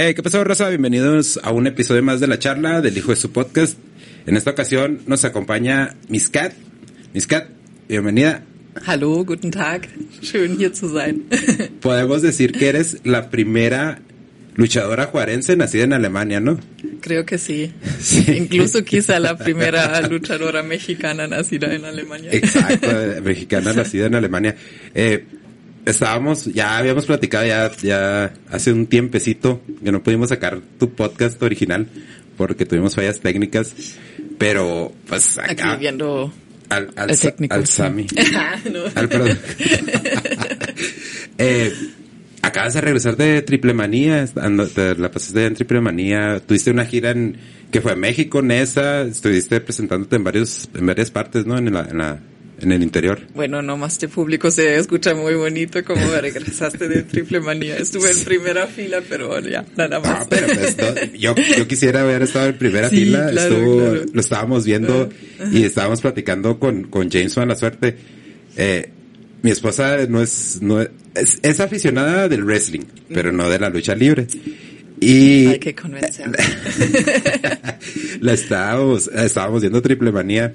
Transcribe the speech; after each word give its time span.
Eh, 0.00 0.14
¿Qué 0.14 0.22
pasó, 0.22 0.44
Rosa? 0.44 0.68
Bienvenidos 0.68 1.40
a 1.42 1.50
un 1.50 1.66
episodio 1.66 2.04
más 2.04 2.20
de 2.20 2.28
la 2.28 2.38
charla 2.38 2.80
del 2.80 2.96
hijo 2.96 3.10
de 3.10 3.16
su 3.16 3.32
podcast. 3.32 3.76
En 4.26 4.36
esta 4.36 4.52
ocasión 4.52 5.00
nos 5.08 5.24
acompaña 5.24 5.96
Miss 6.08 6.28
Cat. 6.28 6.52
Miss 7.14 7.26
Cat, 7.26 7.48
bienvenida. 7.88 8.44
Hallo, 8.86 9.24
guten 9.24 9.50
Tag. 9.50 9.88
Schön 10.22 10.56
hier 10.56 10.72
zu 10.72 10.88
sein. 10.88 11.24
Podemos 11.80 12.22
decir 12.22 12.52
que 12.52 12.68
eres 12.68 12.98
la 13.02 13.28
primera 13.28 13.98
luchadora 14.54 15.06
juarense 15.06 15.56
nacida 15.56 15.82
en 15.82 15.92
Alemania, 15.92 16.38
¿no? 16.38 16.60
Creo 17.00 17.26
que 17.26 17.36
sí. 17.38 17.74
Incluso 18.28 18.84
quizá 18.84 19.18
la 19.18 19.36
primera 19.36 20.00
luchadora 20.06 20.62
mexicana 20.62 21.26
nacida 21.26 21.74
en 21.74 21.84
Alemania. 21.84 22.30
Exacto, 22.32 22.86
mexicana 23.24 23.72
nacida 23.72 24.06
en 24.06 24.14
Alemania. 24.14 24.54
Eh, 24.94 25.24
estábamos, 25.90 26.46
ya 26.46 26.78
habíamos 26.78 27.06
platicado 27.06 27.46
ya, 27.46 27.70
ya 27.82 28.32
hace 28.50 28.72
un 28.72 28.86
tiempecito 28.86 29.60
que 29.82 29.92
no 29.92 30.02
pudimos 30.02 30.28
sacar 30.28 30.60
tu 30.78 30.90
podcast 30.90 31.42
original 31.42 31.86
porque 32.36 32.64
tuvimos 32.64 32.94
fallas 32.94 33.20
técnicas, 33.20 33.74
pero 34.38 34.92
pues 35.08 35.38
acá... 35.38 35.72
Aquí 35.72 35.80
viendo 35.80 36.32
al, 36.68 36.90
al, 36.96 37.10
el 37.10 37.18
técnico. 37.18 37.54
al 37.54 37.66
Sami. 37.66 38.06
Ah, 38.34 38.56
no. 38.70 38.80
Al, 38.94 39.08
perdón. 39.08 39.38
eh, 41.38 41.72
acabas 42.42 42.74
de 42.74 42.80
regresar 42.80 43.16
de 43.16 43.42
Triple 43.42 43.74
Manía, 43.74 44.26
te 44.26 44.94
la 44.94 45.10
pasaste 45.10 45.46
en 45.46 45.54
Triple 45.54 45.80
Manía, 45.80 46.40
tuviste 46.40 46.70
una 46.70 46.84
gira 46.84 47.10
en, 47.10 47.36
que 47.70 47.80
fue 47.80 47.92
en 47.92 48.00
México, 48.00 48.42
Nesa, 48.42 49.02
estuviste 49.02 49.60
presentándote 49.60 50.16
en 50.16 50.24
varios, 50.24 50.68
en 50.74 50.86
varias 50.86 51.10
partes, 51.10 51.46
¿no? 51.46 51.58
En 51.58 51.72
la, 51.72 51.82
en 51.82 51.98
la, 51.98 52.20
en 52.60 52.72
el 52.72 52.82
interior. 52.82 53.20
Bueno, 53.34 53.62
nomás 53.62 53.98
de 54.00 54.08
público 54.08 54.50
se 54.50 54.76
escucha 54.76 55.14
muy 55.14 55.34
bonito 55.34 55.82
como 55.84 56.04
regresaste 56.20 56.88
de 56.88 57.02
triple 57.02 57.40
manía. 57.40 57.76
Estuve 57.76 58.10
en 58.10 58.24
primera 58.24 58.66
fila, 58.66 59.02
pero 59.08 59.38
ya, 59.40 59.64
nada 59.76 60.00
más. 60.00 60.10
Ah, 60.22 60.26
pero 60.28 60.46
pues, 60.46 60.76
no, 60.76 61.18
yo, 61.18 61.34
yo 61.56 61.68
quisiera 61.68 62.02
haber 62.02 62.22
estado 62.22 62.48
en 62.48 62.58
primera 62.58 62.88
Sí, 62.88 62.96
fila, 62.96 63.30
claro, 63.30 63.54
estuvo, 63.54 63.76
claro. 63.78 64.04
lo 64.12 64.20
estábamos 64.20 64.64
viendo 64.64 65.08
y 65.52 65.64
estábamos 65.64 66.00
platicando 66.00 66.58
con, 66.58 66.84
con 66.84 67.10
James 67.10 67.34
Van 67.34 67.48
la 67.48 67.56
suerte. 67.56 67.96
Eh, 68.56 68.90
mi 69.42 69.52
esposa 69.52 70.06
no 70.08 70.20
es, 70.20 70.58
no 70.60 70.80
es, 70.82 70.90
es, 71.42 71.60
aficionada 71.60 72.28
del 72.28 72.44
wrestling, 72.44 72.84
pero 73.08 73.30
no 73.30 73.48
de 73.48 73.58
la 73.60 73.70
lucha 73.70 73.94
libre. 73.94 74.26
Y 75.00 75.46
Hay 75.46 75.58
que 75.60 75.76
convencer. 75.76 76.28
la 78.20 78.32
estábamos, 78.32 79.08
estábamos 79.14 79.60
viendo 79.60 79.80
Triple 79.80 80.10
Manía 80.10 80.52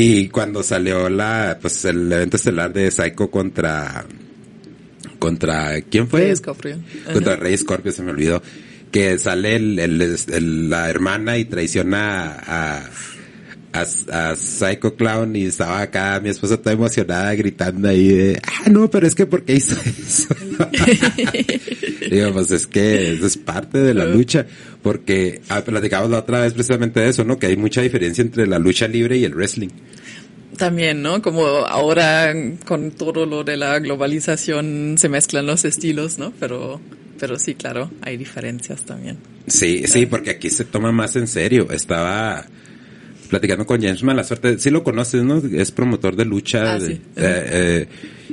y 0.00 0.28
cuando 0.28 0.62
salió 0.62 1.08
la, 1.08 1.58
pues 1.60 1.84
el 1.84 2.10
evento 2.12 2.36
estelar 2.36 2.72
de 2.72 2.90
Psycho 2.90 3.30
contra, 3.30 4.04
contra, 5.18 5.80
¿quién 5.82 6.08
fue? 6.08 6.20
Rey 6.26 6.36
Scorpion. 6.36 6.84
Contra. 7.12 7.36
Rey 7.36 7.56
Scorpio, 7.56 7.92
se 7.92 8.02
me 8.02 8.10
olvidó. 8.12 8.42
Que 8.92 9.18
sale 9.18 9.56
el, 9.56 9.78
el- 9.78 10.16
el- 10.32 10.70
la 10.70 10.88
hermana 10.88 11.36
y 11.38 11.44
traiciona 11.44 12.32
a, 12.32 12.78
a, 12.78 12.90
a 13.82 14.36
Psycho 14.36 14.94
Clown 14.94 15.36
y 15.36 15.46
estaba 15.46 15.80
acá 15.80 16.20
mi 16.20 16.28
esposa 16.28 16.56
toda 16.56 16.72
emocionada 16.72 17.34
gritando 17.34 17.88
ahí 17.88 18.08
de, 18.08 18.42
ah, 18.44 18.68
no, 18.70 18.88
pero 18.90 19.06
es 19.06 19.14
que 19.14 19.26
¿por 19.26 19.44
qué 19.44 19.56
hizo 19.56 19.76
eso? 19.80 20.34
Digo, 22.10 22.32
pues 22.32 22.50
es 22.50 22.66
que 22.66 23.12
eso 23.12 23.26
es 23.26 23.36
parte 23.36 23.78
de 23.78 23.94
la 23.94 24.04
lucha, 24.04 24.46
porque 24.82 25.40
ah, 25.48 25.62
platicamos 25.62 26.10
la 26.10 26.18
otra 26.18 26.40
vez 26.40 26.54
precisamente 26.54 27.00
de 27.00 27.08
eso, 27.08 27.24
¿no? 27.24 27.38
Que 27.38 27.46
hay 27.46 27.56
mucha 27.56 27.82
diferencia 27.82 28.22
entre 28.22 28.46
la 28.46 28.58
lucha 28.58 28.88
libre 28.88 29.16
y 29.16 29.24
el 29.24 29.34
wrestling. 29.34 29.68
También, 30.56 31.02
¿no? 31.02 31.22
Como 31.22 31.46
ahora 31.46 32.34
con 32.66 32.90
todo 32.90 33.26
lo 33.26 33.44
de 33.44 33.56
la 33.56 33.78
globalización 33.78 34.96
se 34.98 35.08
mezclan 35.08 35.46
los 35.46 35.64
estilos, 35.64 36.18
¿no? 36.18 36.32
Pero, 36.40 36.80
pero 37.20 37.38
sí, 37.38 37.54
claro, 37.54 37.90
hay 38.02 38.16
diferencias 38.16 38.82
también. 38.82 39.18
Sí, 39.46 39.84
sí, 39.86 40.06
porque 40.06 40.30
aquí 40.30 40.50
se 40.50 40.64
toma 40.64 40.90
más 40.90 41.14
en 41.16 41.28
serio. 41.28 41.68
Estaba 41.70 42.44
platicando 43.28 43.64
con 43.66 43.80
James 43.80 44.02
la 44.02 44.24
suerte, 44.24 44.58
sí 44.58 44.70
lo 44.70 44.82
conoces, 44.82 45.22
¿no? 45.22 45.36
Es 45.38 45.70
promotor 45.70 46.16
de 46.16 46.24
lucha. 46.24 46.74
Ah, 46.74 46.78
de- 46.78 46.86
sí. 46.86 46.92
eh, 47.16 47.86
eh, 47.86 47.88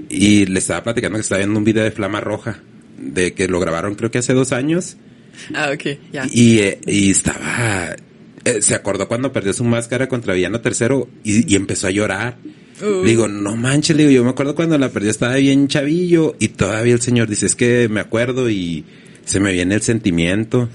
y 0.09 0.45
le 0.45 0.59
estaba 0.59 0.83
platicando 0.83 1.17
que 1.17 1.21
estaba 1.21 1.39
viendo 1.39 1.57
un 1.59 1.63
video 1.65 1.83
de 1.83 1.91
Flama 1.91 2.21
Roja, 2.21 2.61
de 2.97 3.33
que 3.33 3.47
lo 3.47 3.59
grabaron 3.59 3.95
creo 3.95 4.09
que 4.11 4.17
hace 4.19 4.33
dos 4.33 4.51
años. 4.51 4.97
Ah, 5.53 5.71
ok, 5.73 5.97
ya. 6.13 6.27
Y, 6.31 6.59
eh, 6.59 6.79
y 6.87 7.11
estaba... 7.11 7.95
eh, 8.45 8.61
se 8.61 8.73
acordó 8.75 9.07
cuando 9.07 9.31
perdió 9.33 9.53
su 9.53 9.63
máscara 9.63 10.07
contra 10.07 10.33
Villano 10.33 10.61
Tercero 10.61 11.09
y, 11.23 11.51
y 11.51 11.55
empezó 11.55 11.87
a 11.87 11.91
llorar. 11.91 12.37
Uh. 12.81 13.03
Digo, 13.03 13.27
no 13.27 13.55
manches, 13.55 13.95
le 13.95 14.03
digo, 14.03 14.11
yo 14.11 14.23
me 14.23 14.31
acuerdo 14.31 14.53
cuando 14.55 14.77
la 14.77 14.89
perdió 14.89 15.09
estaba 15.11 15.35
bien 15.35 15.67
chavillo 15.67 16.35
y 16.39 16.49
todavía 16.49 16.93
el 16.93 17.01
señor 17.01 17.29
dice, 17.29 17.45
es 17.45 17.55
que 17.55 17.87
me 17.89 17.99
acuerdo 18.01 18.49
y 18.49 18.83
se 19.23 19.39
me 19.39 19.51
viene 19.53 19.75
el 19.75 19.81
sentimiento. 19.81 20.69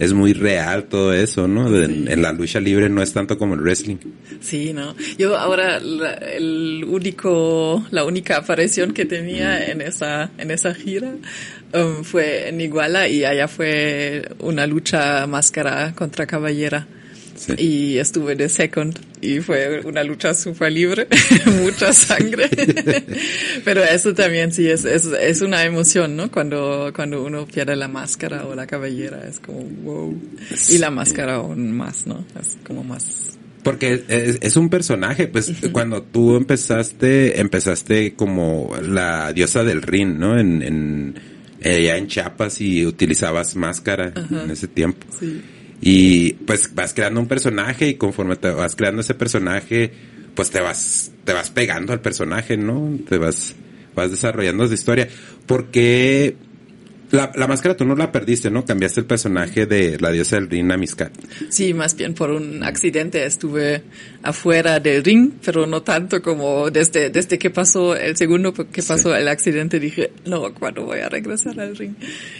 Es 0.00 0.12
muy 0.14 0.32
real 0.32 0.84
todo 0.84 1.12
eso, 1.12 1.46
¿no? 1.46 1.70
De- 1.70 1.84
en 1.84 2.22
la 2.22 2.32
lucha 2.32 2.58
libre 2.58 2.88
no 2.88 3.02
es 3.02 3.12
tanto 3.12 3.38
como 3.38 3.54
el 3.54 3.60
wrestling. 3.60 3.98
Sí, 4.40 4.72
¿no? 4.72 4.96
Yo 5.18 5.36
ahora 5.36 5.78
la, 5.78 6.14
el 6.14 6.84
único, 6.88 7.84
la 7.90 8.04
única 8.04 8.38
aparición 8.38 8.92
que 8.92 9.04
tenía 9.04 9.66
en 9.70 9.82
esa, 9.82 10.30
en 10.38 10.50
esa 10.50 10.74
gira 10.74 11.12
um, 11.74 12.02
fue 12.02 12.48
en 12.48 12.60
Iguala 12.62 13.08
y 13.08 13.24
allá 13.24 13.46
fue 13.46 14.26
una 14.38 14.66
lucha 14.66 15.26
máscara 15.26 15.92
contra 15.94 16.26
caballera. 16.26 16.86
Y 17.58 17.98
estuve 17.98 18.34
de 18.36 18.48
second 18.48 18.98
y 19.20 19.40
fue 19.40 19.80
una 19.84 20.02
lucha 20.02 20.34
super 20.34 20.72
libre, 20.72 21.06
mucha 21.62 21.92
sangre. 21.92 22.48
Pero 23.64 23.82
eso 23.84 24.14
también 24.14 24.52
sí 24.52 24.68
es, 24.68 24.84
es, 24.84 25.06
es 25.06 25.42
una 25.42 25.64
emoción, 25.64 26.16
¿no? 26.16 26.30
Cuando, 26.30 26.92
cuando 26.94 27.22
uno 27.22 27.46
pierde 27.46 27.76
la 27.76 27.88
máscara 27.88 28.46
o 28.46 28.54
la 28.54 28.66
cabellera, 28.66 29.26
es 29.28 29.40
como 29.40 29.62
wow. 29.62 30.20
Y 30.70 30.78
la 30.78 30.90
máscara 30.90 31.36
aún 31.36 31.72
más, 31.72 32.06
¿no? 32.06 32.24
Es 32.40 32.58
como 32.64 32.82
más 32.82 33.38
Porque 33.62 34.04
es, 34.08 34.38
es 34.40 34.56
un 34.56 34.70
personaje, 34.70 35.28
pues 35.28 35.52
cuando 35.72 36.02
tú 36.02 36.36
empezaste, 36.36 37.40
empezaste 37.40 38.14
como 38.14 38.72
la 38.82 39.32
diosa 39.32 39.64
del 39.64 39.82
ring, 39.82 40.18
¿no? 40.18 40.38
En, 40.38 40.62
en, 40.62 41.14
allá 41.62 41.96
en 41.96 42.06
Chiapas 42.06 42.60
y 42.60 42.86
utilizabas 42.86 43.54
máscara 43.54 44.14
en 44.30 44.50
ese 44.50 44.66
tiempo. 44.66 45.06
Sí. 45.18 45.42
Y 45.80 46.34
pues 46.34 46.74
vas 46.74 46.92
creando 46.92 47.20
un 47.20 47.26
personaje 47.26 47.88
y 47.88 47.94
conforme 47.94 48.36
te 48.36 48.50
vas 48.50 48.76
creando 48.76 49.00
ese 49.00 49.14
personaje, 49.14 49.92
pues 50.34 50.50
te 50.50 50.60
vas, 50.60 51.10
te 51.24 51.32
vas 51.32 51.50
pegando 51.50 51.92
al 51.92 52.00
personaje, 52.00 52.56
¿no? 52.56 52.98
Te 53.08 53.18
vas, 53.18 53.54
vas 53.94 54.10
desarrollando 54.10 54.64
esa 54.64 54.74
historia. 54.74 55.08
Porque 55.46 56.36
la, 57.10 57.32
la 57.34 57.46
máscara 57.46 57.76
tú 57.76 57.84
no 57.84 57.96
la 57.96 58.12
perdiste, 58.12 58.50
¿no? 58.50 58.64
Cambiaste 58.64 59.00
el 59.00 59.06
personaje 59.06 59.66
de 59.66 59.98
la 59.98 60.10
diosa 60.10 60.36
del 60.36 60.48
ring 60.48 60.70
a 60.70 60.76
Miscat. 60.76 61.12
Sí, 61.48 61.74
más 61.74 61.96
bien 61.96 62.14
por 62.14 62.30
un 62.30 62.62
accidente 62.62 63.24
estuve 63.24 63.82
afuera 64.22 64.78
del 64.80 65.02
ring, 65.02 65.32
pero 65.44 65.66
no 65.66 65.82
tanto 65.82 66.22
como 66.22 66.70
desde, 66.70 67.10
desde 67.10 67.38
que 67.38 67.50
pasó 67.50 67.96
el 67.96 68.16
segundo 68.16 68.52
que 68.52 68.82
pasó 68.82 69.14
el 69.14 69.28
accidente 69.28 69.80
dije, 69.80 70.12
no, 70.26 70.52
¿cuándo 70.54 70.84
voy 70.84 71.00
a 71.00 71.08
regresar 71.08 71.58
al 71.58 71.76
ring? 71.76 71.94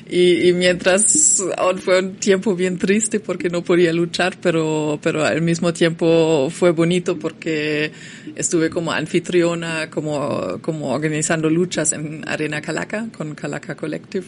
Y, 0.08 0.48
y 0.48 0.52
mientras 0.52 1.42
aún 1.56 1.78
fue 1.78 1.98
un 1.98 2.14
tiempo 2.14 2.54
bien 2.54 2.78
triste 2.78 3.20
porque 3.20 3.48
no 3.48 3.62
podía 3.62 3.92
luchar, 3.92 4.36
pero, 4.40 4.98
pero 5.02 5.24
al 5.24 5.42
mismo 5.42 5.72
tiempo 5.72 6.48
fue 6.50 6.70
bonito 6.70 7.18
porque 7.18 7.90
estuve 8.36 8.70
como 8.70 8.92
anfitriona, 8.92 9.90
como, 9.90 10.58
como 10.60 10.92
organizando 10.92 11.50
luchas 11.50 11.92
en 11.92 12.22
Arena 12.28 12.60
Calaca 12.60 13.08
con 13.16 13.34
Calaca 13.34 13.74
Collective. 13.74 14.26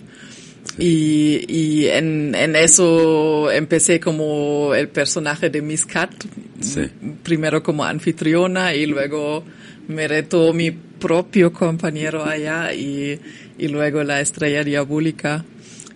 Y, 0.78 1.44
y 1.48 1.86
en, 1.88 2.34
en 2.34 2.56
eso 2.56 3.50
empecé 3.50 4.00
como 4.00 4.74
el 4.74 4.88
personaje 4.88 5.50
de 5.50 5.60
Miss 5.62 5.84
Cat, 5.86 6.10
Sí. 6.60 6.82
primero 7.22 7.62
como 7.62 7.84
anfitriona 7.84 8.74
y 8.74 8.86
luego 8.86 9.44
me 9.88 10.06
retó 10.08 10.52
mi 10.54 10.70
propio 10.70 11.52
compañero 11.52 12.24
allá 12.24 12.72
y, 12.72 13.18
y 13.58 13.68
luego 13.68 14.02
la 14.04 14.20
estrella 14.20 14.62
diabólica 14.64 15.44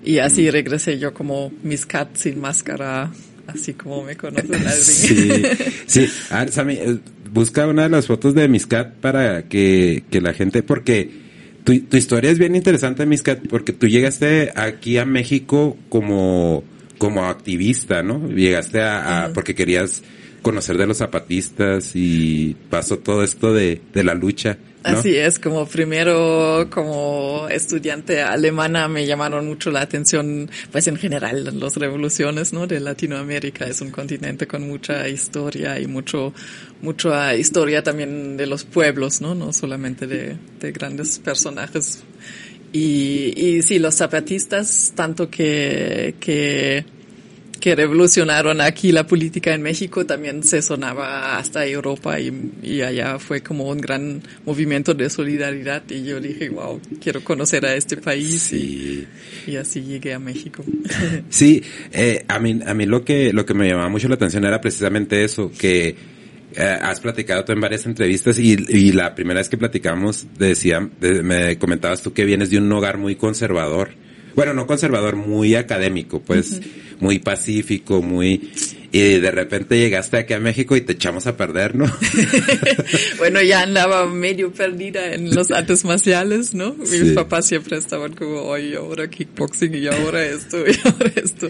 y 0.05 0.19
así 0.19 0.51
regresé 0.51 0.99
yo 0.99 1.15
como 1.15 1.53
Miss 1.63 1.87
Cat 1.87 2.17
sin 2.17 2.41
máscara, 2.41 3.11
así 3.47 3.75
como 3.75 4.03
me 4.05 4.17
conocen 4.17 4.55
al. 4.67 4.73
Sí, 4.75 5.43
sí. 5.87 6.07
A 6.31 6.41
ver, 6.41 6.53
Sammy, 6.53 6.75
eh, 6.75 6.99
busca 7.33 7.67
una 7.67 7.85
de 7.85 7.89
las 7.91 8.07
fotos 8.07 8.35
de 8.35 8.47
Miscat 8.49 8.93
para 8.97 9.45
que, 9.49 10.05
que 10.11 10.21
la 10.21 10.33
gente, 10.35 10.63
porque 10.63 11.26
tu, 11.67 11.79
tu 11.81 11.97
historia 11.99 12.31
es 12.31 12.39
bien 12.39 12.55
interesante, 12.57 13.05
Miscat, 13.05 13.41
porque 13.49 13.73
tú 13.75 13.89
llegaste 13.89 14.53
aquí 14.55 14.97
a 14.99 15.05
México 15.05 15.77
como, 15.91 16.65
como 16.97 17.25
activista, 17.27 18.03
¿no? 18.03 18.29
Llegaste 18.31 18.81
a, 18.81 19.25
a- 19.25 19.33
porque 19.35 19.55
querías 19.55 20.03
conocer 20.47 20.79
de 20.79 20.87
los 20.87 20.99
zapatistas 20.99 21.91
y 21.95 22.55
pasó 22.71 23.01
todo 23.01 23.25
esto 23.25 23.53
de, 23.53 23.81
de 23.93 24.05
la 24.05 24.15
lucha. 24.15 24.57
Así 24.85 25.17
es, 25.17 25.41
como 25.41 25.67
primero, 25.67 26.69
como 26.71 27.49
estudiante 27.51 28.23
alemana 28.23 28.87
me 28.87 29.05
llamaron 29.05 29.45
mucho 29.45 29.73
la 29.73 29.81
atención, 29.81 30.49
pues 30.71 30.87
en 30.87 30.99
general 30.99 31.59
las 31.59 31.75
revoluciones, 31.75 32.53
¿no? 32.53 32.69
De 32.69 32.79
Latinoamérica 32.79 33.67
es 33.67 33.81
un 33.81 33.91
continente 33.91 34.47
con 34.47 34.63
mucha 34.69 35.09
historia 35.09 35.81
y 35.81 35.89
mucho, 35.89 36.33
mucha 36.81 37.35
historia 37.35 37.83
también 37.83 38.37
de 38.37 38.47
los 38.47 38.63
pueblos, 38.63 39.21
¿no? 39.21 39.35
No 39.35 39.53
solamente 39.53 40.07
de, 40.07 40.37
de 40.61 40.71
grandes 40.71 41.19
personajes. 41.19 42.05
Y, 42.73 43.33
y 43.37 43.63
sí, 43.63 43.81
los 43.81 43.97
zapatistas, 43.97 44.93
tanto 44.95 45.29
que, 45.29 46.15
que, 46.21 46.85
que 47.61 47.75
revolucionaron 47.75 48.61
aquí 48.61 48.93
la 48.93 49.07
política 49.07 49.55
en 49.55 49.63
México, 49.63 50.05
también 50.05 50.43
se 50.45 50.61
sonaba 50.63 51.39
hasta 51.39 51.67
Europa 51.67 52.21
y, 52.21 52.53
y 52.63 52.83
allá 52.83 53.19
fue 53.19 53.41
como 53.43 53.65
un 53.69 53.79
gran 53.81 54.23
movimiento 54.45 54.95
de 54.95 55.09
solidaridad 55.11 55.83
y 55.91 56.05
yo 56.05 56.21
dije, 56.21 56.49
wow, 56.51 56.81
quiero 57.01 57.23
conocer 57.25 57.65
a 57.67 57.75
este 57.75 57.97
país 57.97 58.43
Sí. 58.43 59.07
y, 59.47 59.51
y 59.53 59.57
así 59.57 59.83
llegué 59.83 60.15
a 60.15 60.19
México. 60.19 60.65
Sí, 61.31 61.63
eh, 61.93 62.25
a 62.29 62.39
mí, 62.39 62.61
a 62.65 62.75
mí 62.75 62.87
lo 62.87 63.05
que, 63.05 63.33
lo 63.33 63.45
que 63.47 63.55
me 63.55 63.69
llamaba 63.69 63.89
mucho 63.89 64.09
la 64.09 64.15
atención 64.17 64.45
era 64.45 64.61
precisamente 64.61 65.25
eso, 65.25 65.51
que 65.59 65.97
eh, 66.55 66.79
has 66.81 67.01
platicado 67.01 67.45
tú 67.45 67.53
en 67.53 67.61
varias 67.61 67.85
entrevistas 67.87 68.39
y, 68.39 68.57
y 68.69 68.93
la 68.93 69.15
primera 69.15 69.41
vez 69.41 69.49
que 69.49 69.57
platicamos 69.59 70.27
decía, 70.39 70.89
de- 71.01 71.23
me 71.23 71.59
comentabas 71.59 72.03
tú 72.03 72.13
que 72.13 72.25
vienes 72.25 72.51
de 72.51 72.59
un 72.59 72.71
hogar 72.73 72.99
muy 72.99 73.17
conservador. 73.17 73.91
Bueno, 74.37 74.55
no 74.55 74.67
conservador, 74.67 75.17
muy 75.17 75.55
académico, 75.57 76.21
pues, 76.21 76.61
muy 77.01 77.19
pacífico, 77.19 78.03
muy, 78.03 78.53
y 78.93 79.19
de 79.19 79.31
repente 79.31 79.79
llegaste 79.79 80.19
aquí 80.19 80.35
a 80.35 80.39
México 80.41 80.77
y 80.77 80.83
te 80.83 80.93
echamos 80.93 81.27
a 81.27 81.37
perder, 81.37 81.75
¿no? 81.75 81.87
bueno, 83.19 83.41
ya 83.43 83.63
andaba 83.63 84.07
medio 84.07 84.53
perdida 84.53 85.13
en 85.15 85.35
los 85.35 85.51
artes 85.51 85.85
marciales, 85.85 86.55
¿no? 86.55 86.75
Mis 86.75 86.91
Sí. 86.91 87.11
papás 87.15 87.47
siempre 87.47 87.77
estaban 87.79 88.13
como, 88.15 88.43
oye, 88.43 88.77
ahora 88.77 89.09
kickboxing 89.09 89.75
y 89.75 89.87
ahora 89.89 90.25
esto 90.25 90.59
y 90.67 90.77
ahora 90.85 91.13
esto. 91.17 91.49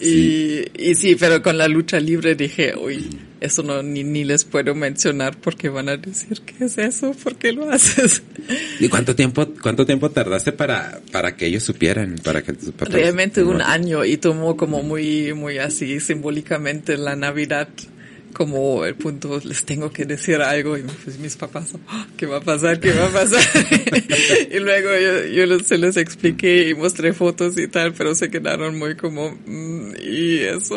Y, 0.00 0.64
y 0.76 0.94
sí, 0.94 1.16
pero 1.18 1.42
con 1.42 1.56
la 1.56 1.68
lucha 1.68 1.98
libre 1.98 2.34
dije, 2.34 2.74
uy, 2.76 3.08
eso 3.40 3.62
no, 3.62 3.82
ni, 3.82 4.04
ni 4.04 4.24
les 4.24 4.44
puedo 4.44 4.74
mencionar 4.74 5.38
porque 5.38 5.68
van 5.68 5.88
a 5.88 5.96
decir, 5.96 6.40
¿qué 6.42 6.64
es 6.64 6.78
eso? 6.78 7.12
¿Por 7.12 7.36
qué 7.36 7.52
lo 7.52 7.70
haces? 7.70 8.22
¿Y 8.80 8.88
cuánto 8.88 9.14
tiempo, 9.14 9.46
cuánto 9.62 9.86
tiempo 9.86 10.10
tardaste 10.10 10.52
para, 10.52 11.00
para 11.12 11.36
que 11.36 11.46
ellos 11.46 11.62
supieran, 11.62 12.16
para 12.22 12.42
que 12.42 12.54
Realmente 12.80 13.42
un 13.42 13.62
año 13.62 14.04
y 14.04 14.16
tomó 14.16 14.56
como 14.56 14.82
muy, 14.82 15.32
muy 15.34 15.58
así 15.58 16.00
simbólicamente 16.00 16.96
la 16.96 17.16
Navidad 17.16 17.68
como 18.36 18.84
el 18.84 18.94
punto, 18.96 19.40
les 19.44 19.64
tengo 19.64 19.90
que 19.90 20.04
decir 20.04 20.36
algo 20.42 20.76
y 20.76 20.82
pues 20.82 21.18
mis 21.18 21.36
papás, 21.36 21.72
"Ah, 21.88 22.06
¿qué 22.18 22.26
va 22.26 22.36
a 22.36 22.40
pasar? 22.42 22.78
¿Qué 22.78 22.92
va 22.92 23.06
a 23.06 23.10
pasar? 23.10 23.40
y 24.52 24.58
luego 24.58 24.90
yo, 24.90 25.46
yo 25.46 25.58
se 25.60 25.78
les 25.78 25.96
expliqué 25.96 26.68
y 26.68 26.74
mostré 26.74 27.14
fotos 27.14 27.58
y 27.58 27.66
tal, 27.68 27.94
pero 27.94 28.14
se 28.14 28.28
quedaron 28.28 28.78
muy 28.78 28.94
como, 28.94 29.30
"Mm, 29.46 29.92
¿y 30.02 30.36
eso? 30.40 30.76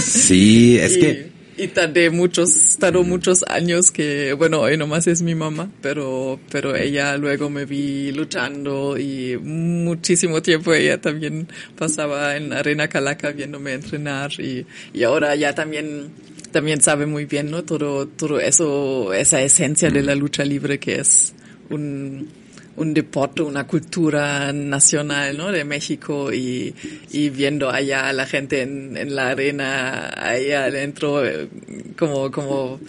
Sí, 0.00 0.78
es 0.78 0.96
y, 0.96 1.00
que, 1.00 1.28
y 1.58 1.68
tardé 1.68 2.10
muchos, 2.10 2.76
tardó 2.78 3.02
muchos 3.02 3.42
años 3.48 3.90
que, 3.90 4.32
bueno, 4.34 4.60
hoy 4.60 4.76
nomás 4.76 5.06
es 5.06 5.22
mi 5.22 5.34
mamá, 5.34 5.70
pero, 5.82 6.38
pero 6.50 6.76
ella 6.76 7.16
luego 7.16 7.48
me 7.50 7.64
vi 7.64 8.12
luchando 8.12 8.96
y 8.98 9.36
muchísimo 9.42 10.42
tiempo 10.42 10.72
ella 10.74 11.00
también 11.00 11.48
pasaba 11.76 12.36
en 12.36 12.52
Arena 12.52 12.88
Calaca 12.88 13.32
viéndome 13.32 13.72
entrenar 13.72 14.30
y, 14.38 14.66
y 14.92 15.02
ahora 15.02 15.34
ya 15.34 15.54
también, 15.54 16.10
también 16.56 16.80
sabe 16.80 17.04
muy 17.04 17.26
bien, 17.26 17.50
¿no? 17.50 17.64
Todo, 17.64 18.08
todo 18.08 18.40
eso, 18.40 19.12
esa 19.12 19.42
esencia 19.42 19.90
de 19.90 20.02
la 20.02 20.14
lucha 20.14 20.42
libre 20.42 20.78
que 20.78 21.00
es 21.00 21.34
un, 21.68 22.30
un 22.76 22.94
deporte, 22.94 23.42
una 23.42 23.66
cultura 23.66 24.54
nacional, 24.54 25.36
¿no? 25.36 25.52
De 25.52 25.66
México 25.66 26.32
y, 26.32 26.74
y 27.12 27.28
viendo 27.28 27.68
allá 27.68 28.08
a 28.08 28.14
la 28.14 28.24
gente 28.24 28.62
en, 28.62 28.96
en 28.96 29.14
la 29.14 29.28
arena, 29.28 30.08
allá 30.16 30.64
adentro, 30.64 31.26
eh, 31.26 31.46
como, 31.98 32.30
como, 32.30 32.80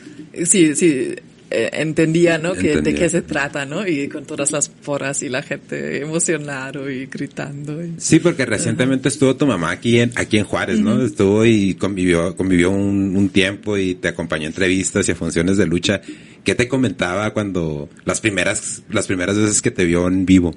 sí, 0.46 0.74
sí, 0.74 1.14
eh, 1.50 1.70
entendía, 1.74 2.38
¿no? 2.38 2.54
Que, 2.54 2.82
de 2.82 2.94
qué 2.96 3.10
se 3.10 3.22
trata, 3.22 3.66
¿no? 3.66 3.88
Y 3.88 4.08
con 4.10 4.26
todas 4.26 4.52
las 4.52 4.70
porras 4.70 5.24
y 5.24 5.30
la 5.30 5.42
gente 5.44 6.02
emocionada 6.02 6.92
y 6.92 7.06
gritando. 7.06 7.84
y- 7.84 7.94
Sí, 7.98 8.20
porque 8.20 8.46
recientemente 8.46 9.08
estuvo 9.10 9.36
tu 9.36 9.46
mamá 9.48 9.72
aquí 9.72 10.00
en, 10.00 10.12
aquí 10.16 10.38
en 10.38 10.44
Juárez, 10.46 10.80
¿no? 10.80 11.02
Estuvo 11.02 11.46
y 11.46 11.76
convivió, 11.76 12.36
convivió 12.36 12.70
un, 12.72 13.16
un 13.16 13.30
tiempo 13.30 13.78
y 13.78 13.96
te 13.96 14.08
acompañó 14.10 14.44
a 14.46 14.48
entrevistas 14.48 15.08
y 15.08 15.12
a 15.12 15.16
funciones 15.16 15.58
de 15.58 15.66
lucha. 15.66 16.02
¿Qué 16.44 16.56
te 16.56 16.68
comentaba 16.68 17.32
cuando, 17.34 17.90
las 18.06 18.22
primeras, 18.22 18.84
las 18.90 19.08
primeras 19.08 19.38
veces 19.38 19.62
que 19.62 19.72
te 19.72 19.86
vio 19.86 20.08
en 20.08 20.26
vivo? 20.26 20.56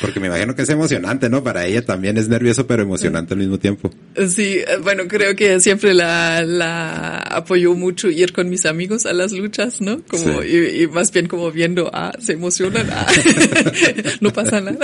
Porque 0.00 0.20
me 0.20 0.26
imagino 0.28 0.54
que 0.54 0.62
es 0.62 0.68
emocionante, 0.70 1.28
¿no? 1.28 1.42
Para 1.44 1.66
ella 1.66 1.84
también 1.84 2.16
es 2.18 2.28
nervioso, 2.28 2.66
pero 2.66 2.82
emocionante 2.82 3.34
al 3.34 3.40
mismo 3.40 3.58
tiempo. 3.58 3.90
Sí, 4.28 4.58
eh, 4.58 4.78
bueno, 4.82 5.04
creo 5.08 5.34
que 5.36 5.60
siempre 5.60 5.94
la, 5.94 6.42
la 6.44 7.18
apoyó 7.18 7.74
mucho 7.74 8.08
ir 8.08 8.32
con 8.32 8.48
mis 8.48 8.66
amigos 8.66 9.06
a 9.06 9.12
las 9.12 9.32
luchas, 9.32 9.80
¿no? 9.80 10.00
Como, 10.08 10.42
Sí. 10.42 10.48
y, 10.48 10.82
y 10.82 10.86
más 10.88 11.12
bien 11.12 11.26
como 11.26 11.50
viendo, 11.50 11.90
ah, 11.92 12.12
se 12.18 12.32
emocionan, 12.32 12.88
ah, 12.90 13.06
no 14.20 14.30
pasa 14.32 14.60
nada. 14.60 14.78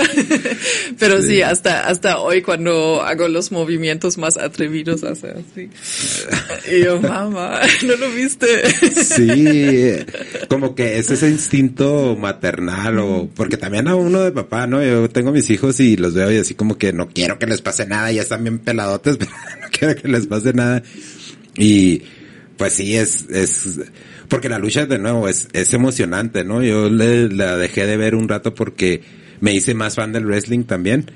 Pero 0.99 1.21
sí. 1.21 1.41
hasta, 1.41 1.87
hasta 1.87 2.19
hoy 2.19 2.41
cuando 2.41 3.01
hago 3.01 3.27
los 3.27 3.51
movimientos 3.51 4.17
más 4.17 4.37
atrevidos, 4.37 5.03
hace 5.03 5.29
así. 5.29 5.69
Y 6.71 6.83
yo, 6.83 7.01
mamá, 7.01 7.59
¿no 7.85 7.95
lo 7.95 8.09
viste? 8.11 8.47
Sí, 9.03 10.05
como 10.47 10.75
que 10.75 10.97
es 10.99 11.09
ese 11.11 11.29
instinto 11.29 12.15
maternal 12.19 12.99
o, 12.99 13.29
porque 13.35 13.57
también 13.57 13.87
a 13.87 13.95
uno 13.95 14.21
de 14.21 14.31
papá, 14.31 14.67
¿no? 14.67 14.83
Yo 14.83 15.00
tengo 15.09 15.31
mis 15.31 15.49
hijos 15.49 15.79
y 15.79 15.97
los 15.97 16.13
veo 16.13 16.31
y 16.31 16.37
así 16.37 16.55
como 16.55 16.77
que 16.77 16.93
no 16.93 17.09
quiero 17.09 17.39
que 17.39 17.47
les 17.47 17.61
pase 17.61 17.85
nada, 17.85 18.11
ya 18.11 18.21
están 18.21 18.43
bien 18.43 18.59
peladotes, 18.59 19.17
pero 19.19 19.31
no 19.61 19.67
quiero 19.71 19.95
que 19.95 20.07
les 20.07 20.27
pase 20.27 20.53
nada. 20.53 20.83
Y 21.57 22.03
pues 22.57 22.73
sí, 22.73 22.95
es, 22.95 23.25
es, 23.29 23.79
porque 24.27 24.49
la 24.49 24.59
lucha 24.59 24.85
de 24.85 24.99
nuevo 24.99 25.27
es, 25.27 25.47
es 25.53 25.73
emocionante, 25.73 26.43
¿no? 26.43 26.63
Yo 26.63 26.89
le, 26.89 27.29
la 27.29 27.57
dejé 27.57 27.85
de 27.85 27.97
ver 27.97 28.15
un 28.15 28.29
rato 28.29 28.53
porque 28.53 29.01
me 29.39 29.53
hice 29.53 29.73
más 29.73 29.95
fan 29.95 30.13
del 30.13 30.25
wrestling 30.25 30.63
también, 30.63 31.09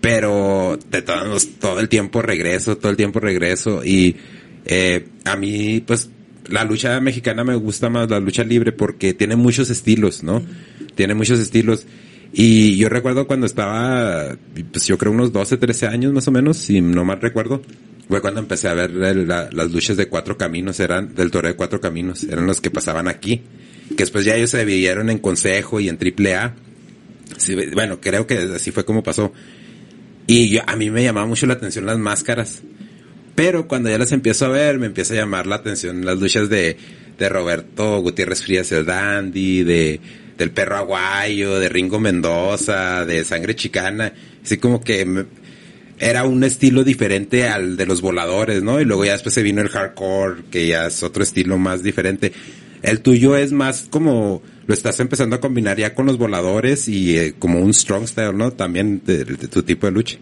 pero 0.00 0.78
de 0.90 1.02
todos, 1.02 1.58
todo 1.58 1.80
el 1.80 1.88
tiempo 1.88 2.22
regreso, 2.22 2.78
todo 2.78 2.90
el 2.90 2.96
tiempo 2.96 3.20
regreso 3.20 3.84
y 3.84 4.16
eh, 4.64 5.06
a 5.24 5.36
mí 5.36 5.82
pues 5.86 6.10
la 6.48 6.64
lucha 6.64 6.98
mexicana 7.00 7.44
me 7.44 7.54
gusta 7.54 7.90
más 7.90 8.08
la 8.10 8.20
lucha 8.20 8.42
libre 8.42 8.72
porque 8.72 9.14
tiene 9.14 9.36
muchos 9.36 9.70
estilos, 9.70 10.22
¿no? 10.22 10.42
Tiene 10.94 11.14
muchos 11.14 11.38
estilos. 11.38 11.86
Y 12.32 12.76
yo 12.76 12.88
recuerdo 12.88 13.26
cuando 13.26 13.46
estaba, 13.46 14.36
pues 14.72 14.86
yo 14.86 14.98
creo 14.98 15.12
unos 15.12 15.32
12, 15.32 15.56
13 15.56 15.86
años 15.86 16.12
más 16.12 16.28
o 16.28 16.30
menos, 16.30 16.58
si 16.58 16.80
no 16.80 17.04
mal 17.04 17.20
recuerdo, 17.20 17.62
fue 18.08 18.20
cuando 18.20 18.40
empecé 18.40 18.68
a 18.68 18.74
ver 18.74 18.90
las 18.92 19.70
luchas 19.70 19.96
de 19.96 20.08
cuatro 20.08 20.36
caminos, 20.36 20.80
eran 20.80 21.14
del 21.14 21.30
toreo 21.30 21.52
de 21.52 21.56
cuatro 21.56 21.80
caminos, 21.80 22.24
eran 22.24 22.46
los 22.46 22.60
que 22.60 22.70
pasaban 22.70 23.08
aquí. 23.08 23.42
Que 23.90 23.96
después 23.96 24.24
ya 24.24 24.36
ellos 24.36 24.50
se 24.50 24.58
dividieron 24.58 25.08
en 25.08 25.18
consejo 25.18 25.80
y 25.80 25.88
en 25.88 25.96
triple 25.96 26.34
A. 26.34 26.54
Bueno, 27.74 28.00
creo 28.00 28.26
que 28.26 28.36
así 28.54 28.70
fue 28.70 28.84
como 28.84 29.02
pasó. 29.02 29.32
Y 30.26 30.50
yo, 30.50 30.60
a 30.66 30.76
mí 30.76 30.90
me 30.90 31.02
llamaba 31.02 31.26
mucho 31.26 31.46
la 31.46 31.54
atención 31.54 31.86
las 31.86 31.98
máscaras. 31.98 32.62
Pero 33.34 33.68
cuando 33.68 33.88
ya 33.88 33.98
las 33.98 34.12
empiezo 34.12 34.46
a 34.46 34.48
ver, 34.48 34.78
me 34.78 34.86
empieza 34.86 35.14
a 35.14 35.18
llamar 35.18 35.46
la 35.46 35.56
atención 35.56 36.04
las 36.04 36.18
luchas 36.18 36.48
de, 36.50 36.76
de 37.18 37.28
Roberto 37.28 38.00
Gutiérrez 38.00 38.42
Frías, 38.42 38.70
el 38.72 38.84
Dandy, 38.84 39.64
de, 39.64 40.00
del 40.38 40.50
perro 40.52 40.76
aguayo, 40.76 41.58
de 41.58 41.68
Ringo 41.68 42.00
Mendoza, 42.00 43.04
de 43.04 43.24
Sangre 43.24 43.56
Chicana. 43.56 44.12
Así 44.42 44.56
como 44.56 44.80
que 44.82 45.04
me- 45.04 45.24
era 45.98 46.24
un 46.24 46.44
estilo 46.44 46.84
diferente 46.84 47.48
al 47.48 47.76
de 47.76 47.84
los 47.84 48.00
voladores, 48.00 48.62
¿no? 48.62 48.80
Y 48.80 48.84
luego 48.84 49.04
ya 49.04 49.12
después 49.12 49.34
se 49.34 49.42
vino 49.42 49.60
el 49.60 49.68
hardcore, 49.68 50.42
que 50.50 50.68
ya 50.68 50.86
es 50.86 51.02
otro 51.02 51.24
estilo 51.24 51.58
más 51.58 51.82
diferente. 51.82 52.32
El 52.82 53.00
tuyo 53.00 53.36
es 53.36 53.50
más 53.50 53.86
como, 53.90 54.40
lo 54.68 54.74
estás 54.74 55.00
empezando 55.00 55.34
a 55.34 55.40
combinar 55.40 55.78
ya 55.78 55.94
con 55.94 56.04
los 56.04 56.18
voladores 56.18 56.88
y 56.88 57.16
eh, 57.16 57.34
como 57.38 57.58
un 57.60 57.72
strong 57.72 58.06
style, 58.06 58.36
¿no? 58.36 58.52
También 58.52 59.00
de, 59.04 59.24
de 59.24 59.48
tu 59.48 59.62
tipo 59.62 59.86
de 59.86 59.92
lucha. 59.92 60.18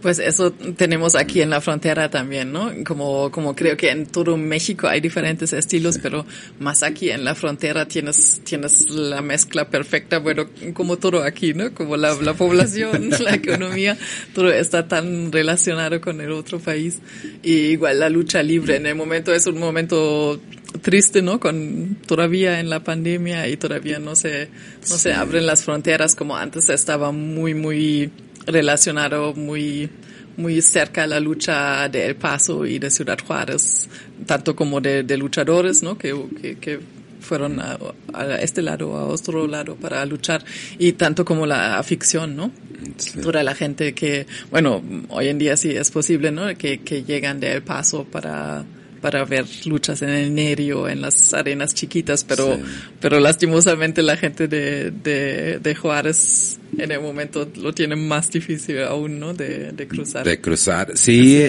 Pues 0.00 0.18
eso 0.18 0.52
tenemos 0.52 1.14
aquí 1.14 1.40
en 1.40 1.50
la 1.50 1.60
frontera 1.60 2.10
también, 2.10 2.52
¿no? 2.52 2.72
Como, 2.86 3.30
como 3.30 3.54
creo 3.54 3.76
que 3.76 3.90
en 3.90 4.06
todo 4.06 4.36
México 4.36 4.86
hay 4.86 5.00
diferentes 5.00 5.52
estilos, 5.52 5.98
pero 5.98 6.26
más 6.58 6.82
aquí 6.82 7.10
en 7.10 7.24
la 7.24 7.34
frontera 7.34 7.86
tienes, 7.86 8.40
tienes 8.44 8.90
la 8.90 9.22
mezcla 9.22 9.68
perfecta, 9.68 10.18
bueno, 10.18 10.46
como 10.74 10.96
todo 10.96 11.22
aquí, 11.22 11.54
¿no? 11.54 11.72
Como 11.74 11.96
la, 11.96 12.14
la 12.14 12.34
población, 12.34 13.10
la 13.20 13.34
economía, 13.34 13.96
todo 14.34 14.50
está 14.50 14.86
tan 14.88 15.32
relacionado 15.32 16.00
con 16.00 16.20
el 16.20 16.32
otro 16.32 16.58
país. 16.58 16.98
Y 17.42 17.52
igual 17.52 18.00
la 18.00 18.08
lucha 18.08 18.42
libre, 18.42 18.76
en 18.76 18.86
el 18.86 18.94
momento 18.94 19.34
es 19.34 19.46
un 19.46 19.58
momento 19.58 20.40
triste, 20.82 21.22
¿no? 21.22 21.40
Con 21.40 21.96
todavía 22.06 22.60
en 22.60 22.70
la 22.70 22.84
pandemia 22.84 23.48
y 23.48 23.56
todavía 23.56 23.98
no 23.98 24.14
se, 24.14 24.48
no 24.88 24.96
se 24.96 25.12
abren 25.12 25.46
las 25.46 25.64
fronteras 25.64 26.14
como 26.14 26.36
antes 26.36 26.68
estaba 26.68 27.12
muy, 27.12 27.54
muy 27.54 28.10
relacionado 28.46 29.34
muy 29.34 29.90
muy 30.38 30.62
cerca 30.62 31.06
la 31.06 31.18
lucha 31.18 31.88
de 31.88 32.06
El 32.06 32.14
Paso 32.14 32.64
y 32.64 32.78
de 32.78 32.90
Ciudad 32.90 33.18
Juárez, 33.26 33.88
tanto 34.24 34.54
como 34.54 34.80
de, 34.80 35.02
de 35.02 35.16
luchadores, 35.16 35.82
¿no? 35.82 35.98
Que, 35.98 36.14
que, 36.40 36.56
que 36.58 36.78
fueron 37.20 37.58
a, 37.60 37.76
a, 38.14 38.36
este 38.36 38.62
lado, 38.62 38.96
a 38.96 39.06
otro 39.06 39.48
lado 39.48 39.74
para 39.74 40.06
luchar, 40.06 40.44
y 40.78 40.92
tanto 40.92 41.24
como 41.24 41.44
la 41.44 41.76
afición, 41.76 42.36
¿no? 42.36 42.52
Sí. 42.98 43.20
Toda 43.20 43.42
la 43.42 43.56
gente 43.56 43.94
que, 43.94 44.28
bueno, 44.52 44.80
hoy 45.08 45.26
en 45.26 45.38
día 45.38 45.56
sí 45.56 45.70
es 45.70 45.90
posible, 45.90 46.30
¿no? 46.30 46.46
Que, 46.56 46.82
que 46.82 47.02
llegan 47.02 47.40
de 47.40 47.52
El 47.52 47.62
Paso 47.62 48.04
para, 48.04 48.64
para 49.00 49.24
ver 49.24 49.46
luchas 49.64 50.02
en 50.02 50.10
el 50.10 50.34
Nerio, 50.34 50.88
en 50.88 51.00
las 51.00 51.32
arenas 51.34 51.74
chiquitas, 51.74 52.24
pero, 52.24 52.56
sí. 52.56 52.62
pero 53.00 53.20
lastimosamente 53.20 54.02
la 54.02 54.16
gente 54.16 54.48
de, 54.48 54.90
de, 54.90 55.58
de 55.58 55.74
Juárez 55.74 56.58
en 56.76 56.92
el 56.92 57.00
momento 57.00 57.50
lo 57.56 57.72
tienen 57.72 58.06
más 58.06 58.30
difícil 58.30 58.82
aún, 58.82 59.18
¿no? 59.18 59.34
De, 59.34 59.72
de 59.72 59.88
cruzar. 59.88 60.24
De 60.24 60.40
cruzar. 60.40 60.96
Sí, 60.96 61.42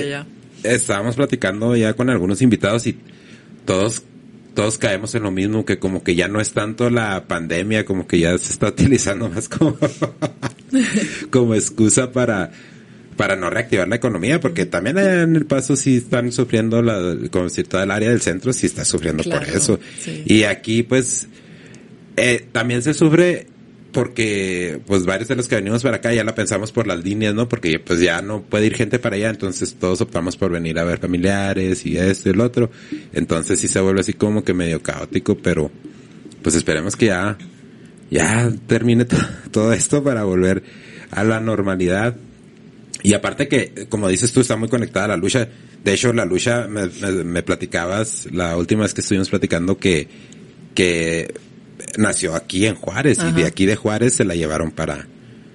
estábamos 0.64 1.16
platicando 1.16 1.76
ya 1.76 1.94
con 1.94 2.10
algunos 2.10 2.42
invitados 2.42 2.88
y 2.88 2.98
todos 3.66 4.04
todos 4.54 4.78
caemos 4.78 5.16
en 5.16 5.24
lo 5.24 5.32
mismo, 5.32 5.64
que 5.64 5.80
como 5.80 6.04
que 6.04 6.16
ya 6.16 6.28
no 6.28 6.42
es 6.42 6.52
tanto 6.52 6.90
la 6.90 7.28
pandemia, 7.28 7.86
como 7.86 8.08
que 8.08 8.20
ya 8.20 8.38
se 8.38 8.52
está 8.52 8.68
utilizando 8.70 9.30
más 9.30 9.48
como, 9.48 9.78
como 11.32 11.56
excusa 11.56 12.12
para, 12.12 12.52
para 13.20 13.36
no 13.36 13.50
reactivar 13.50 13.86
la 13.90 13.98
economía, 13.98 14.40
porque 14.40 14.66
también 14.66 14.98
en 14.98 15.36
el 15.36 15.46
paso 15.46 15.76
sí 15.76 15.98
están 15.98 16.32
sufriendo 16.32 16.82
la, 16.82 17.18
como 17.30 17.50
si 17.50 17.66
toda 17.66 17.84
el 17.84 17.92
área 17.92 18.12
del 18.12 18.22
centro 18.22 18.54
sí 18.54 18.66
está 18.66 18.86
sufriendo 18.86 19.26
por 19.26 19.44
eso. 19.44 19.78
Y 20.24 20.44
aquí 20.44 20.84
pues, 20.84 21.28
eh, 22.16 22.48
también 22.54 22.82
se 22.82 22.94
sufre 22.94 23.48
porque 23.92 24.80
pues 24.88 25.06
varios 25.06 25.28
de 25.28 25.36
los 25.36 25.50
que 25.50 25.56
venimos 25.56 25.84
para 25.84 25.98
acá 25.98 26.14
ya 26.14 26.24
la 26.24 26.34
pensamos 26.34 26.72
por 26.72 26.88
las 26.88 27.04
líneas, 27.04 27.36
¿no? 27.36 27.50
Porque 27.50 27.78
pues 27.78 28.00
ya 28.00 28.22
no 28.22 28.42
puede 28.42 28.68
ir 28.68 28.76
gente 28.76 29.00
para 29.00 29.18
allá, 29.18 29.32
entonces 29.32 29.76
todos 29.78 30.00
optamos 30.00 30.38
por 30.38 30.54
venir 30.54 30.80
a 30.80 30.86
ver 30.86 31.00
familiares 31.00 31.86
y 31.86 31.98
esto 31.98 32.30
y 32.30 32.32
el 32.32 32.40
otro. 32.40 32.72
Entonces 33.12 33.60
sí 33.60 33.68
se 33.68 33.82
vuelve 33.82 34.00
así 34.00 34.14
como 34.14 34.46
que 34.46 34.54
medio 34.54 34.82
caótico, 34.82 35.38
pero 35.38 35.70
pues 36.42 36.56
esperemos 36.56 36.96
que 36.96 37.08
ya, 37.08 37.38
ya 38.10 38.50
termine 38.66 39.04
todo 39.52 39.74
esto 39.74 40.02
para 40.06 40.24
volver 40.24 40.64
a 41.12 41.26
la 41.26 41.42
normalidad. 41.42 42.16
Y 43.02 43.14
aparte 43.14 43.48
que, 43.48 43.88
como 43.88 44.08
dices 44.08 44.32
tú, 44.34 44.42
está 44.42 44.56
muy 44.58 44.70
conectada 44.70 45.06
a 45.06 45.10
la 45.10 45.18
lucha. 45.18 45.48
De 45.84 45.94
hecho, 45.94 46.12
la 46.12 46.26
lucha, 46.26 46.68
me, 46.68 46.88
me 47.24 47.44
platicabas 47.44 48.28
la 48.32 48.58
última 48.58 48.84
vez 48.84 48.94
que 48.94 49.02
estuvimos 49.02 49.30
platicando 49.30 49.78
que, 49.78 50.08
que 50.76 51.34
nació 51.98 52.36
aquí 52.36 52.66
en 52.66 52.76
Juárez 52.76 53.20
y 53.28 53.32
de 53.32 53.46
aquí 53.46 53.66
de 53.66 53.76
Juárez 53.76 54.16
se 54.16 54.26
la 54.26 54.36
llevaron 54.36 54.72
para, 54.72 55.08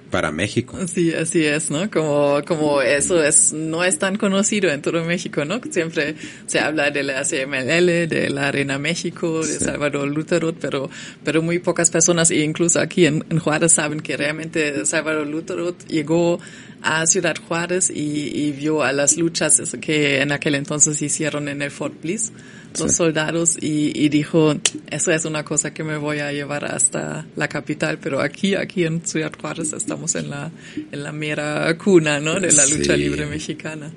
para 0.09 0.31
México. 0.31 0.77
Sí, 0.87 1.13
así 1.13 1.45
es, 1.45 1.69
¿no? 1.71 1.89
Como, 1.91 2.41
como 2.47 2.81
eso 2.81 3.23
es, 3.23 3.53
no 3.53 3.83
es 3.83 3.99
tan 3.99 4.15
conocido 4.17 4.69
en 4.69 4.81
todo 4.81 5.03
México, 5.03 5.45
¿no? 5.45 5.59
Siempre 5.69 6.15
se 6.45 6.59
habla 6.59 6.91
de 6.91 7.03
la 7.03 7.23
CMLL, 7.23 8.07
de 8.07 8.29
la 8.29 8.47
Arena 8.47 8.77
México, 8.77 9.45
de 9.45 9.59
Salvador 9.59 10.07
Lutherot, 10.07 10.55
pero, 10.59 10.89
pero 11.23 11.41
muy 11.41 11.59
pocas 11.59 11.89
personas, 11.89 12.31
e 12.31 12.37
incluso 12.43 12.79
aquí 12.79 13.05
en, 13.05 13.25
en 13.29 13.39
Juárez, 13.39 13.73
saben 13.73 13.99
que 13.99 14.15
realmente 14.17 14.85
Salvador 14.85 15.27
Lutherot 15.27 15.85
llegó 15.87 16.39
a 16.85 17.03
Ciudad 17.07 17.35
Juárez 17.47 17.89
y, 17.89 18.51
vio 18.51 18.83
a 18.83 18.93
las 18.93 19.17
luchas 19.17 19.59
que 19.81 20.21
en 20.21 20.31
aquel 20.31 20.53
entonces 20.53 21.01
hicieron 21.01 21.49
en 21.49 21.63
el 21.63 21.71
Fort 21.71 21.99
Bliss 21.99 22.31
los 22.79 22.93
soldados 22.93 23.57
y, 23.59 24.07
dijo, 24.09 24.53
eso 24.91 25.11
es 25.11 25.25
una 25.25 25.43
cosa 25.43 25.73
que 25.73 25.83
me 25.83 25.97
voy 25.97 26.19
a 26.19 26.31
llevar 26.31 26.65
hasta 26.65 27.25
la 27.35 27.47
capital, 27.47 27.97
pero 27.99 28.21
aquí, 28.21 28.53
aquí 28.53 28.83
en 28.83 29.03
Ciudad 29.03 29.31
Juárez 29.39 29.73
estamos 29.73 30.13
en 30.13 30.29
la, 30.29 30.51
en 30.91 31.03
la 31.03 31.11
mera 31.11 31.75
cuna, 31.77 32.19
¿no? 32.19 32.39
De 32.39 32.51
la 32.51 32.65
lucha 32.67 32.95
libre 32.95 33.25
mexicana. 33.25 33.91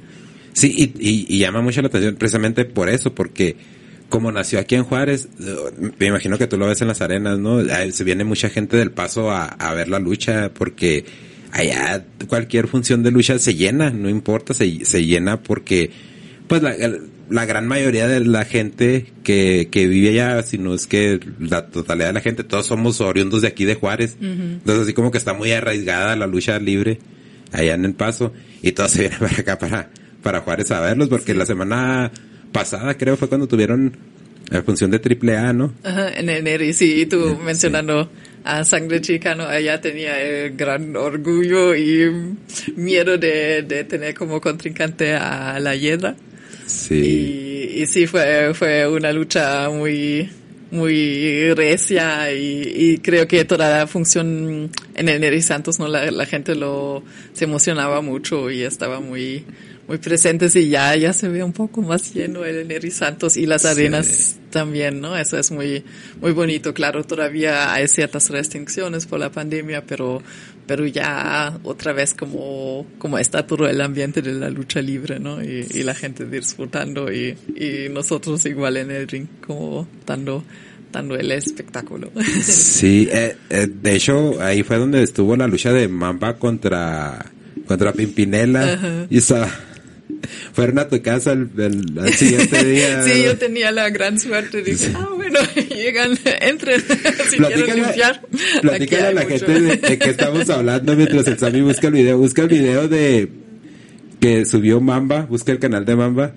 Sí, 0.54 0.72
y, 0.98 1.26
y, 1.28 1.38
llama 1.38 1.60
mucho 1.60 1.82
la 1.82 1.88
atención 1.88 2.16
precisamente 2.16 2.64
por 2.64 2.88
eso, 2.88 3.14
porque 3.14 3.56
como 4.08 4.32
nació 4.32 4.60
aquí 4.60 4.76
en 4.76 4.84
Juárez, 4.84 5.28
me 5.98 6.06
imagino 6.06 6.38
que 6.38 6.46
tú 6.46 6.56
lo 6.56 6.66
ves 6.66 6.80
en 6.80 6.88
las 6.88 7.02
arenas, 7.02 7.38
¿no? 7.38 7.60
Se 7.92 8.04
viene 8.04 8.24
mucha 8.24 8.48
gente 8.48 8.78
del 8.78 8.92
paso 8.92 9.30
a, 9.30 9.44
a 9.44 9.74
ver 9.74 9.88
la 9.88 9.98
lucha 9.98 10.52
porque 10.54 11.04
allá 11.52 12.04
cualquier 12.28 12.68
función 12.68 13.02
de 13.02 13.10
lucha 13.10 13.38
se 13.38 13.54
llena, 13.54 13.90
no 13.90 14.08
importa, 14.08 14.54
se, 14.54 14.84
se 14.84 15.04
llena 15.04 15.42
porque 15.42 15.90
pues 16.46 16.62
la, 16.62 16.74
la, 17.28 17.44
gran 17.44 17.66
mayoría 17.66 18.08
de 18.08 18.20
la 18.20 18.44
gente 18.44 19.06
que, 19.22 19.68
que 19.70 19.86
vive 19.86 20.10
allá, 20.10 20.42
si 20.42 20.58
no 20.58 20.74
es 20.74 20.86
que 20.86 21.20
la 21.38 21.66
totalidad 21.66 22.08
de 22.08 22.12
la 22.14 22.20
gente, 22.20 22.44
todos 22.44 22.66
somos 22.66 23.00
oriundos 23.00 23.42
de 23.42 23.48
aquí 23.48 23.64
de 23.64 23.74
Juárez. 23.74 24.16
Entonces 24.20 24.84
así 24.84 24.94
como 24.94 25.10
que 25.10 25.18
está 25.18 25.34
muy 25.34 25.52
arraigada 25.52 26.16
la 26.16 26.26
lucha 26.26 26.58
libre 26.58 26.98
allá 27.52 27.74
en 27.74 27.84
el 27.84 27.94
paso 27.94 28.32
y 28.62 28.72
todos 28.72 28.92
se 28.92 29.00
vienen 29.00 29.18
para 29.20 29.40
acá 29.40 29.58
para, 29.58 29.90
para 30.22 30.40
Juárez 30.40 30.70
a 30.70 30.80
verlos 30.80 31.08
porque 31.08 31.34
la 31.34 31.46
semana 31.46 32.10
pasada 32.52 32.96
creo 32.96 33.16
fue 33.16 33.28
cuando 33.28 33.46
tuvieron 33.46 33.96
la 34.50 34.62
función 34.62 34.90
de 34.90 34.98
triple 34.98 35.36
A, 35.36 35.52
¿no? 35.52 35.74
Ajá, 35.82 36.10
en 36.10 36.30
enero, 36.30 36.64
y 36.64 36.72
sí, 36.72 37.04
tú 37.04 37.38
mencionando 37.44 38.10
a 38.44 38.64
Sangre 38.64 39.00
Chicano, 39.00 39.44
allá 39.44 39.80
tenía 39.80 40.20
el 40.20 40.56
gran 40.56 40.96
orgullo 40.96 41.74
y 41.74 42.34
miedo 42.76 43.18
de, 43.18 43.62
de 43.62 43.84
tener 43.84 44.14
como 44.14 44.40
contrincante 44.40 45.14
a 45.14 45.58
la 45.60 45.74
Hiedra. 45.74 46.16
Sí. 46.66 46.94
Y, 46.94 47.82
y, 47.82 47.86
sí, 47.86 48.06
fue, 48.06 48.52
fue 48.54 48.86
una 48.86 49.12
lucha 49.12 49.68
muy, 49.70 50.28
muy 50.70 51.54
recia 51.54 52.32
y, 52.32 52.72
y, 52.74 52.98
creo 52.98 53.26
que 53.26 53.44
toda 53.44 53.78
la 53.78 53.86
función 53.86 54.70
en 54.94 55.08
el 55.08 55.20
Neri 55.20 55.40
Santos, 55.40 55.78
¿no? 55.78 55.88
La, 55.88 56.10
la 56.10 56.26
gente 56.26 56.54
lo, 56.54 57.02
se 57.32 57.44
emocionaba 57.44 58.02
mucho 58.02 58.50
y 58.50 58.62
estaba 58.62 59.00
muy, 59.00 59.44
muy 59.88 59.96
presentes 59.96 60.54
y 60.54 60.68
ya, 60.68 60.94
ya 60.96 61.14
se 61.14 61.28
ve 61.28 61.42
un 61.42 61.54
poco 61.54 61.80
más 61.80 62.12
lleno 62.12 62.44
el 62.44 62.68
Neri 62.68 62.90
Santos 62.90 63.38
y 63.38 63.46
las 63.46 63.64
arenas 63.64 64.36
también, 64.50 65.00
¿no? 65.00 65.16
Eso 65.16 65.38
es 65.38 65.50
muy, 65.50 65.82
muy 66.20 66.32
bonito. 66.32 66.74
Claro, 66.74 67.04
todavía 67.04 67.72
hay 67.72 67.88
ciertas 67.88 68.28
restricciones 68.28 69.06
por 69.06 69.18
la 69.18 69.32
pandemia, 69.32 69.84
pero, 69.86 70.22
pero 70.66 70.86
ya 70.86 71.58
otra 71.64 71.94
vez 71.94 72.12
como, 72.12 72.86
como 72.98 73.18
está 73.18 73.46
todo 73.46 73.66
el 73.66 73.80
ambiente 73.80 74.20
de 74.20 74.34
la 74.34 74.50
lucha 74.50 74.82
libre, 74.82 75.18
¿no? 75.18 75.42
Y, 75.42 75.66
y 75.70 75.82
la 75.82 75.94
gente 75.94 76.26
disfrutando 76.26 77.10
y, 77.10 77.34
y 77.56 77.88
nosotros 77.90 78.44
igual 78.44 78.76
en 78.76 78.90
el 78.90 79.08
ring 79.08 79.26
como 79.46 79.88
dando, 80.04 80.44
dando 80.92 81.16
el 81.16 81.32
espectáculo. 81.32 82.12
Sí, 82.42 83.08
eh, 83.10 83.36
eh, 83.48 83.66
de 83.66 83.96
hecho 83.96 84.38
ahí 84.42 84.62
fue 84.62 84.76
donde 84.76 85.02
estuvo 85.02 85.34
la 85.34 85.46
lucha 85.46 85.72
de 85.72 85.88
Mamba 85.88 86.36
contra, 86.36 87.24
contra 87.66 87.92
Pimpinela 87.94 89.06
y 89.08 89.16
estaba 89.16 89.48
fueron 90.52 90.78
a 90.78 90.88
tu 90.88 91.00
casa 91.02 91.32
el, 91.32 91.48
siguiente 92.14 92.64
día. 92.64 93.02
sí, 93.02 93.22
yo 93.24 93.36
tenía 93.38 93.70
la 93.70 93.90
gran 93.90 94.18
suerte. 94.18 94.62
Dije, 94.62 94.92
ah, 94.94 95.08
bueno, 95.14 95.40
llegan, 95.74 96.18
entren, 96.40 96.80
si 97.30 97.36
quieren 97.36 97.76
limpiar. 97.76 98.22
Platícale 98.62 99.06
a 99.06 99.12
la 99.12 99.24
gente 99.24 99.60
de, 99.60 99.76
de 99.76 99.98
qué 99.98 100.10
estamos 100.10 100.48
hablando 100.50 100.96
mientras 100.96 101.26
el 101.26 101.38
Sammy 101.38 101.60
busca 101.60 101.88
el 101.88 101.94
video. 101.94 102.18
Busca 102.18 102.42
el 102.42 102.48
video 102.48 102.88
de 102.88 103.28
que 104.20 104.44
subió 104.46 104.80
Mamba, 104.80 105.22
busca 105.22 105.52
el 105.52 105.58
canal 105.58 105.84
de 105.84 105.96
Mamba, 105.96 106.34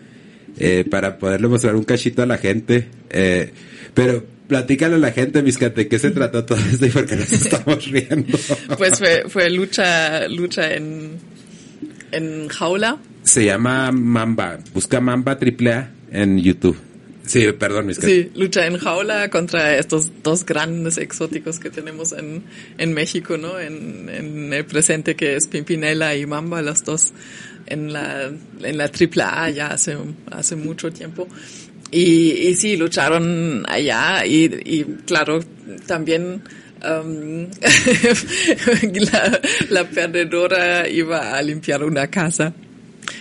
eh, 0.60 0.86
para 0.90 1.18
poderle 1.18 1.48
mostrar 1.48 1.76
un 1.76 1.84
cachito 1.84 2.22
a 2.22 2.26
la 2.26 2.38
gente. 2.38 2.88
Eh, 3.10 3.52
pero 3.94 4.24
platícale 4.48 4.96
a 4.96 5.00
la 5.00 5.12
gente, 5.12 5.42
Miscate, 5.42 5.88
¿qué 5.88 5.98
se 5.98 6.12
trató 6.12 6.46
todo 6.46 6.60
esto 6.60 6.86
y 6.86 6.90
por 6.90 7.06
qué 7.06 7.16
nos 7.16 7.32
estamos 7.32 7.88
riendo? 7.88 8.38
pues 8.78 9.00
fue, 9.00 9.24
fue 9.28 9.50
lucha, 9.50 10.28
lucha 10.28 10.74
en, 10.74 11.18
en 12.12 12.48
jaula 12.50 13.00
se 13.24 13.46
llama 13.46 13.92
Mamba. 13.92 14.60
Busca 14.74 15.00
Mamba 15.00 15.38
AAA 15.40 15.92
en 16.12 16.40
YouTube. 16.40 16.78
Sí, 17.26 17.50
perdón, 17.54 17.86
mis 17.86 17.98
Sí, 17.98 18.32
lucha 18.36 18.66
en 18.66 18.78
jaula 18.78 19.30
contra 19.30 19.78
estos 19.78 20.12
dos 20.24 20.46
grandes 20.46 20.98
exóticos 20.98 21.60
que 21.60 21.70
tenemos 21.70 22.12
en, 22.12 22.44
en 22.78 22.94
México, 22.94 23.38
¿no? 23.38 23.60
En, 23.60 24.10
en 24.10 24.52
el 24.52 24.66
presente 24.66 25.16
que 25.16 25.36
es 25.36 25.48
Pimpinela 25.48 26.16
y 26.16 26.26
Mamba, 26.26 26.62
los 26.62 26.84
dos 26.84 27.14
en 27.68 27.94
la, 27.94 28.32
en 28.64 28.78
la 28.78 28.86
AAA 28.86 29.50
ya 29.52 29.68
hace, 29.68 29.98
hace 30.32 30.56
mucho 30.56 30.92
tiempo. 30.92 31.28
Y, 31.92 32.32
y 32.48 32.56
sí, 32.56 32.76
lucharon 32.76 33.66
allá 33.68 34.26
y, 34.26 34.46
y 34.66 34.84
claro, 35.06 35.40
también 35.86 36.42
um, 36.84 37.48
la, 39.12 39.42
la 39.70 39.90
perdedora 39.90 40.90
iba 40.90 41.38
a 41.38 41.42
limpiar 41.42 41.84
una 41.84 42.08
casa 42.08 42.54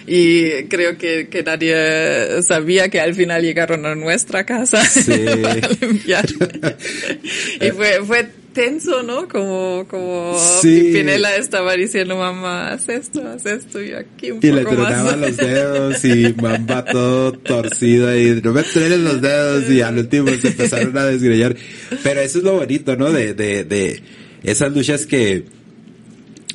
y 0.07 0.65
creo 0.65 0.99
que, 0.99 1.29
que 1.29 1.43
nadie 1.43 2.43
sabía 2.43 2.89
que 2.89 3.01
al 3.01 3.15
final 3.15 3.43
llegaron 3.43 3.87
a 3.87 3.95
nuestra 3.95 4.45
casa 4.45 4.83
para 5.43 5.69
limpiar. 5.81 6.27
y 7.61 7.71
fue, 7.71 8.03
fue 8.05 8.29
tenso, 8.53 9.03
¿no? 9.03 9.29
Como, 9.29 9.87
como 9.89 10.37
Pinela 10.63 11.37
estaba 11.37 11.75
diciendo, 11.75 12.17
mamá, 12.17 12.73
haz 12.73 12.89
esto, 12.89 13.27
haz 13.27 13.47
esto, 13.47 13.83
y 13.83 13.93
aquí 13.93 14.33
un 14.33 14.41
y 14.43 14.51
le 14.51 14.65
tronaba 14.65 15.17
los 15.17 15.37
dedos 15.37 16.05
y 16.05 16.35
mamá 16.35 16.85
todo 16.85 17.33
torcido 17.33 18.17
y 18.17 18.41
no 18.43 18.53
me 18.53 18.63
truenen 18.63 19.05
los 19.05 19.21
dedos 19.21 19.71
y 19.71 19.81
al 19.83 19.99
último 19.99 20.29
se 20.41 20.49
empezaron 20.49 20.97
a 20.99 21.05
desgreñar. 21.05 21.57
Pero 22.03 22.21
eso 22.21 22.39
es 22.39 22.45
lo 22.45 22.55
bonito, 22.55 22.97
¿no? 22.97 23.13
De, 23.13 23.35
de, 23.35 23.65
de 23.65 24.03
esas 24.43 24.73
luchas 24.73 25.07
que, 25.07 25.45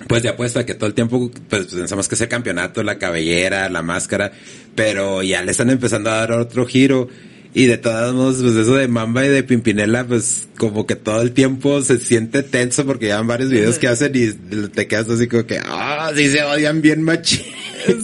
pues 0.08 0.24
de 0.24 0.30
apuesta 0.30 0.66
que 0.66 0.76
todo 0.76 0.88
el 0.88 0.94
tiempo 0.94 1.32
pues 1.50 1.68
pensamos 1.68 2.08
que 2.08 2.16
es 2.16 2.22
el 2.22 2.28
campeonato, 2.28 2.84
la 2.84 2.98
cabellera, 2.98 3.70
la 3.70 3.82
máscara, 3.82 4.32
pero 4.76 5.24
ya 5.24 5.44
le 5.44 5.52
están 5.52 5.70
empezando 5.70 6.12
a 6.12 6.16
dar 6.16 6.32
otro 6.34 6.66
giro. 6.66 7.10
Y 7.54 7.68
de 7.68 7.78
todos 7.78 8.14
modos 8.14 8.40
pues 8.42 8.54
eso 8.56 8.76
de 8.76 8.90
Mamba 8.90 9.26
y 9.26 9.30
de 9.30 9.42
Pimpinela 9.42 10.06
pues 10.06 10.50
como 10.58 10.86
que 10.86 10.98
todo 10.98 11.22
el 11.22 11.32
tiempo 11.32 11.82
se 11.82 12.00
siente 12.00 12.44
tenso 12.44 12.86
porque 12.86 13.08
ya 13.08 13.16
van 13.16 13.28
varios 13.28 13.50
videos 13.50 13.80
que 13.80 13.88
hacen 13.88 14.12
y 14.14 14.68
te 14.68 14.88
quedas 14.88 15.08
así 15.08 15.28
como 15.28 15.46
que 15.46 15.62
ah 15.64 16.12
sí 16.14 16.28
se 16.28 16.44
odian 16.44 16.82
bien 16.82 17.02
machi 17.02 17.38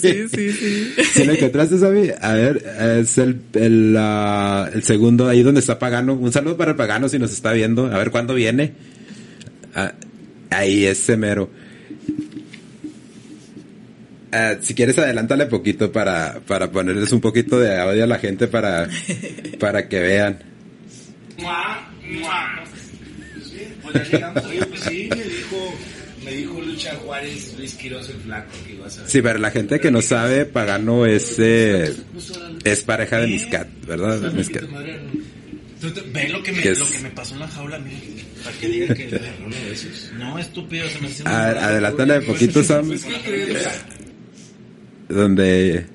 sí 0.01 0.27
sí 0.33 0.53
sí. 0.53 0.93
Si 1.13 1.25
lo 1.25 1.33
encontraste 1.33 1.79
Sabi 1.79 2.11
a 2.21 2.31
ver 2.31 2.63
es 3.01 3.17
el 3.17 3.41
el, 3.55 3.97
el 4.73 4.83
segundo 4.83 5.27
ahí 5.27 5.43
donde 5.43 5.59
está 5.59 5.77
Pagano. 5.77 6.13
Un 6.13 6.31
saludo 6.31 6.55
para 6.55 6.71
el 6.71 6.77
Pagano 6.77 7.09
si 7.09 7.19
nos 7.19 7.33
está 7.33 7.51
viendo. 7.51 7.87
A 7.87 7.97
ver 7.97 8.09
cuándo 8.09 8.33
viene. 8.33 8.71
Ah, 9.75 9.91
Ahí 10.51 10.85
es 10.85 11.07
mero. 11.17 11.49
Ah, 14.31 14.55
si 14.61 14.73
quieres 14.73 14.97
adelántale 14.97 15.45
poquito 15.47 15.91
para, 15.91 16.39
para 16.47 16.71
ponerles 16.71 17.11
un 17.11 17.19
poquito 17.19 17.59
de 17.59 17.77
audio 17.77 18.05
a 18.05 18.07
la 18.07 18.17
gente 18.17 18.47
para, 18.47 18.89
para 19.59 19.89
que 19.89 19.99
vean. 19.99 20.39
Pues 23.91 24.81
sí, 24.87 25.09
me 25.09 25.23
dijo, 25.23 25.75
me 26.23 26.31
dijo 26.31 26.61
Lucha 26.61 26.95
Juárez, 26.95 27.55
Luis 27.57 27.73
Quiroz 27.75 28.09
el 28.09 28.15
flaco 28.17 28.51
que 28.65 28.73
ibas 28.73 28.97
a 28.97 29.01
ver. 29.01 29.09
Sí, 29.09 29.21
pero 29.21 29.39
la 29.39 29.51
gente 29.51 29.79
que 29.81 29.91
no 29.91 30.01
sabe, 30.01 30.45
Pagano 30.45 31.05
es, 31.05 31.35
eh, 31.39 31.93
es 32.63 32.81
pareja 32.81 33.19
de 33.19 33.27
Miscat, 33.27 33.67
¿verdad? 33.85 34.31
Miscat. 34.31 34.63
Ve 36.13 36.29
lo 36.29 36.43
que, 36.43 36.51
me, 36.51 36.63
lo 36.63 36.87
que 36.87 36.99
me 36.99 37.09
pasó 37.09 37.33
en 37.33 37.39
la 37.39 37.47
jaula, 37.47 37.79
mira, 37.79 37.97
para 38.43 38.55
que 38.57 38.67
digan 38.67 38.95
que 38.95 39.07
de 39.07 39.71
esos. 39.71 40.11
No, 40.13 40.37
estúpido, 40.37 40.87
se 40.87 41.01
me 41.01 41.07
hace 41.07 41.23
Adelántale 41.25 42.19
un 42.19 42.25
poquito, 42.25 42.63
Sam. 42.63 42.91
Donde... 45.11 45.85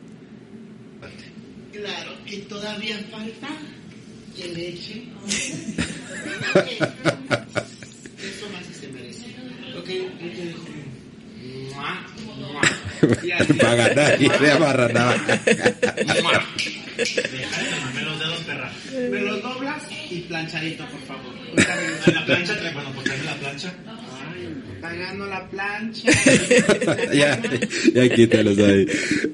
Claro, 1.73 2.13
y 2.27 2.37
todavía 2.43 2.99
falta 3.11 3.49
que 4.37 4.49
le 4.49 4.69
eche. 4.69 5.05
Eso 8.19 8.51
más 8.53 8.67
se 8.79 8.89
merece. 8.89 9.25
Ok, 9.79 9.89
yo 9.89 10.05
te 10.19 10.45
dejo. 10.45 10.67
Para 13.59 13.75
ganar 13.75 14.23
y 14.23 14.29
de 14.29 14.53
amarrar 14.53 14.93
nada. 14.93 15.17
Me 17.95 18.03
los 18.03 18.19
dedos, 18.19 18.41
perra. 18.47 18.71
Me 18.93 19.21
los 19.21 19.43
doblas 19.43 19.83
y 20.11 20.21
planchadito, 20.21 20.85
por 20.87 21.01
favor. 21.01 21.33
La 22.13 22.25
plancha, 22.27 22.55
bueno, 22.75 22.93
porque 22.95 23.15
es 23.15 23.25
la 23.25 23.35
plancha. 23.37 23.73
Pagando 24.87 25.27
la 25.27 25.49
plancha. 25.49 26.11
ya, 27.13 27.43
ya 27.93 28.09
quítalos 28.09 28.57
ahí. 28.59 28.87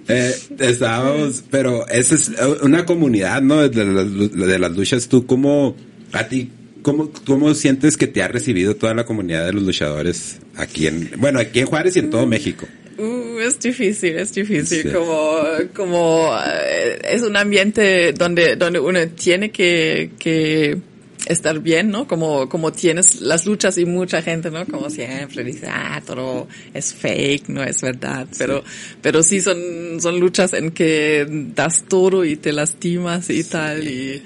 Eh, 0.09 0.35
estábamos, 0.61 1.45
pero 1.51 1.87
esa 1.89 2.15
es 2.15 2.31
una 2.63 2.87
comunidad, 2.87 3.43
¿no? 3.43 3.69
De 3.69 3.85
las, 3.85 4.33
de 4.33 4.59
las 4.59 4.73
luchas, 4.73 5.09
tú, 5.09 5.27
¿cómo, 5.27 5.77
a 6.13 6.27
ti, 6.27 6.51
cómo, 6.81 7.13
cómo 7.27 7.53
sientes 7.53 7.99
que 7.99 8.07
te 8.07 8.23
ha 8.23 8.29
recibido 8.29 8.77
toda 8.77 8.95
la 8.95 9.05
comunidad 9.05 9.45
de 9.45 9.53
los 9.53 9.63
luchadores 9.65 10.39
aquí 10.57 10.87
en, 10.87 11.11
bueno, 11.19 11.39
aquí 11.39 11.61
en 11.61 11.67
Juárez 11.67 11.97
y 11.97 11.99
en 11.99 12.09
todo 12.09 12.27
México? 12.27 12.67
Uh, 12.97 13.39
es 13.41 13.61
difícil, 13.61 14.17
es 14.17 14.33
difícil. 14.33 14.85
Sí. 14.85 14.89
Como, 14.89 15.39
como 15.75 16.35
eh, 16.47 16.99
es 17.11 17.21
un 17.21 17.37
ambiente 17.37 18.15
donde, 18.15 18.57
donde 18.57 18.81
uno 18.81 19.07
tiene 19.09 19.51
que, 19.51 20.13
que 20.19 20.79
estar 21.27 21.59
bien, 21.61 21.91
¿no? 21.91 22.07
Como, 22.07 22.49
como 22.49 22.73
tienes 22.73 23.21
las 23.21 23.47
luchas 23.47 23.79
y 23.79 23.85
mucha 23.85 24.23
gente, 24.23 24.51
¿no? 24.51 24.67
Como 24.67 24.91
siempre 24.91 25.45
dice, 25.45 25.67
ah, 25.69 26.03
todo 26.05 26.49
es 26.75 26.95
fake, 26.95 27.49
no 27.49 27.63
es 27.63 27.81
verdad. 27.81 28.27
Pero, 28.39 28.65
pero 29.01 29.23
sí 29.23 29.41
son, 29.41 30.01
son 30.01 30.21
luchas 30.21 30.53
en 30.53 30.71
que 30.71 31.27
das 31.55 31.85
todo 31.89 32.25
y 32.25 32.37
te 32.37 32.53
lastimas 32.53 33.31
y 33.31 33.45
tal. 33.45 33.87
Y, 33.87 34.23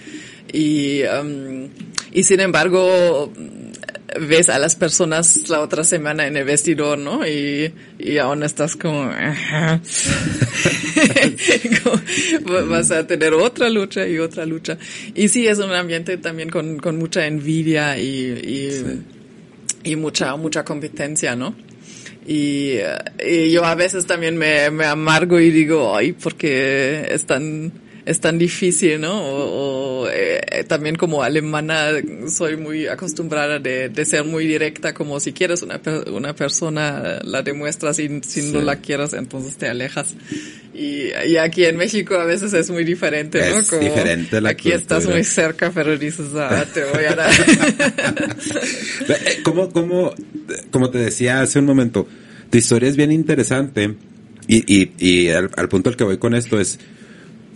y, 0.52 1.02
um, 1.02 1.68
y 2.12 2.22
sin 2.22 2.40
embargo, 2.40 3.32
ves 4.20 4.48
a 4.48 4.58
las 4.58 4.76
personas 4.76 5.48
la 5.48 5.60
otra 5.60 5.84
semana 5.84 6.26
en 6.26 6.36
el 6.36 6.44
vestidor, 6.44 6.98
¿no? 6.98 7.26
Y, 7.26 7.72
y 7.98 8.18
aún 8.18 8.42
estás 8.42 8.76
como, 8.76 9.10
como, 11.82 12.66
vas 12.66 12.90
a 12.90 13.06
tener 13.06 13.32
otra 13.34 13.68
lucha 13.68 14.06
y 14.06 14.18
otra 14.18 14.46
lucha. 14.46 14.78
Y 15.14 15.28
sí, 15.28 15.46
es 15.46 15.58
un 15.58 15.72
ambiente 15.72 16.16
también 16.18 16.50
con, 16.50 16.78
con 16.78 16.96
mucha 16.98 17.26
envidia 17.26 17.98
y, 17.98 18.06
y, 18.06 18.70
sí. 18.70 19.02
y 19.84 19.96
mucha, 19.96 20.36
mucha 20.36 20.64
competencia, 20.64 21.34
¿no? 21.34 21.54
Y, 22.26 22.78
y, 23.24 23.50
yo 23.52 23.64
a 23.64 23.74
veces 23.74 24.06
también 24.06 24.36
me, 24.36 24.70
me 24.70 24.84
amargo 24.84 25.40
y 25.40 25.50
digo, 25.50 25.96
ay, 25.96 26.12
porque 26.12 27.06
están 27.10 27.72
es 28.06 28.20
tan 28.20 28.38
difícil, 28.38 29.00
¿no? 29.00 29.20
O, 29.20 30.04
o 30.04 30.08
eh, 30.08 30.64
también 30.68 30.94
como 30.94 31.24
alemana 31.24 31.88
soy 32.28 32.56
muy 32.56 32.86
acostumbrada 32.86 33.58
de, 33.58 33.88
de, 33.88 34.04
ser 34.04 34.24
muy 34.24 34.46
directa, 34.46 34.94
como 34.94 35.18
si 35.18 35.32
quieres 35.32 35.62
una, 35.62 35.80
una 36.12 36.34
persona 36.34 37.18
la 37.24 37.42
demuestras 37.42 37.98
y 37.98 38.08
si 38.22 38.42
sí. 38.42 38.50
no 38.52 38.62
la 38.62 38.76
quieres 38.76 39.12
entonces 39.12 39.56
te 39.56 39.68
alejas. 39.68 40.14
Y, 40.72 41.08
y, 41.26 41.36
aquí 41.38 41.64
en 41.64 41.76
México 41.76 42.14
a 42.14 42.24
veces 42.24 42.52
es 42.52 42.70
muy 42.70 42.84
diferente, 42.84 43.40
¿no? 43.50 43.58
Es 43.58 43.68
como 43.68 43.82
diferente 43.82 44.40
la 44.40 44.50
Aquí 44.50 44.70
cultura. 44.70 44.82
estás 44.82 45.12
muy 45.12 45.24
cerca, 45.24 45.72
pero 45.74 45.98
dices, 45.98 46.26
ah, 46.36 46.64
te 46.72 46.84
voy 46.84 47.04
a 47.06 47.14
dar. 47.16 47.30
como, 49.42 49.68
como, 49.70 50.14
como 50.70 50.90
te 50.90 50.98
decía 50.98 51.40
hace 51.40 51.58
un 51.58 51.64
momento, 51.64 52.06
tu 52.50 52.58
historia 52.58 52.88
es 52.88 52.96
bien 52.96 53.10
interesante 53.10 53.96
y, 54.46 54.72
y, 54.72 54.92
y 54.98 55.28
al, 55.30 55.50
al 55.56 55.68
punto 55.68 55.90
al 55.90 55.96
que 55.96 56.04
voy 56.04 56.18
con 56.18 56.34
esto 56.34 56.60
es, 56.60 56.78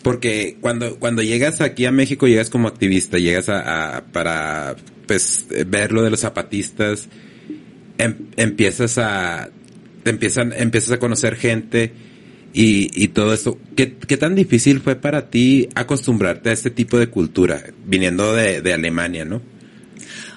porque 0.02 0.56
cuando, 0.60 0.98
cuando 0.98 1.22
llegas 1.22 1.60
aquí 1.60 1.84
a 1.86 1.92
México, 1.92 2.26
llegas 2.26 2.50
como 2.50 2.68
activista, 2.68 3.18
llegas 3.18 3.48
a, 3.48 3.96
a 3.96 4.04
para, 4.04 4.76
pues, 5.06 5.46
ver 5.66 5.92
lo 5.92 6.02
de 6.02 6.10
los 6.10 6.20
zapatistas, 6.20 7.08
em, 7.98 8.16
empiezas 8.36 8.98
a, 8.98 9.50
empiezan, 10.04 10.52
empiezas 10.56 10.92
a 10.92 10.98
conocer 10.98 11.36
gente 11.36 11.92
y, 12.52 12.90
y 12.94 13.08
todo 13.08 13.34
esto. 13.34 13.58
¿Qué, 13.76 13.94
¿Qué 13.94 14.16
tan 14.16 14.34
difícil 14.34 14.80
fue 14.80 14.96
para 14.96 15.30
ti 15.30 15.68
acostumbrarte 15.74 16.50
a 16.50 16.52
este 16.52 16.70
tipo 16.70 16.98
de 16.98 17.08
cultura, 17.08 17.62
viniendo 17.86 18.34
de, 18.34 18.62
de 18.62 18.72
Alemania, 18.72 19.24
no? 19.24 19.42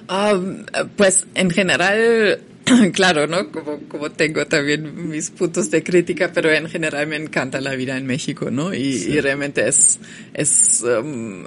Um, 0.09 0.65
pues, 0.97 1.25
en 1.35 1.49
general, 1.49 2.41
claro, 2.93 3.27
¿no? 3.27 3.51
Como, 3.51 3.79
como 3.87 4.11
tengo 4.11 4.45
también 4.47 5.09
mis 5.09 5.29
puntos 5.31 5.69
de 5.71 5.83
crítica, 5.83 6.31
pero 6.33 6.51
en 6.51 6.69
general 6.69 7.07
me 7.07 7.15
encanta 7.15 7.59
la 7.61 7.75
vida 7.75 7.97
en 7.97 8.05
México, 8.05 8.51
¿no? 8.51 8.73
Y, 8.73 8.93
sí. 8.93 9.11
y 9.11 9.19
realmente 9.19 9.67
es, 9.67 9.99
es, 10.33 10.83
um, 10.83 11.45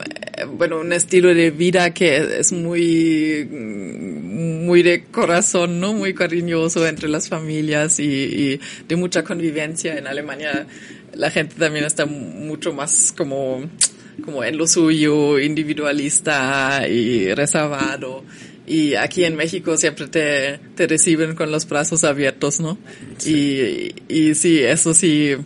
bueno, 0.56 0.80
un 0.80 0.92
estilo 0.92 1.34
de 1.34 1.50
vida 1.50 1.92
que 1.94 2.38
es 2.40 2.52
muy, 2.52 3.46
muy 3.50 4.82
de 4.82 5.04
corazón, 5.04 5.80
¿no? 5.80 5.92
Muy 5.92 6.14
cariñoso 6.14 6.86
entre 6.86 7.08
las 7.08 7.28
familias 7.28 7.98
y, 7.98 8.04
y 8.04 8.60
de 8.86 8.96
mucha 8.96 9.24
convivencia. 9.24 9.96
En 9.96 10.06
Alemania 10.06 10.66
la 11.16 11.30
gente 11.30 11.56
también 11.58 11.84
está 11.84 12.06
mucho 12.06 12.72
más 12.72 13.12
como, 13.16 13.64
como 14.24 14.44
en 14.44 14.56
lo 14.56 14.66
suyo, 14.66 15.38
individualista 15.38 16.86
y 16.88 17.32
reservado. 17.34 18.22
Y 18.66 18.94
aquí 18.94 19.24
en 19.24 19.36
México 19.36 19.76
siempre 19.76 20.08
te, 20.08 20.58
te 20.74 20.86
reciben 20.86 21.36
con 21.36 21.52
los 21.52 21.68
brazos 21.68 22.02
abiertos, 22.02 22.58
¿no? 22.60 22.78
Sí. 23.18 23.92
Y, 24.08 24.28
y 24.30 24.34
sí, 24.34 24.58
eso 24.58 24.92
sí, 24.92 25.36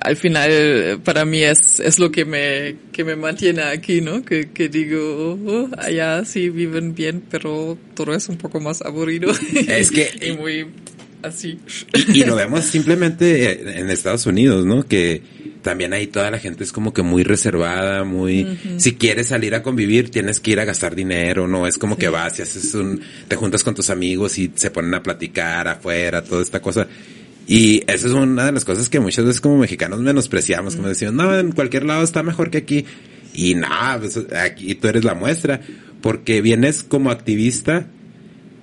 al 0.00 0.16
final 0.16 1.00
para 1.04 1.24
mí 1.24 1.42
es, 1.42 1.80
es 1.80 1.98
lo 1.98 2.10
que 2.10 2.24
me, 2.24 2.76
que 2.92 3.04
me 3.04 3.16
mantiene 3.16 3.62
aquí, 3.62 4.00
¿no? 4.00 4.24
Que, 4.24 4.50
que 4.50 4.68
digo, 4.68 5.38
oh, 5.46 5.70
allá 5.78 6.24
sí 6.24 6.48
viven 6.48 6.94
bien, 6.94 7.22
pero 7.30 7.78
todo 7.94 8.14
es 8.14 8.28
un 8.28 8.38
poco 8.38 8.60
más 8.60 8.82
aburrido. 8.82 9.30
Es 9.68 9.90
que... 9.90 10.10
y 10.20 10.32
muy 10.32 10.66
así. 11.22 11.58
Y, 12.12 12.20
y, 12.20 12.24
lo 12.24 12.36
vemos 12.36 12.64
simplemente 12.64 13.78
en 13.78 13.90
Estados 13.90 14.26
Unidos, 14.26 14.64
¿no? 14.64 14.86
Que 14.86 15.22
también 15.68 15.92
ahí 15.92 16.06
toda 16.06 16.30
la 16.30 16.38
gente 16.38 16.64
es 16.64 16.72
como 16.72 16.94
que 16.94 17.02
muy 17.02 17.24
reservada, 17.24 18.02
muy, 18.02 18.42
uh 18.42 18.46
-huh. 18.46 18.78
si 18.78 18.94
quieres 18.94 19.26
salir 19.26 19.54
a 19.54 19.62
convivir, 19.62 20.08
tienes 20.08 20.40
que 20.40 20.52
ir 20.52 20.60
a 20.60 20.64
gastar 20.64 20.94
dinero, 20.94 21.46
no 21.46 21.66
es 21.66 21.76
como 21.76 21.94
sí. 21.94 22.00
que 22.00 22.08
vas 22.08 22.38
y 22.38 22.42
haces 22.42 22.74
un, 22.74 23.02
te 23.28 23.36
juntas 23.36 23.62
con 23.62 23.74
tus 23.74 23.90
amigos 23.90 24.38
y 24.38 24.50
se 24.54 24.70
ponen 24.70 24.94
a 24.94 25.02
platicar 25.02 25.68
afuera, 25.68 26.24
toda 26.24 26.40
esta 26.40 26.62
cosa. 26.62 26.88
Y 27.46 27.82
eso 27.86 28.08
es 28.08 28.14
una 28.14 28.46
de 28.46 28.52
las 28.52 28.64
cosas 28.64 28.88
que 28.88 28.98
muchas 28.98 29.26
veces 29.26 29.42
como 29.42 29.58
mexicanos 29.58 30.00
menospreciamos, 30.00 30.74
como 30.74 30.88
decimos, 30.88 31.12
no, 31.12 31.38
en 31.38 31.52
cualquier 31.52 31.84
lado 31.84 32.02
está 32.02 32.22
mejor 32.22 32.50
que 32.50 32.56
aquí. 32.56 32.86
Y 33.34 33.54
nada, 33.54 33.98
pues 33.98 34.18
aquí 34.34 34.74
tú 34.74 34.88
eres 34.88 35.04
la 35.04 35.12
muestra, 35.12 35.60
porque 36.00 36.40
vienes 36.40 36.82
como 36.82 37.10
activista 37.10 37.88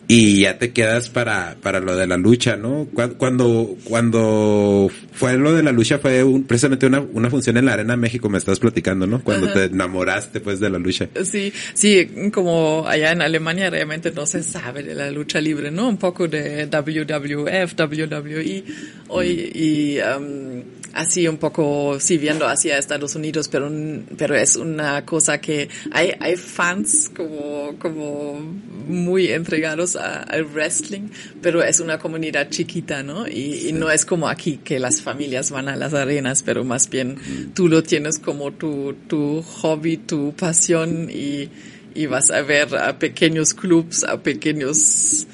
y 0.08 0.42
ya 0.42 0.58
te 0.58 0.72
quedas 0.72 1.10
para, 1.10 1.56
para 1.62 1.80
lo 1.80 1.96
de 1.96 2.06
la 2.06 2.18
lucha, 2.18 2.56
¿no? 2.56 2.88
Cuando, 3.18 3.76
cuando 3.86 4.90
fue 5.14 5.38
lo 5.38 5.54
de 5.54 5.64
la 5.64 5.72
lucha 5.72 5.98
fue 5.98 6.24
un, 6.24 6.44
precisamente 6.44 6.86
una, 6.86 7.00
una 7.02 7.30
función 7.30 7.58
en 7.58 7.66
la 7.66 7.74
Arena 7.74 7.96
México, 7.96 8.30
me 8.30 8.38
estás 8.38 8.60
platicando, 8.60 9.08
¿no? 9.08 9.24
Cuando 9.24 9.48
Ajá. 9.48 9.56
te 9.56 9.64
enamoraste 9.66 10.42
pues 10.42 10.60
de 10.60 10.70
la 10.70 10.78
lucha. 10.78 11.10
Sí, 11.24 11.52
sí, 11.74 12.30
como 12.32 12.88
allá 12.88 13.12
en 13.12 13.22
Alemania 13.22 13.70
realmente 13.70 14.12
no 14.12 14.28
se 14.28 14.44
sabe 14.44 14.84
de 14.84 14.94
la 14.94 15.10
lucha 15.10 15.42
libre, 15.42 15.72
¿no? 15.72 15.90
Un 15.90 15.98
poco 15.98 16.28
de 16.28 16.68
WWF, 16.68 17.74
WWE, 17.76 18.64
hoy, 19.08 19.52
y, 19.56 19.98
um, 20.00 20.64
así 20.94 21.28
un 21.28 21.38
poco, 21.38 22.00
sí, 22.00 22.18
viendo 22.18 22.48
hacia 22.48 22.78
Estados 22.78 23.16
Unidos, 23.16 23.48
pero, 23.48 23.72
pero 24.18 24.36
es 24.36 24.56
una 24.56 25.06
cosa 25.06 25.40
que 25.40 25.70
hay, 25.92 26.14
hay 26.20 26.36
fans 26.36 27.12
como, 27.16 27.76
como 27.80 28.40
muy 28.88 29.28
entregados 29.28 29.95
a, 29.96 30.24
al 30.24 30.46
wrestling, 30.46 31.10
pero 31.42 31.64
es 31.64 31.80
una 31.80 31.98
comunidad 32.00 32.50
chiquita, 32.50 33.04
¿no? 33.04 33.28
Y, 33.28 33.32
sí. 33.32 33.70
y, 33.70 33.74
no 33.74 33.90
es 33.92 34.06
como 34.06 34.28
aquí 34.28 34.58
que 34.64 34.80
las 34.80 35.02
familias 35.02 35.52
van 35.52 35.70
a 35.70 35.76
las 35.76 35.94
arenas, 35.94 36.44
pero 36.44 36.64
más 36.64 36.90
bien 36.90 37.18
tú 37.54 37.68
lo 37.68 37.84
tienes 37.84 38.20
como 38.20 38.52
tu, 38.52 38.96
tu 39.08 39.42
hobby, 39.42 39.98
tu 39.98 40.34
pasión 40.34 41.10
y, 41.10 41.50
y 41.94 42.06
vas 42.08 42.32
a 42.32 42.42
ver 42.42 42.76
a 42.76 43.00
pequeños 43.00 43.54
clubs, 43.54 44.04
a 44.04 44.22
pequeños 44.22 45.28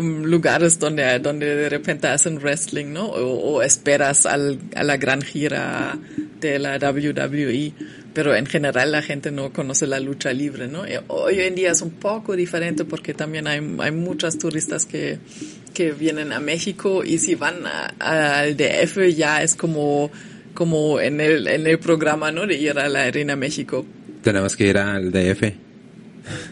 lugares 0.00 0.78
donde, 0.78 1.18
donde 1.18 1.54
de 1.54 1.68
repente 1.68 2.06
hacen 2.08 2.38
wrestling, 2.38 2.92
¿no? 2.92 3.06
O, 3.06 3.62
esperas 3.62 4.26
al, 4.26 4.58
a 4.74 4.82
la 4.82 4.96
gran 4.96 5.22
gira 5.22 5.98
de 6.40 6.58
la 6.58 6.76
WWE 6.78 7.72
pero 8.12 8.34
en 8.34 8.46
general 8.46 8.92
la 8.92 9.02
gente 9.02 9.30
no 9.30 9.52
conoce 9.52 9.86
la 9.86 10.00
lucha 10.00 10.32
libre, 10.32 10.66
¿no? 10.68 10.86
Y 10.86 10.92
hoy 11.08 11.40
en 11.40 11.54
día 11.54 11.70
es 11.70 11.82
un 11.82 11.90
poco 11.90 12.34
diferente 12.34 12.84
porque 12.84 13.14
también 13.14 13.46
hay, 13.46 13.60
hay 13.78 13.92
muchas 13.92 14.38
turistas 14.38 14.84
que, 14.84 15.18
que 15.72 15.92
vienen 15.92 16.32
a 16.32 16.40
México 16.40 17.02
y 17.04 17.18
si 17.18 17.34
van 17.34 17.62
al 17.98 18.56
DF 18.56 19.14
ya 19.14 19.42
es 19.42 19.54
como, 19.54 20.10
como 20.54 21.00
en 21.00 21.20
el, 21.20 21.46
en 21.46 21.66
el 21.66 21.78
programa, 21.78 22.32
¿no? 22.32 22.46
De 22.46 22.56
ir 22.56 22.78
a 22.78 22.88
la 22.88 23.04
Arena 23.04 23.36
México. 23.36 23.86
Tenemos 24.22 24.56
que 24.56 24.66
ir 24.66 24.78
al 24.78 25.12
DF. 25.12 25.69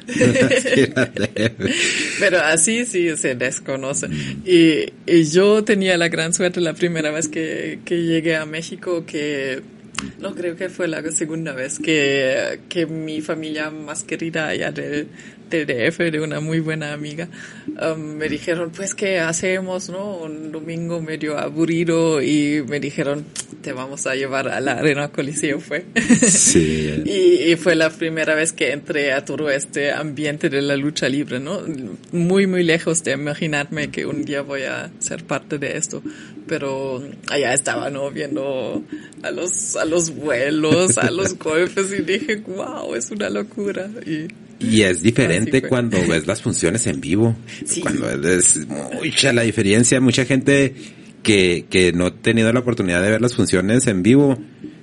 Pero 2.20 2.40
así 2.40 2.85
sí 2.85 3.16
se 3.16 3.35
desconoce. 3.35 4.09
Y, 4.44 4.92
y, 5.07 5.24
yo 5.24 5.64
tenía 5.64 5.96
la 5.96 6.09
gran 6.09 6.33
suerte 6.33 6.61
la 6.61 6.74
primera 6.74 7.11
vez 7.11 7.28
que, 7.28 7.81
que 7.85 8.02
llegué 8.02 8.37
a 8.37 8.46
México 8.46 9.04
que 9.07 9.62
no, 10.21 10.35
creo 10.35 10.57
que 10.57 10.69
fue 10.69 10.89
la 10.89 11.03
segunda 11.13 11.53
vez 11.53 11.79
que, 11.79 12.61
que 12.69 12.87
mi 12.87 13.21
familia 13.21 13.71
más 13.71 14.05
querida 14.05 14.49
allá 14.49 14.71
del, 14.71 15.09
del 15.49 15.67
DF, 15.67 15.99
de 16.11 16.21
una 16.21 16.41
muy 16.41 16.61
buena 16.61 16.93
amiga, 16.93 17.29
um, 17.81 17.99
me 17.99 18.29
dijeron, 18.29 18.71
pues, 18.75 18.95
¿qué 18.95 19.19
hacemos, 19.19 19.89
no? 19.89 20.19
Un 20.19 20.53
domingo 20.53 21.01
medio 21.01 21.39
aburrido 21.39 22.23
y 22.23 22.63
me 22.69 22.81
dijeron, 22.81 23.25
te 23.63 23.73
vamos 23.73 24.07
a 24.07 24.15
llevar 24.15 24.49
a 24.49 24.61
la 24.61 24.73
Arena 24.73 25.09
Coliseo, 25.09 25.61
fue. 25.61 25.85
Sí. 26.27 27.03
y, 27.07 27.53
y, 27.53 27.57
fue 27.57 27.75
la 27.75 27.91
primera 27.91 28.35
vez 28.35 28.53
que 28.53 28.73
entré 28.73 29.13
a 29.13 29.25
todo 29.25 29.51
este 29.51 29.93
ambiente 29.93 30.49
de 30.49 30.63
la 30.63 30.77
lucha 30.77 31.09
libre, 31.09 31.41
¿no? 31.41 31.63
Muy, 32.13 32.47
muy 32.47 32.63
lejos 32.63 33.03
de 33.05 33.13
imaginarme 33.13 33.91
que 33.91 34.07
un 34.07 34.25
día 34.25 34.43
voy 34.43 34.63
a 34.63 34.91
ser 34.99 35.25
parte 35.25 35.59
de 35.59 35.77
esto, 35.77 36.03
pero 36.49 37.03
allá 37.29 37.55
estaba, 37.55 37.91
¿no? 37.91 38.11
Viendo 38.11 38.83
a 39.23 39.31
los, 39.31 39.77
a 39.77 39.85
los 39.85 40.11
vuelos, 40.11 40.99
a 40.99 41.11
los 41.11 41.39
golpes 41.39 41.93
y 41.93 42.03
dije, 42.03 42.37
wow, 42.47 42.95
es 42.95 43.11
una 43.11 43.31
locura. 43.31 43.89
Y 44.05 44.29
y 44.61 44.83
es 44.83 45.03
diferente 45.03 45.63
cuando 45.63 45.99
ves 46.07 46.27
las 46.27 46.43
funciones 46.43 46.87
en 46.87 47.01
vivo. 47.01 47.37
Cuando 47.81 48.11
es 48.11 48.59
mucha 48.67 49.33
la 49.33 49.43
diferencia. 49.43 50.01
Mucha 50.01 50.25
gente 50.25 50.75
que, 51.23 51.67
que 51.71 51.93
no 51.93 52.07
ha 52.07 52.15
tenido 52.15 52.53
la 52.53 52.61
oportunidad 52.61 53.03
de 53.03 53.11
ver 53.11 53.21
las 53.21 53.35
funciones 53.35 53.87
en 53.87 54.03
vivo, 54.03 54.37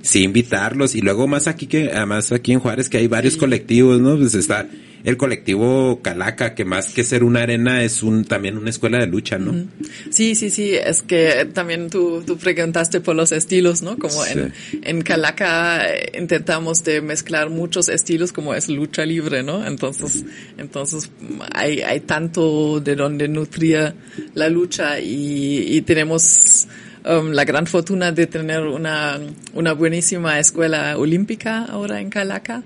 sí 0.06 0.24
invitarlos. 0.24 0.96
Y 0.96 1.02
luego 1.02 1.28
más 1.28 1.48
aquí 1.48 1.68
que, 1.68 1.92
además 1.92 2.32
aquí 2.32 2.54
en 2.54 2.60
Juárez 2.60 2.90
que 2.90 2.98
hay 2.98 3.08
varios 3.08 3.36
colectivos, 3.36 4.00
¿no? 4.00 4.18
Pues 4.18 4.36
está 4.36 4.68
el 5.04 5.18
colectivo 5.18 6.00
Calaca, 6.02 6.56
que 6.56 6.66
más 6.66 6.90
que 6.90 7.04
ser 7.04 7.24
una 7.24 7.44
arena 7.44 7.84
es 7.84 8.02
un 8.02 8.26
también 8.26 8.58
una 8.58 8.72
escuela 8.72 8.98
de 8.98 9.06
lucha, 9.06 9.38
¿no? 9.38 9.68
Sí, 10.10 10.34
sí, 10.34 10.50
sí, 10.50 10.74
es 10.74 11.04
que 11.04 11.48
también 11.54 11.92
tú, 11.92 12.24
tú 12.26 12.38
preguntaste 12.38 13.02
por 13.02 13.16
los 13.16 13.32
estilos, 13.32 13.84
¿no? 13.84 14.00
Como 14.00 14.26
en, 14.26 14.52
en 14.82 15.02
Calaca 15.04 15.88
eh, 15.94 16.12
intentamos 16.20 16.84
de 16.84 17.02
mezclar 17.02 17.52
muchos 17.52 17.88
estilos 17.88 18.34
como 18.34 18.56
es 18.56 18.68
lucha 18.68 19.06
libre, 19.06 19.44
¿no? 19.44 19.66
Entonces, 19.66 20.26
entonces 20.58 21.12
hay, 21.54 21.82
hay 21.82 22.00
tanto 22.00 22.80
de 22.80 22.96
donde 22.96 23.28
nutría 23.28 23.94
la 24.34 24.50
lucha 24.50 25.00
y, 25.00 25.76
y 25.78 25.82
tenemos 25.84 26.68
um, 27.06 27.32
la 27.32 27.46
gran 27.46 27.68
fortuna 27.68 28.12
de 28.12 28.28
tener 28.28 28.62
una, 28.62 29.20
una 29.54 29.74
buenísima 29.74 30.40
escuela 30.40 30.98
olímpica 30.98 31.66
ahora 31.66 32.02
en 32.02 32.10
Calaca 32.10 32.64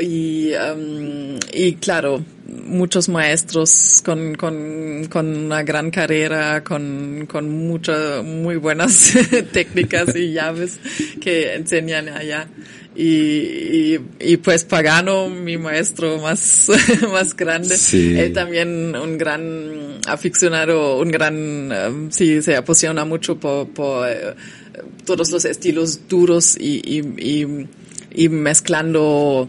y, 0.00 0.52
um, 0.54 1.38
y 1.52 1.74
claro, 1.74 2.24
muchos 2.46 3.08
maestros 3.08 4.02
con, 4.04 4.34
con, 4.34 5.06
con 5.10 5.36
una 5.36 5.62
gran 5.62 5.90
carrera, 5.90 6.62
con, 6.64 7.26
con 7.30 7.50
muchas, 7.50 8.24
muy 8.24 8.56
buenas 8.56 9.12
técnicas 9.52 10.14
y 10.16 10.32
llaves 10.32 10.78
que 11.20 11.54
enseñan 11.54 12.08
allá. 12.08 12.48
Y, 12.94 13.04
y, 13.04 14.00
y, 14.20 14.36
pues 14.36 14.64
Pagano, 14.64 15.30
mi 15.30 15.56
maestro 15.56 16.18
más, 16.18 16.70
más 17.10 17.34
grande, 17.34 17.74
él 17.92 18.32
también 18.34 18.94
un 18.94 19.16
gran 19.16 19.81
aficionado, 20.06 20.98
un 20.98 21.10
gran, 21.10 21.72
um, 21.72 22.10
sí, 22.10 22.42
se 22.42 22.56
apasiona 22.56 23.04
mucho 23.04 23.38
por, 23.38 23.68
por 23.68 24.06
uh, 24.06 25.04
todos 25.04 25.30
los 25.30 25.44
estilos 25.44 26.08
duros 26.08 26.56
y, 26.58 26.80
y, 26.84 27.68
y 28.14 28.28
mezclando 28.28 29.48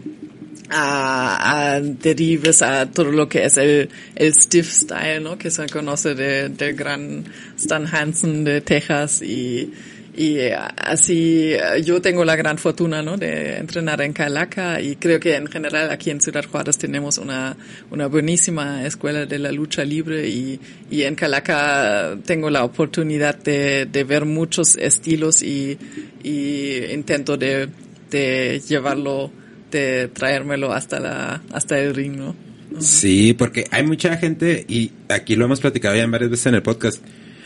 a, 0.70 1.74
a 1.74 1.80
derives 1.80 2.62
a 2.62 2.90
todo 2.90 3.10
lo 3.10 3.28
que 3.28 3.44
es 3.44 3.56
el, 3.56 3.88
el 4.16 4.34
stiff 4.34 4.70
style, 4.70 5.22
¿no? 5.22 5.38
Que 5.38 5.50
se 5.50 5.66
conoce 5.68 6.14
de, 6.14 6.72
gran 6.72 7.24
Stan 7.56 7.86
Hansen 7.86 8.44
de 8.44 8.60
Texas 8.60 9.22
y, 9.22 9.72
y 10.16 10.38
así 10.76 11.54
yo 11.84 12.00
tengo 12.00 12.24
la 12.24 12.36
gran 12.36 12.58
fortuna, 12.58 13.02
¿no? 13.02 13.16
De 13.16 13.56
entrenar 13.56 14.00
en 14.00 14.12
Calaca 14.12 14.80
y 14.80 14.96
creo 14.96 15.18
que 15.18 15.34
en 15.34 15.46
general 15.46 15.90
aquí 15.90 16.10
en 16.10 16.20
Ciudad 16.20 16.44
Juárez 16.44 16.78
tenemos 16.78 17.18
una, 17.18 17.56
una 17.90 18.06
buenísima 18.06 18.86
escuela 18.86 19.26
de 19.26 19.38
la 19.38 19.50
lucha 19.50 19.84
libre 19.84 20.28
y, 20.28 20.60
y 20.90 21.02
en 21.02 21.14
Calaca 21.14 22.16
tengo 22.24 22.50
la 22.50 22.64
oportunidad 22.64 23.36
de, 23.36 23.86
de 23.86 24.04
ver 24.04 24.24
muchos 24.24 24.76
estilos 24.76 25.42
y, 25.42 25.78
y 26.22 26.84
intento 26.92 27.36
de, 27.36 27.68
de 28.10 28.60
llevarlo 28.68 29.32
de 29.70 30.08
traérmelo 30.08 30.72
hasta 30.72 31.00
la, 31.00 31.42
hasta 31.52 31.78
el 31.78 31.94
ring, 31.94 32.16
¿no? 32.16 32.36
Sí, 32.78 33.34
porque 33.34 33.66
hay 33.70 33.84
mucha 33.84 34.16
gente, 34.16 34.64
y 34.68 34.90
aquí 35.08 35.36
lo 35.36 35.44
hemos 35.44 35.60
platicado 35.60 35.94
ya 35.94 36.06
varias 36.06 36.30
veces 36.30 36.46
en 36.46 36.54
el 36.56 36.62
podcast, 36.62 37.02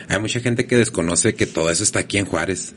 hay 0.08 0.20
mucha 0.20 0.40
gente 0.40 0.66
que 0.66 0.76
desconoce 0.76 1.34
que 1.34 1.46
todo 1.46 1.70
eso 1.70 1.82
está 1.82 2.00
aquí 2.00 2.18
en 2.18 2.24
Juárez. 2.24 2.74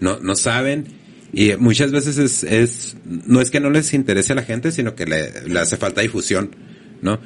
No, 0.00 0.18
no 0.20 0.36
saben, 0.36 0.86
y 1.32 1.54
muchas 1.56 1.92
veces 1.92 2.18
es, 2.18 2.44
es, 2.44 2.96
no 3.04 3.40
es 3.40 3.50
que 3.50 3.60
no 3.60 3.70
les 3.70 3.92
interese 3.94 4.32
a 4.32 4.36
la 4.36 4.42
gente, 4.42 4.72
sino 4.72 4.94
que 4.94 5.06
le, 5.06 5.48
le 5.48 5.58
hace 5.58 5.76
falta 5.76 6.00
difusión, 6.00 6.54
¿no? 7.02 7.20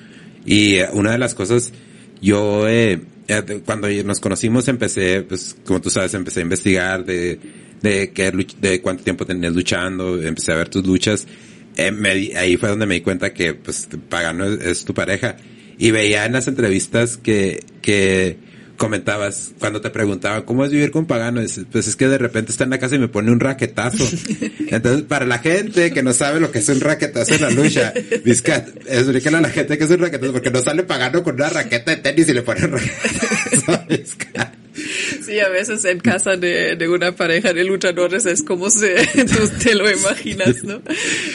Y 0.46 0.76
eh, 0.76 0.88
una 0.92 1.12
de 1.12 1.18
las 1.18 1.34
cosas, 1.34 1.72
yo, 2.22 2.66
eh, 2.68 3.00
eh, 3.28 3.62
cuando 3.64 3.88
nos 4.04 4.20
conocimos 4.20 4.68
empecé, 4.68 5.22
pues, 5.22 5.56
como 5.64 5.80
tú 5.80 5.90
sabes, 5.90 6.14
empecé 6.14 6.40
a 6.40 6.42
investigar 6.44 7.04
de, 7.04 7.38
de, 7.82 8.10
qué, 8.12 8.32
de 8.60 8.80
cuánto 8.80 9.04
tiempo 9.04 9.26
tenías 9.26 9.54
luchando, 9.54 10.20
empecé 10.22 10.52
a 10.52 10.56
ver 10.56 10.68
tus 10.68 10.86
luchas 10.86 11.26
eh, 11.76 12.34
ahí 12.36 12.56
fue 12.56 12.68
donde 12.68 12.86
me 12.86 12.94
di 12.94 13.00
cuenta 13.00 13.32
que 13.32 13.54
pues 13.54 13.88
Pagano 14.08 14.44
es, 14.46 14.84
tu 14.84 14.94
pareja. 14.94 15.36
Y 15.78 15.90
veía 15.92 16.26
en 16.26 16.32
las 16.32 16.46
entrevistas 16.46 17.16
que, 17.16 17.64
que 17.80 18.36
comentabas, 18.80 19.52
cuando 19.58 19.82
te 19.82 19.90
preguntaban, 19.90 20.40
¿cómo 20.44 20.64
es 20.64 20.70
vivir 20.70 20.90
con 20.90 21.04
Pagano? 21.04 21.42
pues 21.70 21.86
es 21.86 21.96
que 21.96 22.08
de 22.08 22.16
repente 22.16 22.50
está 22.50 22.64
en 22.64 22.70
la 22.70 22.78
casa 22.78 22.94
y 22.94 22.98
me 22.98 23.08
pone 23.08 23.30
un 23.30 23.38
raquetazo. 23.38 24.08
Entonces, 24.68 25.02
para 25.02 25.26
la 25.26 25.38
gente 25.38 25.92
que 25.92 26.02
no 26.02 26.14
sabe 26.14 26.40
lo 26.40 26.50
que 26.50 26.60
es 26.60 26.68
un 26.70 26.80
raquetazo 26.80 27.34
en 27.34 27.42
la 27.42 27.50
lucha, 27.50 27.92
Vizcat, 28.24 28.68
explíquenle 28.86 29.36
a 29.36 29.42
la 29.42 29.50
gente 29.50 29.76
que 29.76 29.84
es 29.84 29.90
un 29.90 29.98
raquetazo, 29.98 30.32
porque 30.32 30.50
no 30.50 30.60
sale 30.60 30.82
Pagano 30.84 31.22
con 31.22 31.34
una 31.34 31.50
raqueta 31.50 31.90
de 31.90 31.98
tenis 31.98 32.30
y 32.30 32.32
le 32.32 32.40
pone 32.40 32.64
un 32.64 32.72
raquetazo. 32.72 33.84
Sí, 35.22 35.38
a 35.38 35.48
veces 35.48 35.84
en 35.84 35.98
casa 35.98 36.36
de, 36.36 36.76
de 36.76 36.88
una 36.88 37.12
pareja 37.12 37.52
de 37.52 37.64
luchadores 37.64 38.24
es 38.26 38.42
como 38.42 38.70
se, 38.70 38.94
tú 39.14 39.48
te 39.62 39.74
lo 39.74 39.90
imaginas, 39.90 40.64
¿no? 40.64 40.80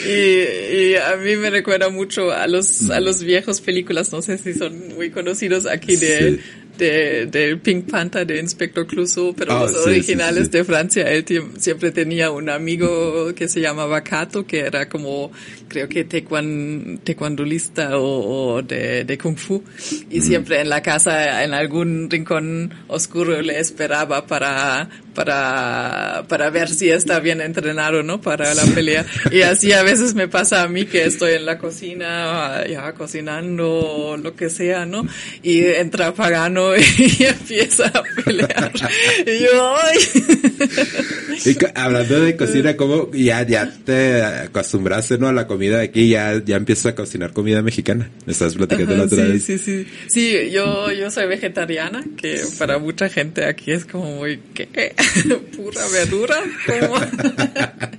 Y, 0.06 0.90
y, 0.90 0.94
a 0.96 1.16
mí 1.16 1.36
me 1.36 1.50
recuerda 1.50 1.88
mucho 1.88 2.32
a 2.32 2.46
los, 2.46 2.90
a 2.90 3.00
los 3.00 3.22
viejos 3.22 3.60
películas, 3.60 4.12
no 4.12 4.22
sé 4.22 4.38
si 4.38 4.54
son 4.54 4.94
muy 4.96 5.10
conocidos 5.10 5.66
aquí 5.66 5.96
de, 5.96 6.40
de, 6.76 7.26
del 7.26 7.58
Pink 7.60 7.90
Panther 7.90 8.26
de 8.26 8.38
Inspector 8.38 8.86
Clouseau, 8.86 9.34
pero 9.34 9.56
oh, 9.56 9.66
los 9.66 9.86
originales 9.86 10.50
de 10.50 10.64
Francia, 10.64 11.10
él 11.10 11.24
siempre 11.58 11.90
tenía 11.90 12.30
un 12.30 12.48
amigo 12.48 13.34
que 13.34 13.48
se 13.48 13.60
llamaba 13.60 14.02
Kato, 14.02 14.46
que 14.46 14.60
era 14.60 14.88
como, 14.88 15.30
creo 15.68 15.88
que 15.88 16.04
taekwondolista 16.04 17.98
o, 17.98 18.54
o 18.54 18.62
de, 18.62 19.04
de, 19.04 19.18
Kung 19.18 19.36
Fu, 19.36 19.62
y 20.10 20.20
siempre 20.20 20.60
en 20.60 20.68
la 20.68 20.82
casa, 20.82 21.44
en 21.44 21.54
algún 21.54 22.10
rincón 22.10 22.74
oscuro 22.88 23.40
le 23.42 23.58
esperaba 23.58 24.26
para, 24.26 24.88
para, 25.16 26.24
para 26.28 26.50
ver 26.50 26.68
si 26.68 26.90
está 26.90 27.18
bien 27.20 27.40
entrenado, 27.40 28.02
¿no? 28.02 28.20
Para 28.20 28.54
la 28.54 28.62
pelea. 28.66 29.06
Y 29.32 29.40
así 29.42 29.72
a 29.72 29.82
veces 29.82 30.14
me 30.14 30.28
pasa 30.28 30.62
a 30.62 30.68
mí 30.68 30.84
que 30.84 31.04
estoy 31.04 31.32
en 31.32 31.46
la 31.46 31.58
cocina, 31.58 32.64
ya 32.68 32.92
cocinando, 32.92 34.18
lo 34.22 34.36
que 34.36 34.50
sea, 34.50 34.84
¿no? 34.84 35.06
Y 35.42 35.64
entra 35.64 36.12
Pagano 36.14 36.68
¿no? 36.68 36.76
Y 36.98 37.24
empieza 37.24 37.86
a 37.86 38.02
pelear. 38.24 38.72
Y 39.26 39.44
yo. 39.44 39.76
Y 41.44 41.56
hablando 41.74 42.20
de 42.20 42.36
cocina, 42.36 42.76
¿cómo 42.76 43.10
ya, 43.12 43.42
ya 43.46 43.72
te 43.84 44.22
acostumbraste, 44.22 45.16
¿no? 45.16 45.28
A 45.28 45.32
la 45.32 45.46
comida 45.46 45.78
de 45.78 45.84
aquí, 45.84 46.10
ya, 46.10 46.42
ya 46.44 46.56
empiezas 46.56 46.86
a 46.86 46.94
cocinar 46.94 47.32
comida 47.32 47.62
mexicana. 47.62 48.10
Me 48.26 48.32
estás 48.32 48.54
platicando 48.54 48.96
la 48.96 49.04
Ajá, 49.04 49.14
otra 49.14 49.24
sí, 49.24 49.32
vez. 49.32 49.44
sí, 49.44 49.58
sí. 49.58 49.86
Sí, 50.08 50.50
yo, 50.50 50.92
yo 50.92 51.10
soy 51.10 51.26
vegetariana, 51.26 52.04
que 52.16 52.40
para 52.58 52.78
mucha 52.78 53.08
gente 53.08 53.46
aquí 53.46 53.72
es 53.72 53.86
como 53.86 54.16
muy, 54.16 54.40
¿qué? 54.52 54.94
Pura 55.56 55.82
verdura, 55.92 56.36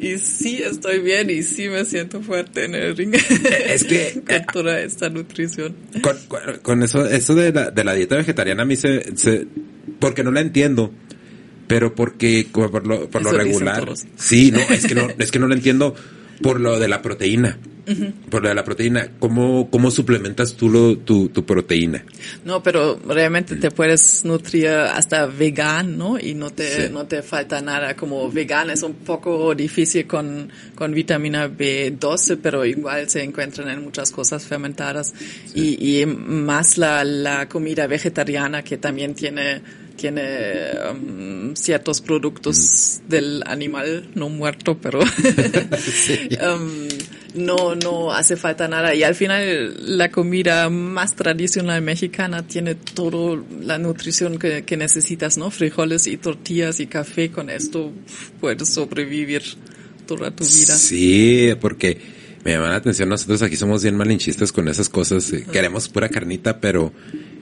y 0.00 0.18
sí, 0.18 0.62
estoy 0.62 0.98
bien 1.00 1.30
y 1.30 1.42
sí 1.42 1.68
me 1.68 1.84
siento 1.84 2.20
fuerte 2.22 2.64
en 2.64 2.74
el 2.74 2.96
ring. 2.96 3.14
Es 3.14 3.84
que- 3.84 4.22
Con 4.28 4.44
toda 4.52 4.80
esta 4.80 5.08
nutrición. 5.08 5.74
Con, 6.02 6.16
con, 6.62 6.82
eso, 6.82 7.06
eso 7.06 7.34
de 7.34 7.52
la, 7.52 7.70
de 7.70 7.84
la 7.84 7.94
dieta 7.94 8.16
vegetariana 8.16 8.62
a 8.62 8.66
mí 8.66 8.76
se, 8.76 9.16
se, 9.16 9.46
porque 9.98 10.22
no 10.24 10.30
la 10.30 10.40
entiendo. 10.40 10.92
Pero 11.66 11.94
porque, 11.94 12.46
por 12.50 12.86
lo, 12.86 13.10
por 13.10 13.22
regular. 13.36 13.86
Sí, 14.16 14.50
no, 14.50 14.60
es 14.60 14.86
que 14.86 14.94
no, 14.94 15.08
es 15.18 15.30
que 15.30 15.38
no 15.38 15.48
lo 15.48 15.54
entiendo 15.54 15.94
por 16.42 16.60
lo 16.60 16.78
de 16.80 16.88
la 16.88 17.02
proteína. 17.02 17.58
Por 18.30 18.44
la 18.44 18.64
proteína. 18.64 19.08
¿Cómo, 19.18 19.70
cómo 19.70 19.90
suplementas 19.90 20.54
tú 20.54 20.68
lo, 20.68 20.98
tu, 20.98 21.28
tu 21.28 21.44
proteína? 21.44 22.04
No, 22.44 22.62
pero 22.62 22.98
realmente 23.06 23.56
te 23.56 23.70
puedes 23.70 24.24
nutrir 24.24 24.68
hasta 24.68 25.26
vegan, 25.26 25.96
¿no? 25.96 26.18
Y 26.18 26.34
no 26.34 26.50
te, 26.50 26.68
Sí. 26.68 26.92
no 26.92 27.06
te 27.06 27.22
falta 27.22 27.60
nada. 27.62 27.94
Como 27.96 28.30
vegan 28.30 28.70
es 28.70 28.82
un 28.82 28.94
poco 28.94 29.54
difícil 29.54 30.06
con, 30.06 30.50
con 30.74 30.92
vitamina 30.92 31.48
B12, 31.48 32.38
pero 32.42 32.64
igual 32.64 33.08
se 33.08 33.22
encuentran 33.22 33.68
en 33.70 33.82
muchas 33.82 34.10
cosas 34.10 34.44
fermentadas. 34.46 35.14
Y, 35.54 36.00
y 36.02 36.06
más 36.06 36.76
la, 36.78 37.04
la 37.04 37.48
comida 37.48 37.86
vegetariana 37.86 38.62
que 38.62 38.76
también 38.76 39.14
tiene, 39.14 39.62
tiene 39.96 40.70
um, 40.92 41.54
ciertos 41.54 42.00
productos 42.00 43.00
del 43.08 43.42
animal, 43.46 44.08
no 44.14 44.28
muerto, 44.28 44.78
pero 44.80 45.00
um, 45.00 46.88
no, 47.38 47.74
no 47.74 48.12
hace 48.12 48.36
falta 48.36 48.68
nada. 48.68 48.94
Y 48.94 49.02
al 49.02 49.14
final 49.14 49.96
la 49.98 50.10
comida 50.10 50.68
más 50.68 51.14
tradicional 51.14 51.80
mexicana 51.82 52.46
tiene 52.46 52.74
toda 52.74 53.42
la 53.62 53.78
nutrición 53.78 54.38
que, 54.38 54.64
que 54.64 54.76
necesitas, 54.76 55.38
¿no? 55.38 55.50
Frijoles 55.50 56.06
y 56.06 56.16
tortillas 56.16 56.80
y 56.80 56.86
café. 56.86 57.30
Con 57.30 57.50
esto 57.50 57.92
puedes 58.40 58.68
sobrevivir 58.68 59.42
toda 60.06 60.30
tu 60.30 60.44
vida. 60.44 60.74
Sí, 60.76 61.50
porque 61.60 61.98
me 62.44 62.52
llama 62.52 62.70
la 62.70 62.76
atención. 62.76 63.08
Nosotros 63.08 63.42
aquí 63.42 63.56
somos 63.56 63.82
bien 63.82 63.96
malinchistas 63.96 64.52
con 64.52 64.68
esas 64.68 64.88
cosas. 64.88 65.32
eh, 65.32 65.46
Queremos 65.50 65.88
pura 65.88 66.08
carnita, 66.08 66.60
pero 66.60 66.92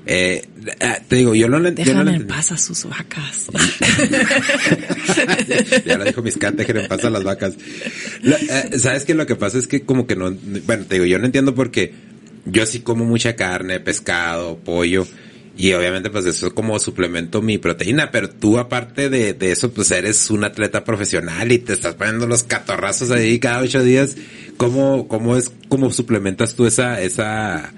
eh, 0.06 0.48
ah, 0.80 0.98
te 1.06 1.16
digo, 1.16 1.34
yo 1.34 1.48
no 1.48 1.58
la 1.58 1.70
yo 1.70 1.74
no 1.74 1.84
Dejan 1.84 2.06
la 2.06 2.14
en 2.14 2.26
paz 2.28 2.52
a 2.52 2.56
sus 2.56 2.84
vacas. 2.84 3.48
ya 5.84 5.98
lo 5.98 6.04
dijo 6.04 6.22
mis 6.22 6.38
dejen 6.38 6.76
en 6.76 6.88
paz 6.88 7.04
a 7.04 7.10
las 7.10 7.24
vacas. 7.24 7.54
Eh, 8.22 8.78
¿Sabes 8.78 9.04
qué? 9.04 9.14
Lo 9.14 9.26
que 9.26 9.34
pasa 9.34 9.58
es 9.58 9.66
que 9.66 9.84
como 9.84 10.06
que 10.06 10.14
no, 10.14 10.30
bueno, 10.64 10.84
te 10.84 10.94
digo, 10.94 11.06
yo 11.06 11.18
no 11.18 11.26
entiendo 11.26 11.56
porque 11.56 11.92
yo 12.44 12.64
sí 12.66 12.80
como 12.80 13.04
mucha 13.04 13.34
carne, 13.34 13.80
pescado, 13.80 14.58
pollo, 14.58 15.08
y 15.56 15.72
obviamente 15.72 16.10
pues 16.10 16.26
eso 16.26 16.54
como 16.54 16.78
suplemento 16.78 17.42
mi 17.42 17.58
proteína, 17.58 18.10
pero 18.10 18.28
tú 18.28 18.58
aparte 18.58 19.08
de, 19.08 19.32
de 19.32 19.50
eso 19.50 19.72
pues 19.72 19.90
eres 19.90 20.30
un 20.30 20.44
atleta 20.44 20.84
profesional 20.84 21.50
y 21.50 21.58
te 21.58 21.72
estás 21.72 21.94
poniendo 21.94 22.26
los 22.26 22.44
catorrazos 22.44 23.10
ahí 23.10 23.40
cada 23.40 23.60
ocho 23.60 23.82
días. 23.82 24.16
¿Cómo, 24.56 25.08
cómo 25.08 25.36
es, 25.36 25.50
cómo 25.68 25.90
suplementas 25.90 26.54
tú 26.54 26.66
esa, 26.66 27.00
esa, 27.00 27.72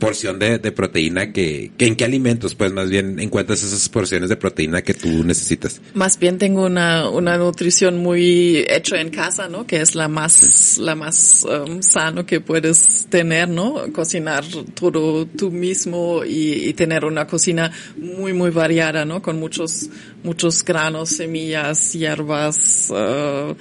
porción 0.00 0.40
de, 0.40 0.58
de 0.58 0.72
proteína 0.72 1.32
que, 1.32 1.70
que 1.76 1.86
en 1.86 1.94
qué 1.94 2.04
alimentos 2.04 2.56
pues 2.56 2.72
más 2.72 2.90
bien 2.90 3.20
encuentras 3.20 3.62
esas 3.62 3.88
porciones 3.88 4.28
de 4.28 4.36
proteína 4.36 4.82
que 4.82 4.94
tú 4.94 5.22
necesitas. 5.22 5.80
Más 5.94 6.18
bien 6.18 6.38
tengo 6.38 6.66
una, 6.66 7.08
una 7.08 7.36
nutrición 7.36 7.98
muy 7.98 8.64
hecha 8.68 9.00
en 9.00 9.10
casa, 9.10 9.48
¿no? 9.48 9.66
Que 9.66 9.80
es 9.80 9.94
la 9.94 10.08
más, 10.08 10.78
la 10.78 10.96
más 10.96 11.44
um, 11.44 11.82
sano 11.82 12.26
que 12.26 12.40
puedes 12.40 13.06
tener, 13.08 13.48
¿no? 13.48 13.84
Cocinar 13.92 14.44
todo 14.74 15.26
tú 15.26 15.52
mismo 15.52 16.24
y, 16.24 16.68
y 16.68 16.72
tener 16.72 17.04
una 17.04 17.28
cocina 17.28 17.70
muy, 17.96 18.32
muy 18.32 18.50
variada, 18.50 19.04
¿no? 19.04 19.22
Con 19.22 19.38
muchos, 19.38 19.88
muchos 20.24 20.64
granos, 20.64 21.10
semillas, 21.10 21.92
hierbas, 21.92 22.90
uh, 22.90 23.54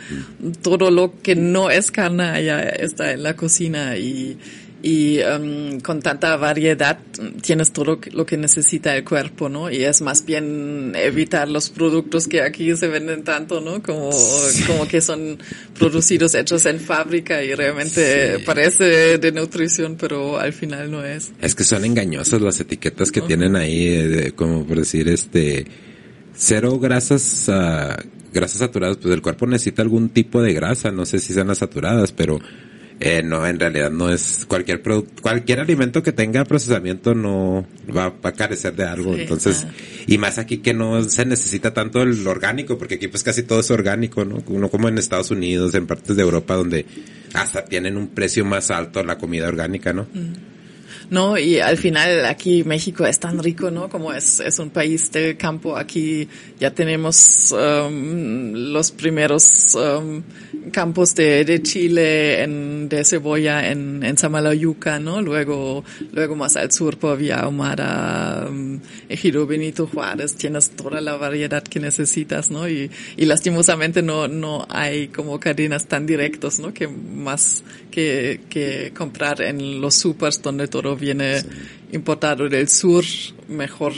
todo 0.62 0.90
lo 0.90 1.14
que 1.22 1.36
no 1.36 1.70
es 1.70 1.92
carne 1.92 2.24
allá 2.24 2.62
está 2.62 3.12
en 3.12 3.24
la 3.24 3.36
cocina 3.36 3.98
y, 3.98 4.38
y 4.82 5.20
um, 5.22 5.80
con 5.82 6.02
tanta 6.02 6.38
variedad 6.38 7.00
tienes 7.42 7.72
todo 7.74 8.00
lo 8.14 8.26
que 8.26 8.38
necesita 8.38 8.96
el 8.96 9.04
cuerpo, 9.04 9.50
¿no? 9.50 9.70
Y 9.70 9.84
es 9.84 10.02
más 10.02 10.26
bien 10.26 10.94
evitar 10.96 11.50
los 11.50 11.70
productos 11.70 12.28
que 12.28 12.42
aquí 12.42 12.76
se 12.78 12.88
venden 12.88 13.24
tanto, 13.24 13.60
¿no? 13.60 13.84
Como, 13.84 14.10
como 14.68 14.88
que 14.88 15.02
son 15.02 15.38
producidos, 15.78 16.34
hechos 16.36 16.66
en 16.66 16.80
fábrica 16.80 17.44
y 17.44 17.54
realmente 17.56 18.38
Sí. 18.38 18.44
parece 18.46 19.18
de 19.18 19.32
nutrición, 19.34 19.98
pero 20.00 20.40
al 20.40 20.54
final 20.54 20.90
no 20.90 21.04
es. 21.04 21.32
Es 21.42 21.56
que 21.56 21.64
son 21.66 21.84
engañosas 21.84 22.40
las 22.42 22.60
etiquetas 22.62 23.12
que 23.12 23.22
tienen 23.22 23.56
ahí, 23.58 23.86
eh, 23.88 24.08
de- 24.08 24.32
como 24.32 24.66
por 24.66 24.78
decir, 24.78 25.10
este, 25.10 25.66
cero 26.36 26.80
grasas, 26.80 27.50
ah, 27.50 27.98
grasas 28.34 28.60
saturadas, 28.60 28.98
pues 28.98 29.14
el 29.14 29.22
cuerpo 29.22 29.46
necesita 29.48 29.82
algún 29.82 30.10
tipo 30.10 30.42
de 30.42 30.54
grasa, 30.54 30.92
no 30.92 31.06
sé 31.06 31.20
si 31.20 31.34
sean 31.34 31.48
las 31.48 31.58
saturadas, 31.58 32.12
pero 32.12 32.40
eh, 33.00 33.24
no, 33.24 33.48
en 33.48 33.60
realidad 33.60 33.92
no 33.92 34.10
es 34.10 34.46
cualquier 34.48 34.82
producto, 34.82 35.22
cualquier 35.22 35.62
alimento 35.62 36.04
que 36.04 36.12
tenga 36.12 36.44
procesamiento 36.44 37.16
no 37.16 37.66
va, 37.96 38.10
va 38.10 38.30
a 38.30 38.34
carecer 38.34 38.76
de 38.76 38.84
algo, 38.84 39.16
Sí, 39.16 39.22
entonces, 39.22 39.66
ah. 39.66 39.72
y 40.06 40.18
más 40.18 40.38
aquí 40.38 40.58
que 40.58 40.74
no 40.74 41.02
se 41.04 41.26
necesita 41.26 41.74
tanto 41.74 42.02
el 42.02 42.28
orgánico, 42.28 42.78
porque 42.78 42.96
aquí 42.96 43.08
pues 43.08 43.24
casi 43.24 43.44
todo 43.44 43.62
es 43.62 43.72
orgánico, 43.72 44.26
¿no? 44.26 44.44
No 44.48 44.70
como 44.70 44.90
en 44.90 44.98
Estados 44.98 45.32
Unidos, 45.32 45.74
en 45.76 45.88
partes 45.88 46.16
de 46.18 46.24
Europa 46.24 46.56
donde 46.56 46.86
hasta 47.34 47.64
tienen 47.66 47.96
un 47.96 48.10
precio 48.10 48.44
más 48.44 48.70
alto 48.70 49.04
la 49.04 49.18
comida 49.18 49.48
orgánica, 49.48 49.94
¿no? 49.94 50.08
No, 51.10 51.40
y 51.40 51.60
al 51.60 51.78
final 51.78 52.26
aquí 52.26 52.64
México 52.64 53.04
es 53.06 53.20
tan 53.20 53.42
rico, 53.42 53.72
¿no? 53.72 53.90
Como 53.90 54.14
es, 54.14 54.40
es 54.40 54.60
un 54.60 54.70
país 54.70 55.12
del 55.12 55.38
campo, 55.38 55.76
aquí 55.76 56.28
ya 56.60 56.72
tenemos 56.72 57.52
um, 57.52 58.54
los 58.54 58.92
primeros 58.92 59.76
um, 59.76 60.22
campos 60.72 61.16
de, 61.16 61.46
de 61.46 61.64
chile, 61.64 62.44
en, 62.44 62.90
de 62.90 63.04
cebolla 63.04 63.72
en, 63.72 64.04
en 64.04 64.18
Samalayuca, 64.18 65.00
¿no? 65.00 65.20
Luego, 65.22 65.84
luego 66.12 66.36
más 66.36 66.56
al 66.58 66.72
sur 66.72 66.98
por 66.98 67.18
Vía 67.18 67.40
Ahumada, 67.40 68.48
um, 68.48 68.80
Ejido 69.10 69.48
Benito 69.48 69.88
Juárez, 69.88 70.36
tienes 70.36 70.70
toda 70.72 71.02
la 71.02 71.18
variedad 71.18 71.64
que 71.64 71.80
necesitas, 71.80 72.52
¿no? 72.52 72.70
Y, 72.70 72.92
y 73.18 73.26
lastimosamente 73.26 74.04
no, 74.04 74.28
no 74.28 74.68
hay 74.70 75.08
como 75.08 75.40
cadenas 75.40 75.88
tan 75.88 76.06
directos, 76.06 76.60
¿no? 76.60 76.72
Que 76.72 76.88
más 76.88 77.64
que, 77.90 78.42
que 78.50 78.92
comprar 78.96 79.42
en 79.42 79.82
los 79.82 79.96
supers 79.96 80.42
donde 80.42 80.68
todo 80.68 80.96
viene 80.96 81.42
importado 81.92 82.48
del 82.48 82.70
sur, 82.70 83.04
mejor 83.48 83.94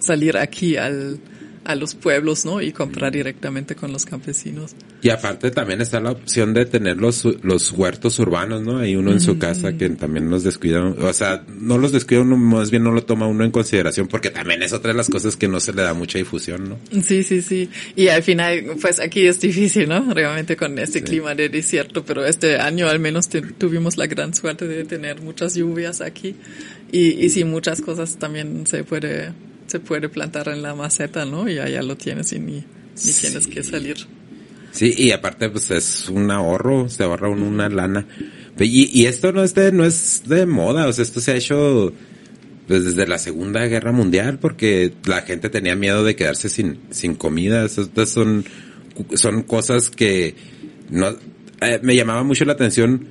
salir 0.00 0.36
aquí 0.36 0.76
al, 0.76 1.18
a 1.64 1.74
los 1.74 1.94
pueblos, 1.94 2.44
¿no? 2.44 2.60
Y 2.60 2.72
comprar 2.72 3.12
directamente 3.12 3.74
con 3.74 3.92
los 3.92 4.04
campesinos. 4.04 4.74
Y 5.02 5.10
aparte 5.10 5.50
también 5.50 5.80
está 5.80 6.00
la 6.00 6.10
opción 6.12 6.52
de 6.54 6.66
tener 6.66 6.96
los, 6.98 7.24
los 7.42 7.72
huertos 7.72 8.18
urbanos, 8.18 8.62
¿no? 8.62 8.78
Hay 8.78 8.96
uno 8.96 9.12
en 9.12 9.20
su 9.20 9.38
casa 9.38 9.72
que 9.76 9.88
también 9.90 10.30
los 10.30 10.42
descuida, 10.44 10.82
o 10.84 11.12
sea, 11.12 11.44
no 11.58 11.78
los 11.78 11.92
descuida 11.92 12.20
uno, 12.22 12.36
más 12.36 12.70
bien 12.70 12.82
no 12.84 12.92
lo 12.92 13.02
toma 13.04 13.26
uno 13.26 13.44
en 13.44 13.50
consideración 13.50 14.08
porque 14.08 14.30
también 14.30 14.62
es 14.62 14.72
otra 14.72 14.92
de 14.92 14.96
las 14.96 15.08
cosas 15.08 15.36
que 15.36 15.48
no 15.48 15.60
se 15.60 15.72
le 15.72 15.82
da 15.82 15.94
mucha 15.94 16.18
difusión, 16.18 16.68
¿no? 16.68 16.78
Sí, 17.02 17.22
sí, 17.22 17.42
sí. 17.42 17.68
Y 17.96 18.08
al 18.08 18.22
final, 18.22 18.62
pues 18.80 19.00
aquí 19.00 19.26
es 19.26 19.40
difícil, 19.40 19.88
¿no? 19.88 20.12
Realmente 20.14 20.56
con 20.56 20.78
este 20.78 21.02
clima 21.02 21.34
de 21.34 21.48
desierto, 21.48 22.04
pero 22.04 22.24
este 22.24 22.58
año 22.58 22.88
al 22.88 22.98
menos 22.98 23.28
te- 23.28 23.42
tuvimos 23.42 23.96
la 23.96 24.06
gran 24.06 24.34
suerte 24.34 24.66
de 24.68 24.84
tener 24.84 25.20
muchas 25.22 25.54
lluvias 25.54 26.00
aquí. 26.00 26.34
Y, 26.92 27.24
y 27.24 27.28
sí, 27.30 27.44
muchas 27.44 27.80
cosas 27.80 28.18
también 28.18 28.66
se 28.66 28.84
puede, 28.84 29.32
se 29.74 29.80
puede 29.80 30.08
plantar 30.08 30.46
en 30.46 30.62
la 30.62 30.72
maceta, 30.76 31.24
¿no? 31.24 31.48
Y 31.48 31.58
allá 31.58 31.82
lo 31.82 31.96
tienes 31.96 32.32
y 32.32 32.38
ni, 32.38 32.64
ni 33.04 33.12
tienes 33.12 33.48
que 33.48 33.64
salir. 33.64 33.96
Sí, 34.70 34.94
y 34.96 35.10
aparte 35.10 35.50
pues 35.50 35.68
es 35.72 36.08
un 36.08 36.30
ahorro, 36.30 36.88
se 36.88 37.02
ahorra 37.02 37.28
uno 37.28 37.44
una 37.44 37.68
lana. 37.68 38.06
Y, 38.60 38.88
y 38.96 39.06
esto 39.06 39.32
no 39.32 39.42
es 39.42 39.52
de, 39.56 39.72
no 39.72 39.84
es 39.84 40.22
de 40.28 40.46
moda, 40.46 40.86
o 40.86 40.92
sea, 40.92 41.02
esto 41.02 41.20
se 41.20 41.32
ha 41.32 41.34
hecho 41.34 41.92
pues, 42.68 42.84
desde 42.84 43.08
la 43.08 43.18
Segunda 43.18 43.66
Guerra 43.66 43.90
Mundial 43.90 44.38
porque 44.38 44.92
la 45.06 45.22
gente 45.22 45.50
tenía 45.50 45.74
miedo 45.74 46.04
de 46.04 46.14
quedarse 46.14 46.48
sin, 46.48 46.78
sin 46.90 47.16
comida. 47.16 47.64
Estas 47.64 48.10
son, 48.10 48.44
son 49.14 49.42
cosas 49.42 49.90
que 49.90 50.36
no, 50.88 51.08
eh, 51.62 51.80
me 51.82 51.96
llamaba 51.96 52.22
mucho 52.22 52.44
la 52.44 52.52
atención 52.52 53.08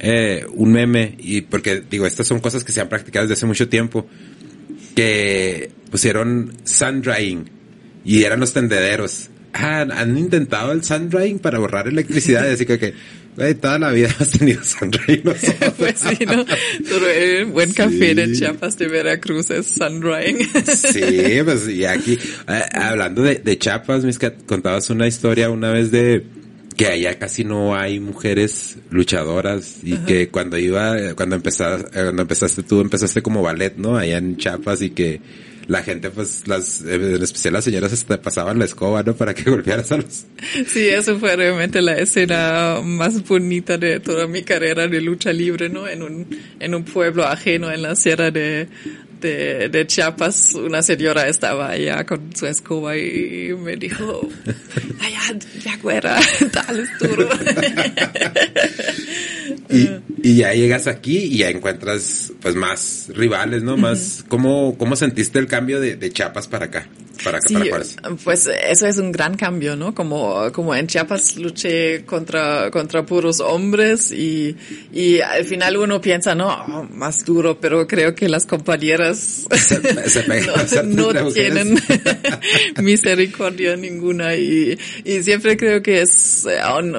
eh, 0.00 0.46
un 0.52 0.72
meme 0.72 1.14
y 1.20 1.42
porque 1.42 1.80
digo, 1.88 2.06
estas 2.06 2.26
son 2.26 2.40
cosas 2.40 2.64
que 2.64 2.72
se 2.72 2.80
han 2.80 2.88
practicado 2.88 3.24
desde 3.24 3.34
hace 3.34 3.46
mucho 3.46 3.68
tiempo 3.68 4.04
que 4.96 5.81
pusieron 5.92 6.52
sun 6.64 7.02
drying 7.02 7.44
y 8.04 8.24
eran 8.24 8.40
los 8.40 8.52
tendederos. 8.52 9.30
Ah, 9.52 9.82
han 9.82 10.18
intentado 10.18 10.72
el 10.72 10.82
sun 10.82 11.08
drying 11.08 11.38
para 11.38 11.58
ahorrar 11.58 11.86
electricidad, 11.86 12.50
así 12.50 12.66
que, 12.66 12.78
que 12.78 12.94
Güey, 13.36 13.54
toda 13.54 13.78
la 13.78 13.90
vida 13.90 14.14
has 14.18 14.30
tenido 14.30 14.62
Sunray 14.62 15.22
nosotros. 15.24 15.72
pues 15.78 15.98
sí, 15.98 16.24
¿no? 16.26 16.44
Pero 16.84 17.48
buen 17.48 17.72
café 17.72 18.14
de 18.14 18.32
Chiapas 18.32 18.76
de 18.76 18.88
Veracruz 18.88 19.50
es 19.50 19.66
Sunrise. 19.66 20.48
sí, 20.76 21.40
pues 21.42 21.68
y 21.68 21.84
aquí, 21.84 22.18
eh, 22.48 22.62
hablando 22.74 23.22
de, 23.22 23.36
de 23.36 23.58
Chiapas, 23.58 24.04
mis 24.04 24.18
contabas 24.18 24.90
una 24.90 25.06
historia 25.06 25.48
una 25.48 25.70
vez 25.70 25.90
de 25.90 26.26
que 26.76 26.86
allá 26.86 27.18
casi 27.18 27.44
no 27.44 27.74
hay 27.74 28.00
mujeres 28.00 28.76
luchadoras 28.90 29.76
y 29.82 29.96
que 29.98 30.28
cuando 30.28 30.58
iba, 30.58 31.14
cuando 31.14 31.36
empezaste, 31.36 31.90
cuando 31.90 32.22
empezaste 32.22 32.62
tú, 32.62 32.80
empezaste 32.80 33.22
como 33.22 33.42
ballet, 33.42 33.76
¿no? 33.76 33.96
Allá 33.96 34.18
en 34.18 34.36
Chiapas 34.36 34.82
y 34.82 34.90
que 34.90 35.20
la 35.66 35.82
gente, 35.82 36.10
pues, 36.10 36.46
las, 36.46 36.82
en 36.82 37.22
especial 37.22 37.54
las 37.54 37.64
señoras 37.64 38.04
te 38.04 38.18
pasaban 38.18 38.58
la 38.58 38.64
escoba, 38.64 39.02
¿no? 39.02 39.14
Para 39.14 39.34
que 39.34 39.42
golpearas 39.50 39.92
a 39.92 39.98
los... 39.98 40.26
Sí, 40.66 40.88
eso 40.88 41.18
fue 41.18 41.36
realmente 41.36 41.80
la 41.82 41.96
escena 41.96 42.80
más 42.82 43.26
bonita 43.26 43.78
de 43.78 44.00
toda 44.00 44.26
mi 44.26 44.42
carrera 44.42 44.88
de 44.88 45.00
lucha 45.00 45.32
libre, 45.32 45.68
¿no? 45.68 45.88
En 45.88 46.02
un, 46.02 46.26
en 46.58 46.74
un 46.74 46.84
pueblo 46.84 47.24
ajeno 47.24 47.70
en 47.70 47.82
la 47.82 47.96
sierra 47.96 48.30
de, 48.30 48.68
de, 49.22 49.68
de, 49.68 49.86
Chiapas, 49.86 50.54
una 50.54 50.82
señora 50.82 51.28
estaba 51.28 51.70
allá 51.70 52.04
con 52.04 52.34
su 52.36 52.46
escoba 52.46 52.96
y 52.96 53.54
me 53.58 53.76
dijo, 53.76 54.28
allá, 55.00 55.38
ya 55.64 55.76
güera, 55.78 56.20
dale 56.52 56.84
duro. 57.00 57.28
y, 59.70 59.88
y 60.22 60.36
ya 60.36 60.52
llegas 60.52 60.86
aquí 60.86 61.18
y 61.18 61.38
ya 61.38 61.48
encuentras 61.48 62.32
pues 62.42 62.54
más 62.54 63.06
rivales, 63.14 63.62
¿no? 63.62 63.76
Más, 63.76 64.24
¿cómo, 64.28 64.76
cómo 64.76 64.96
sentiste 64.96 65.38
el 65.38 65.46
cambio 65.46 65.80
de, 65.80 65.96
de 65.96 66.10
Chiapas 66.10 66.48
para 66.48 66.66
acá? 66.66 66.88
Para, 67.24 67.40
sí, 67.40 67.54
para 67.54 67.84
pues 68.24 68.46
eso 68.46 68.86
es 68.86 68.98
un 68.98 69.12
gran 69.12 69.36
cambio, 69.36 69.76
¿no? 69.76 69.94
Como, 69.94 70.50
como 70.52 70.74
en 70.74 70.86
Chiapas 70.86 71.36
luché 71.36 72.04
contra, 72.04 72.70
contra 72.70 73.06
puros 73.06 73.40
hombres 73.40 74.10
y, 74.10 74.56
y 74.92 75.20
al 75.20 75.44
final 75.44 75.76
uno 75.76 76.00
piensa, 76.00 76.34
no, 76.34 76.48
oh, 76.48 76.84
más 76.90 77.24
duro, 77.24 77.60
pero 77.60 77.86
creo 77.86 78.14
que 78.14 78.28
las 78.28 78.46
compañeras 78.46 79.11
no, 80.84 81.12
no 81.12 81.32
tienen 81.32 81.78
misericordia 82.82 83.76
ninguna 83.76 84.36
y, 84.36 84.78
y 85.04 85.22
siempre 85.22 85.56
creo 85.56 85.82
que 85.82 86.02
es, 86.02 86.46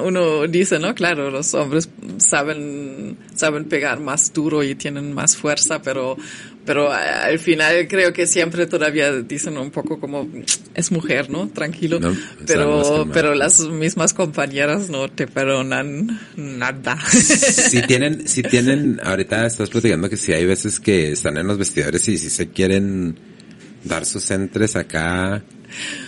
uno 0.04 0.48
dice, 0.48 0.80
¿no? 0.80 0.96
Claro, 0.96 1.30
los 1.32 1.54
hombres 1.54 1.90
saben, 2.18 3.18
saben 3.36 3.66
pegar 3.66 4.00
más 4.00 4.34
duro 4.34 4.64
y 4.64 4.76
tienen 4.76 5.14
más 5.14 5.36
fuerza, 5.36 5.82
pero 5.82 6.18
pero 6.66 6.92
al 6.92 7.40
final 7.40 7.88
creo 7.88 8.14
que 8.14 8.26
siempre 8.26 8.68
todavía 8.68 9.12
dicen 9.12 9.58
un 9.58 9.72
poco 9.72 10.00
como 10.00 10.28
es 10.74 10.92
mujer, 10.92 11.30
¿no? 11.30 11.50
Tranquilo. 11.50 12.00
No, 12.00 12.16
pero 12.46 13.08
pero 13.12 13.36
las 13.36 13.60
mismas 13.60 14.14
compañeras 14.14 14.90
no 14.90 15.10
te 15.10 15.28
perdonan 15.28 16.20
nada. 16.36 16.98
Si 17.14 17.82
tienen 17.82 18.28
si 18.28 18.44
tienen 18.44 19.00
ahorita 19.04 19.46
estás 19.46 19.70
platicando 19.70 20.10
que 20.10 20.18
si 20.18 20.34
hay 20.34 20.46
veces 20.46 20.80
que 20.80 21.12
están 21.12 21.38
en 21.38 21.48
los 21.48 21.58
vestidores 21.58 22.08
y 22.08 22.18
si 22.18 22.30
se 22.30 22.50
quieren 22.50 23.18
dar 23.84 24.06
sus 24.06 24.30
entres 24.32 24.76
acá 24.76 25.44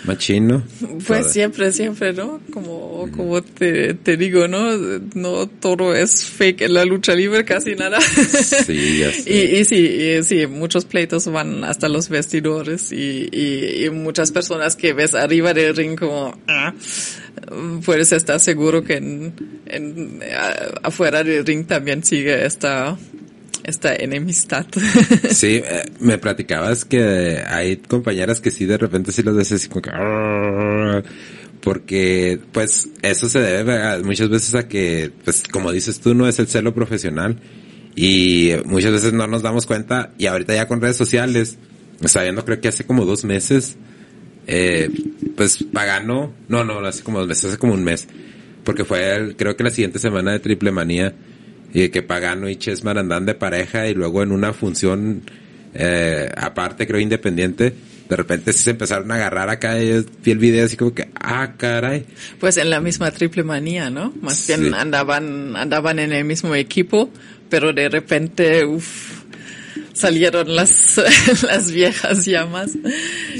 Machino. 0.06 0.64
Pues 1.08 1.32
siempre, 1.32 1.72
siempre, 1.72 2.14
¿no? 2.14 2.40
Como, 2.52 3.10
como 3.16 3.42
te, 3.42 3.96
te 3.96 4.18
digo, 4.18 4.48
¿no? 4.48 4.78
No 5.16 5.48
todo 5.48 5.96
es 5.96 6.26
fake 6.26 6.62
en 6.62 6.74
la 6.76 6.86
lucha 6.86 7.16
libre, 7.16 7.44
casi 7.44 7.76
nada. 7.76 8.00
Sí, 8.02 9.00
ya 9.00 9.12
sé. 9.12 9.34
Y, 9.34 9.58
y 9.58 9.66
sí, 9.66 9.76
y, 9.78 10.24
sí, 10.24 10.48
muchos 10.48 10.86
pleitos 10.86 11.26
van 11.32 11.64
hasta 11.64 11.90
los 11.90 12.10
vestidores 12.10 12.92
y, 12.92 13.28
y, 13.32 13.86
y 13.86 13.90
muchas 13.90 14.32
personas 14.32 14.76
que 14.76 14.94
ves 14.94 15.16
arriba 15.16 15.54
del 15.54 15.76
ring 15.76 15.98
como, 15.98 16.38
ah, 16.48 16.74
puedes 17.84 18.12
estar 18.12 18.40
seguro 18.40 18.84
que 18.84 18.98
en, 18.98 19.34
en, 19.66 20.20
afuera 20.84 21.24
del 21.24 21.46
ring 21.46 21.66
también 21.66 22.04
sigue 22.04 22.46
esta 22.46 22.98
esta 23.66 23.96
enemistad. 23.96 24.66
Sí, 25.32 25.62
eh, 25.66 25.84
me 26.00 26.18
platicabas 26.18 26.86
que 26.86 27.44
hay 27.46 27.78
compañeras 27.78 28.40
que 28.40 28.52
sí 28.52 28.66
de 28.66 28.78
repente 28.78 29.12
sí 29.12 29.24
los 29.24 29.36
ves 29.36 29.52
así 29.52 29.68
como 29.68 29.82
que... 29.82 29.92
Porque, 31.62 32.40
pues, 32.52 32.90
eso 33.02 33.28
se 33.28 33.40
debe 33.40 34.04
muchas 34.04 34.30
veces 34.30 34.54
a 34.54 34.68
que, 34.68 35.12
pues, 35.24 35.44
como 35.52 35.72
dices 35.72 36.00
tú, 36.00 36.14
no 36.14 36.28
es 36.28 36.38
el 36.38 36.48
celo 36.48 36.76
profesional. 36.76 37.40
Y 37.96 38.52
muchas 38.66 38.92
veces 38.92 39.14
no 39.14 39.26
nos 39.26 39.42
damos 39.42 39.66
cuenta. 39.66 40.14
Y 40.20 40.28
ahorita 40.28 40.54
ya 40.54 40.68
con 40.68 40.80
redes 40.80 40.98
sociales, 40.98 41.58
sabiendo 42.04 42.46
creo 42.46 42.62
que 42.62 42.68
hace 42.68 42.86
como 42.86 43.06
dos 43.06 43.26
meses, 43.26 43.78
eh, 44.46 44.92
pues 45.36 45.64
Pagano, 45.74 46.34
no, 46.50 46.64
no, 46.64 46.80
hace 46.86 47.02
como 47.02 47.20
dos 47.20 47.28
meses, 47.28 47.46
hace 47.46 47.58
como 47.58 47.74
un 47.74 47.84
mes. 47.84 48.08
Porque 48.64 48.86
fue, 48.86 49.34
creo 49.36 49.56
que 49.56 49.64
la 49.64 49.72
siguiente 49.72 49.98
semana 49.98 50.34
de 50.34 50.40
Triple 50.40 50.72
Manía 50.72 51.16
y 51.76 51.90
que 51.90 52.02
Pagano 52.02 52.48
y 52.48 52.56
Chessman 52.56 52.98
andan 52.98 53.26
de 53.26 53.36
pareja 53.36 53.86
y 53.88 53.94
luego 53.94 54.24
en 54.24 54.32
una 54.32 54.54
función 54.54 55.24
eh, 55.74 56.32
aparte, 56.38 56.88
creo 56.88 57.02
independiente, 57.02 57.74
de 58.08 58.16
repente 58.16 58.54
sí 58.54 58.60
se 58.60 58.72
empezaron 58.72 59.12
a 59.12 59.16
agarrar 59.16 59.50
acá 59.50 59.78
y 59.78 60.06
vi 60.24 60.32
el 60.32 60.38
video 60.38 60.66
así 60.66 60.78
como 60.78 60.94
que, 60.94 61.10
ah, 61.20 61.52
caray. 61.58 62.06
Pues 62.40 62.56
en 62.56 62.70
la 62.70 62.80
misma 62.80 63.12
triple 63.12 63.44
manía, 63.44 63.90
¿no? 63.90 64.14
Más 64.22 64.48
bien 64.48 64.74
andaban, 64.74 65.58
andaban 65.58 66.00
en 66.00 66.14
el 66.14 66.24
mismo 66.24 66.56
equipo, 66.56 67.10
pero 67.50 67.74
de 67.74 67.90
repente, 67.90 68.64
uff, 68.64 69.15
salieron 69.96 70.56
las, 70.56 70.98
las 71.44 71.72
viejas 71.72 72.26
llamas. 72.26 72.78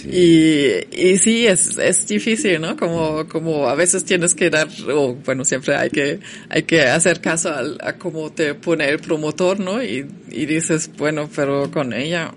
Y, 0.06 0.72
y 0.92 1.18
sí, 1.18 1.46
es, 1.46 1.78
es 1.78 2.08
difícil, 2.08 2.62
¿no? 2.62 2.76
Como, 2.78 3.28
como 3.28 3.68
a 3.68 3.76
veces 3.76 4.06
tienes 4.06 4.34
que 4.34 4.50
dar, 4.50 4.68
o 4.90 5.16
bueno, 5.16 5.46
siempre 5.46 5.76
hay 5.76 5.90
que, 5.90 6.20
hay 6.50 6.64
que 6.64 6.82
hacer 6.84 7.22
caso 7.22 7.50
a, 7.50 7.64
a 7.82 7.98
cómo 7.98 8.32
te 8.32 8.56
pone 8.56 8.90
el 8.90 9.00
promotor, 9.00 9.60
¿no? 9.60 9.84
Y, 9.84 10.08
y 10.32 10.46
dices, 10.46 10.90
bueno, 10.98 11.30
pero 11.36 11.70
con 11.70 11.94
ella. 11.94 12.34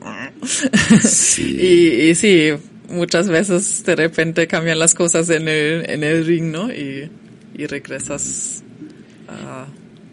Sí. 1.02 1.56
y, 1.60 2.10
y 2.10 2.14
sí, 2.14 2.50
muchas 2.88 3.28
veces 3.28 3.84
de 3.84 3.96
repente 3.96 4.46
cambian 4.46 4.78
las 4.78 4.94
cosas 4.94 5.30
en 5.30 5.48
el, 5.48 5.88
en 5.88 6.02
el 6.02 6.26
ring, 6.26 6.50
¿no? 6.50 6.72
Y, 6.72 7.10
y 7.56 7.66
regresas 7.66 8.62
a, 9.28 9.66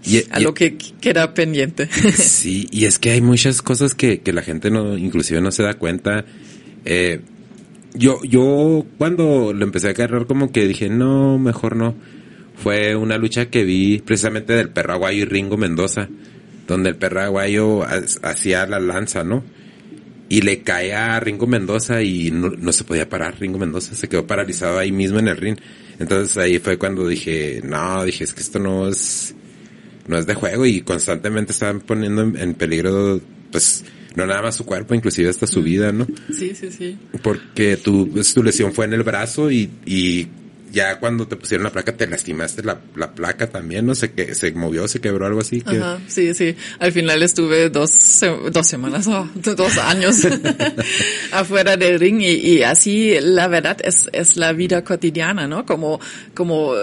Y, 0.07 0.17
a 0.31 0.39
y- 0.39 0.43
lo 0.43 0.53
que 0.53 0.77
queda 1.01 1.33
pendiente. 1.33 1.89
Sí, 2.15 2.67
y 2.71 2.85
es 2.85 2.99
que 2.99 3.11
hay 3.11 3.21
muchas 3.21 3.61
cosas 3.61 3.93
que, 3.95 4.19
que 4.21 4.33
la 4.33 4.41
gente 4.41 4.69
no, 4.71 4.97
inclusive 4.97 5.41
no 5.41 5.51
se 5.51 5.63
da 5.63 5.75
cuenta. 5.75 6.25
Eh, 6.85 7.21
yo, 7.93 8.21
yo 8.23 8.85
cuando 8.97 9.53
lo 9.53 9.63
empecé 9.65 9.87
a 9.87 9.91
agarrar 9.91 10.25
como 10.27 10.51
que 10.51 10.67
dije, 10.67 10.89
no, 10.89 11.37
mejor 11.39 11.75
no. 11.75 11.95
Fue 12.57 12.95
una 12.95 13.17
lucha 13.17 13.47
que 13.49 13.63
vi 13.63 13.99
precisamente 13.99 14.53
del 14.53 14.69
perro 14.69 14.93
aguayo 14.93 15.23
y 15.23 15.25
Ringo 15.25 15.57
Mendoza, 15.57 16.07
donde 16.67 16.89
el 16.89 16.95
perro 16.95 17.21
aguayo 17.21 17.83
ha- 17.83 18.01
hacía 18.23 18.65
la 18.65 18.79
lanza, 18.79 19.23
¿no? 19.23 19.43
Y 20.29 20.41
le 20.41 20.61
cae 20.61 20.93
a 20.93 21.19
Ringo 21.19 21.47
Mendoza 21.47 22.01
y 22.01 22.31
no, 22.31 22.49
no 22.49 22.71
se 22.71 22.83
podía 22.83 23.07
parar 23.09 23.35
Ringo 23.39 23.59
Mendoza, 23.59 23.93
se 23.95 24.07
quedó 24.09 24.25
paralizado 24.25 24.79
ahí 24.79 24.91
mismo 24.91 25.19
en 25.19 25.27
el 25.27 25.37
ring. 25.37 25.57
Entonces 25.99 26.35
ahí 26.37 26.59
fue 26.59 26.77
cuando 26.77 27.07
dije, 27.07 27.61
no, 27.63 28.03
dije, 28.05 28.23
es 28.23 28.33
que 28.33 28.41
esto 28.41 28.57
no 28.59 28.87
es, 28.87 29.35
no 30.07 30.17
es 30.17 30.25
de 30.25 30.33
juego 30.33 30.65
y 30.65 30.81
constantemente 30.81 31.51
estaban 31.51 31.81
poniendo 31.81 32.21
en, 32.21 32.37
en 32.37 32.53
peligro, 32.53 33.19
pues, 33.51 33.83
no 34.15 34.25
nada 34.25 34.41
más 34.41 34.55
su 34.55 34.65
cuerpo, 34.65 34.95
inclusive 34.95 35.29
hasta 35.29 35.47
su 35.47 35.61
vida, 35.61 35.91
¿no? 35.91 36.07
sí, 36.33 36.55
sí, 36.55 36.71
sí. 36.71 36.97
Porque 37.21 37.77
tu, 37.77 38.09
pues, 38.09 38.33
tu 38.33 38.43
lesión 38.43 38.73
fue 38.73 38.85
en 38.85 38.93
el 38.93 39.03
brazo 39.03 39.51
y, 39.51 39.69
y 39.85 40.27
ya 40.75 40.99
cuando 40.99 41.25
te 41.27 41.37
pusieron 41.37 41.63
la 41.63 41.71
placa 41.71 41.95
te 41.95 42.05
lastimaste 42.05 42.61
la, 42.61 42.81
la 42.95 43.15
placa 43.15 43.49
también, 43.49 43.85
¿no? 43.85 43.95
Se, 43.95 44.11
que, 44.11 44.35
se 44.35 44.51
movió, 44.51 44.87
se 44.87 44.99
quebró 44.99 45.25
algo 45.25 45.39
así. 45.39 45.61
Que, 45.61 45.77
Ajá, 45.77 45.99
sí, 46.07 46.33
sí. 46.33 46.55
Al 46.79 46.91
final 46.91 47.23
estuve 47.23 47.69
dos, 47.69 48.21
dos 48.51 48.67
semanas, 48.67 49.07
oh, 49.07 49.27
dos 49.35 49.77
años 49.77 50.27
afuera 51.31 51.77
del 51.77 51.99
ring 51.99 52.21
y, 52.21 52.33
y 52.33 52.63
así, 52.63 53.15
la 53.21 53.47
verdad, 53.47 53.77
es, 53.83 54.09
es 54.11 54.35
la 54.35 54.51
vida 54.51 54.83
cotidiana, 54.83 55.47
¿no? 55.47 55.65
Como, 55.65 55.99
como 56.33 56.73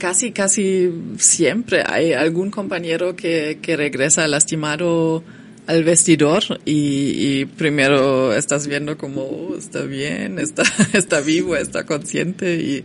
casi, 0.00 0.32
casi 0.32 0.90
siempre 1.18 1.84
hay 1.86 2.12
algún 2.12 2.50
compañero 2.50 3.14
que, 3.14 3.60
que 3.62 3.76
regresa 3.76 4.26
lastimado 4.26 5.22
al 5.68 5.84
vestidor 5.84 6.42
y, 6.64 7.12
y 7.16 7.44
primero 7.44 8.34
estás 8.34 8.66
viendo 8.66 8.98
como 8.98 9.22
oh, 9.22 9.56
está 9.56 9.82
bien, 9.82 10.40
está, 10.40 10.64
está 10.94 11.20
vivo, 11.20 11.54
está 11.54 11.86
consciente 11.86 12.56
y, 12.56 12.84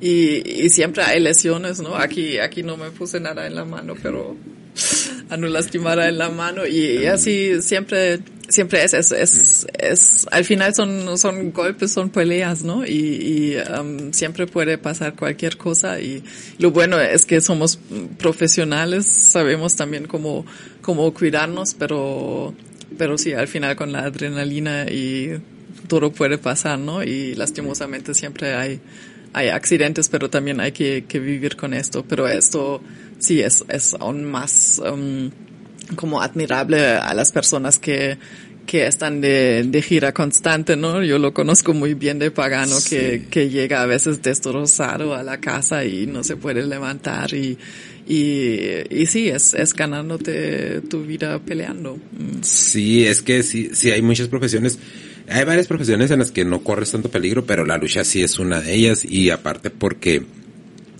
y, 0.00 0.64
y 0.64 0.68
siempre 0.70 1.04
hay 1.04 1.20
lesiones, 1.20 1.78
¿no? 1.78 1.94
Aquí, 1.94 2.38
aquí 2.38 2.64
no 2.64 2.76
me 2.76 2.90
puse 2.90 3.20
nada 3.20 3.46
en 3.46 3.54
la 3.54 3.64
mano, 3.64 3.94
pero 4.02 4.36
a 5.28 5.36
no 5.36 5.46
lastimar 5.46 6.00
en 6.00 6.18
la 6.18 6.30
mano 6.30 6.66
y, 6.66 7.02
y 7.02 7.06
así 7.06 7.62
siempre 7.62 8.18
siempre 8.54 8.82
es 8.82 8.94
es, 8.94 9.12
es 9.12 9.66
es 9.78 10.26
al 10.30 10.44
final 10.44 10.74
son 10.74 11.18
son 11.18 11.52
golpes 11.52 11.92
son 11.92 12.10
peleas 12.10 12.62
no 12.62 12.86
y, 12.86 12.90
y 12.90 13.56
um, 13.78 14.12
siempre 14.12 14.46
puede 14.46 14.78
pasar 14.78 15.14
cualquier 15.14 15.56
cosa 15.56 16.00
y 16.00 16.22
lo 16.58 16.70
bueno 16.70 17.00
es 17.00 17.26
que 17.26 17.40
somos 17.40 17.78
profesionales 18.18 19.06
sabemos 19.06 19.76
también 19.76 20.06
cómo 20.06 20.46
cómo 20.80 21.12
cuidarnos 21.12 21.74
pero 21.74 22.54
pero 22.96 23.18
sí 23.18 23.32
al 23.32 23.48
final 23.48 23.74
con 23.76 23.92
la 23.92 24.04
adrenalina 24.04 24.86
y 24.90 25.40
todo 25.88 26.12
puede 26.12 26.38
pasar 26.38 26.78
no 26.78 27.02
y 27.02 27.34
lastimosamente 27.34 28.14
siempre 28.14 28.54
hay 28.54 28.80
hay 29.34 29.48
accidentes, 29.48 30.08
pero 30.08 30.30
también 30.30 30.60
hay 30.60 30.70
que, 30.70 31.06
que 31.08 31.18
vivir 31.18 31.56
con 31.56 31.74
esto. 31.74 32.04
Pero 32.08 32.28
esto 32.28 32.80
sí 33.18 33.42
es, 33.42 33.64
es 33.68 33.94
aún 33.94 34.24
más 34.24 34.80
um, 34.80 35.30
como 35.96 36.22
admirable 36.22 36.80
a 36.86 37.12
las 37.14 37.32
personas 37.32 37.78
que, 37.78 38.18
que 38.66 38.86
están 38.86 39.20
de, 39.20 39.64
de, 39.64 39.82
gira 39.82 40.12
constante, 40.12 40.76
¿no? 40.76 41.02
Yo 41.02 41.18
lo 41.18 41.32
conozco 41.34 41.74
muy 41.74 41.94
bien 41.94 42.18
de 42.18 42.30
pagano 42.30 42.78
Sí. 42.80 42.96
que, 42.96 43.26
que 43.30 43.50
llega 43.50 43.82
a 43.82 43.86
veces 43.86 44.22
destrozado 44.22 45.14
a 45.14 45.22
la 45.22 45.40
casa 45.40 45.84
y 45.84 46.06
no 46.06 46.24
se 46.24 46.36
puede 46.36 46.64
levantar 46.64 47.34
y, 47.34 47.58
y, 48.06 48.58
y 48.90 49.06
sí, 49.06 49.28
es, 49.28 49.54
es 49.54 49.74
ganándote 49.74 50.80
tu 50.82 51.02
vida 51.04 51.38
peleando. 51.38 51.96
Mm. 51.96 52.42
Sí, 52.42 53.06
es 53.06 53.22
que 53.22 53.42
sí, 53.42 53.70
sí 53.72 53.90
hay 53.90 54.02
muchas 54.02 54.28
profesiones. 54.28 54.78
Hay 55.28 55.44
varias 55.44 55.66
profesiones 55.66 56.10
en 56.10 56.18
las 56.18 56.30
que 56.30 56.44
no 56.44 56.62
corres 56.62 56.90
tanto 56.90 57.10
peligro, 57.10 57.46
pero 57.46 57.64
la 57.64 57.78
lucha 57.78 58.04
sí 58.04 58.22
es 58.22 58.38
una 58.38 58.60
de 58.60 58.74
ellas 58.74 59.06
y 59.06 59.30
aparte 59.30 59.70
porque, 59.70 60.22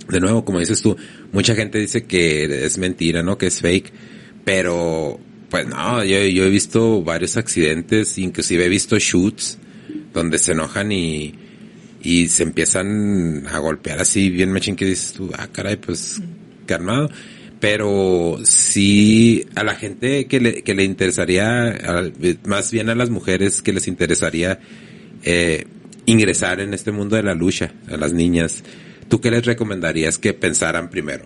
de 0.08 0.20
nuevo, 0.20 0.46
como 0.46 0.60
dices 0.60 0.80
tú, 0.80 0.96
mucha 1.30 1.54
gente 1.54 1.78
dice 1.78 2.04
que 2.04 2.64
es 2.64 2.78
mentira, 2.78 3.22
¿no? 3.22 3.36
Que 3.36 3.48
es 3.48 3.60
fake, 3.60 3.92
pero 4.44 5.18
pues 5.50 5.66
no, 5.66 6.02
yo, 6.04 6.22
yo 6.24 6.44
he 6.44 6.50
visto 6.50 7.02
varios 7.02 7.36
accidentes, 7.36 8.18
inclusive 8.18 8.64
he 8.64 8.68
visto 8.68 8.98
shoots 8.98 9.58
donde 10.12 10.38
se 10.38 10.52
enojan 10.52 10.92
y, 10.92 11.34
y 12.02 12.28
se 12.28 12.42
empiezan 12.42 13.46
a 13.46 13.58
golpear 13.58 14.00
así 14.00 14.30
bien 14.30 14.52
machín 14.52 14.76
que 14.76 14.84
dices 14.84 15.12
tú, 15.12 15.30
ah 15.36 15.48
caray, 15.50 15.76
pues 15.76 16.20
calmado. 16.66 17.10
Pero 17.60 18.38
sí 18.44 19.46
a 19.54 19.64
la 19.64 19.74
gente 19.74 20.26
que 20.26 20.40
le, 20.40 20.62
que 20.62 20.74
le 20.74 20.84
interesaría, 20.84 22.12
más 22.44 22.70
bien 22.70 22.90
a 22.90 22.94
las 22.94 23.08
mujeres 23.08 23.62
que 23.62 23.72
les 23.72 23.88
interesaría 23.88 24.60
eh, 25.22 25.66
ingresar 26.04 26.60
en 26.60 26.74
este 26.74 26.92
mundo 26.92 27.16
de 27.16 27.22
la 27.22 27.34
lucha, 27.34 27.72
a 27.88 27.96
las 27.96 28.12
niñas, 28.12 28.62
¿tú 29.08 29.20
qué 29.20 29.30
les 29.30 29.46
recomendarías 29.46 30.18
que 30.18 30.34
pensaran 30.34 30.90
primero? 30.90 31.24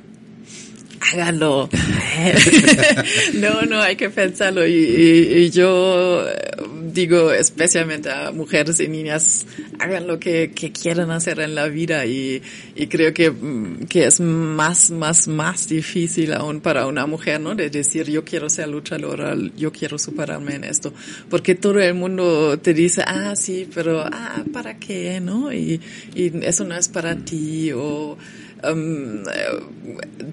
Hágalo. 1.13 1.69
no, 3.35 3.63
no, 3.63 3.81
hay 3.81 3.97
que 3.97 4.11
pensarlo. 4.11 4.67
Y, 4.67 4.73
y- 4.75 5.33
y 5.45 5.51
yo 5.51 6.25
eh, 6.29 6.51
digo 6.93 7.33
especialmente 7.33 8.11
a 8.11 8.33
mujeres 8.33 8.81
y 8.81 8.89
niñas, 8.89 9.47
hagan 9.79 10.07
lo 10.07 10.19
que, 10.19 10.53
que 10.55 10.73
quieran 10.73 11.11
hacer 11.11 11.41
en 11.41 11.55
la 11.55 11.69
vida. 11.69 12.05
Y, 12.07 12.43
y 12.75 12.87
creo 12.89 13.13
que, 13.15 13.31
mm, 13.31 13.87
que 13.89 14.07
es 14.07 14.21
más, 14.21 14.91
más, 14.91 15.29
más 15.29 15.69
difícil 15.69 16.33
aún 16.33 16.61
para 16.61 16.87
una 16.87 17.07
mujer, 17.07 17.41
¿no? 17.41 17.55
De 17.55 17.71
decir, 17.71 18.09
yo 18.11 18.25
quiero 18.25 18.49
ser 18.51 18.69
luchadora, 18.69 19.37
yo 19.57 19.73
quiero 19.73 19.99
superarme 19.99 20.55
en 20.57 20.65
esto. 20.65 20.93
Porque 21.31 21.55
todo 21.55 21.79
el 21.81 21.95
mundo 21.95 22.59
te 22.59 22.75
dice, 22.75 23.03
ah, 23.07 23.35
sí, 23.37 23.69
pero, 23.75 24.01
ah, 24.03 24.43
¿para 24.53 24.79
qué? 24.79 25.21
¿No? 25.21 25.53
Y, 25.53 25.81
y 26.15 26.33
eso 26.45 26.65
no 26.65 26.77
es 26.77 26.89
para 26.89 27.17
ti. 27.17 27.71
O, 27.73 28.17
um, 28.65 29.25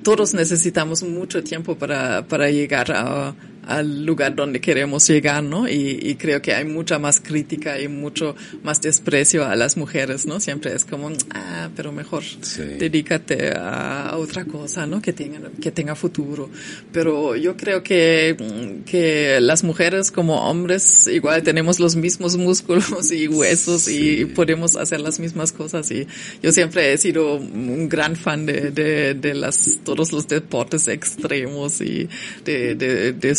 todos 0.03 0.33
necesitamos 0.33 1.03
mucho 1.03 1.43
tiempo 1.43 1.75
para, 1.75 2.23
para 2.27 2.49
llegar 2.49 2.91
a, 2.91 3.33
al 3.67 4.05
lugar 4.05 4.35
donde 4.35 4.61
queremos 4.61 5.07
llegar, 5.07 5.43
¿no? 5.43 5.67
Y, 5.67 5.99
y 6.01 6.15
creo 6.15 6.41
que 6.41 6.53
hay 6.53 6.65
mucha 6.65 6.99
más 6.99 7.19
crítica 7.19 7.79
y 7.79 7.87
mucho 7.87 8.35
más 8.63 8.81
desprecio 8.81 9.45
a 9.45 9.55
las 9.55 9.77
mujeres, 9.77 10.25
¿no? 10.25 10.39
Siempre 10.39 10.73
es 10.73 10.85
como, 10.85 11.11
ah, 11.31 11.69
pero 11.75 11.91
mejor 11.91 12.23
Sí. 12.41 12.61
dedícate 12.79 13.51
a, 13.55 14.09
a 14.09 14.17
otra 14.17 14.45
cosa, 14.45 14.85
¿no? 14.85 15.01
Que 15.01 15.13
tenga, 15.13 15.39
que 15.61 15.71
tenga 15.71 15.95
futuro. 15.95 16.49
Pero 16.91 17.35
yo 17.35 17.55
creo 17.57 17.83
que, 17.83 18.35
mm, 18.39 18.83
que 18.83 19.39
las 19.41 19.63
mujeres 19.63 20.11
como 20.11 20.49
hombres 20.49 21.07
igual 21.07 21.43
tenemos 21.43 21.79
los 21.79 21.95
mismos 21.95 22.37
músculos 22.45 23.11
y 23.11 23.27
huesos 23.27 23.87
y 23.87 24.25
podemos 24.25 24.75
hacer 24.75 25.01
las 25.01 25.19
mismas 25.19 25.51
cosas 25.51 25.89
y 25.91 26.07
yo 26.41 26.51
siempre 26.51 26.93
he 26.93 26.97
sido 26.97 27.35
un 27.35 27.89
gran 27.89 28.15
fan 28.15 28.45
de, 28.45 28.71
de, 28.71 29.13
de 29.13 29.33
las, 29.33 29.79
todos 29.83 30.11
los 30.11 30.27
deportes 30.27 30.87
extremos 30.87 31.81
y 31.81 32.07
de, 32.43 32.75
de, 32.75 33.13
de 33.13 33.35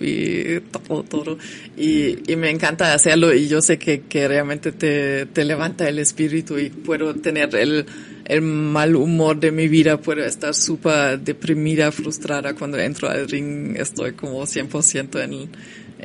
y 0.00 0.60
todo, 0.60 1.02
todo. 1.02 1.38
Y, 1.76 2.30
y 2.32 2.36
me 2.36 2.50
encanta 2.50 2.94
hacerlo 2.94 3.32
y 3.34 3.48
yo 3.48 3.60
sé 3.60 3.78
que, 3.78 4.02
que 4.02 4.28
realmente 4.28 4.72
te, 4.72 5.26
te 5.26 5.44
levanta 5.44 5.88
el 5.88 5.98
espíritu 5.98 6.58
y 6.58 6.70
puedo 6.70 7.14
tener 7.14 7.54
el, 7.54 7.86
el 8.24 8.42
mal 8.42 8.94
humor 8.94 9.40
de 9.40 9.50
mi 9.50 9.68
vida, 9.68 10.00
puedo 10.00 10.24
estar 10.24 10.54
súper 10.54 11.18
deprimida, 11.20 11.90
frustrada 11.90 12.54
cuando 12.54 12.78
entro 12.78 13.08
al 13.08 13.28
ring, 13.28 13.76
estoy 13.76 14.12
como 14.12 14.42
100% 14.42 15.22
en, 15.24 15.48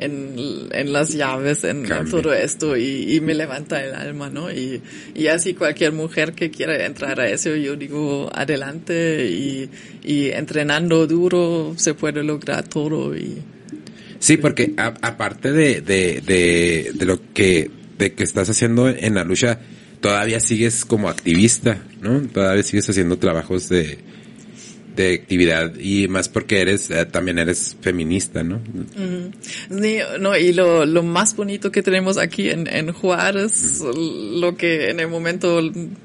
en, 0.04 0.68
en 0.72 0.92
las 0.92 1.10
llaves, 1.10 1.64
en, 1.64 1.90
en 1.90 2.08
todo 2.10 2.32
esto 2.32 2.76
y, 2.76 3.14
y 3.16 3.20
me 3.20 3.34
levanta 3.34 3.84
el 3.84 3.94
alma, 3.94 4.30
¿no? 4.30 4.52
Y, 4.52 4.80
y 5.14 5.26
así 5.26 5.54
cualquier 5.54 5.92
mujer 5.92 6.32
que 6.32 6.50
quiera 6.50 6.84
entrar 6.86 7.18
a 7.20 7.28
eso, 7.28 7.54
yo 7.56 7.76
digo 7.76 8.30
adelante 8.34 9.26
y, 9.28 9.68
y 10.04 10.28
entrenando 10.30 11.06
duro 11.06 11.74
se 11.76 11.94
puede 11.94 12.22
lograr 12.22 12.68
todo 12.68 13.16
y 13.16 13.38
Sí, 14.18 14.36
porque 14.38 14.72
a- 14.78 14.94
aparte 15.02 15.52
de, 15.52 15.80
de, 15.82 16.22
de, 16.24 16.92
de 16.94 17.04
lo 17.04 17.20
que, 17.34 17.70
de 17.98 18.14
que 18.14 18.22
estás 18.24 18.48
haciendo 18.48 18.88
en 18.88 19.14
la 19.14 19.22
lucha, 19.24 19.60
todavía 20.00 20.40
sigues 20.40 20.84
como 20.86 21.08
activista, 21.10 21.82
¿no? 22.00 22.22
Todavía 22.22 22.62
sigues 22.62 22.88
haciendo 22.88 23.18
trabajos 23.18 23.68
de, 23.68 23.98
de 24.96 25.14
actividad 25.14 25.72
y 25.78 26.06
más 26.08 26.28
porque 26.28 26.60
eres, 26.60 26.90
eh, 26.90 27.04
también 27.06 27.38
eres 27.38 27.76
feminista, 27.80 28.42
¿no? 28.44 28.60
Sí, 29.68 29.98
no, 30.20 30.36
y 30.36 30.52
lo, 30.52 30.86
lo 30.86 31.02
más 31.02 31.34
bonito 31.36 31.72
que 31.72 31.82
tenemos 31.82 32.16
aquí 32.18 32.50
en, 32.50 32.66
en 32.66 32.92
Juárez, 32.92 33.80
lo 33.80 34.56
que 34.56 34.90
en 34.90 35.00
el 35.00 35.08
momento, 35.08 35.60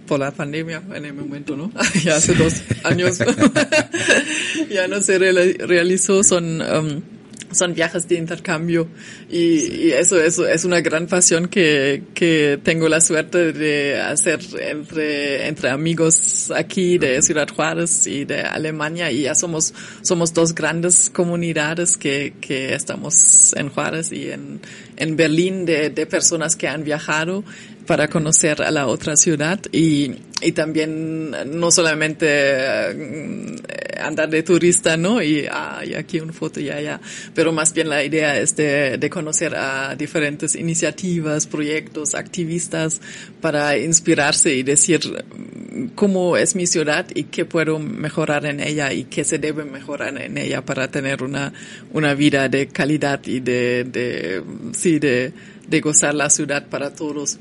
por 0.08 0.20
la 0.20 0.32
pandemia, 0.32 0.82
en 0.94 1.06
el 1.06 1.14
momento, 1.14 1.56
¿no? 1.56 1.72
ya 2.04 2.16
hace 2.18 2.34
dos 2.34 2.62
años, 2.84 3.20
ya 4.72 4.88
no 4.88 5.02
se 5.02 5.20
reali- 5.20 5.58
realizó, 5.60 6.24
son, 6.24 6.62
um, 6.62 7.02
son 7.52 7.74
viajes 7.74 8.08
de 8.08 8.16
intercambio. 8.16 8.88
Y, 9.30 9.88
y 9.88 9.92
eso, 9.92 10.22
eso 10.22 10.48
es 10.48 10.66
una 10.66 10.82
gran 10.82 11.08
pasión 11.08 11.48
que, 11.48 12.04
que 12.14 12.60
tengo 12.64 12.90
la 12.90 13.02
suerte 13.02 13.54
de 13.54 14.00
hacer 14.00 14.40
entre, 14.60 15.48
entre 15.48 15.70
amigos 15.70 16.52
aquí 16.56 16.98
de 16.98 17.22
Ciudad 17.22 17.48
Juárez 17.50 18.08
y 18.08 18.26
de 18.26 18.42
Alemania. 18.42 19.12
Y 19.12 19.24
ya 19.24 19.36
somos, 19.36 19.74
somos 20.02 20.34
dos 20.34 20.54
grandes 20.54 21.10
comunidades 21.10 21.98
que, 21.98 22.34
que 22.42 22.74
estamos 22.74 23.54
en 23.56 23.70
Juárez 23.70 24.12
y 24.12 24.32
en, 24.32 24.62
en 24.98 25.16
Berlín 25.16 25.66
de, 25.66 25.90
de 25.90 26.06
personas 26.06 26.56
que 26.56 26.68
han 26.68 26.84
viajado 26.84 27.44
para 27.86 28.08
conocer 28.08 28.62
a 28.62 28.70
la 28.70 28.88
otra 28.88 29.16
ciudad. 29.16 29.60
Y, 29.72 30.16
y 30.42 30.52
también 30.54 31.32
no 31.32 31.72
solamente 31.72 32.26
eh, 32.30 33.56
andar 34.00 34.30
de 34.30 34.44
turista, 34.44 34.96
¿no? 34.96 35.22
Y, 35.22 35.46
ah, 35.50 35.82
y 35.86 35.94
aquí 35.94 36.20
una 36.20 36.34
foto, 36.34 36.60
ya, 36.60 36.80
ya. 36.80 37.02
Pero 37.34 37.52
más 37.52 37.74
bien 37.74 37.90
la 37.90 38.04
idea 38.04 38.40
es 38.40 38.56
de, 38.56 38.98
de 38.98 39.10
conocer 39.10 39.56
a 39.56 39.96
diferentes 39.96 40.56
iniciativas, 40.56 41.48
proyectos, 41.48 42.16
activistas 42.16 43.02
para 43.42 43.78
inspirarse 43.78 44.54
y 44.54 44.64
decir 44.64 45.02
mm, 45.04 45.88
cómo 45.96 46.38
es 46.38 46.56
mi 46.56 46.68
ciudad 46.68 47.06
y 47.14 47.24
qué 47.24 47.46
puedo 47.46 47.80
mejorar 47.80 48.46
en 48.46 48.60
ella 48.62 48.94
y 48.94 49.06
qué 49.06 49.24
se 49.24 49.40
debe 49.40 49.66
mejorar 49.66 50.20
en 50.22 50.38
ella 50.38 50.64
para 50.64 50.90
tener 50.90 51.24
una, 51.24 51.54
una 51.92 52.14
vida 52.14 52.48
de 52.48 52.68
calidad 52.68 53.20
y 53.26 53.42
de, 53.42 53.84
de 53.84 54.44
sí, 54.74 55.00
de, 55.00 55.34
de 55.68 55.82
gozar 55.82 56.16
la 56.16 56.30
ciudad 56.30 56.68
para 56.68 56.94
todos 56.94 57.40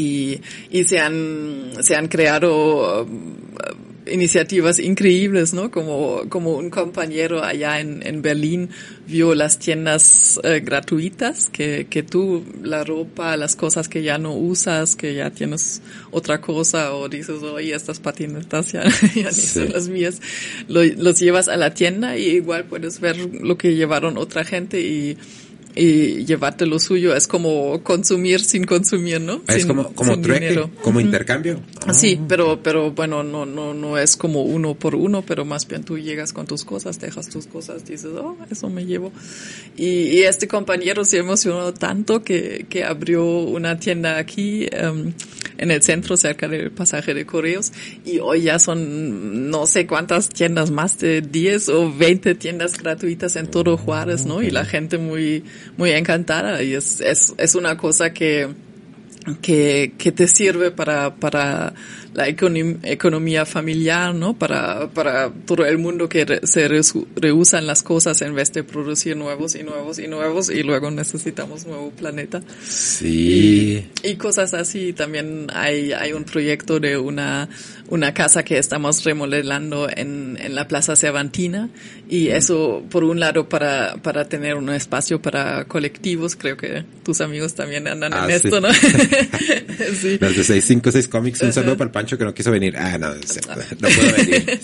y, 0.00 0.40
y 0.70 0.84
se 0.84 0.98
han, 0.98 1.72
se 1.82 1.94
han 1.96 2.08
creado 2.08 3.02
um, 3.04 3.34
iniciativas 4.10 4.78
increíbles, 4.80 5.52
¿no? 5.54 5.70
Como, 5.70 6.22
como 6.28 6.56
un 6.56 6.70
compañero 6.70 7.44
allá 7.44 7.78
en, 7.80 8.04
en 8.04 8.22
Berlín 8.22 8.70
vio 9.06 9.34
las 9.34 9.58
tiendas 9.58 10.40
eh, 10.42 10.60
gratuitas, 10.64 11.48
que, 11.50 11.86
que 11.88 12.02
tú, 12.02 12.44
la 12.62 12.82
ropa, 12.82 13.36
las 13.36 13.54
cosas 13.56 13.88
que 13.88 14.02
ya 14.02 14.18
no 14.18 14.34
usas, 14.34 14.96
que 14.96 15.14
ya 15.14 15.30
tienes 15.30 15.82
otra 16.10 16.40
cosa, 16.40 16.94
o 16.94 17.08
dices, 17.08 17.42
oye, 17.42 17.74
estas 17.74 18.00
patinetas 18.00 18.72
ya, 18.72 18.82
ya 19.14 19.30
Sí. 19.30 19.42
son 19.60 19.70
las 19.72 19.88
mías, 19.88 20.20
lo- 20.68 20.82
los 20.84 21.20
llevas 21.20 21.48
a 21.48 21.56
la 21.56 21.72
tienda 21.74 22.16
y 22.16 22.30
igual 22.30 22.64
puedes 22.64 23.00
ver 23.00 23.16
lo 23.18 23.56
que 23.56 23.74
llevaron 23.76 24.16
otra 24.18 24.44
gente 24.44 24.80
y, 24.80 25.16
y 25.74 26.24
llevarte 26.24 26.66
lo 26.66 26.78
suyo. 26.78 27.14
Es 27.14 27.26
como 27.26 27.82
consumir 27.82 28.40
sin 28.40 28.64
consumir, 28.64 29.20
¿no? 29.20 29.42
Es 29.46 29.56
Sin- 29.62 29.68
como, 29.68 29.92
como 29.94 30.20
trueque, 30.20 30.48
dinero. 30.48 30.70
como 30.82 31.00
intercambio. 31.00 31.60
Sí, 31.92 32.20
pero, 32.28 32.60
pero 32.62 32.90
bueno, 32.90 33.22
no, 33.22 33.46
no, 33.46 33.72
no 33.74 33.96
es 33.98 34.16
como 34.16 34.42
uno 34.42 34.74
por 34.74 34.94
uno, 34.94 35.22
pero 35.22 35.44
más 35.44 35.66
bien 35.68 35.84
tú 35.84 35.98
llegas 35.98 36.32
con 36.32 36.46
tus 36.46 36.64
cosas, 36.64 36.98
dejas 37.00 37.28
tus 37.28 37.46
cosas, 37.46 37.84
dices, 37.84 38.10
oh, 38.16 38.36
eso 38.50 38.68
me 38.68 38.84
llevo. 38.86 39.12
Y, 39.76 39.86
y 39.86 40.22
este 40.22 40.48
compañero 40.48 41.04
se 41.04 41.18
emocionó 41.18 41.72
tanto 41.74 42.22
que, 42.22 42.66
que 42.68 42.84
abrió 42.84 43.24
una 43.24 43.78
tienda 43.78 44.18
aquí, 44.18 44.66
em, 44.70 45.12
en 45.60 45.70
el 45.70 45.82
centro, 45.82 46.16
cerca 46.16 46.48
del 46.48 46.70
pasaje 46.70 47.12
de 47.12 47.26
correos, 47.26 47.72
y 48.04 48.18
hoy 48.18 48.42
ya 48.42 48.58
son 48.58 49.50
no 49.50 49.66
sé 49.66 49.86
cuántas 49.86 50.30
tiendas, 50.30 50.70
más 50.70 50.98
de 50.98 51.20
10 51.20 51.68
o 51.68 51.94
20 51.94 52.34
tiendas 52.34 52.78
gratuitas 52.78 53.36
en 53.36 53.46
todo 53.46 53.76
Juárez, 53.76 54.24
¿no? 54.24 54.42
Y 54.42 54.50
la 54.50 54.64
gente 54.64 54.96
muy, 54.96 55.44
muy 55.76 55.90
encantada, 55.90 56.62
y 56.62 56.72
es, 56.74 57.00
es, 57.00 57.34
es 57.36 57.54
una 57.54 57.76
cosa 57.76 58.14
que, 58.14 58.48
que, 59.42 59.92
que 59.98 60.12
te 60.12 60.26
sirve 60.26 60.70
para, 60.70 61.14
para 61.16 61.74
la 62.14 62.28
econom- 62.28 62.78
economía 62.82 63.46
familiar, 63.46 64.14
¿no? 64.14 64.34
Para, 64.34 64.88
para 64.90 65.30
todo 65.30 65.64
el 65.64 65.78
mundo 65.78 66.08
que 66.08 66.24
re- 66.24 66.40
se 66.44 66.68
resu- 66.68 67.06
rehusan 67.16 67.66
las 67.66 67.82
cosas 67.82 68.20
en 68.22 68.34
vez 68.34 68.52
de 68.52 68.64
producir 68.64 69.16
nuevos 69.16 69.54
y 69.54 69.62
nuevos 69.62 69.98
y 69.98 70.08
nuevos 70.08 70.50
y 70.50 70.62
luego 70.62 70.90
necesitamos 70.90 71.66
nuevo 71.66 71.90
planeta. 71.90 72.42
Sí. 72.94 73.86
Y, 74.02 74.08
y 74.10 74.16
cosas 74.16 74.54
así. 74.54 74.92
También 74.92 75.46
hay, 75.54 75.92
hay 75.92 76.12
un 76.12 76.24
proyecto 76.24 76.80
de 76.80 76.98
una, 76.98 77.48
una 77.88 78.12
casa 78.14 78.42
que 78.44 78.58
estamos 78.58 79.04
remodelando 79.04 79.88
en, 79.88 80.36
en 80.40 80.54
la 80.54 80.66
Plaza 80.68 80.96
Cervantina. 80.96 81.70
Y 82.08 82.28
eso, 82.28 82.82
por 82.90 83.04
un 83.04 83.20
lado, 83.20 83.48
para, 83.48 83.96
para 84.02 84.28
tener 84.28 84.56
un 84.56 84.68
espacio 84.70 85.22
para 85.22 85.64
colectivos. 85.66 86.34
Creo 86.34 86.56
que 86.56 86.84
tus 87.04 87.20
amigos 87.20 87.54
también 87.54 87.86
andan 87.86 88.12
Ah, 88.14 88.26
en 88.28 88.40
sí. 88.40 88.48
esto, 88.48 88.60
¿no? 88.60 88.68
sí. 88.74 90.18
Los 90.20 90.36
de 90.36 90.44
656 90.44 91.08
Comics, 91.08 91.42
un 91.42 91.52
saludo 91.52 91.76
para 91.76 91.86
el 91.86 91.92
Pancho 92.00 92.16
que 92.16 92.24
no 92.24 92.32
quiso 92.32 92.50
venir. 92.50 92.74
Ah, 92.78 92.96
no, 92.96 93.12
cierto, 93.26 93.54
no 93.78 93.88
puedo 93.88 94.16
venir. 94.16 94.60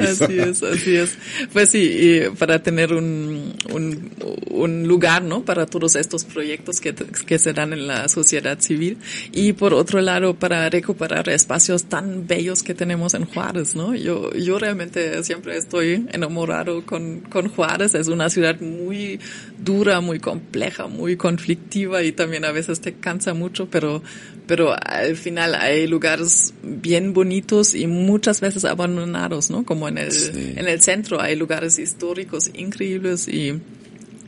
Así 0.00 0.38
es, 0.38 0.62
así 0.64 0.96
es. 0.96 1.16
Pues 1.52 1.70
sí, 1.70 1.78
y 1.78 2.30
para 2.36 2.60
tener 2.60 2.92
un, 2.92 3.54
un, 3.72 4.10
un 4.50 4.88
lugar, 4.88 5.22
¿no? 5.22 5.44
Para 5.44 5.66
todos 5.66 5.94
estos 5.94 6.24
proyectos 6.24 6.80
que, 6.80 6.92
que 6.92 7.38
se 7.38 7.52
dan 7.52 7.72
en 7.72 7.86
la 7.86 8.08
sociedad 8.08 8.58
civil. 8.58 8.98
Y 9.30 9.52
por 9.52 9.74
otro 9.74 10.00
lado, 10.00 10.34
para 10.34 10.68
recuperar 10.68 11.28
espacios 11.28 11.84
tan 11.84 12.26
bellos 12.26 12.64
que 12.64 12.74
tenemos 12.74 13.14
en 13.14 13.26
Juárez, 13.26 13.76
¿no? 13.76 13.94
Yo, 13.94 14.32
yo 14.32 14.58
realmente 14.58 15.22
siempre 15.22 15.56
estoy 15.56 16.06
enamorado 16.12 16.84
con, 16.84 17.20
con 17.20 17.48
Juárez. 17.48 17.94
Es 17.94 18.08
una 18.08 18.28
ciudad 18.28 18.60
muy 18.60 19.20
dura, 19.56 20.00
muy 20.00 20.18
compleja, 20.18 20.88
muy 20.88 21.16
conflictiva 21.16 22.02
y 22.02 22.10
también 22.10 22.44
a 22.44 22.50
veces 22.50 22.80
te 22.80 22.94
cansa 22.94 23.34
mucho, 23.34 23.68
pero, 23.70 24.02
pero 24.48 24.74
al 24.84 25.16
final 25.16 25.54
hay 25.54 25.86
lugares 25.86 26.54
bien 26.66 27.12
bonitos 27.14 27.74
y 27.74 27.86
muchas 27.86 28.40
veces 28.40 28.64
abandonados, 28.64 29.50
¿no? 29.50 29.64
Como 29.64 29.88
en 29.88 29.98
el, 29.98 30.10
Sí. 30.12 30.54
en 30.56 30.66
el 30.68 30.80
centro 30.82 31.20
hay 31.20 31.36
lugares 31.36 31.78
históricos 31.78 32.50
increíbles 32.54 33.28
y, 33.28 33.60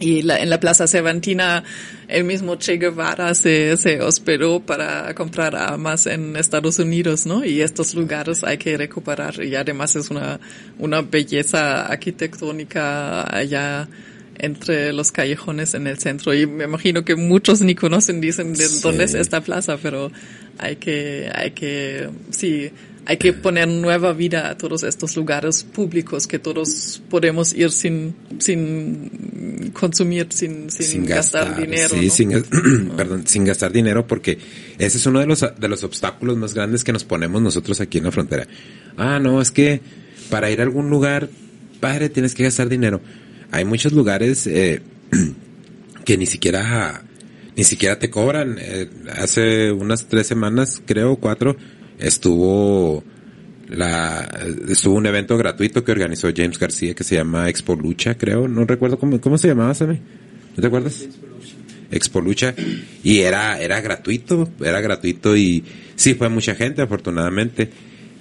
y 0.00 0.22
la, 0.22 0.38
en 0.38 0.48
la 0.48 0.60
Plaza 0.60 0.86
Cervantina 0.86 1.64
el 2.06 2.24
mismo 2.24 2.54
Che 2.56 2.76
Guevara 2.78 3.34
se, 3.34 3.76
se 3.76 4.00
hospedó 4.00 4.60
para 4.60 5.12
comprar 5.14 5.56
armas 5.56 6.06
en 6.06 6.36
Estados 6.36 6.78
Unidos, 6.78 7.26
¿no? 7.26 7.44
Y 7.44 7.60
estos 7.60 7.94
lugares 7.94 8.44
hay 8.44 8.56
que 8.56 8.76
recuperar 8.76 9.42
y 9.44 9.54
además 9.56 9.96
es 9.96 10.10
una, 10.10 10.38
una 10.78 11.02
belleza 11.02 11.84
arquitectónica 11.86 13.22
allá 13.36 13.88
entre 14.38 14.92
los 14.92 15.10
callejones 15.12 15.74
en 15.74 15.86
el 15.86 15.98
centro 15.98 16.32
y 16.34 16.46
me 16.46 16.64
imagino 16.64 17.04
que 17.04 17.16
muchos 17.16 17.60
ni 17.60 17.74
conocen 17.74 18.20
dicen 18.20 18.52
de 18.54 18.66
Sí. 18.68 18.80
dónde 18.82 19.04
es 19.04 19.14
esta 19.14 19.40
plaza 19.40 19.76
pero 19.82 20.10
hay 20.58 20.76
que 20.76 21.30
hay 21.34 21.50
que 21.52 22.08
sí 22.30 22.70
hay 23.06 23.16
que 23.16 23.32
poner 23.32 23.66
nueva 23.68 24.12
vida 24.12 24.50
a 24.50 24.58
todos 24.58 24.82
estos 24.82 25.16
lugares 25.16 25.64
públicos 25.64 26.26
que 26.26 26.38
todos 26.38 27.00
podemos 27.08 27.54
ir 27.54 27.70
sin 27.70 28.14
sin 28.38 29.70
consumir 29.72 30.26
sin 30.30 30.70
sin, 30.70 31.06
gastar, 31.06 31.56
dinero 31.56 31.88
Sí, 31.88 32.06
¿no? 32.26 32.42
sin, 32.42 32.90
perdón, 32.96 33.26
sin 33.26 33.44
gastar 33.44 33.72
dinero 33.72 34.06
porque 34.06 34.38
ese 34.78 34.98
es 34.98 35.06
uno 35.06 35.20
de 35.20 35.26
los, 35.26 35.40
de 35.58 35.68
los 35.68 35.84
obstáculos 35.84 36.36
más 36.36 36.54
grandes 36.54 36.84
que 36.84 36.92
nos 36.92 37.04
ponemos 37.04 37.40
nosotros 37.42 37.80
aquí 37.80 37.98
en 37.98 38.04
la 38.04 38.12
frontera. 38.12 38.46
Ah, 38.96 39.18
no, 39.18 39.40
es 39.40 39.50
que 39.50 39.80
para 40.30 40.50
ir 40.50 40.60
a 40.60 40.64
algún 40.64 40.90
lugar, 40.90 41.28
padre, 41.80 42.08
tienes 42.10 42.34
que 42.34 42.42
gastar 42.44 42.68
dinero. 42.68 43.00
Hay 43.50 43.64
muchos 43.64 43.92
lugares 43.92 44.46
eh, 44.46 44.82
que 46.04 46.16
ni 46.16 46.26
siquiera 46.26 47.02
ni 47.56 47.64
siquiera 47.64 47.98
te 47.98 48.08
cobran. 48.08 48.56
Eh, 48.60 48.88
hace 49.16 49.72
unas 49.72 50.06
tres 50.06 50.26
semanas, 50.26 50.80
creo, 50.86 51.16
cuatro, 51.16 51.56
estuvo 51.98 53.02
la 53.68 54.26
estuvo 54.68 54.94
un 54.94 55.06
evento 55.06 55.36
gratuito 55.36 55.84
que 55.84 55.92
organizó 55.92 56.30
James 56.34 56.58
García 56.58 56.94
que 56.94 57.04
se 57.04 57.16
llama 57.16 57.48
Expo 57.50 57.74
Lucha, 57.74 58.16
creo, 58.16 58.48
no 58.48 58.64
recuerdo 58.64 58.98
cómo, 58.98 59.20
cómo 59.20 59.36
se 59.36 59.48
llamaba, 59.48 59.74
Sammy. 59.74 60.00
¿No 60.56 60.60
te 60.62 60.66
acuerdas? 60.66 61.06
Expo 61.90 62.20
Lucha 62.20 62.54
y 63.02 63.18
era 63.18 63.60
era 63.60 63.80
gratuito, 63.80 64.48
era 64.60 64.80
gratuito 64.80 65.36
y 65.36 65.64
sí 65.96 66.14
fue 66.14 66.28
mucha 66.28 66.54
gente 66.54 66.82
afortunadamente 66.82 67.70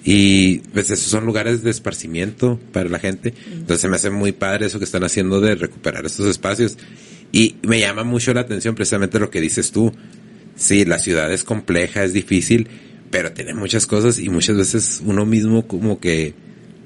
y 0.04 0.58
pues 0.72 0.90
esos 0.90 1.10
son 1.10 1.26
lugares 1.26 1.62
de 1.62 1.70
esparcimiento 1.70 2.58
para 2.72 2.88
la 2.88 2.98
gente. 2.98 3.34
Entonces 3.52 3.88
me 3.90 3.96
hace 3.96 4.10
muy 4.10 4.32
padre 4.32 4.66
eso 4.66 4.78
que 4.78 4.84
están 4.84 5.04
haciendo 5.04 5.40
de 5.40 5.54
recuperar 5.54 6.06
estos 6.06 6.26
espacios 6.26 6.78
y 7.32 7.56
me 7.62 7.80
llama 7.80 8.04
mucho 8.04 8.32
la 8.32 8.40
atención 8.40 8.74
precisamente 8.74 9.18
lo 9.18 9.30
que 9.30 9.40
dices 9.40 9.70
tú. 9.70 9.92
Sí, 10.56 10.84
la 10.84 10.98
ciudad 10.98 11.32
es 11.32 11.44
compleja, 11.44 12.04
es 12.04 12.12
difícil, 12.12 12.68
pero 13.10 13.32
tiene 13.32 13.54
muchas 13.54 13.86
cosas 13.86 14.18
y 14.18 14.28
muchas 14.28 14.56
veces 14.56 15.02
uno 15.04 15.24
mismo 15.26 15.66
como 15.66 16.00
que 16.00 16.34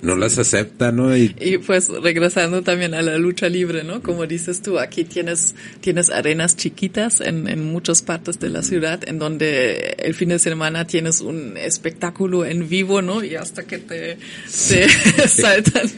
no 0.02 0.16
las 0.16 0.36
acepta, 0.38 0.92
¿no? 0.92 1.16
Y 1.16 1.34
Y 1.40 1.58
pues 1.58 1.88
regresando 1.88 2.62
también 2.62 2.92
a 2.94 3.02
la 3.02 3.16
lucha 3.18 3.48
libre, 3.48 3.84
¿no? 3.84 4.02
Como 4.02 4.26
dices 4.26 4.60
tú, 4.60 4.78
aquí 4.78 5.04
tienes, 5.04 5.54
tienes 5.80 6.10
arenas 6.10 6.56
chiquitas 6.56 7.20
en, 7.20 7.48
en 7.48 7.64
muchas 7.64 8.02
partes 8.02 8.38
de 8.40 8.50
la 8.50 8.62
ciudad 8.62 9.00
en 9.08 9.18
donde 9.18 9.96
el 9.98 10.14
fin 10.14 10.28
de 10.30 10.38
semana 10.38 10.86
tienes 10.86 11.20
un 11.20 11.56
espectáculo 11.56 12.44
en 12.44 12.68
vivo, 12.68 13.00
¿no? 13.00 13.22
Y 13.24 13.36
hasta 13.36 13.62
que 13.62 13.78
te, 13.78 14.18
te 14.68 14.88
saltan 15.28 15.88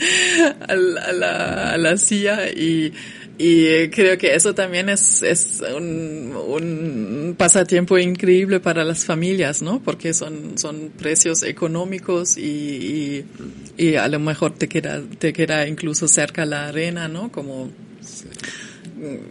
al- 0.68 0.98
a, 0.98 1.12
la, 1.12 1.72
a 1.72 1.78
la 1.78 1.96
silla 1.96 2.48
y, 2.50 2.92
y 3.42 3.88
creo 3.88 4.18
que 4.18 4.34
eso 4.34 4.54
también 4.54 4.90
es, 4.90 5.22
es 5.22 5.62
un, 5.74 7.34
pasatiempo 7.38 7.96
increíble 7.96 8.60
para 8.60 8.84
las 8.84 9.06
familias, 9.06 9.62
¿no? 9.62 9.80
Porque 9.82 10.12
son, 10.12 10.58
son 10.58 10.92
precios 10.98 11.42
económicos 11.42 12.36
y, 12.36 13.24
y, 13.78 13.94
a 13.94 14.08
lo 14.08 14.20
mejor 14.20 14.52
te 14.52 14.68
queda, 14.68 15.00
te 15.18 15.32
queda 15.32 15.66
incluso 15.66 16.06
cerca 16.06 16.44
la 16.44 16.68
arena, 16.68 17.08
¿no? 17.08 17.32
Como, 17.32 17.70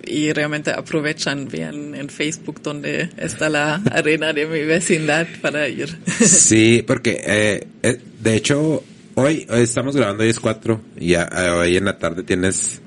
y 0.07 0.33
realmente 0.33 0.71
aprovechan, 0.71 1.47
vean 1.47 1.93
en 1.93 2.09
Facebook 2.09 2.63
donde 2.63 3.11
está 3.15 3.47
la 3.47 3.75
arena 3.91 4.33
de 4.33 4.47
mi 4.47 4.63
vecindad 4.63 5.27
para 5.39 5.69
ir. 5.69 5.95
Sí, 6.25 6.83
porque 6.87 7.21
eh, 7.23 7.67
eh, 7.83 7.99
de 8.19 8.35
hecho 8.35 8.83
hoy, 9.13 9.45
estamos 9.51 9.95
grabando 9.95 10.23
hoy 10.23 10.29
es 10.29 10.39
4 10.39 10.81
y 10.99 11.13
hoy 11.13 11.77
en 11.77 11.85
la 11.85 11.99
tarde 11.99 12.23
tienes 12.23 12.81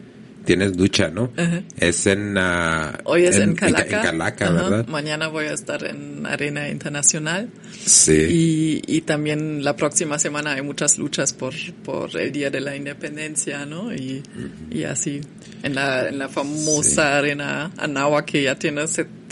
tienes 0.45 0.77
ducha, 0.77 1.09
¿no? 1.09 1.31
Es 1.79 2.07
en 2.07 2.37
ah, 2.39 2.99
Hoy 3.05 3.25
es 3.25 3.37
en, 3.39 3.55
Ca- 3.55 3.67
Calaca. 3.67 3.97
En 3.97 4.03
Calaca. 4.03 4.51
¿verdad? 4.51 4.87
Mañana 4.89 5.29
voy 5.29 5.47
a 5.47 5.53
estar 5.53 5.85
en 5.85 6.27
Arena 6.27 6.69
Internacional. 6.69 7.51
Sí. 7.85 8.83
Y, 8.87 8.97
y 8.97 9.01
también 9.03 9.65
la 9.65 9.77
próxima 9.77 10.19
semana 10.19 10.53
hay 10.53 10.63
muchas 10.63 10.99
luchas 10.99 11.33
por, 11.33 11.55
por 11.85 12.19
el 12.21 12.33
Día 12.33 12.51
de 12.51 12.61
la 12.61 12.77
Independencia, 12.77 13.67
¿no? 13.67 13.95
Y, 13.95 14.23
y 14.71 14.85
así. 14.85 15.21
En 15.63 15.75
la, 15.77 16.09
en 16.09 16.19
la 16.19 16.29
famosa 16.29 17.19
arena 17.19 17.71
Anáhuac 17.77 18.25
que 18.27 18.43
ya 18.43 18.57
tiene 18.57 18.83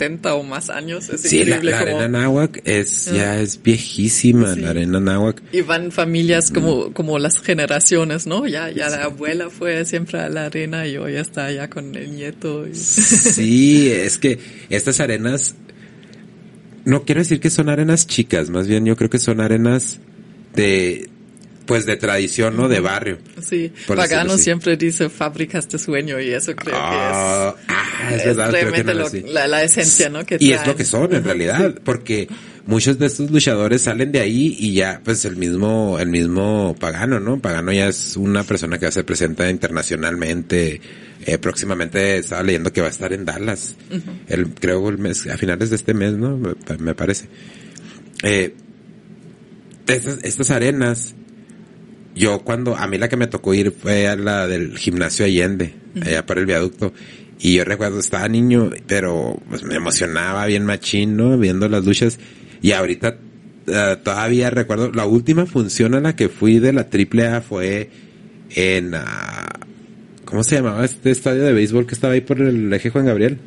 70 0.01 0.33
o 0.35 0.43
más 0.43 0.69
años. 0.69 1.09
Es 1.09 1.21
Sí, 1.21 1.37
la, 1.39 1.57
increíble 1.57 1.71
la 1.71 1.79
como- 1.79 1.99
arena 1.99 2.19
náhuac 2.19 2.61
es 2.65 3.05
ya 3.13 3.39
es 3.39 3.61
viejísima, 3.61 4.53
Sí. 4.55 4.61
la 4.61 4.71
arena 4.71 4.99
náhuac. 4.99 5.41
Y 5.51 5.61
van 5.61 5.91
familias 5.91 6.49
como, 6.51 6.91
como 6.93 7.19
las 7.19 7.39
generaciones, 7.39 8.25
¿no? 8.25 8.47
Ya, 8.47 8.71
ya 8.71 8.89
la 8.89 9.03
abuela 9.05 9.49
fue 9.49 9.85
siempre 9.85 10.19
a 10.19 10.29
la 10.29 10.45
arena 10.45 10.87
y 10.87 10.97
hoy 10.97 11.15
está 11.15 11.45
allá 11.45 11.69
con 11.69 11.95
el 11.95 12.15
nieto. 12.15 12.67
y- 12.67 12.73
Sí, 12.75 13.91
es 13.91 14.17
que 14.17 14.39
estas 14.69 14.99
arenas, 14.99 15.55
no 16.85 17.03
quiero 17.03 17.19
decir 17.21 17.39
que 17.39 17.49
son 17.51 17.69
arenas 17.69 18.07
chicas, 18.07 18.49
más 18.49 18.67
bien 18.67 18.85
yo 18.85 18.95
creo 18.95 19.09
que 19.09 19.19
son 19.19 19.39
arenas 19.39 19.99
de, 20.55 21.09
pues 21.65 21.85
de 21.85 21.95
tradición, 21.97 22.57
¿no? 22.57 22.67
De 22.67 22.79
barrio. 22.79 23.19
Sí, 23.41 23.71
Pagano 23.87 24.37
siempre 24.37 24.75
dice 24.77 25.09
fábricas 25.09 25.69
de 25.69 25.77
sueño 25.79 26.19
y 26.19 26.29
eso 26.31 26.55
creo 26.55 26.75
Ah, 26.77 27.55
ah, 27.67 28.05
que 28.09 28.15
es 28.15 28.21
es, 28.21 28.27
verdad, 28.35 28.47
es 28.47 28.51
creo 28.61 28.73
que 28.73 28.83
realmente 28.83 28.93
no 28.93 28.99
lo- 28.99 29.07
era 29.07 29.07
así. 29.07 29.33
la, 29.33 29.47
la 29.47 29.63
esencia, 29.63 30.09
¿no? 30.09 30.25
Que 30.25 30.37
Y 30.39 30.51
es 30.51 30.65
lo 30.67 30.75
que 30.75 30.85
son 30.85 31.13
en 31.15 31.23
realidad, 31.23 31.75
porque 31.83 32.27
muchos 32.65 32.97
de 32.99 33.05
estos 33.07 33.31
luchadores 33.31 33.81
salen 33.83 34.11
de 34.11 34.19
ahí 34.19 34.55
y 34.59 34.73
ya, 34.73 35.01
pues 35.03 35.23
el 35.25 35.35
mismo, 35.35 35.97
el 35.99 36.09
mismo 36.09 36.75
Pagano, 36.79 37.19
¿no? 37.19 37.39
Pagano 37.39 37.71
ya 37.71 37.87
es 37.87 38.17
una 38.17 38.43
persona 38.43 38.77
que 38.77 38.91
se 38.91 39.03
presenta 39.03 39.49
internacionalmente. 39.49 40.81
Eh, 41.25 41.37
próximamente 41.37 42.17
estaba 42.17 42.41
leyendo 42.43 42.73
que 42.73 42.81
va 42.81 42.87
a 42.87 42.91
estar 42.91 43.13
en 43.13 43.25
Dallas. 43.25 43.75
el, 44.27 44.49
creo 44.55 44.89
el 44.89 44.97
mes, 44.97 45.27
a 45.27 45.37
finales 45.37 45.69
de 45.69 45.75
este 45.75 45.93
mes, 45.93 46.13
¿no? 46.13 46.35
Me, 46.37 46.53
me 46.79 46.95
parece. 46.95 47.27
Eh, 48.23 48.55
estas, 49.87 50.19
estas 50.23 50.51
arenas, 50.51 51.15
yo 52.15 52.39
cuando, 52.39 52.75
a 52.75 52.87
mí 52.87 52.97
la 52.97 53.09
que 53.09 53.17
me 53.17 53.27
tocó 53.27 53.53
ir 53.53 53.71
fue 53.71 54.07
a 54.07 54.15
la 54.15 54.47
del 54.47 54.77
gimnasio 54.77 55.25
Allende, 55.25 55.73
allá 56.01 56.25
para 56.25 56.39
el 56.39 56.45
viaducto. 56.45 56.93
Y 57.39 57.55
yo 57.55 57.63
recuerdo, 57.63 57.99
estaba 57.99 58.27
niño, 58.27 58.69
pero 58.87 59.39
pues 59.49 59.63
me 59.63 59.75
emocionaba 59.75 60.45
bien 60.45 60.65
machín, 60.65 61.17
¿no? 61.17 61.37
Viendo 61.37 61.67
las 61.67 61.85
luchas. 61.85 62.19
Y 62.61 62.73
ahorita 62.73 63.17
eh, 63.67 63.97
todavía 64.03 64.49
recuerdo, 64.49 64.91
la 64.91 65.05
última 65.05 65.45
función 65.45 65.95
a 65.95 66.01
la 66.01 66.15
que 66.15 66.29
fui 66.29 66.59
de 66.59 66.73
la 66.73 66.87
AAA 66.91 67.41
fue 67.41 67.89
en, 68.55 68.93
ah, 68.93 69.47
¿cómo 70.25 70.43
se 70.43 70.55
llamaba 70.55 70.83
este 70.85 71.11
estadio 71.11 71.43
de 71.43 71.53
béisbol 71.53 71.87
que 71.87 71.95
estaba 71.95 72.13
ahí 72.13 72.21
por 72.21 72.41
el 72.41 72.71
eje 72.73 72.89
Juan 72.89 73.05
Gabriel? 73.05 73.39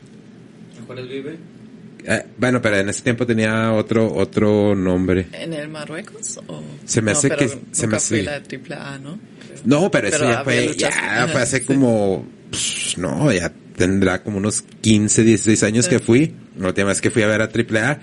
Eh, 2.06 2.22
bueno, 2.36 2.60
pero 2.60 2.76
en 2.76 2.88
ese 2.90 3.02
tiempo 3.02 3.26
tenía 3.26 3.72
otro 3.72 4.12
otro 4.14 4.74
nombre. 4.74 5.26
¿En 5.32 5.52
el 5.54 5.68
Marruecos? 5.68 6.38
O? 6.46 6.62
Se 6.84 7.00
me 7.00 7.12
No, 7.12 7.18
hace 7.18 7.28
pero 7.28 7.40
que- 7.40 7.58
se 7.72 7.86
me 7.86 7.96
hace- 7.96 8.22
la 8.22 8.42
triple 8.42 8.74
A, 8.74 8.98
¿no? 8.98 9.18
Creo. 9.46 9.58
No, 9.64 9.90
pero 9.90 10.08
eso 10.08 10.18
Pero 10.18 10.30
ya 10.30 10.44
fue, 10.44 10.74
ya 10.76 11.28
fue 11.32 11.40
hace 11.40 11.58
Sí. 11.60 11.64
como, 11.64 12.26
pff, 12.50 12.98
no, 12.98 13.32
ya 13.32 13.50
tendrá 13.76 14.22
como 14.22 14.36
unos 14.38 14.62
15, 14.82 15.22
16 15.24 15.62
años 15.62 15.88
que 15.88 15.98
fui. 15.98 16.34
La 16.58 16.68
última 16.68 16.88
vez 16.88 17.00
que 17.00 17.10
fui 17.10 17.22
a 17.22 17.26
ver 17.26 17.40
a 17.40 17.48
AAA, 17.48 17.98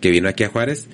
que 0.00 0.10
vino 0.10 0.28
aquí 0.28 0.44
a 0.44 0.48
Juárez. 0.48 0.86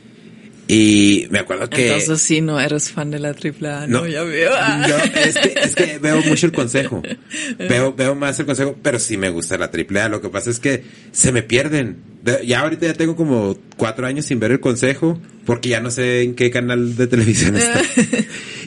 Y 0.68 1.28
me 1.30 1.38
acuerdo 1.38 1.70
que... 1.70 1.86
Entonces 1.86 2.20
sí, 2.20 2.40
no 2.40 2.58
eres 2.58 2.90
fan 2.90 3.10
de 3.12 3.20
la 3.20 3.34
triple 3.34 3.68
A, 3.68 3.86
¿no? 3.86 4.00
No, 4.00 4.06
ya 4.08 4.24
veo. 4.24 4.50
no, 4.50 4.96
es 5.20 5.38
que, 5.38 5.54
es 5.62 5.74
que 5.76 5.98
veo 5.98 6.20
mucho 6.22 6.46
el 6.46 6.52
consejo. 6.52 7.02
Veo, 7.58 7.94
veo 7.94 8.14
más 8.16 8.38
el 8.40 8.46
consejo, 8.46 8.76
pero 8.82 8.98
sí 8.98 9.16
me 9.16 9.30
gusta 9.30 9.56
la 9.58 9.66
AAA. 9.72 10.08
Lo 10.08 10.20
que 10.20 10.28
pasa 10.28 10.50
es 10.50 10.58
que 10.58 10.82
se 11.12 11.30
me 11.32 11.42
pierden. 11.42 11.98
De- 12.22 12.44
Ya 12.46 12.60
ahorita 12.60 12.86
ya 12.86 12.94
tengo 12.94 13.14
como 13.14 13.56
cuatro 13.76 14.06
años 14.06 14.26
sin 14.26 14.40
ver 14.40 14.50
el 14.50 14.58
consejo, 14.60 15.20
porque 15.44 15.68
ya 15.68 15.80
no 15.80 15.90
sé 15.90 16.22
en 16.22 16.34
qué 16.34 16.50
canal 16.50 16.96
de 16.96 17.06
televisión 17.06 17.56
está. 17.56 17.80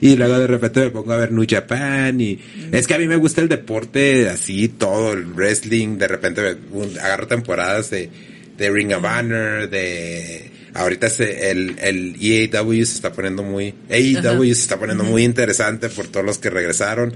y 0.02 0.16
luego 0.16 0.39
de 0.39 0.47
repente 0.47 0.80
me 0.82 0.89
pongo 0.91 1.12
a 1.12 1.18
ver 1.18 1.32
New 1.34 1.45
Japan 1.50 2.20
y 2.22 2.39
es 2.72 2.88
que 2.88 2.93
a 2.93 2.97
mí 2.97 3.08
me 3.08 3.18
gusta 3.18 3.41
el 3.41 3.50
deporte 3.50 4.30
así, 4.30 4.70
todo, 4.70 5.12
el 5.14 5.26
wrestling. 5.26 5.97
De 5.97 6.08
repente 6.08 6.58
agarro 7.02 7.28
temporadas 7.28 7.89
de, 7.89 8.10
de 8.58 8.70
Ring 8.72 8.93
of 8.93 9.04
Honor, 9.04 9.70
de 9.70 10.52
ahorita 10.74 11.09
se, 11.09 11.51
el, 11.51 11.78
el 11.80 12.15
EAW 12.22 12.74
se 12.86 12.95
está 12.95 13.11
poniendo 13.13 13.43
muy, 13.43 13.74
AEW 13.89 14.43
se 14.45 14.51
está 14.61 14.78
poniendo 14.80 15.03
muy 15.03 15.24
interesante 15.24 15.89
por 15.89 16.07
todos 16.07 16.26
los 16.26 16.38
que 16.38 16.49
regresaron. 16.49 17.15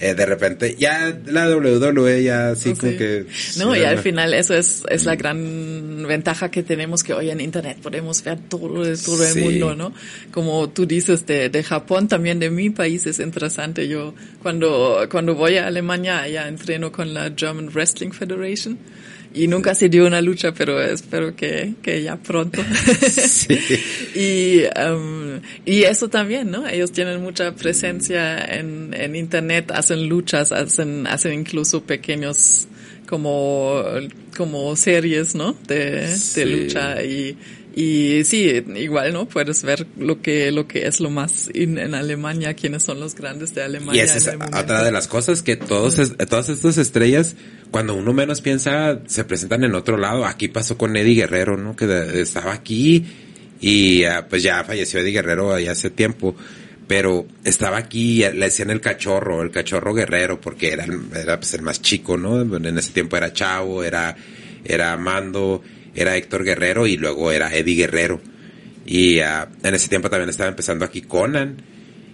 Eh, 0.00 0.14
de 0.14 0.26
repente, 0.26 0.76
ya 0.78 1.12
la 1.26 1.48
WWE 1.56 2.22
ya 2.22 2.54
Sí. 2.54 2.72
como 2.74 2.96
que... 2.96 3.26
No, 3.56 3.74
y 3.74 3.82
al 3.82 3.98
final 3.98 4.32
eso 4.32 4.54
es, 4.54 4.84
es 4.88 5.04
la 5.04 5.16
gran 5.16 6.06
ventaja 6.06 6.52
que 6.52 6.62
tenemos 6.62 7.02
que 7.02 7.14
hoy 7.14 7.30
en 7.30 7.40
Internet 7.40 7.78
podemos 7.82 8.22
ver 8.22 8.38
todo, 8.48 8.68
todo 8.68 8.84
el 8.84 8.96
Sí. 8.96 9.40
mundo, 9.40 9.74
¿no? 9.74 9.92
Como 10.30 10.70
tú 10.70 10.86
dices 10.86 11.26
de, 11.26 11.48
de 11.48 11.64
Japón, 11.64 12.06
también 12.06 12.38
de 12.38 12.48
mi 12.48 12.70
país 12.70 13.06
es 13.08 13.18
interesante. 13.18 13.88
Yo 13.88 14.14
cuando, 14.40 15.04
cuando 15.10 15.34
voy 15.34 15.56
a 15.56 15.66
Alemania 15.66 16.28
ya 16.28 16.46
entreno 16.46 16.92
con 16.92 17.12
la 17.12 17.32
German 17.36 17.68
Wrestling 17.74 18.10
Federation 18.12 18.78
y 19.34 19.46
nunca 19.46 19.74
se 19.74 19.88
dio 19.88 20.06
una 20.06 20.20
lucha, 20.20 20.52
pero 20.52 20.80
espero 20.82 21.36
que, 21.36 21.74
que 21.82 22.02
ya 22.02 22.16
pronto. 22.16 22.62
Sí. 23.10 23.58
y, 24.14 24.62
em, 24.74 25.40
y 25.64 25.82
eso 25.82 26.08
también, 26.08 26.50
¿no? 26.50 26.66
Ellos 26.66 26.92
tienen 26.92 27.22
mucha 27.22 27.54
presencia 27.54 28.44
en, 28.44 28.94
en 28.94 29.16
internet, 29.16 29.70
hacen 29.70 30.08
luchas, 30.08 30.52
hacen, 30.52 31.06
hacen 31.06 31.32
incluso 31.34 31.82
pequeños 31.82 32.68
como, 33.08 33.82
como 34.36 34.76
series, 34.76 35.34
¿no? 35.34 35.56
De, 35.66 36.08
de 36.34 36.46
lucha 36.46 37.02
y, 37.02 37.36
y 37.74 38.24
sí, 38.24 38.62
igual, 38.76 39.12
¿no? 39.12 39.28
Puedes 39.28 39.62
ver 39.62 39.86
lo 39.98 40.20
que, 40.20 40.50
lo 40.50 40.66
que 40.66 40.86
es 40.86 41.00
lo 41.00 41.10
más 41.10 41.48
in- 41.54 41.78
en 41.78 41.94
Alemania, 41.94 42.54
quiénes 42.54 42.82
son 42.82 42.98
los 43.00 43.14
grandes 43.14 43.54
de 43.54 43.60
Y 43.60 43.64
Alemania. 43.64 44.04
esa 44.04 44.16
es 44.16 44.28
otra 44.28 44.82
de 44.82 44.90
las 44.92 45.06
cosas 45.06 45.42
que 45.42 45.56
todos, 45.56 45.98
es- 45.98 46.16
todas 46.28 46.48
estas 46.48 46.78
estrellas, 46.78 47.36
cuando 47.70 47.94
uno 47.94 48.12
menos 48.12 48.40
piensa, 48.40 49.00
se 49.06 49.24
presentan 49.24 49.62
en 49.64 49.74
otro 49.74 49.96
lado. 49.96 50.24
Aquí 50.26 50.48
pasó 50.48 50.76
con 50.76 50.96
Eddie 50.96 51.14
Guerrero, 51.14 51.56
¿no? 51.56 51.76
Que 51.76 51.86
de- 51.86 52.20
estaba 52.22 52.52
aquí 52.52 53.04
y 53.60 54.04
ah, 54.04 54.26
pues 54.28 54.42
ya 54.42 54.64
falleció 54.64 55.00
Eddie 55.00 55.12
Guerrero 55.12 55.52
ahí 55.54 55.66
hace 55.68 55.90
tiempo. 55.90 56.34
Pero 56.88 57.26
estaba 57.44 57.76
aquí, 57.76 58.24
y 58.24 58.32
le 58.32 58.46
decían 58.46 58.70
el 58.70 58.80
cachorro, 58.80 59.42
el 59.42 59.50
cachorro 59.50 59.92
guerrero, 59.92 60.40
porque 60.40 60.72
era, 60.72 60.84
el- 60.84 61.02
era 61.14 61.38
pues, 61.38 61.52
el 61.52 61.60
más 61.60 61.82
chico, 61.82 62.16
¿no? 62.16 62.40
En 62.56 62.78
ese 62.78 62.92
tiempo 62.92 63.16
era 63.18 63.30
Chavo, 63.30 63.84
era, 63.84 64.16
era 64.64 64.96
Mando, 64.96 65.62
era 66.00 66.16
Héctor 66.16 66.44
Guerrero 66.44 66.86
y 66.86 66.96
luego 66.96 67.32
era 67.32 67.54
Eddie 67.54 67.76
Guerrero. 67.76 68.20
Y 68.86 69.20
ah, 69.20 69.48
en 69.62 69.74
ese 69.74 69.88
tiempo 69.88 70.08
también 70.08 70.30
estaba 70.30 70.48
empezando 70.48 70.84
aquí 70.84 71.02
Conan. 71.02 71.56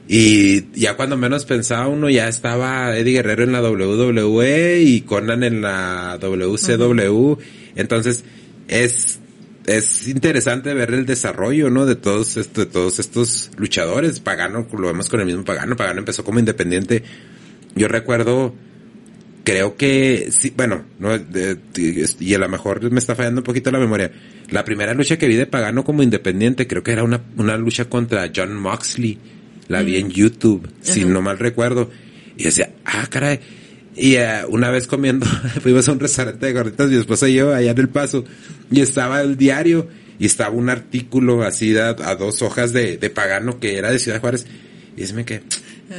Y 0.07 0.73
ya 0.79 0.97
cuando 0.97 1.17
menos 1.17 1.45
pensaba 1.45 1.89
uno, 1.89 2.11
ya 2.11 2.29
estaba 2.29 2.97
Eddie 2.97 3.15
Guerrero 3.15 3.45
en 3.45 3.53
la 3.53 3.63
WWE 3.63 4.83
y 4.83 5.01
Conan 5.03 5.45
en 5.45 5.63
la 5.63 6.19
WCW. 6.21 7.37
Entonces, 7.77 8.25
es, 8.69 9.21
es 9.67 10.09
interesante 10.09 10.75
ver 10.75 10.93
el 10.93 11.07
desarrollo, 11.07 11.71
¿no? 11.71 11.87
De 11.87 11.97
todos 11.97 12.37
estos, 12.37 12.67
de 12.67 12.71
todos 12.71 12.99
estos 12.99 13.51
luchadores. 13.57 14.21
Pagano, 14.21 14.67
lo 14.73 14.87
vemos 14.89 15.09
con 15.09 15.21
el 15.21 15.27
mismo 15.27 15.45
Pagano. 15.45 15.77
Pagano 15.77 16.01
empezó 16.01 16.25
como 16.25 16.39
independiente. 16.39 17.03
Yo 17.75 17.89
recuerdo, 17.89 18.55
creo 19.45 19.77
que, 19.77 20.29
sí, 20.31 20.53
bueno, 20.57 20.85
no, 20.99 21.19
de- 21.19 21.55
de- 21.55 22.09
y 22.21 22.35
a 22.35 22.39
lo 22.39 22.49
mejor 22.49 22.91
me 22.91 22.99
está 22.99 23.15
fallando 23.15 23.41
un 23.41 23.45
poquito 23.45 23.71
la 23.71 23.79
memoria. 23.79 24.11
La 24.51 24.65
primera 24.65 24.95
lucha 24.95 25.17
que 25.19 25.29
vi 25.29 25.37
de 25.37 25.47
Pagano 25.47 25.85
como 25.85 26.03
independiente, 26.03 26.67
creo 26.67 26.83
que 26.83 26.93
era 26.93 27.05
una, 27.05 27.23
una 27.37 27.57
lucha 27.57 27.87
contra 27.87 28.31
John 28.35 28.55
Moxley. 28.57 29.19
La 29.69 29.83
vi 29.83 29.97
en 29.97 30.11
YouTube, 30.11 30.69
si 30.83 31.05
no 31.05 31.23
mal 31.23 31.39
recuerdo. 31.39 31.91
Y 32.37 32.45
decía, 32.45 32.71
ah, 32.85 33.07
caray. 33.09 33.41
Y 33.97 34.17
eh, 34.17 34.41
una 34.49 34.71
vez 34.71 34.87
comiendo, 34.87 35.25
fuimos 35.63 35.89
a 35.89 35.93
un 35.93 36.01
restaurante 36.01 36.45
de 36.47 36.53
gorditas, 36.53 36.91
mi 36.91 36.97
esposa 36.97 37.29
y 37.29 37.35
yo, 37.35 37.55
allá 37.55 37.71
en 37.71 37.79
El 37.79 37.89
Paso, 37.89 38.25
y 38.71 38.81
estaba 38.81 39.21
el 39.23 39.37
diario, 39.37 39.89
y 40.19 40.27
estaba 40.27 40.51
un 40.51 40.69
artículo 40.69 41.43
así 41.45 41.77
a, 41.77 41.91
a 41.91 42.15
dos 42.17 42.43
hojas 42.43 42.73
de, 42.73 42.97
de 42.99 43.11
Pagano 43.11 43.59
que 43.61 43.79
era 43.79 43.91
de 43.93 43.99
Ciudad 43.99 44.21
Juárez. 44.21 44.47
Y 44.97 45.13
me 45.13 45.25
que, 45.25 45.43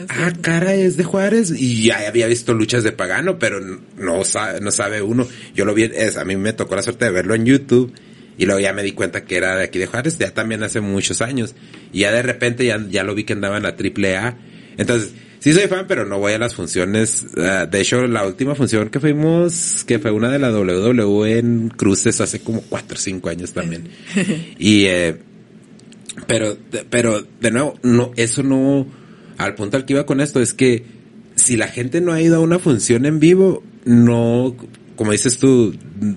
ah, 0.09 0.33
cara, 0.41 0.73
es 0.73 0.97
de 0.97 1.03
Juárez. 1.03 1.53
Y 1.57 1.85
ya 1.87 2.07
había 2.07 2.27
visto 2.27 2.53
luchas 2.53 2.83
de 2.83 2.91
Pagano, 2.91 3.39
pero 3.39 3.59
no 3.97 4.23
sabe, 4.23 4.61
no 4.61 4.71
sabe 4.71 5.01
uno. 5.01 5.27
Yo 5.53 5.65
lo 5.65 5.73
vi, 5.73 5.83
es, 5.83 6.17
a 6.17 6.25
mí 6.25 6.35
me 6.35 6.53
tocó 6.53 6.75
la 6.75 6.81
suerte 6.81 7.05
de 7.05 7.11
verlo 7.11 7.35
en 7.35 7.45
YouTube. 7.45 7.93
Y 8.37 8.45
luego 8.45 8.59
ya 8.59 8.73
me 8.73 8.83
di 8.83 8.91
cuenta 8.91 9.23
que 9.23 9.37
era 9.37 9.55
de 9.55 9.63
aquí 9.63 9.79
de 9.79 9.87
Juárez, 9.87 10.17
ya 10.17 10.33
también 10.33 10.61
hace 10.63 10.81
muchos 10.81 11.21
años. 11.21 11.55
Y 11.93 11.99
ya 11.99 12.11
de 12.11 12.21
repente 12.21 12.65
ya, 12.65 12.83
ya 12.89 13.03
lo 13.03 13.15
vi 13.15 13.23
que 13.23 13.33
andaba 13.33 13.57
en 13.57 13.63
la 13.63 13.75
triple 13.77 14.17
A. 14.17 14.37
Entonces, 14.77 15.11
sí 15.39 15.53
soy 15.53 15.67
fan, 15.67 15.85
pero 15.87 16.05
no 16.05 16.19
voy 16.19 16.33
a 16.33 16.39
las 16.39 16.53
funciones. 16.53 17.27
Ah, 17.37 17.65
de 17.65 17.81
hecho, 17.81 18.07
la 18.07 18.25
última 18.25 18.55
función 18.55 18.89
que 18.89 18.99
fuimos, 18.99 19.83
que 19.85 19.99
fue 19.99 20.11
una 20.11 20.29
de 20.31 20.39
la 20.39 20.51
WWE 20.51 21.37
en 21.39 21.69
Cruces 21.69 22.19
hace 22.19 22.39
como 22.39 22.61
cuatro 22.61 22.97
o 22.97 22.99
cinco 22.99 23.29
años 23.29 23.53
también. 23.53 23.87
y, 24.59 24.85
eh, 24.85 25.17
pero, 26.27 26.57
pero, 26.89 27.21
de 27.39 27.51
nuevo, 27.51 27.77
no, 27.83 28.11
eso 28.15 28.41
no, 28.43 28.87
al 29.37 29.55
punto 29.55 29.77
al 29.77 29.85
que 29.85 29.93
iba 29.93 30.05
con 30.05 30.21
esto 30.21 30.41
es 30.41 30.53
que 30.53 30.85
si 31.35 31.57
la 31.57 31.67
gente 31.67 32.01
no 32.01 32.13
ha 32.13 32.21
ido 32.21 32.37
a 32.37 32.39
una 32.39 32.59
función 32.59 33.05
en 33.05 33.19
vivo, 33.19 33.63
no, 33.83 34.55
como 34.95 35.11
dices 35.11 35.37
tú, 35.37 35.75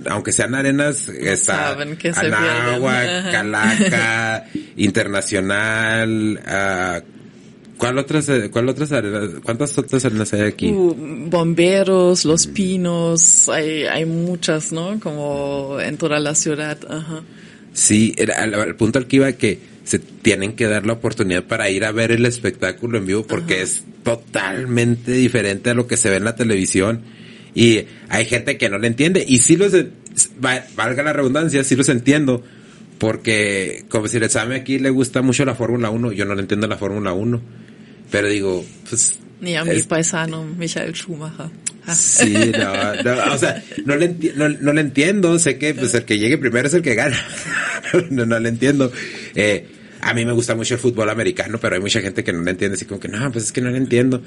aunque 0.08 0.32
sean 0.32 0.54
arenas, 0.54 1.08
está 1.08 1.76
que. 1.98 2.10
Ajá. 2.10 3.30
Calaca, 3.30 4.46
Internacional, 4.76 6.40
¿cuál 7.76 7.98
otras, 7.98 8.28
eh, 8.28 8.50
cuál 8.50 8.68
otras 8.68 8.92
arenas, 8.92 9.30
cuántas 9.42 9.76
otras 9.76 10.04
arenas 10.04 10.32
hay 10.32 10.42
aquí? 10.42 10.70
Uh, 10.70 10.94
bomberos, 11.28 12.24
los 12.24 12.46
pinos, 12.46 13.48
hay, 13.48 13.84
hay 13.84 14.04
muchas, 14.04 14.72
¿no? 14.72 15.00
Como 15.00 15.78
en 15.80 15.96
toda 15.96 16.20
la 16.20 16.34
ciudad, 16.34 16.78
ajá. 16.88 17.22
Sí, 17.72 18.14
al, 18.36 18.54
al 18.54 18.76
punto 18.76 18.98
al 18.98 19.06
que 19.06 19.16
iba 19.16 19.32
que 19.32 19.58
se 19.88 19.98
tienen 19.98 20.52
que 20.52 20.66
dar 20.66 20.84
la 20.84 20.92
oportunidad 20.92 21.44
para 21.44 21.70
ir 21.70 21.86
a 21.86 21.92
ver 21.92 22.12
el 22.12 22.26
espectáculo 22.26 22.98
en 22.98 23.06
vivo 23.06 23.26
porque 23.26 23.62
es 23.62 23.84
totalmente 24.02 25.12
diferente 25.12 25.70
a 25.70 25.74
lo 25.74 25.86
que 25.86 25.96
se 25.96 26.10
ve 26.10 26.16
en 26.16 26.24
la 26.24 26.36
televisión. 26.36 27.00
Y 27.54 27.84
hay 28.10 28.26
gente 28.26 28.58
que 28.58 28.68
no 28.68 28.78
le 28.78 28.86
entiende. 28.86 29.24
Y 29.26 29.38
sí 29.38 29.56
los 29.56 29.72
valga 30.76 31.02
la 31.02 31.14
redundancia, 31.14 31.64
sí 31.64 31.74
los 31.74 31.88
entiendo. 31.88 32.44
Porque 32.98 33.84
como 33.88 34.08
si 34.08 34.18
el 34.18 34.28
sabe 34.28 34.56
aquí 34.56 34.78
le 34.78 34.90
gusta 34.90 35.22
mucho 35.22 35.44
la 35.46 35.54
Fórmula 35.54 35.88
1, 35.88 36.12
yo 36.12 36.26
no 36.26 36.34
le 36.34 36.42
entiendo 36.42 36.66
la 36.66 36.76
Fórmula 36.76 37.12
1, 37.14 37.40
pero 38.10 38.28
digo, 38.28 38.64
pues 38.90 39.14
Ni 39.40 39.56
a 39.56 39.64
mi 39.64 39.70
es- 39.70 39.86
paisano 39.86 40.44
Michael 40.44 40.92
Schumacher. 40.94 41.46
Ah. 41.86 41.94
Sí, 41.94 42.34
no, 42.52 43.02
no, 43.02 43.32
o 43.34 43.38
sea, 43.38 43.62
no 43.86 43.96
le, 43.96 44.14
no 44.60 44.72
le 44.74 44.80
entiendo, 44.82 45.38
sé 45.38 45.56
que 45.56 45.72
pues 45.72 45.94
el 45.94 46.04
que 46.04 46.18
llegue 46.18 46.36
primero 46.36 46.68
es 46.68 46.74
el 46.74 46.82
que 46.82 46.94
gana, 46.94 47.16
no, 48.10 48.26
no 48.26 48.38
le 48.38 48.48
entiendo. 48.50 48.92
Eh, 49.34 49.66
a 50.00 50.14
mí 50.14 50.24
me 50.24 50.32
gusta 50.32 50.54
mucho 50.54 50.74
el 50.74 50.80
fútbol 50.80 51.10
americano, 51.10 51.58
pero 51.60 51.74
hay 51.76 51.80
mucha 51.80 52.00
gente 52.00 52.22
que 52.24 52.32
no 52.32 52.42
le 52.42 52.50
entiende, 52.52 52.76
así 52.76 52.84
como 52.84 53.00
que 53.00 53.08
no, 53.08 53.30
pues 53.32 53.44
es 53.46 53.52
que 53.52 53.60
no 53.60 53.70
le 53.70 53.78
entiendo. 53.78 54.22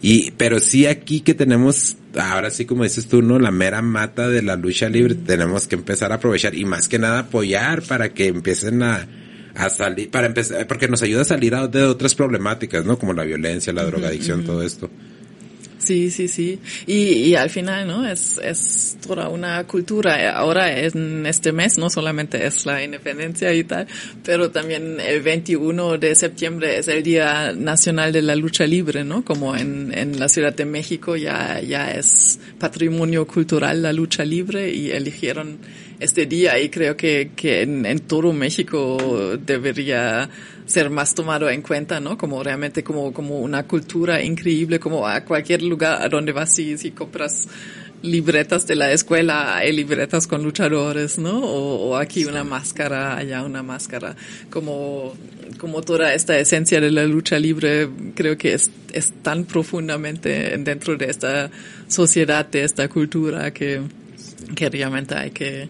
Y, 0.00 0.30
pero 0.32 0.60
sí 0.60 0.86
aquí 0.86 1.20
que 1.22 1.34
tenemos, 1.34 1.96
ahora 2.16 2.50
sí 2.50 2.64
como 2.66 2.84
dices 2.84 3.08
tú, 3.08 3.20
¿no? 3.20 3.38
La 3.40 3.50
mera 3.50 3.82
mata 3.82 4.28
de 4.28 4.42
la 4.42 4.54
lucha 4.54 4.88
libre, 4.88 5.14
tenemos 5.16 5.66
que 5.66 5.74
empezar 5.74 6.12
a 6.12 6.16
aprovechar 6.16 6.54
y 6.54 6.64
más 6.64 6.86
que 6.88 6.98
nada 7.00 7.18
apoyar 7.20 7.82
para 7.82 8.10
que 8.14 8.28
empiecen 8.28 8.82
a, 8.84 9.08
a 9.56 9.68
salir, 9.70 10.08
para 10.10 10.28
empezar, 10.28 10.68
porque 10.68 10.86
nos 10.86 11.02
ayuda 11.02 11.22
a 11.22 11.24
salir 11.24 11.54
a- 11.56 11.66
de 11.66 11.82
otras 11.82 12.14
problemáticas, 12.14 12.84
¿no? 12.84 12.96
Como 12.96 13.12
la 13.12 13.24
violencia, 13.24 13.72
la 13.72 13.84
drogadicción, 13.84 14.44
todo 14.44 14.62
esto. 14.62 14.88
Sí, 15.88 16.10
sí, 16.10 16.28
sí. 16.28 16.58
Y, 16.86 17.34
al 17.34 17.48
final, 17.48 17.88
¿no? 17.88 18.06
Es, 18.06 18.98
toda 19.00 19.30
una 19.30 19.66
cultura. 19.66 20.36
Ahora 20.36 20.78
en 20.78 21.24
este 21.24 21.50
mes 21.50 21.78
no 21.78 21.88
solamente 21.88 22.46
es 22.46 22.66
la 22.66 22.84
independencia 22.84 23.54
y 23.54 23.64
tal, 23.64 23.86
pero 24.22 24.50
también 24.50 25.00
el 25.00 25.22
21 25.22 25.96
de 25.96 26.14
septiembre 26.14 26.76
es 26.76 26.88
el 26.88 27.02
Día 27.02 27.54
Nacional 27.54 28.12
de 28.12 28.20
la 28.20 28.36
Lucha 28.36 28.66
Libre, 28.66 29.02
¿no? 29.02 29.24
Como 29.24 29.56
en, 29.56 30.18
la 30.18 30.28
Ciudad 30.28 30.54
de 30.54 30.66
México 30.66 31.16
ya, 31.16 31.58
ya 31.62 31.92
es 31.92 32.38
patrimonio 32.58 33.26
cultural 33.26 33.80
la 33.80 33.94
lucha 33.94 34.26
libre 34.26 34.70
y 34.70 34.90
eligieron 34.90 35.58
este 36.00 36.26
día 36.26 36.60
y 36.60 36.68
creo 36.68 36.98
que, 36.98 37.30
que 37.34 37.62
en 37.62 37.98
todo 38.00 38.34
México 38.34 39.38
debería 39.38 40.28
ser 40.68 40.90
más 40.90 41.14
tomado 41.14 41.48
en 41.48 41.62
cuenta, 41.62 41.98
¿no? 41.98 42.16
Como 42.18 42.42
realmente 42.42 42.84
como, 42.84 43.12
como 43.12 43.40
una 43.40 43.66
cultura 43.66 44.22
increíble, 44.22 44.78
como 44.78 45.06
a 45.08 45.24
cualquier 45.24 45.62
lugar 45.62 46.02
a 46.02 46.08
donde 46.08 46.30
vas 46.32 46.58
y 46.58 46.76
si 46.76 46.90
compras 46.90 47.48
libretas 48.02 48.66
de 48.66 48.76
la 48.76 48.92
escuela, 48.92 49.56
hay 49.56 49.72
libretas 49.72 50.26
con 50.26 50.42
luchadores, 50.42 51.18
¿no? 51.18 51.38
O, 51.38 51.88
o, 51.88 51.96
aquí 51.96 52.26
una 52.26 52.44
máscara, 52.44 53.16
allá 53.16 53.42
una 53.42 53.62
máscara. 53.62 54.14
Como, 54.50 55.14
como 55.58 55.80
toda 55.80 56.14
esta 56.14 56.38
esencia 56.38 56.80
de 56.80 56.90
la 56.90 57.04
lucha 57.04 57.38
libre, 57.38 57.88
creo 58.14 58.36
que 58.36 58.52
es, 58.52 58.70
es 58.92 59.12
tan 59.22 59.44
profundamente 59.44 60.56
dentro 60.58 60.96
de 60.96 61.06
esta 61.06 61.50
sociedad, 61.88 62.46
de 62.46 62.64
esta 62.64 62.88
cultura, 62.88 63.52
que, 63.52 63.80
que 64.54 64.68
realmente 64.68 65.14
hay 65.14 65.30
que, 65.30 65.68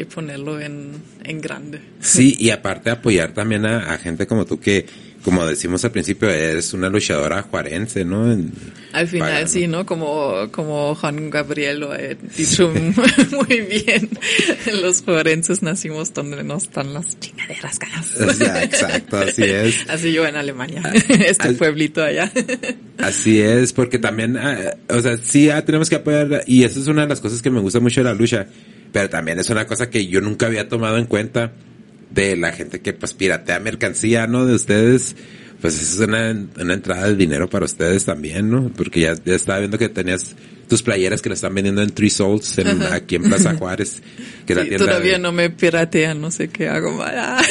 que 0.00 0.06
ponerlo 0.06 0.60
en, 0.60 0.92
en 1.24 1.40
grande. 1.40 1.80
Sí, 2.00 2.36
y 2.38 2.50
aparte 2.50 2.90
apoyar 2.90 3.32
también 3.32 3.66
a, 3.66 3.92
a 3.92 3.98
gente 3.98 4.26
como 4.26 4.46
tú 4.46 4.58
que 4.58 4.86
como 5.22 5.44
decimos 5.44 5.84
al 5.84 5.90
principio, 5.90 6.30
eres 6.30 6.72
una 6.72 6.88
luchadora 6.88 7.42
juarense, 7.42 8.04
¿no? 8.04 8.32
En, 8.32 8.52
al 8.92 9.06
final 9.06 9.28
para, 9.30 9.46
sí, 9.46 9.66
¿no? 9.66 9.84
Como, 9.84 10.48
como 10.50 10.94
Juan 10.94 11.28
Gabriel 11.28 11.80
lo 11.80 11.92
ha 11.92 11.98
dicho 11.98 12.72
muy 12.72 13.60
bien. 13.60 14.08
Los 14.80 15.02
juarenses 15.02 15.62
nacimos 15.62 16.14
donde 16.14 16.42
no 16.42 16.56
están 16.56 16.94
las 16.94 17.18
chingaderas. 17.20 17.78
Ya, 18.38 18.62
exacto, 18.62 19.18
así 19.18 19.42
es. 19.44 19.76
Así 19.88 20.12
yo 20.12 20.26
en 20.26 20.36
Alemania, 20.36 20.82
este 21.08 21.48
Al- 21.48 21.56
pueblito 21.56 22.02
allá. 22.02 22.32
Así 22.98 23.40
es, 23.40 23.72
porque 23.72 23.98
también, 23.98 24.36
ah, 24.36 24.76
o 24.88 25.00
sea, 25.00 25.18
sí 25.18 25.50
ah, 25.50 25.64
tenemos 25.64 25.88
que 25.90 25.96
apoyar, 25.96 26.44
y 26.46 26.64
eso 26.64 26.80
es 26.80 26.86
una 26.86 27.02
de 27.02 27.08
las 27.08 27.20
cosas 27.20 27.42
que 27.42 27.50
me 27.50 27.60
gusta 27.60 27.80
mucho 27.80 28.00
de 28.00 28.04
la 28.04 28.14
lucha, 28.14 28.46
pero 28.92 29.08
también 29.08 29.38
es 29.38 29.50
una 29.50 29.66
cosa 29.66 29.90
que 29.90 30.06
yo 30.06 30.20
nunca 30.20 30.46
había 30.46 30.68
tomado 30.68 30.98
en 30.98 31.06
cuenta 31.06 31.52
de 32.10 32.36
la 32.36 32.52
gente 32.52 32.80
que 32.80 32.92
pues 32.92 33.14
piratea 33.14 33.60
mercancía, 33.60 34.26
¿no? 34.26 34.46
De 34.46 34.54
ustedes, 34.54 35.16
pues 35.60 35.80
eso 35.80 36.02
es 36.02 36.08
una, 36.08 36.30
una 36.60 36.74
entrada 36.74 37.08
de 37.08 37.16
dinero 37.16 37.48
para 37.50 37.64
ustedes 37.64 38.04
también, 38.04 38.50
¿no? 38.50 38.70
Porque 38.76 39.00
ya, 39.00 39.14
ya 39.24 39.34
estaba 39.34 39.58
viendo 39.58 39.78
que 39.78 39.88
tenías 39.88 40.34
tus 40.68 40.82
playeras 40.84 41.20
que 41.20 41.28
le 41.28 41.34
están 41.34 41.52
vendiendo 41.52 41.82
en 41.82 41.90
Three 41.90 42.10
Souls 42.10 42.56
en, 42.58 42.80
aquí 42.84 43.16
en 43.16 43.24
Plaza 43.24 43.54
Juárez, 43.58 44.00
que 44.46 44.54
la 44.54 44.62
Sí, 44.62 44.68
tienda 44.68 44.86
todavía 44.86 45.12
de- 45.14 45.18
no 45.18 45.32
me 45.32 45.50
piratean, 45.50 46.20
no 46.20 46.30
sé 46.30 46.48
qué 46.48 46.68
hago. 46.68 47.04
Ah, 47.04 47.42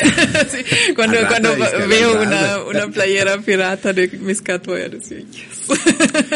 sí, 0.49 0.93
Cuando, 0.95 1.17
cuando 1.27 1.49
veo 1.89 2.21
una, 2.21 2.63
una 2.63 2.87
playera 2.87 3.37
pirata 3.39 3.91
de 3.93 4.07
mis 4.19 4.41
cat 4.41 4.65
voy 4.65 4.81
a 4.81 4.89
decir, 4.89 5.25
yes. 5.31 5.77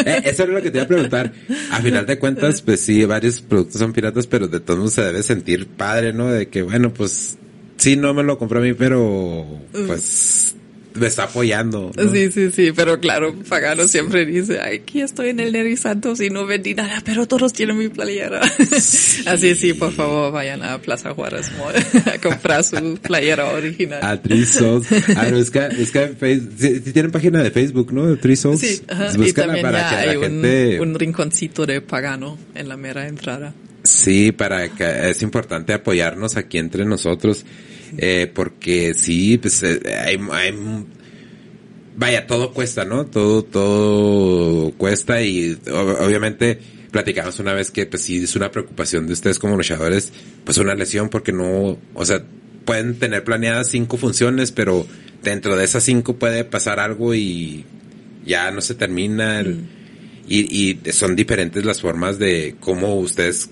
Eh, 0.05 0.21
eso 0.26 0.43
era 0.43 0.53
lo 0.53 0.61
que 0.61 0.69
te 0.71 0.78
iba 0.78 0.84
a 0.84 0.88
preguntar. 0.88 1.32
A 1.71 1.82
final 1.82 2.05
de 2.05 2.19
cuentas, 2.19 2.61
pues 2.61 2.82
sí, 2.82 3.03
varios 3.05 3.41
productos 3.41 3.80
son 3.80 3.93
piratas, 3.93 4.28
pero 4.28 4.47
de 4.47 4.59
todos 4.59 4.78
modos 4.80 4.93
se 4.93 5.03
debe 5.03 5.24
sentir 5.24 5.67
padre, 5.67 6.11
¿no? 6.13 6.30
De 6.32 6.49
que, 6.49 6.61
bueno, 6.63 6.93
pues 6.93 7.38
sí, 7.78 7.95
no 7.95 8.13
me 8.13 8.24
lo 8.24 8.38
compró 8.38 8.59
a 8.59 8.61
mí, 8.61 8.74
pero 8.74 9.45
pues 9.88 10.55
me 10.95 11.07
está 11.07 11.23
apoyando. 11.23 11.91
¿no? 11.95 12.11
Sí, 12.11 12.31
sí, 12.31 12.51
sí, 12.51 12.71
pero 12.75 12.99
claro, 12.99 13.33
Pagano 13.49 13.87
siempre 13.87 14.25
dice, 14.25 14.59
"Ay, 14.59 14.77
aquí 14.83 15.01
estoy 15.01 15.29
en 15.29 15.39
el 15.39 15.51
Neri 15.51 15.75
Santos 15.77 16.21
y 16.21 16.29
no 16.29 16.45
vendí 16.45 16.73
nada, 16.73 17.01
pero 17.05 17.27
todos 17.27 17.53
tienen 17.53 17.77
mi 17.77 17.89
playera. 17.89 18.41
Así 19.25 19.55
sí, 19.55 19.73
por 19.73 19.91
favor, 19.91 20.31
vayan 20.31 20.63
a 20.63 20.77
Plaza 20.79 21.13
Juárez 21.13 21.51
Mall 21.57 21.75
a 22.13 22.17
comprar 22.19 22.63
su 22.63 22.97
playera 23.01 23.45
original. 23.51 23.99
A 24.03 24.21
Three 24.21 24.45
Souls. 24.45 24.87
Ah, 25.15 25.27
no, 25.31 25.37
es 25.37 25.49
que, 25.51 25.59
es 25.79 25.91
que 25.91 26.03
en 26.03 26.17
Face- 26.17 26.49
sí, 26.57 26.81
sí 26.85 26.91
tienen 26.93 27.11
página 27.11 27.41
de 27.43 27.51
Facebook, 27.51 27.93
¿no? 27.93 28.15
Three 28.17 28.35
Souls. 28.35 28.59
Sí, 28.59 28.81
ajá, 28.87 29.11
y 29.17 29.33
también 29.33 29.61
para 29.63 29.79
ya 29.81 29.89
que 29.89 29.95
hay 29.95 30.07
la 30.13 30.17
un, 30.17 30.23
gente... 30.23 30.79
un 30.81 30.95
rinconcito 30.99 31.65
de 31.65 31.81
Pagano 31.81 32.37
en 32.55 32.69
la 32.69 32.77
mera 32.77 33.07
entrada. 33.07 33.53
Sí, 33.83 34.31
para 34.31 34.69
que 34.69 35.09
es 35.09 35.21
importante 35.21 35.73
apoyarnos 35.73 36.37
aquí 36.37 36.57
entre 36.57 36.85
nosotros, 36.85 37.45
eh, 37.97 38.31
porque 38.33 38.93
sí, 38.93 39.37
pues 39.37 39.61
eh, 39.63 39.81
hay, 39.95 40.19
hay- 40.31 40.85
vaya, 41.95 42.27
todo 42.27 42.53
cuesta, 42.53 42.85
¿no? 42.85 43.05
Todo, 43.05 43.43
todo 43.43 44.71
cuesta 44.77 45.21
y 45.21 45.55
ob- 45.67 45.97
obviamente 46.05 46.59
platicamos 46.91 47.39
una 47.39 47.53
vez 47.53 47.71
que 47.71 47.85
pues 47.85 48.03
sí 48.03 48.23
es 48.23 48.35
una 48.35 48.51
preocupación 48.51 49.07
de 49.07 49.13
ustedes 49.13 49.39
como 49.39 49.55
luchadores, 49.57 50.11
pues 50.45 50.57
una 50.57 50.75
lesión 50.75 51.09
porque 51.09 51.31
no, 51.31 51.77
o 51.93 52.05
sea, 52.05 52.23
pueden 52.65 52.95
tener 52.99 53.23
planeadas 53.23 53.69
cinco 53.69 53.97
funciones, 53.97 54.51
pero 54.51 54.85
dentro 55.23 55.55
de 55.55 55.65
esas 55.65 55.83
cinco 55.83 56.15
puede 56.17 56.43
pasar 56.43 56.79
algo 56.79 57.13
y 57.15 57.65
ya 58.25 58.51
no 58.51 58.61
se 58.61 58.75
termina 58.75 59.39
el- 59.39 59.61
y, 60.27 60.79
y 60.85 60.91
son 60.93 61.15
diferentes 61.17 61.65
las 61.65 61.81
formas 61.81 62.17
de 62.17 62.55
cómo 62.61 62.95
ustedes 62.95 63.49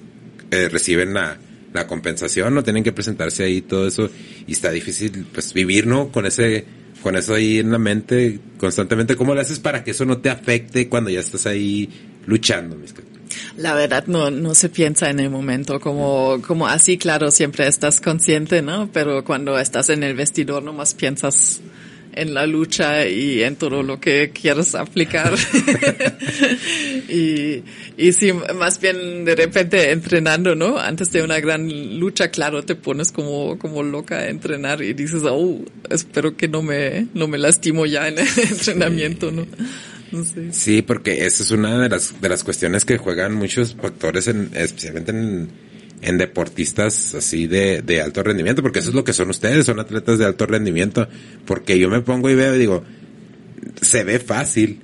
eh, 0.51 0.69
reciben 0.69 1.13
la, 1.13 1.37
la 1.74 1.88
compensación, 1.88 2.53
no 2.53 2.63
tienen 2.63 2.84
que 2.84 2.91
presentarse 2.91 3.43
ahí 3.43 3.61
todo 3.61 3.88
eso 3.88 4.09
y 4.45 4.51
está 4.51 4.72
difícil 4.72 5.26
pues 5.32 5.53
vivir, 5.53 5.88
¿no? 5.88 6.11
Con 6.11 6.26
ese 6.26 6.65
con 7.01 7.15
eso 7.15 7.34
ahí 7.34 7.59
en 7.59 7.72
la 7.72 7.80
mente 7.80 8.39
constantemente, 8.57 9.15
¿cómo 9.15 9.34
le 9.34 9.41
haces 9.41 9.59
para 9.59 9.84
que 9.84 9.91
eso 9.91 10.05
no 10.05 10.19
te 10.19 10.30
afecte 10.30 10.88
cuando 10.88 11.09
ya 11.09 11.19
estás 11.19 11.47
ahí 11.47 11.89
luchando? 12.26 12.76
mis 12.76 12.93
La 13.57 13.74
verdad 13.74 14.05
no, 14.07 14.30
no 14.30 14.53
se 14.53 14.69
piensa 14.69 15.09
en 15.09 15.19
el 15.19 15.30
momento 15.30 15.80
como, 15.80 16.41
como 16.45 16.67
así, 16.67 16.97
claro, 16.97 17.32
siempre 17.32 17.67
estás 17.67 18.01
consciente, 18.01 18.61
¿no? 18.61 18.89
Pero 18.91 19.24
cuando 19.24 19.57
estás 19.57 19.89
en 19.89 20.03
el 20.03 20.15
vestidor 20.15 20.61
nomás 20.63 20.93
piensas 20.93 21.61
en 22.13 22.34
la 22.34 22.45
lucha 22.45 23.07
y 23.07 23.43
en 23.43 23.55
todo 23.55 23.84
lo 23.84 23.99
que 23.99 24.32
quieres 24.32 24.76
aplicar. 24.76 25.34
y, 27.09 27.63
y 28.01 28.13
sí, 28.13 28.31
más 28.33 28.81
bien 28.81 29.25
de 29.25 29.35
repente 29.35 29.91
entrenando, 29.91 30.55
¿no? 30.55 30.79
Antes 30.79 31.11
de 31.11 31.21
una 31.21 31.39
gran 31.39 31.99
lucha, 31.99 32.29
claro, 32.29 32.63
te 32.63 32.75
pones 32.75 33.11
como, 33.11 33.59
como 33.59 33.83
loca 33.83 34.17
a 34.17 34.29
entrenar 34.29 34.81
y 34.81 34.93
dices, 34.93 35.21
oh, 35.25 35.59
espero 35.89 36.35
que 36.35 36.47
no 36.47 36.63
me, 36.63 37.07
no 37.13 37.27
me 37.27 37.37
lastimo 37.37 37.85
ya 37.85 38.07
en 38.07 38.17
el 38.17 38.27
entrenamiento, 38.49 39.31
¿no? 39.31 39.45
Sé. 40.23 40.51
Sí, 40.51 40.81
porque 40.81 41.25
esa 41.25 41.43
es 41.43 41.51
una 41.51 41.79
de 41.79 41.89
las, 41.89 42.19
de 42.19 42.27
las 42.27 42.43
cuestiones 42.43 42.85
que 42.85 42.97
juegan 42.97 43.35
muchos 43.35 43.75
factores, 43.75 44.27
en, 44.27 44.49
especialmente 44.55 45.11
en, 45.11 45.49
en 46.01 46.17
deportistas 46.17 47.13
así 47.13 47.45
de, 47.45 47.83
de 47.83 48.01
alto 48.01 48.23
rendimiento, 48.23 48.63
porque 48.63 48.79
eso 48.79 48.89
es 48.89 48.95
lo 48.95 49.03
que 49.03 49.13
son 49.13 49.29
ustedes, 49.29 49.67
son 49.67 49.79
atletas 49.79 50.17
de 50.17 50.25
alto 50.25 50.47
rendimiento, 50.47 51.07
porque 51.45 51.77
yo 51.77 51.87
me 51.87 52.01
pongo 52.01 52.29
y 52.31 52.35
veo 52.35 52.55
y 52.55 52.59
digo, 52.59 52.83
se 53.79 54.03
ve 54.03 54.19
fácil, 54.19 54.81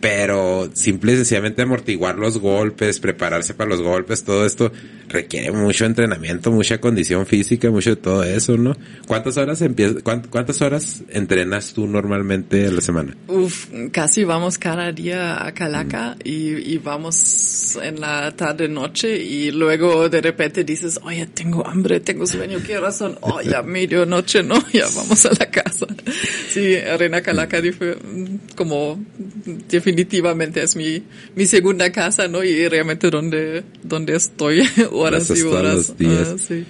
pero 0.00 0.70
simple 0.74 1.12
y 1.12 1.16
sencillamente 1.16 1.62
amortiguar 1.62 2.18
los 2.18 2.38
golpes, 2.38 3.00
prepararse 3.00 3.54
para 3.54 3.70
los 3.70 3.82
golpes, 3.82 4.24
todo 4.24 4.44
esto 4.44 4.72
requiere 5.08 5.52
mucho 5.52 5.84
entrenamiento, 5.84 6.50
mucha 6.50 6.78
condición 6.80 7.26
física, 7.26 7.70
mucho 7.70 7.90
de 7.90 7.96
todo 7.96 8.22
eso, 8.24 8.56
¿no? 8.56 8.76
¿Cuántas 9.06 9.36
horas 9.36 9.62
empiezas, 9.62 10.02
cuántas 10.02 10.62
horas 10.62 11.02
entrenas 11.08 11.72
tú 11.72 11.86
normalmente 11.86 12.66
a 12.66 12.70
la 12.70 12.80
semana? 12.80 13.16
Uf, 13.28 13.68
casi 13.92 14.24
vamos 14.24 14.58
cada 14.58 14.92
día 14.92 15.44
a 15.46 15.52
Calaca 15.52 16.16
y, 16.24 16.72
y 16.72 16.78
vamos 16.78 17.78
en 17.82 18.00
la 18.00 18.30
tarde 18.32 18.68
noche 18.68 19.16
y 19.16 19.50
luego 19.50 20.08
de 20.08 20.20
repente 20.20 20.64
dices, 20.64 21.00
oye, 21.02 21.26
tengo 21.26 21.66
hambre, 21.66 22.00
tengo 22.00 22.26
sueño, 22.26 22.58
¿qué 22.66 22.78
horas 22.78 22.96
son? 22.98 23.18
Oh, 23.20 23.40
ya 23.40 23.62
medianoche, 23.62 24.42
¿no? 24.42 24.56
Ya 24.72 24.86
vamos 24.94 25.24
a 25.24 25.30
la 25.30 25.50
casa. 25.50 25.86
Sí, 26.50 26.76
Arena 26.76 27.22
Calaca 27.22 27.60
mm, 27.60 28.54
como 28.54 29.02
definitivamente 29.68 30.62
es 30.62 30.76
mi, 30.76 31.02
mi 31.34 31.46
segunda 31.46 31.90
casa, 31.90 32.28
¿no? 32.28 32.44
Y 32.44 32.68
realmente 32.68 33.10
donde, 33.10 33.64
donde 33.82 34.16
estoy 34.16 34.68
horas 34.98 35.30
y 35.30 35.40
todos 35.42 35.54
horas. 35.54 35.74
los 35.74 35.98
días. 35.98 36.28
Ah, 36.34 36.36
sí. 36.38 36.64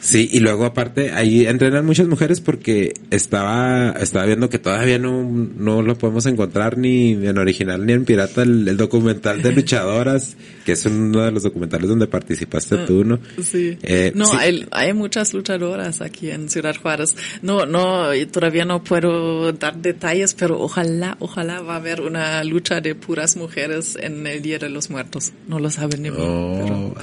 Sí, 0.00 0.28
y 0.30 0.40
luego 0.40 0.64
aparte, 0.64 1.12
ahí 1.12 1.46
entrenan 1.46 1.86
muchas 1.86 2.06
mujeres 2.06 2.40
porque 2.40 2.94
estaba, 3.10 3.92
estaba 4.00 4.26
viendo 4.26 4.48
que 4.48 4.58
todavía 4.58 4.98
no, 4.98 5.22
no 5.22 5.82
lo 5.82 5.96
podemos 5.96 6.26
encontrar 6.26 6.78
ni 6.78 7.12
en 7.12 7.38
original 7.38 7.84
ni 7.86 7.92
en 7.92 8.04
pirata 8.04 8.42
el, 8.42 8.66
el 8.68 8.76
documental 8.76 9.42
de 9.42 9.52
luchadoras, 9.58 10.36
que 10.64 10.72
es 10.72 10.84
uno 10.86 11.24
de 11.24 11.30
los 11.30 11.42
documentales 11.42 11.88
donde 11.88 12.06
participaste 12.06 12.78
tú, 12.78 13.04
¿no? 13.04 13.18
Sí. 13.42 13.78
Eh, 13.82 14.12
no, 14.14 14.26
sí. 14.26 14.36
Hay, 14.38 14.66
hay 14.70 14.92
muchas 14.92 15.34
luchadoras 15.34 16.00
aquí 16.00 16.30
en 16.30 16.48
Ciudad 16.48 16.76
Juárez. 16.76 17.16
No, 17.42 17.66
no, 17.66 18.08
todavía 18.30 18.64
no 18.64 18.84
puedo 18.84 19.52
dar 19.52 19.76
detalles, 19.76 20.34
pero 20.34 20.60
ojalá, 20.60 21.16
ojalá 21.20 21.60
va 21.60 21.74
a 21.74 21.76
haber 21.76 22.00
una 22.00 22.42
lucha 22.44 22.80
de 22.80 22.94
puras 22.94 23.36
mujeres 23.36 23.96
en 24.00 24.26
el 24.26 24.42
Día 24.42 24.58
de 24.58 24.68
los 24.68 24.90
Muertos. 24.90 25.32
No 25.46 25.58
lo 25.58 25.70
saben 25.70 26.02
ni 26.02 26.08
Oh. 26.10 26.60
pero 26.62 26.94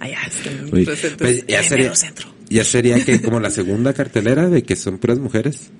allá 0.00 0.18
presentes 0.84 1.16
pues 1.18 1.46
ya 1.46 1.60
en 1.60 1.80
el 1.80 1.96
centro. 1.96 2.25
Ya 2.48 2.64
sería 2.64 3.04
que 3.04 3.20
como 3.20 3.40
la 3.40 3.50
segunda 3.50 3.92
cartelera 3.92 4.48
de 4.48 4.62
que 4.62 4.76
son 4.76 4.98
puras 4.98 5.18
mujeres. 5.18 5.70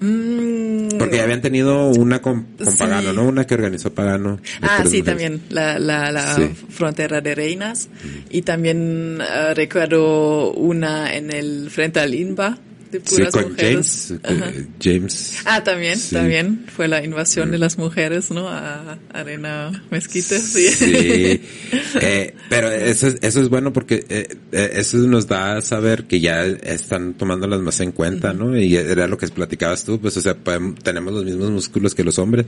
Mm, 0.00 0.98
Porque 0.98 1.16
ya 1.18 1.22
habían 1.24 1.40
tenido 1.40 1.88
una 1.90 2.20
con, 2.20 2.44
con 2.56 2.66
Sí. 2.66 2.78
Pagano, 2.78 3.12
¿no? 3.12 3.24
Una 3.26 3.46
que 3.46 3.54
organizó 3.54 3.94
Pagano. 3.94 4.38
Ah, 4.60 4.78
sí, 4.84 4.98
mujeres. 4.98 5.04
también, 5.04 5.40
la, 5.50 5.78
la, 5.78 6.10
la 6.12 6.34
Sí. 6.36 6.50
frontera 6.68 7.20
de 7.20 7.34
Reinas. 7.34 7.88
Y 8.30 8.42
también 8.42 9.18
eh, 9.20 9.54
recuerdo 9.54 10.52
una 10.52 11.14
en 11.14 11.30
el 11.32 11.70
frente 11.70 12.00
al 12.00 12.14
INBA 12.14 12.58
de 12.94 13.00
puras 13.00 13.32
con 13.32 13.50
mujeres. 13.50 14.14
James, 14.22 14.54
eh, 14.54 14.66
James. 14.80 15.38
Ah, 15.44 15.62
también, 15.64 15.98
Sí. 15.98 16.14
Mm. 16.14 16.18
también 16.18 16.64
fue 16.74 16.88
la 16.88 17.04
invasión 17.04 17.50
de 17.50 17.58
las 17.58 17.76
mujeres, 17.76 18.30
¿no? 18.30 18.48
A 18.48 18.98
Arena 19.12 19.84
Mezquite, 19.90 20.38
sí. 20.38 20.68
Sí, 20.68 21.40
eh, 22.00 22.34
pero 22.48 22.70
eso 22.70 23.08
es, 23.08 23.16
eso 23.20 23.40
es 23.40 23.48
bueno 23.48 23.72
porque 23.72 24.04
eh, 24.08 24.28
eh, 24.52 24.70
eso 24.74 24.96
nos 24.98 25.26
da 25.26 25.56
a 25.56 25.60
saber 25.60 26.04
que 26.04 26.20
ya 26.20 26.44
están 26.44 27.14
tomándolas 27.14 27.60
más 27.60 27.80
en 27.80 27.92
cuenta, 27.92 28.32
¿no? 28.32 28.56
Y 28.56 28.76
era 28.76 29.08
lo 29.08 29.18
que 29.18 29.26
platicabas 29.28 29.84
tú, 29.84 30.00
pues, 30.00 30.16
o 30.16 30.20
sea, 30.20 30.36
tenemos 30.82 31.12
los 31.12 31.24
mismos 31.24 31.50
músculos 31.50 31.94
que 31.94 32.04
los 32.04 32.18
hombres 32.18 32.46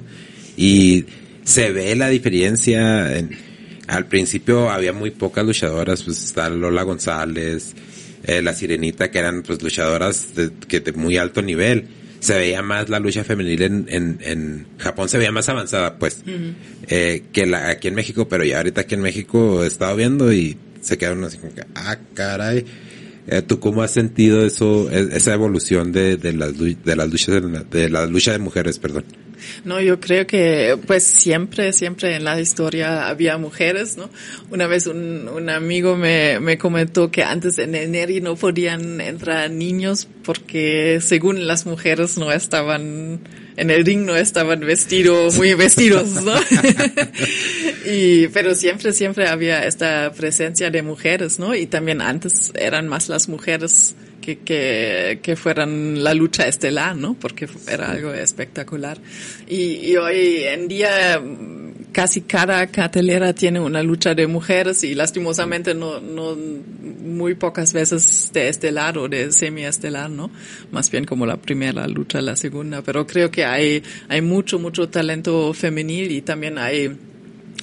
y 0.57 1.05
se 1.45 1.73
ve 1.73 1.95
la 1.97 2.09
diferencia. 2.09 3.17
En, 3.19 3.31
al 3.89 4.07
principio 4.07 4.71
había 4.71 4.93
muy 4.93 5.11
pocas 5.11 5.45
luchadoras, 5.45 6.03
pues 6.03 6.23
está 6.23 6.49
Lola 6.49 6.83
González, 6.83 7.75
eh, 8.27 8.43
la 8.43 8.53
Sirenita, 8.55 9.11
que 9.11 9.19
eran 9.19 9.43
pues 9.43 9.63
luchadoras 9.63 10.35
de, 10.35 10.51
que 10.69 10.81
de 10.81 10.93
muy 10.93 11.17
alto 11.17 11.43
nivel. 11.43 11.87
Se 12.21 12.35
veía 12.35 12.63
más 12.63 12.89
la 12.89 12.99
lucha 12.99 13.25
femenil 13.25 13.63
en, 13.63 13.87
en, 13.89 14.19
en 14.23 14.67
Japón, 14.79 15.09
se 15.09 15.19
veía 15.19 15.31
más 15.33 15.49
avanzada, 15.49 15.99
pues, 15.99 16.23
eh, 16.89 17.25
que 17.33 17.47
la, 17.47 17.69
aquí 17.69 17.89
en 17.89 17.95
México, 17.95 18.27
pero 18.27 18.43
ya 18.43 18.57
ahorita 18.57 18.81
aquí 18.81 18.95
en 18.95 19.03
México 19.03 19.63
he 19.63 19.67
estado 19.67 19.95
viendo 19.97 20.33
y 20.33 20.57
se 20.81 20.97
quedaron 20.97 21.23
así 21.25 21.37
como 21.39 21.55
que, 21.55 21.63
ah, 21.75 21.99
caray. 22.15 22.65
Eh, 23.29 23.43
¿Tú 23.43 23.61
cómo 23.61 23.83
has 23.83 23.91
sentido 23.91 24.47
eso, 24.47 24.91
e- 24.91 25.17
esa 25.17 25.35
evolución 25.35 25.93
de, 25.93 26.17
de 26.17 26.33
las, 26.33 26.57
de 26.59 26.97
las 26.97 27.11
luchas, 27.11 27.35
de 27.35 27.41
la, 27.43 27.63
de 27.65 27.91
la 27.91 28.07
lucha 28.07 28.33
de 28.33 28.39
mujeres, 28.39 28.79
perdón? 28.79 29.05
No, 29.65 29.81
yo 29.81 30.01
creo 30.01 30.27
que 30.27 30.79
pues 30.87 31.05
siempre, 31.05 31.73
siempre 31.73 32.17
en 32.17 32.25
la 32.25 32.41
historia 32.41 33.09
había 33.09 33.39
mujeres, 33.39 33.97
¿no? 33.97 34.11
Una 34.51 34.67
vez 34.67 34.87
un, 34.87 35.29
un 35.29 35.51
amigo 35.51 35.97
me, 35.97 36.41
me 36.41 36.59
comentó 36.59 37.11
que 37.11 37.23
antes 37.23 37.59
en 37.59 37.75
el 37.75 37.91
Neri 37.91 38.21
no 38.21 38.37
podían 38.37 39.01
entrar 39.01 39.51
niños 39.51 40.09
porque 40.25 41.01
según 41.01 41.47
las 41.47 41.67
mujeres 41.67 42.19
no 42.19 42.33
estaban, 42.33 43.21
en 43.57 43.71
el 43.71 43.85
ring 43.85 44.05
no 44.05 44.17
estaban 44.17 44.61
vestidos, 44.61 45.37
muy 45.37 45.55
vestidos, 45.55 46.23
¿no? 46.23 46.35
y, 47.87 48.27
pero 48.29 48.55
siempre, 48.55 48.93
siempre 48.93 49.29
había 49.29 49.65
esta 49.65 50.13
presencia 50.13 50.71
de 50.71 50.83
mujeres, 50.83 51.39
¿no? 51.39 51.55
Y 51.55 51.67
también 51.67 52.01
antes 52.01 52.53
eran 52.57 52.89
más 52.89 53.09
las 53.09 53.29
mujeres 53.29 53.95
que, 54.27 54.39
que, 54.39 55.21
que 55.23 55.37
fueran 55.37 56.03
la 56.03 56.13
lucha 56.13 56.49
estelar, 56.49 56.97
¿no? 56.97 57.15
Porque 57.15 57.49
era 57.71 57.93
algo 57.93 58.13
espectacular. 58.13 58.99
Y, 59.47 59.91
y 59.91 59.97
hoy 59.97 60.43
en 60.43 60.67
día 60.67 61.23
casi 61.93 62.23
cada 62.23 62.67
cartelera 62.67 63.33
tiene 63.33 63.61
una 63.61 63.85
lucha 63.85 64.15
de 64.15 64.27
mujeres 64.27 64.83
y 64.83 64.97
lastimosamente 64.97 65.75
no, 65.75 66.01
no 66.01 66.35
muy 66.37 67.37
pocas 67.37 67.73
veces 67.73 68.31
de 68.35 68.49
estelar 68.49 68.99
o 68.99 69.09
de 69.09 69.31
semi-estelar, 69.31 70.11
¿no? 70.11 70.33
Más 70.73 70.91
bien 70.91 71.05
como 71.05 71.25
la 71.25 71.37
primera 71.37 71.87
lucha, 71.87 72.21
la 72.21 72.35
segunda. 72.35 72.83
Pero 72.83 73.07
creo 73.07 73.31
que 73.31 73.45
hay, 73.45 73.83
hay 74.09 74.23
mucho, 74.23 74.59
mucho 74.59 74.89
talento 74.89 75.55
femenil 75.55 76.11
y 76.11 76.21
también 76.23 76.59
hay 76.59 76.97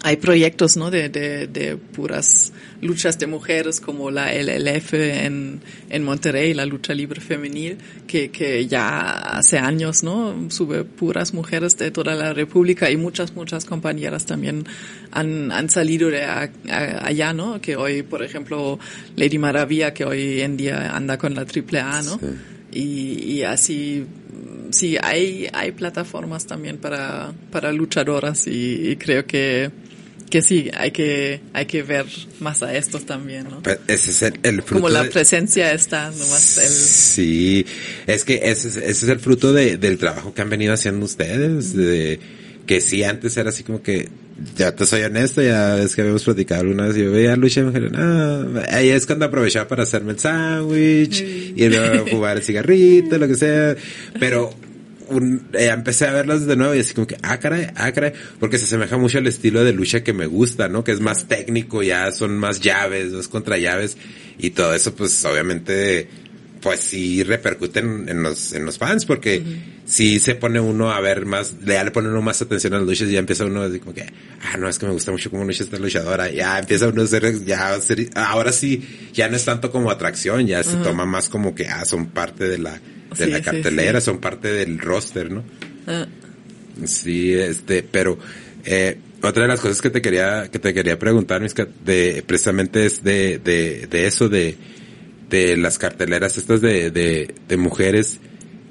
hay 0.06 0.18
proyectos, 0.18 0.76
¿no? 0.76 0.92
De, 0.92 1.10
de, 1.10 1.48
de 1.48 1.78
puras 1.78 2.52
luchas 2.84 3.18
de 3.18 3.28
mujeres 3.28 3.80
como 3.80 4.12
la 4.12 4.34
LLF 4.34 4.94
en, 4.94 5.62
en 5.90 6.04
Monterrey, 6.04 6.54
la 6.54 6.66
lucha 6.66 6.94
libre 6.94 7.22
femenil, 7.22 7.78
que, 8.08 8.30
que 8.30 8.68
ya 8.68 9.10
hace 9.38 9.58
años, 9.58 10.04
¿no? 10.04 10.50
Sube 10.52 10.84
puras 10.84 11.34
mujeres 11.34 11.78
de 11.78 11.90
toda 11.92 12.14
la 12.16 12.34
República 12.34 12.92
y 12.92 12.98
muchas, 12.98 13.34
muchas 13.36 13.66
compañeras 13.66 14.26
también 14.26 14.66
han, 15.12 15.52
han 15.52 15.70
salido 15.70 16.10
de 16.10 16.24
a- 16.24 16.52
a- 16.70 17.08
allá, 17.08 17.34
¿no? 17.34 17.60
Que 17.62 17.76
hoy, 17.76 18.04
por 18.04 18.22
ejemplo, 18.24 18.78
Lady 19.16 19.38
Maravilla, 19.38 19.94
que 19.94 20.06
hoy 20.06 20.42
en 20.42 20.58
día 20.58 20.96
anda 20.96 21.18
con 21.18 21.34
la 21.36 21.42
AAA, 21.46 22.02
¿no? 22.04 22.20
Y, 22.72 23.34
y 23.34 23.44
así, 23.44 24.04
sí, 24.72 24.98
hay, 25.02 25.48
hay 25.54 25.72
plataformas 25.74 26.48
también 26.48 26.78
para, 26.80 27.32
para 27.52 27.72
luchadoras 27.72 28.48
y, 28.48 28.90
y 28.90 28.96
creo 28.96 29.26
que, 29.28 29.70
que 30.34 30.42
sí, 30.42 30.72
hay 30.76 30.90
que, 30.90 31.42
hay 31.54 31.68
que 31.68 31.84
ver 31.84 32.08
más 32.40 32.64
a 32.64 32.76
estos 32.76 33.06
también, 33.06 33.44
¿no? 33.52 33.62
Pues 33.62 33.78
ese 33.88 34.10
es 34.10 34.22
el, 34.24 34.40
el 34.42 34.64
fruto 34.64 34.82
Como 34.82 34.90
la 34.90 35.04
de- 35.04 35.12
presencia 35.12 35.72
está, 35.74 36.10
nomás 36.10 36.58
el, 36.58 36.70
Sí, 36.70 37.68
es 38.08 38.26
que 38.26 38.40
ese 38.42 38.70
es, 38.70 38.78
ese 38.78 38.90
es 38.90 39.04
el 39.10 39.20
fruto 39.20 39.54
de, 39.54 39.78
del 39.78 40.00
trabajo 40.00 40.34
que 40.34 40.42
han 40.42 40.50
venido 40.50 40.74
haciendo 40.74 41.06
ustedes, 41.06 41.76
de 41.76 42.20
que 42.66 42.82
sí, 42.82 43.04
antes 43.04 43.38
era 43.38 43.50
así 43.50 43.64
como 43.64 43.84
que, 43.84 44.10
ya 44.58 44.76
te 44.76 44.88
soy 44.88 45.04
honesto, 45.04 45.44
ya 45.44 45.76
ves 45.76 45.94
que 45.96 46.02
habíamos 46.02 46.24
platicado 46.24 46.62
alguna 46.62 46.88
vez, 46.88 46.96
yo 46.96 47.12
veía 47.12 47.36
lucha 47.36 47.60
y 47.60 47.64
me 47.66 47.70
dijeron, 47.72 47.96
ah, 47.96 48.64
ahí 48.72 48.90
es 48.90 49.06
cuando 49.06 49.26
aprovechaba 49.26 49.68
para 49.68 49.84
hacerme 49.84 50.14
el 50.14 50.20
sándwich, 50.20 51.22
y 51.56 51.70
luego 51.70 52.08
fumar 52.08 52.38
el 52.38 52.44
cigarrito, 52.44 53.20
lo 53.20 53.28
que 53.28 53.36
sea, 53.36 53.76
pero 54.20 54.52
un, 55.18 55.48
eh, 55.54 55.70
empecé 55.74 56.06
a 56.08 56.12
verlas 56.12 56.46
de 56.46 56.56
nuevo 56.56 56.74
y 56.76 56.80
así 56.80 56.94
como 56.94 57.08
que, 57.08 57.18
ah, 57.22 57.40
caray, 57.40 57.68
ah, 57.76 57.92
caray, 57.92 58.14
porque 58.40 58.58
se 58.58 58.66
asemeja 58.66 58.98
mucho 58.98 59.18
al 59.18 59.28
estilo 59.28 59.64
de 59.64 59.74
lucha 59.74 60.04
que 60.04 60.14
me 60.14 60.26
gusta, 60.26 60.68
¿no? 60.70 60.84
Que 60.84 60.92
es 60.92 61.00
más 61.00 61.28
técnico, 61.28 61.84
ya 61.84 62.12
son 62.12 62.38
más 62.38 62.60
llaves, 62.60 63.12
dos 63.12 63.28
contra 63.28 63.58
llaves, 63.58 63.98
y 64.38 64.52
todo 64.52 64.74
eso, 64.74 64.96
pues, 64.96 65.24
obviamente, 65.26 66.08
pues 66.62 66.80
sí 66.80 67.24
repercuten 67.24 68.08
en 68.08 68.24
los, 68.24 68.54
en 68.54 68.66
los 68.66 68.78
fans, 68.78 69.06
porque 69.06 69.44
si 69.86 70.20
se 70.22 70.36
pone 70.36 70.62
uno 70.62 70.92
a 70.94 71.02
ver 71.02 71.26
más, 71.26 71.56
ya 71.66 71.84
le 71.84 71.92
pone 71.92 72.08
uno 72.08 72.22
más 72.22 72.42
atención 72.42 72.74
a 72.74 72.78
las 72.78 72.88
luchas 72.88 73.10
y 73.10 73.12
ya 73.12 73.20
empieza 73.20 73.44
uno 73.46 73.64
así 73.64 73.80
como 73.80 73.94
que, 73.94 74.04
ah, 74.04 74.56
no, 74.58 74.70
es 74.70 74.80
que 74.80 74.86
me 74.86 74.94
gusta 74.94 75.12
mucho 75.12 75.30
cómo 75.30 75.44
lucha 75.44 75.66
esta 75.66 75.78
luchadora, 75.78 76.32
ya 76.32 76.58
empieza 76.60 76.88
uno 76.88 77.02
a 77.02 77.08
ser, 77.08 77.44
ya, 77.44 77.74
a 77.74 77.82
ser- 77.82 78.10
ahora 78.16 78.54
sí, 78.54 78.82
ya 79.14 79.28
no 79.28 79.36
es 79.36 79.44
tanto 79.44 79.72
como 79.72 79.92
atracción, 79.92 80.48
ya 80.48 80.64
se 80.64 80.78
toma 80.78 81.06
más 81.06 81.28
como 81.28 81.54
que, 81.54 81.68
ah, 81.68 81.84
son 81.84 82.06
parte 82.08 82.48
de 82.48 82.58
la, 82.60 82.80
de 83.18 83.26
Sí, 83.26 83.32
la 83.32 83.42
cartelera, 83.42 84.00
sí. 84.00 84.06
son 84.06 84.20
parte 84.20 84.52
del 84.52 84.80
roster, 84.80 85.32
¿no? 85.32 85.44
ah, 85.88 86.08
Sí, 86.86 87.34
este, 87.34 87.84
pero 87.84 88.18
eh, 88.66 88.98
otra 89.22 89.44
de 89.44 89.48
las 89.48 89.60
cosas 89.60 89.82
que 89.82 89.90
te 89.90 90.02
quería 90.02 90.50
que 90.52 90.60
te 90.60 90.74
quería 90.74 90.98
preguntar, 90.98 91.42
Miska, 91.42 91.68
de 91.86 92.24
precisamente 92.26 92.86
es 92.86 93.04
de, 93.04 93.40
de, 93.40 93.88
de 93.88 94.08
eso 94.08 94.28
de, 94.30 94.58
de 95.30 95.56
las 95.58 95.78
carteleras 95.78 96.38
estas 96.38 96.62
de, 96.62 96.90
de, 96.92 97.34
de 97.48 97.58
mujeres. 97.58 98.20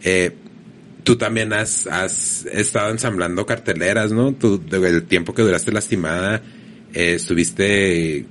Eh, 0.02 0.32
tú 1.04 1.16
también 1.16 1.52
has, 1.52 1.86
has 1.86 2.44
estado 2.46 2.90
ensamblando 2.90 3.46
carteleras, 3.46 4.12
¿no? 4.12 4.32
Tú, 4.34 4.60
el 4.72 5.04
tiempo 5.04 5.32
que 5.34 5.42
duraste 5.42 5.72
lastimada, 5.72 6.42
eh, 6.92 7.14
estuviste 7.14 8.26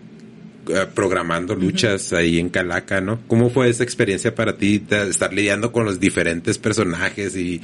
programando 0.93 1.55
luchas 1.55 2.13
ahí 2.13 2.39
en 2.39 2.49
Calaca, 2.49 3.01
¿no? 3.01 3.19
¿Cómo 3.27 3.49
fue 3.49 3.69
esa 3.69 3.83
experiencia 3.83 4.35
para 4.35 4.57
ti 4.57 4.79
de 4.79 5.09
estar 5.09 5.33
lidiando 5.33 5.71
con 5.71 5.85
los 5.85 5.99
diferentes 5.99 6.57
personajes 6.57 7.35
y, 7.35 7.61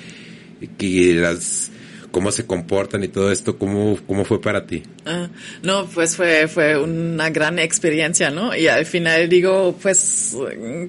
y 0.80 1.14
las 1.14 1.72
cómo 2.18 2.32
se 2.32 2.48
comportan 2.48 3.04
y 3.04 3.10
todo 3.10 3.32
esto? 3.32 3.60
¿Cómo, 3.60 3.96
cómo 4.08 4.26
fue 4.26 4.42
para 4.42 4.66
ti? 4.66 4.82
Ah, 5.06 5.28
no, 5.62 5.86
pues 5.86 6.16
fue, 6.16 6.48
fue 6.48 6.76
una 6.76 7.30
gran 7.30 7.60
experiencia, 7.60 8.32
¿no? 8.32 8.56
Y 8.56 8.68
al 8.68 8.88
final 8.88 9.30
digo, 9.30 9.78
pues, 9.80 10.36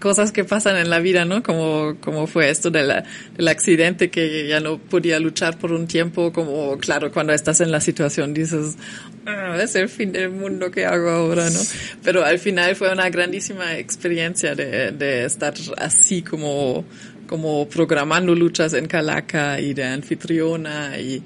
cosas 0.01 0.33
que 0.33 0.45
pasan 0.45 0.79
en 0.79 0.89
la 0.89 1.01
vida, 1.01 1.27
¿no? 1.27 1.43
Como, 1.43 1.97
como 2.01 2.27
fue 2.27 2.49
esto 2.49 2.71
de 2.71 3.05
del 3.37 3.49
accidente 3.49 4.09
que 4.09 4.49
ya 4.49 4.61
no 4.61 4.79
podía 4.79 5.21
luchar 5.21 5.59
por 5.59 5.71
un 5.73 5.87
tiempo, 5.87 6.33
como, 6.33 6.79
claro, 6.79 7.13
cuando 7.13 7.35
estás 7.35 7.61
en 7.61 7.73
la 7.73 7.83
situación 7.83 8.33
dices, 8.33 8.79
"Ah, 9.27 9.59
es 9.63 9.75
el 9.75 9.91
fin 9.91 10.13
del 10.13 10.31
mundo 10.31 10.71
que 10.71 10.87
hago 10.87 11.11
ahora, 11.11 11.51
¿no? 11.51 11.61
Pero 12.03 12.25
al 12.25 12.39
final 12.39 12.75
fue 12.75 12.91
una 12.91 13.11
grandísima 13.11 13.77
experiencia 13.77 14.55
de, 14.55 14.93
de 14.93 15.27
estar 15.27 15.53
así 15.77 16.23
como, 16.23 16.87
como 17.29 17.69
programando 17.69 18.35
luchas 18.35 18.75
en 18.75 18.89
Calaca 18.89 19.61
y 19.61 19.75
de 19.75 19.85
anfitriona 19.85 20.99
y, 20.99 21.23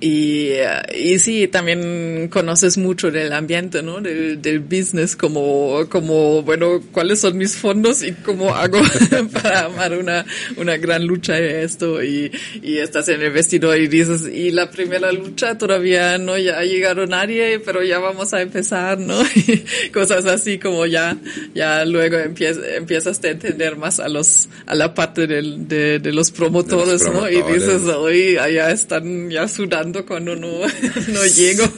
y, 0.00 0.50
y 0.94 1.18
sí, 1.18 1.48
también 1.48 2.28
conoces 2.28 2.76
mucho 2.76 3.10
del 3.10 3.32
ambiente, 3.32 3.82
¿no? 3.82 4.00
Del, 4.00 4.42
del 4.42 4.58
business, 4.58 5.16
como, 5.16 5.86
como, 5.88 6.42
bueno, 6.42 6.82
cuáles 6.92 7.20
son 7.20 7.38
mis 7.38 7.56
fondos 7.56 8.02
y 8.02 8.12
cómo 8.12 8.54
hago 8.54 8.80
para 9.32 9.60
armar 9.60 9.96
una, 9.96 10.26
una 10.56 10.76
gran 10.76 11.06
lucha 11.06 11.34
de 11.34 11.62
esto. 11.62 12.02
Y, 12.02 12.30
y 12.62 12.78
estás 12.78 13.08
en 13.08 13.22
el 13.22 13.30
vestidor 13.30 13.78
y 13.78 13.86
dices, 13.86 14.26
y 14.26 14.50
la 14.50 14.70
primera 14.70 15.12
lucha 15.12 15.56
todavía 15.56 16.18
no 16.18 16.36
ya 16.38 16.58
ha 16.58 16.64
llegado 16.64 17.06
nadie, 17.06 17.60
pero 17.60 17.82
ya 17.82 17.98
vamos 17.98 18.34
a 18.34 18.42
empezar, 18.42 18.98
¿no? 18.98 19.22
Y 19.46 19.90
cosas 19.90 20.24
así 20.26 20.58
como 20.58 20.86
ya, 20.86 21.16
ya 21.54 21.84
luego 21.84 22.18
empiezas, 22.18 22.64
empiezas 22.76 23.22
a 23.22 23.28
entender 23.28 23.76
más 23.76 24.00
a 24.00 24.08
los, 24.08 24.48
a 24.66 24.74
la 24.74 24.94
parte 24.94 25.26
del, 25.26 25.68
de, 25.68 25.98
de 25.98 26.12
los 26.12 26.30
promotores, 26.30 27.02
¿no? 27.02 27.28
Y 27.28 27.34
promotores. 27.34 27.66
dices, 27.66 27.82
hoy 27.94 28.36
allá 28.36 28.70
están 28.70 29.30
ya 29.30 29.46
sudando 29.48 29.83
cuando 30.06 30.36
no, 30.36 30.60
no 31.08 31.26
llego. 31.26 31.64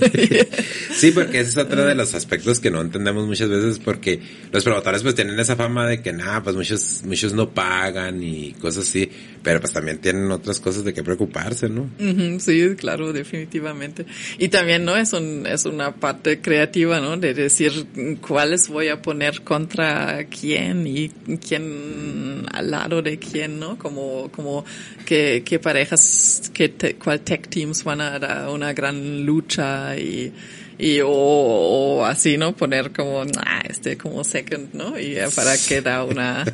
Sí, 0.97 1.11
porque 1.11 1.41
ese 1.41 1.51
es 1.51 1.57
otro 1.59 1.85
de 1.85 1.95
los 1.95 2.15
aspectos 2.15 2.59
que 2.59 2.71
no 2.71 2.81
entendemos 2.81 3.27
muchas 3.27 3.51
veces 3.51 3.79
porque 3.79 4.19
los 4.51 4.65
promotores 4.65 5.03
pues 5.03 5.15
tienen 5.15 5.39
esa 5.39 5.55
fama 5.55 5.87
de 5.87 6.01
que 6.01 6.11
nada, 6.11 6.43
pues 6.43 6.57
muchos, 6.57 7.03
muchos 7.05 7.35
no 7.35 7.51
pagan 7.51 8.23
y 8.23 8.53
cosas 8.55 8.89
así, 8.89 9.07
pero 9.43 9.61
pues 9.61 9.75
también 9.75 9.99
tienen 9.99 10.31
otras 10.31 10.59
cosas 10.59 10.85
de 10.85 10.95
qué 10.95 11.03
preocuparse, 11.03 11.69
¿no? 11.69 11.91
Sí, 12.41 12.77
claro, 12.79 13.13
definitivamente. 13.13 14.07
Y 14.39 14.49
también, 14.49 14.87
¿no? 14.87 14.97
Es 14.97 15.13
un, 15.13 15.47
es 15.47 15.67
una 15.67 15.95
parte 15.95 16.41
creativa, 16.41 16.99
¿no? 16.99 17.19
De 17.19 17.35
decir 17.35 17.87
cuáles 18.27 18.69
voy 18.69 18.89
a 18.89 19.03
poner 19.03 19.43
contra 19.43 20.25
quién 20.31 20.87
y 20.87 21.11
quién 21.47 21.57
quién 21.57 22.47
al 22.53 22.71
lado 22.71 23.03
de 23.03 23.19
quién, 23.19 23.59
¿no? 23.59 23.79
Como, 23.79 24.31
como 24.31 24.65
qué, 25.05 25.43
qué 25.45 25.59
parejas, 25.59 26.51
qué 26.53 26.69
te, 26.69 26.97
cuál 26.97 27.21
tech 27.21 27.49
teams 27.49 27.85
van 27.85 27.96
a 28.01 28.19
dar 28.19 28.49
una 28.49 28.73
gran 28.73 29.25
lucha 29.25 29.97
y, 29.97 30.33
y 30.79 31.01
o, 31.01 31.09
o 31.09 32.05
así, 32.05 32.37
¿no? 32.39 32.55
Poner 32.57 32.91
como, 32.93 33.23
ah, 33.45 33.63
este 33.69 33.97
como 33.97 34.25
second, 34.25 34.75
¿no? 34.75 34.99
Y 34.99 35.17
para 35.35 35.57
que 35.59 35.81
da 35.81 36.05
una, 36.05 36.45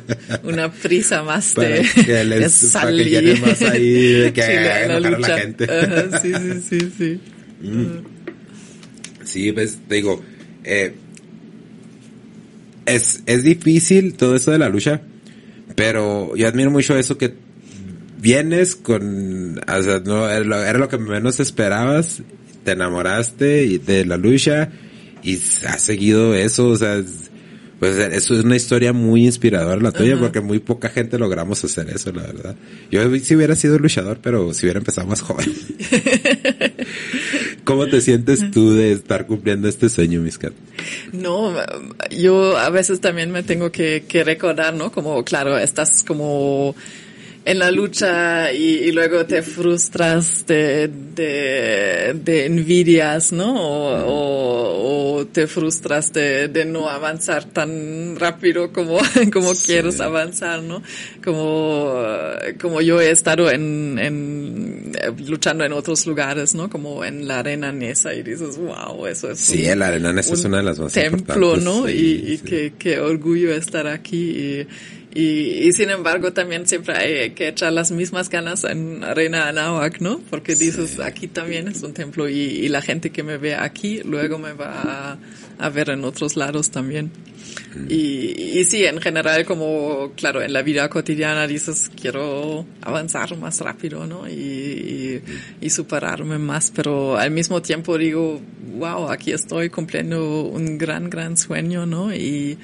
una 0.43 0.71
prisa 0.71 1.23
más 1.23 1.53
Para 1.53 1.67
de, 1.69 1.85
que 2.05 2.23
les- 2.23 2.61
de 2.61 2.67
para 2.79 2.89
que 2.91 2.97
salir. 2.97 3.39
más 3.41 3.61
ahí, 3.61 4.13
de 4.13 4.33
que 4.33 4.41
Sí, 4.41 4.53
la 4.53 4.99
la 4.99 5.09
lucha. 5.09 5.37
gente. 5.39 5.63
Ajá, 5.65 6.19
sí, 6.21 6.33
sí, 6.33 6.61
sí, 6.79 6.91
sí. 6.97 7.19
Sí, 9.23 9.51
pues 9.51 9.79
te 9.87 9.95
digo, 9.95 10.21
eh, 10.63 10.93
es, 12.85 13.23
es 13.25 13.43
difícil 13.43 14.15
todo 14.15 14.35
eso 14.35 14.51
de 14.51 14.57
la 14.59 14.69
lucha, 14.69 15.01
pero 15.75 16.35
yo 16.35 16.47
admiro 16.47 16.69
mucho 16.71 16.97
eso 16.97 17.17
que 17.17 17.33
vienes 18.23 18.77
con, 18.77 19.59
o 19.59 19.83
sea, 19.83 19.99
no, 19.99 20.29
era 20.29 20.79
lo, 20.79 20.87
que 20.87 20.97
menos 20.97 21.41
esperabas, 21.41 22.21
te 22.63 22.71
enamoraste 22.71 23.65
y- 23.65 23.77
de 23.79 24.05
la 24.05 24.15
lucha 24.15 24.69
y 25.21 25.35
has 25.67 25.81
seguido 25.81 26.33
eso, 26.33 26.69
o 26.69 26.77
sea, 26.77 26.95
es- 26.95 27.29
pues 27.79 27.97
eso 27.97 28.37
es 28.39 28.45
una 28.45 28.55
historia 28.55 28.93
muy 28.93 29.25
inspiradora 29.25 29.81
la 29.81 29.91
tuya 29.91 30.13
Ajá. 30.13 30.21
porque 30.21 30.39
muy 30.39 30.59
poca 30.59 30.87
gente 30.87 31.19
logramos 31.19 31.61
hacer 31.65 31.89
eso, 31.89 32.13
la 32.13 32.21
verdad. 32.21 32.55
Yo 32.89 33.01
sí 33.19 33.35
hubiera 33.35 33.55
sido 33.55 33.77
luchador, 33.77 34.19
pero 34.23 34.53
si 34.53 34.65
hubiera 34.65 34.79
empezado 34.79 35.05
más 35.05 35.19
joven. 35.19 35.51
¿Cómo 37.65 37.87
te 37.87 37.99
sientes 37.99 38.51
tú 38.51 38.73
de 38.73 38.93
estar 38.93 39.27
cumpliendo 39.27 39.67
este 39.67 39.89
sueño, 39.89 40.21
Miskat? 40.21 40.53
No, 41.11 41.53
yo 42.09 42.57
a 42.57 42.69
veces 42.69 43.01
también 43.01 43.31
me 43.31 43.43
tengo 43.43 43.69
que, 43.71 44.05
que 44.07 44.23
recordar, 44.23 44.73
¿no? 44.73 44.89
Como, 44.91 45.23
claro, 45.25 45.57
estás 45.57 46.03
como 46.03 46.75
en 47.45 47.59
la 47.59 47.71
lucha 47.71 48.53
y, 48.53 48.75
y 48.85 48.91
luego 48.93 49.25
te 49.25 49.41
frustras 49.41 50.45
de, 50.47 50.87
de, 50.87 52.13
de 52.23 52.45
envidias, 52.45 53.33
¿no? 53.33 53.53
O, 53.55 54.05
o, 54.05 55.17
o 55.19 55.25
te 55.27 55.47
frustras 55.47 56.13
de, 56.13 56.47
de 56.47 56.63
no 56.65 56.87
avanzar 56.89 57.43
tan 57.45 58.15
rápido 58.17 58.71
como, 58.71 58.97
como 59.33 59.53
Sí. 59.55 59.67
quieres 59.73 59.99
avanzar, 59.99 60.63
¿no? 60.63 60.81
Como, 61.23 62.01
como 62.61 62.81
yo 62.81 63.01
he 63.01 63.11
estado 63.11 63.49
en, 63.51 63.99
en, 63.99 64.91
eh, 65.01 65.11
luchando 65.27 65.65
en 65.65 65.73
otros 65.73 66.05
lugares, 66.07 66.55
¿no? 66.55 66.69
Como 66.69 67.03
en 67.03 67.27
la 67.27 67.39
arena 67.39 67.71
Nesa 67.71 68.13
y 68.13 68.23
dices, 68.23 68.57
wow, 68.57 69.05
eso 69.07 69.31
es 69.31 69.39
Sí, 69.39 69.63
un- 69.65 69.69
el 69.71 69.81
arena 69.81 70.11
esa 70.19 70.33
es 70.33 70.39
un 70.41 70.47
una 70.47 70.57
de 70.57 70.63
las 70.63 70.79
más 70.79 70.93
templo, 70.93 71.55
importantes. 71.55 71.63
¿no? 71.63 71.87
Sí, 71.87 71.93
y 72.27 72.33
y 72.33 72.37
sí. 72.37 72.43
qué, 72.45 72.73
qué 72.79 72.99
orgullo 72.99 73.53
estar 73.53 73.87
aquí. 73.87 74.29
Y, 74.61 74.67
y, 75.13 75.67
y 75.67 75.73
sin 75.73 75.89
embargo 75.89 76.33
también 76.33 76.67
siempre 76.67 76.95
hay 76.95 77.29
que 77.31 77.49
echar 77.49 77.71
las 77.71 77.91
mismas 77.91 78.29
ganas 78.29 78.63
en 78.63 79.03
Arena 79.03 79.47
Anáhuac, 79.47 80.01
¿no? 80.01 80.19
Porque 80.29 80.55
dices, 80.55 80.99
aquí 80.99 81.27
también 81.27 81.67
es 81.67 81.83
un 81.83 81.93
templo 81.93 82.27
y, 82.27 82.35
y 82.35 82.67
la 82.69 82.81
gente 82.81 83.11
que 83.11 83.23
me 83.23 83.37
ve 83.37 83.55
aquí 83.55 84.01
luego 84.03 84.39
me 84.39 84.53
va 84.53 84.81
a, 84.81 85.17
a 85.59 85.69
ver 85.69 85.91
en 85.91 86.03
otros 86.03 86.35
lados 86.35 86.71
también. 86.71 87.11
Mm. 87.75 87.85
Y, 87.89 88.59
y 88.59 88.63
sí, 88.65 88.85
en 88.85 88.99
general, 89.01 89.45
como, 89.45 90.13
claro, 90.15 90.41
en 90.41 90.53
la 90.53 90.61
vida 90.61 90.89
cotidiana 90.89 91.47
dices, 91.47 91.91
quiero 91.99 92.65
avanzar 92.81 93.37
más 93.37 93.59
rápido, 93.61 94.07
¿no? 94.07 94.27
Y, 94.27 94.33
y, 94.33 95.21
y 95.61 95.69
superarme 95.69 96.37
más, 96.37 96.71
pero 96.75 97.17
al 97.17 97.31
mismo 97.31 97.61
tiempo 97.61 97.97
digo, 97.97 98.41
wow, 98.77 99.09
aquí 99.11 99.31
estoy 99.31 99.69
cumpliendo 99.69 100.43
un 100.43 100.77
gran, 100.77 101.09
gran 101.09 101.37
sueño, 101.37 101.85
¿no? 101.85 102.13
Y, 102.13 102.57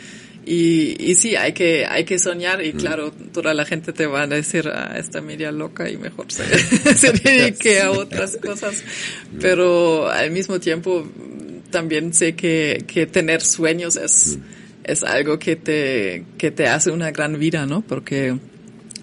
y, 0.52 0.96
y 1.00 1.14
sí, 1.14 1.36
hay 1.36 1.54
que, 1.54 1.86
hay 1.86 2.06
que 2.06 2.18
soñar 2.18 2.66
y 2.66 2.74
claro, 2.74 3.12
toda 3.12 3.54
la 3.54 3.66
gente 3.66 3.94
te 3.94 4.08
va 4.08 4.24
a 4.24 4.28
decir, 4.28 4.68
ah, 4.68 4.96
esta 4.98 5.22
media 5.22 5.52
loca 5.52 5.88
y 5.88 5.96
mejor 5.96 6.32
se, 6.32 6.44
se 6.96 7.12
dedique 7.12 7.80
a 7.84 7.92
otras 7.92 8.36
cosas. 8.38 8.84
Pero 9.40 10.10
al 10.10 10.32
mismo 10.32 10.60
tiempo 10.60 11.08
también 11.70 12.16
sé 12.16 12.34
que, 12.34 12.84
que 12.88 13.06
tener 13.06 13.42
sueños 13.42 13.96
es, 13.96 14.40
es 14.86 15.04
algo 15.04 15.38
que 15.38 15.56
te, 15.56 16.26
que 16.40 16.50
te 16.50 16.66
hace 16.66 16.90
una 16.90 17.12
gran 17.12 17.38
vida, 17.38 17.68
¿no? 17.68 17.82
Porque 17.82 18.40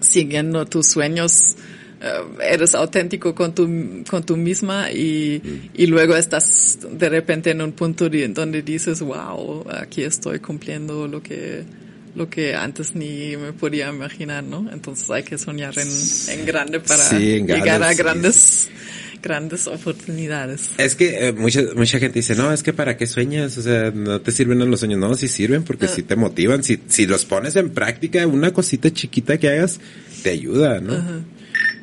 siguiendo 0.00 0.66
tus 0.66 0.88
sueños, 0.88 1.54
eh, 2.00 2.52
eres 2.52 2.74
auténtico 2.74 3.34
con 3.34 3.54
tu, 3.54 3.66
con 4.08 4.22
tu 4.24 4.36
misma 4.36 4.90
y, 4.92 5.70
y 5.74 5.86
luego 5.86 6.14
estás 6.16 6.78
de 6.92 7.08
repente 7.08 7.50
en 7.50 7.62
un 7.62 7.72
punto 7.72 8.08
de- 8.08 8.28
donde 8.28 8.62
dices, 8.62 9.00
wow, 9.00 9.64
aquí 9.70 10.02
estoy 10.02 10.38
cumpliendo 10.40 11.08
lo 11.08 11.22
que, 11.22 11.62
lo 12.14 12.28
que 12.28 12.54
antes 12.54 12.94
ni 12.94 13.36
me 13.36 13.52
podía 13.52 13.88
imaginar, 13.88 14.44
¿no? 14.44 14.68
Entonces 14.72 15.10
hay 15.10 15.22
que 15.22 15.38
soñar 15.38 15.74
en, 15.78 15.88
en 16.38 16.46
grande 16.46 16.80
para 16.80 17.02
Sí, 17.02 17.34
en 17.36 17.46
llegar 17.46 17.82
a 17.82 17.92
sí. 17.92 17.98
grandes, 17.98 18.68
grandes 19.22 19.66
oportunidades. 19.66 20.70
Es 20.78 20.94
que 20.96 21.28
eh, 21.28 21.32
mucha, 21.32 21.62
mucha 21.74 21.98
gente 21.98 22.18
dice, 22.20 22.34
no, 22.34 22.52
es 22.52 22.62
que 22.62 22.72
para 22.72 22.96
qué 22.96 23.06
sueñas, 23.06 23.56
o 23.58 23.62
sea, 23.62 23.90
no 23.90 24.20
te 24.20 24.32
sirven 24.32 24.58
los 24.70 24.80
sueños. 24.80 24.98
No, 24.98 25.14
sí 25.14 25.28
sirven 25.28 25.62
porque 25.62 25.86
Ah. 25.86 25.92
sí 25.94 26.02
te 26.02 26.16
motivan. 26.16 26.62
Si, 26.62 26.78
si 26.88 27.06
los 27.06 27.24
pones 27.24 27.56
en 27.56 27.70
práctica, 27.70 28.26
una 28.26 28.52
cosita 28.52 28.90
chiquita 28.92 29.38
que 29.38 29.48
hagas, 29.48 29.80
te 30.22 30.30
ayuda, 30.30 30.80
¿no? 30.80 30.92
Ajá. 30.94 31.20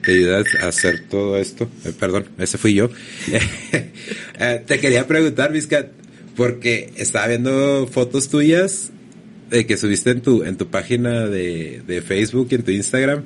Te 0.03 0.11
ayuda 0.11 0.43
a 0.61 0.67
hacer 0.67 1.07
todo 1.09 1.37
esto. 1.37 1.69
Eh, 1.85 1.93
perdón, 1.97 2.25
ese 2.37 2.57
fui 2.57 2.73
yo. 2.73 2.89
Eh, 4.39 4.63
te 4.65 4.79
quería 4.79 5.05
preguntar, 5.07 5.53
Vizcat, 5.53 5.91
porque 6.35 6.91
estaba 6.97 7.27
viendo 7.27 7.87
fotos 7.87 8.29
tuyas 8.29 8.91
de 9.51 9.67
que 9.67 9.77
subiste 9.77 10.09
en 10.09 10.21
tu, 10.21 10.43
en 10.43 10.57
tu 10.57 10.67
página 10.67 11.27
de, 11.27 11.83
de 11.85 12.01
Facebook 12.01 12.47
y 12.49 12.55
en 12.55 12.63
tu 12.63 12.71
Instagram. 12.71 13.23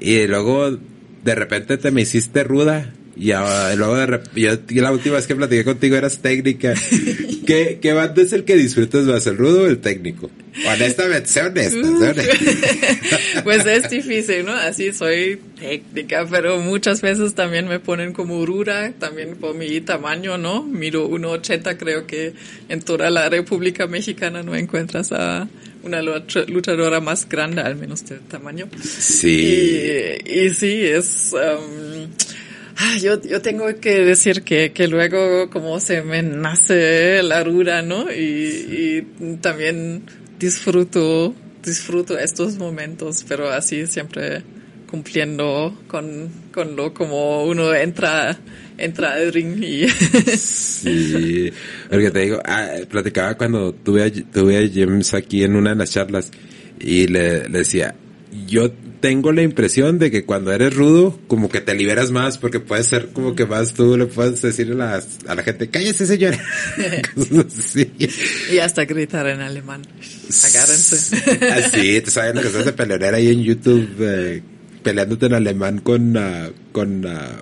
Y 0.00 0.26
luego 0.28 0.78
de 1.24 1.34
repente 1.34 1.76
te 1.76 1.90
me 1.90 2.02
hiciste 2.02 2.44
ruda. 2.44 2.94
Y 3.16 3.32
luego 3.76 3.96
de 3.96 4.20
yo, 4.36 4.52
la 4.82 4.92
última 4.92 5.16
vez 5.16 5.26
que 5.26 5.34
platiqué 5.34 5.64
contigo 5.64 5.96
eras 5.96 6.20
técnica. 6.20 6.74
¿Qué, 7.46 7.78
¿Qué 7.80 7.92
banda 7.92 8.20
es 8.22 8.32
el 8.32 8.44
que 8.44 8.56
disfrutas 8.56 9.04
más, 9.04 9.26
el 9.26 9.36
rudo 9.38 9.62
o 9.62 9.66
el 9.66 9.78
técnico? 9.78 10.30
Honestamente, 10.66 11.28
sé 11.28 11.40
honesta, 11.42 11.76
pues 13.44 13.66
es 13.66 13.90
difícil, 13.90 14.44
¿no? 14.44 14.52
Así 14.52 14.92
soy 14.92 15.38
técnica, 15.58 16.26
pero 16.30 16.58
muchas 16.58 17.00
veces 17.02 17.34
también 17.34 17.68
me 17.68 17.78
ponen 17.78 18.12
como 18.12 18.44
ruda, 18.46 18.92
también 18.98 19.36
por 19.36 19.54
mi 19.54 19.80
tamaño, 19.80 20.38
¿no? 20.38 20.62
Miro 20.62 21.08
1,80, 21.08 21.76
creo 21.76 22.06
que 22.06 22.32
en 22.68 22.80
toda 22.80 23.10
la 23.10 23.28
República 23.28 23.86
Mexicana 23.86 24.42
no 24.42 24.54
encuentras 24.54 25.12
a 25.12 25.48
una 25.82 26.02
lucha- 26.02 26.46
luchadora 26.48 27.00
más 27.00 27.28
grande, 27.28 27.60
al 27.60 27.76
menos 27.76 28.04
de 28.08 28.16
tamaño. 28.16 28.66
Sí. 28.82 30.18
Y, 30.26 30.38
y 30.46 30.54
sí, 30.54 30.80
es... 30.82 31.32
um, 31.34 32.08
ah, 32.78 32.96
yo, 32.98 33.20
yo 33.22 33.42
tengo 33.42 33.66
que 33.80 34.04
decir 34.04 34.42
que, 34.42 34.72
que 34.72 34.88
luego 34.88 35.50
como 35.50 35.80
se 35.80 36.02
me 36.02 36.22
nace 36.22 37.22
la 37.22 37.42
ruda, 37.44 37.82
¿no? 37.82 38.10
Y, 38.12 39.02
y 39.20 39.36
también 39.40 40.02
disfruto, 40.38 41.34
disfruto 41.62 42.18
estos 42.18 42.56
momentos, 42.56 43.24
pero 43.28 43.50
así 43.50 43.86
siempre 43.86 44.42
cumpliendo 44.86 45.76
con, 45.88 46.30
con 46.52 46.76
lo 46.76 46.94
como 46.94 47.44
uno 47.44 47.74
entra, 47.74 48.38
entra 48.78 49.14
al 49.14 49.32
ring 49.32 49.62
y... 49.62 49.88
Sí, 50.36 51.52
porque 51.90 52.10
te 52.10 52.20
digo, 52.20 52.40
ah, 52.44 52.68
platicaba 52.88 53.36
cuando 53.36 53.72
tuve 53.74 54.04
a, 54.04 54.12
tuve 54.12 54.58
a 54.58 54.70
James 54.72 55.12
aquí 55.14 55.42
en 55.42 55.56
una 55.56 55.70
de 55.70 55.76
las 55.76 55.90
charlas 55.90 56.30
y 56.78 57.06
le, 57.08 57.48
le 57.48 57.58
decía, 57.58 57.94
yo 58.46 58.70
tengo 59.00 59.32
la 59.32 59.42
impresión 59.42 59.98
de 59.98 60.10
que 60.10 60.24
cuando 60.24 60.52
eres 60.52 60.74
rudo, 60.74 61.18
como 61.26 61.48
que 61.48 61.60
te 61.60 61.74
liberas 61.74 62.10
más 62.10 62.38
porque 62.38 62.60
puedes 62.60 62.86
ser 62.86 63.08
como 63.12 63.34
que 63.34 63.46
más 63.46 63.74
tú 63.74 63.96
le 63.96 64.06
puedes 64.06 64.42
decir 64.42 64.72
a 64.72 64.74
la, 64.74 65.02
a 65.26 65.34
la 65.34 65.42
gente, 65.42 65.68
cállese 65.68 66.06
señora. 66.06 66.38
Y 68.52 68.58
hasta 68.58 68.84
gritar 68.84 69.26
en 69.26 69.40
alemán. 69.40 69.82
Agárrense. 70.44 71.16
Así, 71.52 72.00
te 72.00 72.10
saben 72.10 72.40
que 72.40 72.48
estás 72.48 72.64
de 72.64 72.72
peleonera 72.72 73.16
ahí 73.16 73.28
en 73.28 73.42
YouTube 73.42 73.88
eh, 74.00 74.42
peleándote 74.82 75.26
en 75.26 75.34
alemán 75.34 75.78
con, 75.78 76.16
ah, 76.16 76.50
con, 76.72 77.06
ah, 77.06 77.38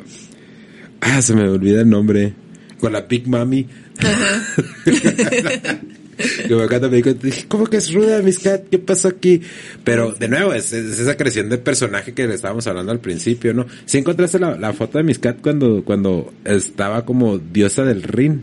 ah, 1.01 1.23
se 1.23 1.35
me 1.35 1.49
olvida 1.49 1.83
el 1.83 1.91
nombre, 1.91 2.35
con 2.79 2.93
la 2.93 3.03
Big 3.03 3.29
Mami. 3.29 3.67
encanta, 6.65 6.89
me 6.89 6.97
dijo, 6.97 7.13
dije, 7.15 7.45
¿cómo 7.49 7.67
que 7.67 7.77
es 7.79 7.93
ruda, 7.93 8.21
mis 8.23 8.39
cat? 8.39 8.63
¿Qué 8.71 8.79
pasó 8.79 9.09
aquí? 9.09 9.41
Pero, 9.85 10.13
de 10.13 10.29
nuevo, 10.29 10.53
es, 10.53 10.73
es 10.73 10.99
esa 10.99 11.17
creación 11.17 11.49
de 11.49 11.59
personaje 11.59 12.13
que 12.15 12.27
le 12.27 12.35
estábamos 12.35 12.67
hablando 12.67 12.93
al 12.93 13.01
principio, 13.01 13.53
¿no? 13.55 13.67
Si 13.87 13.99
encontraste 13.99 14.39
la, 14.39 14.57
la 14.57 14.73
foto 14.73 14.99
de 14.99 15.05
mis 15.05 15.19
cat 15.19 15.39
cuando, 15.41 15.83
cuando 15.85 16.33
estaba 16.45 17.05
como 17.05 17.39
diosa 17.39 17.85
del 17.85 18.03
Rin. 18.03 18.43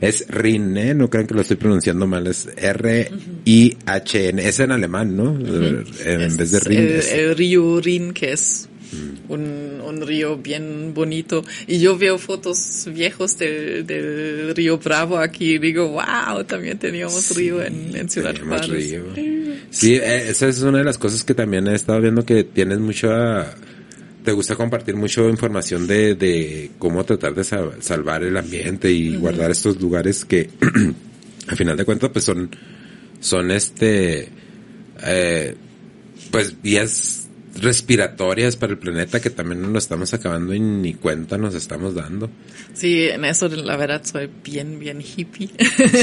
Es 0.00 0.26
Rin, 0.28 0.76
¿eh? 0.76 0.94
No 0.94 1.10
crean 1.10 1.26
que 1.26 1.34
lo 1.34 1.40
estoy 1.40 1.56
pronunciando 1.56 2.06
mal. 2.06 2.26
Es 2.28 2.48
R-I-H-N. 2.56 4.48
Es 4.48 4.60
en 4.60 4.70
alemán, 4.70 5.16
¿no? 5.16 5.36
En 5.38 6.36
vez 6.36 6.50
de 6.52 6.60
Rin. 6.60 6.78
es- 6.78 7.12
el 7.12 7.36
río 7.36 7.80
Rin, 7.80 8.12
que 8.12 8.32
es 8.32 8.68
un, 9.28 9.80
un 9.84 10.06
río 10.06 10.36
bien 10.36 10.92
bonito. 10.94 11.44
Y 11.66 11.78
yo 11.80 11.96
veo 11.98 12.18
fotos 12.18 12.88
viejos 12.92 13.38
del, 13.38 13.86
del 13.86 14.54
río 14.54 14.78
Bravo 14.78 15.18
aquí 15.18 15.54
y 15.54 15.58
digo, 15.58 15.88
wow, 15.88 16.44
también 16.44 16.78
teníamos 16.78 17.36
río 17.36 17.62
en, 17.62 17.96
en 17.96 18.08
Ciudad 18.08 18.34
Juárez. 18.40 18.94
Sí, 19.70 19.94
eh, 19.96 20.28
esa 20.30 20.48
es 20.48 20.60
una 20.62 20.78
de 20.78 20.84
las 20.84 20.98
cosas 20.98 21.24
que 21.24 21.34
también 21.34 21.66
he 21.68 21.74
estado 21.74 22.00
viendo 22.00 22.24
que 22.24 22.44
tienes 22.44 22.78
mucha... 22.78 23.54
Te 24.24 24.32
gusta 24.32 24.56
compartir 24.56 24.94
mucho 24.94 25.28
información 25.30 25.86
de, 25.86 26.14
de 26.14 26.70
cómo 26.78 27.04
tratar 27.04 27.34
de 27.34 27.44
sal- 27.44 27.76
salvar 27.80 28.22
el 28.24 28.36
ambiente 28.36 28.90
y 28.90 29.16
guardar 29.16 29.50
estos 29.50 29.80
lugares 29.80 30.24
que, 30.26 30.50
al 31.46 31.56
final 31.56 31.76
de 31.78 31.84
cuentas, 31.86 32.10
pues 32.12 32.26
son, 32.26 32.50
son 33.20 33.50
este, 33.50 34.28
eh, 35.02 35.54
pues 36.30 36.60
vías 36.60 37.27
respiratorias 37.60 38.56
para 38.56 38.72
el 38.72 38.78
planeta 38.78 39.20
que 39.20 39.30
también 39.30 39.72
lo 39.72 39.78
estamos 39.78 40.14
acabando 40.14 40.54
y 40.54 40.60
ni 40.60 40.94
cuenta 40.94 41.38
nos 41.38 41.54
estamos 41.54 41.94
dando. 41.94 42.30
Sí, 42.74 43.08
en 43.08 43.24
eso 43.24 43.48
la 43.48 43.76
verdad 43.76 44.02
soy 44.04 44.30
bien, 44.44 44.78
bien 44.78 45.00
hippie. 45.00 45.50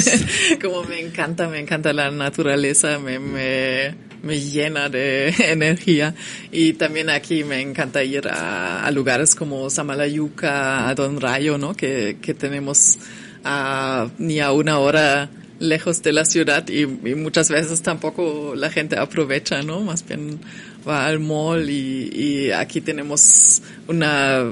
Como 0.62 0.84
me 0.84 1.00
encanta, 1.00 1.48
me 1.48 1.60
encanta 1.60 1.94
la 1.94 2.12
naturaleza, 2.12 3.00
me, 3.00 3.20
me, 3.20 3.96
me 4.24 4.40
llena 4.40 4.90
de 4.90 5.30
energía. 5.40 6.14
Y 6.52 6.74
también 6.74 7.10
aquí 7.10 7.44
me 7.44 7.62
encanta 7.62 8.04
ir 8.04 8.28
a, 8.28 8.86
a 8.86 8.92
lugares 8.92 9.36
como 9.36 9.70
Samalayuca, 9.70 10.88
a 10.88 10.96
Don 10.96 11.22
Rayo, 11.22 11.58
¿no? 11.58 11.76
Que, 11.76 12.18
que 12.22 12.34
tenemos 12.34 12.98
a, 13.44 14.10
ni 14.18 14.40
a 14.40 14.52
una 14.52 14.80
hora 14.80 15.30
lejos 15.66 16.02
de 16.04 16.14
la 16.14 16.26
ciudad 16.26 16.68
y, 16.70 16.82
y 16.82 17.16
muchas 17.16 17.50
veces 17.50 17.82
tampoco 17.82 18.54
la 18.56 18.70
gente 18.70 18.98
aprovecha, 18.98 19.62
¿no? 19.62 19.82
Más 19.82 20.06
bien 20.08 20.40
va 20.88 21.06
al 21.08 21.20
mall 21.20 21.70
y, 21.70 22.10
y 22.14 22.52
aquí 22.52 22.82
tenemos 22.82 23.62
una 23.88 24.52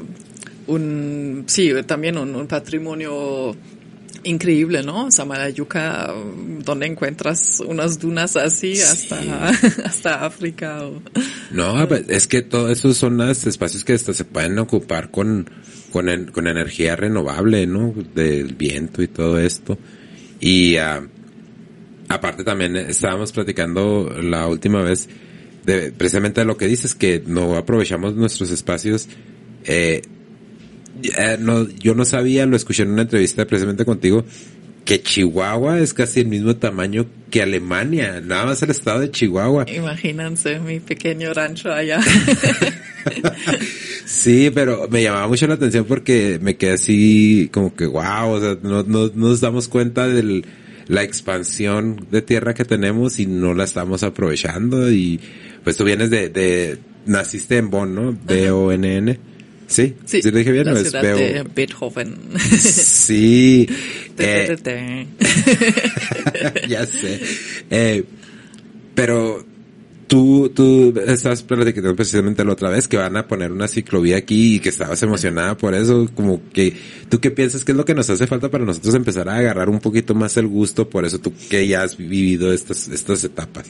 un 0.66 1.43
sí 1.47 1.72
también 1.86 2.18
un, 2.18 2.36
un 2.36 2.47
patrimonio 2.47 3.55
increíble, 4.24 4.84
¿no? 4.84 5.11
Samalayuca, 5.11 6.14
donde 6.64 6.88
encuentras 6.88 7.59
unas 7.59 7.99
dunas 7.99 8.36
así 8.36 8.80
hasta 8.82 9.49
hasta 9.86 10.26
África. 10.26 10.84
O... 10.86 11.01
No, 11.51 11.86
pues, 11.88 12.05
es 12.09 12.28
que 12.28 12.41
todo 12.41 12.70
eso 12.72 12.93
son 12.93 13.18
los 13.18 13.45
espacios 13.45 13.84
que 13.84 13.93
hasta 13.93 14.14
se 14.14 14.26
pueden 14.26 14.57
ocupar 14.59 15.11
con 15.11 15.49
con, 15.91 16.07
con 16.32 16.47
energía 16.47 16.95
renovable, 16.95 17.68
¿no? 17.68 17.93
Del 18.16 18.55
viento 18.55 19.03
y 19.03 19.07
todo 19.07 19.39
esto. 19.39 19.78
Y 20.44 20.76
ah, 20.76 21.02
aparte 22.10 22.44
también 22.44 22.76
estábamos 22.76 23.32
platicando 23.32 24.14
la 24.22 24.46
última 24.46 24.82
vez 24.82 25.08
de 25.66 25.94
precisamente 25.94 26.41
de 26.41 26.46
lo 26.46 26.58
que 26.58 26.68
dices 26.68 26.94
que 26.96 27.24
no 27.26 27.56
aprovechamos 27.56 28.16
nuestros 28.16 28.52
espacios. 28.52 29.08
Eh, 29.64 30.02
eh, 31.02 31.38
no, 31.39 31.70
yo 31.70 31.96
no 31.96 32.04
sabía, 32.04 32.46
lo 32.46 32.58
escuché 32.58 32.84
en 32.84 32.89
una 32.91 33.04
entrevista 33.04 33.46
precisamente 33.46 33.86
contigo, 33.86 34.26
que 34.86 35.02
Chihuahua 35.02 35.80
es 35.80 35.94
casi 35.94 36.22
el 36.22 36.28
mismo 36.28 36.56
tamaño 36.56 37.06
que 37.30 37.42
Alemania, 37.42 38.22
nada 38.22 38.48
más 38.48 38.62
el 38.64 38.72
estado 38.72 39.00
de 39.00 39.12
Chihuahua. 39.12 39.66
Imagínense 39.70 40.60
mi 40.60 40.80
pequeño 40.80 41.34
rancho 41.34 41.72
allá. 41.72 42.00
Sí, 44.06 44.52
pero 44.54 44.88
me 44.90 45.02
llamaba 45.02 45.28
mucho 45.28 45.48
la 45.48 45.56
atención 45.56 45.86
porque 45.86 46.40
me 46.42 46.56
quedé 46.56 46.74
así 46.74 47.50
como 47.52 47.76
que 47.76 47.86
wow, 47.86 48.30
o 48.30 48.40
sea, 48.40 48.58
no, 48.62 48.84
no, 48.84 49.08
no 49.08 49.30
nos 49.30 49.42
damos 49.42 49.68
cuenta 49.68 50.08
de 50.08 50.44
la 50.88 51.04
expansión 51.04 52.08
de 52.12 52.22
tierra 52.22 52.54
que 52.54 52.66
tenemos 52.66 53.20
y 53.20 53.26
no 53.26 53.54
la 53.54 53.64
estamos 53.64 54.04
aprovechando 54.04 54.92
y 54.92 55.20
pues 55.64 55.78
tú 55.78 55.84
vienes 55.84 56.10
de, 56.10 56.30
de 56.30 56.78
naciste 57.06 57.58
en 57.58 57.70
Bonn, 57.70 57.96
¿no? 57.96 58.18
B-O-N-N. 58.26 59.20
Sí, 59.74 59.93
sí, 60.05 60.21
lo 60.21 60.38
dije 60.38 60.51
bien, 60.51 60.65
la 60.65 60.71
¿no? 60.74 60.78
es 60.78 60.89
ciudad 60.89 61.01
B-O- 61.03 61.17
de 61.17 61.43
Beethoven. 61.55 62.15
Sí, 62.59 63.67
eh, 64.19 65.07
ya 66.67 66.86
sé. 66.86 67.19
Eh, 67.69 68.03
pero 68.95 69.43
tú, 70.07 70.51
tú 70.53 70.93
estabas 71.07 71.41
platicando 71.43 71.95
precisamente 71.95 72.45
la 72.45 72.51
otra 72.53 72.69
vez 72.69 72.88
que 72.88 72.97
van 72.97 73.17
a 73.17 73.28
poner 73.28 73.51
una 73.51 73.67
ciclovía 73.67 74.17
aquí 74.17 74.55
y 74.55 74.59
que 74.59 74.69
estabas 74.69 75.01
emocionada 75.01 75.57
por 75.57 75.74
eso. 75.74 76.07
Como 76.15 76.41
que, 76.51 76.74
¿tú 77.09 77.19
qué 77.19 77.32
piensas 77.32 77.65
que 77.65 77.71
es 77.71 77.78
lo 77.78 77.86
que 77.86 77.95
nos 77.95 78.09
hace 78.09 78.28
falta 78.28 78.49
para 78.51 78.65
nosotros 78.65 78.93
empezar 78.95 79.28
a 79.30 79.38
agarrar 79.38 79.69
un 79.69 79.80
poquito 79.80 80.13
más 80.13 80.38
el 80.38 80.47
gusto 80.47 80.88
por 80.89 81.05
eso 81.05 81.19
tú 81.19 81.34
que 81.49 81.67
ya 81.67 81.82
has 81.84 81.97
vivido 81.97 82.53
estas, 82.53 82.88
estas 82.89 83.24
etapas? 83.24 83.65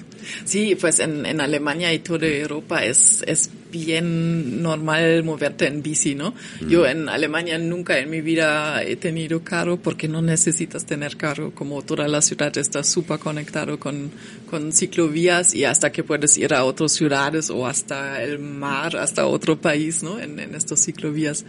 Sí, 0.45 0.75
pues 0.79 0.99
en, 0.99 1.25
en 1.25 1.39
Alemania 1.39 1.93
y 1.93 1.99
toda 1.99 2.27
Europa 2.27 2.83
es, 2.83 3.23
es 3.25 3.49
bien 3.73 4.61
normal 4.61 5.23
moverte 5.23 5.65
en 5.65 5.81
bici, 5.81 6.13
¿no? 6.13 6.35
Yo 6.69 6.85
en 6.85 7.09
Alemania 7.09 7.57
nunca 7.57 7.97
en 7.97 8.09
mi 8.11 8.21
vida 8.21 8.83
he 8.83 8.95
tenido 8.95 9.43
carro 9.43 9.77
porque 9.77 10.07
no 10.07 10.21
necesitas 10.21 10.85
tener 10.85 11.17
carro, 11.17 11.51
como 11.55 11.81
toda 11.81 12.07
la 12.07 12.21
ciudad 12.21 12.55
está 12.57 12.83
súper 12.83 13.17
conectado 13.17 13.79
con, 13.79 14.11
con 14.49 14.71
ciclovías 14.71 15.55
y 15.55 15.65
hasta 15.65 15.91
que 15.91 16.03
puedes 16.03 16.37
ir 16.37 16.53
a 16.53 16.63
otras 16.65 16.91
ciudades 16.91 17.49
o 17.49 17.65
hasta 17.65 18.21
el 18.23 18.37
mar, 18.37 18.95
hasta 18.95 19.25
otro 19.25 19.59
país, 19.59 20.03
¿no? 20.03 20.19
En, 20.19 20.39
en 20.39 20.53
estos 20.53 20.79
ciclovías. 20.79 21.43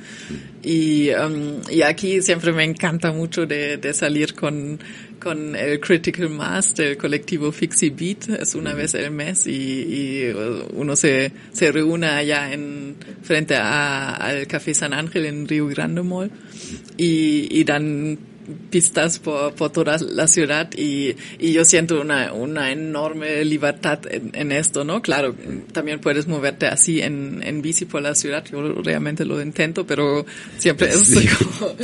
Y, 0.63 1.11
um, 1.11 1.61
y 1.71 1.83
aquí 1.83 2.23
siempre 2.23 2.53
me 2.53 2.65
encanta 2.65 3.13
mucho 3.13 3.45
de, 3.45 3.77
de 3.77 3.93
salir 3.93 4.35
con, 4.35 4.79
con 5.21 5.57
el 5.57 5.81
Critical 5.81 6.31
Mass 6.31 6.75
del 6.75 6.97
colectivo 6.97 7.53
Fixie 7.53 7.91
Beat. 7.91 8.29
Es 8.41 8.55
una 8.55 8.75
vez 8.75 8.95
al 8.95 9.11
mes 9.11 9.47
y, 9.47 9.53
y 9.53 10.31
uh, 10.33 10.67
uno 10.75 10.97
se, 10.97 11.33
se 11.53 11.73
reúne 11.73 12.07
allá 12.07 12.53
en, 12.53 12.97
frente 13.23 13.57
a, 13.57 14.15
al 14.15 14.47
Café 14.47 14.75
San 14.75 14.93
Ángel 14.93 15.27
en 15.27 15.49
Río 15.49 15.67
Grande 15.67 16.03
Mall 16.03 16.31
y, 16.97 17.49
y 17.51 17.65
dan 17.65 18.19
pistas 18.71 19.19
por, 19.19 19.55
por 19.55 19.71
toda 19.71 19.99
la 19.99 20.27
ciudad 20.27 20.71
y, 20.77 21.17
y 21.39 21.53
yo 21.53 21.65
siento 21.65 22.01
una, 22.01 22.33
una 22.33 22.73
enorme 22.73 23.45
libertad 23.45 24.01
en, 24.11 24.31
en 24.35 24.53
esto, 24.53 24.85
¿no? 24.85 25.03
Claro, 25.03 25.35
también 25.73 26.01
puedes 26.01 26.27
moverte 26.27 26.67
así 26.67 27.01
en, 27.01 27.43
en 27.43 27.63
bici 27.63 27.85
por 27.85 28.03
la 28.03 28.15
ciudad, 28.15 28.45
yo 28.51 28.61
realmente 28.83 29.25
lo 29.25 29.41
intento, 29.41 29.87
pero 29.87 30.27
siempre 30.59 30.89
es 30.89 31.05
Sí. 31.05 31.29
como 31.59 31.75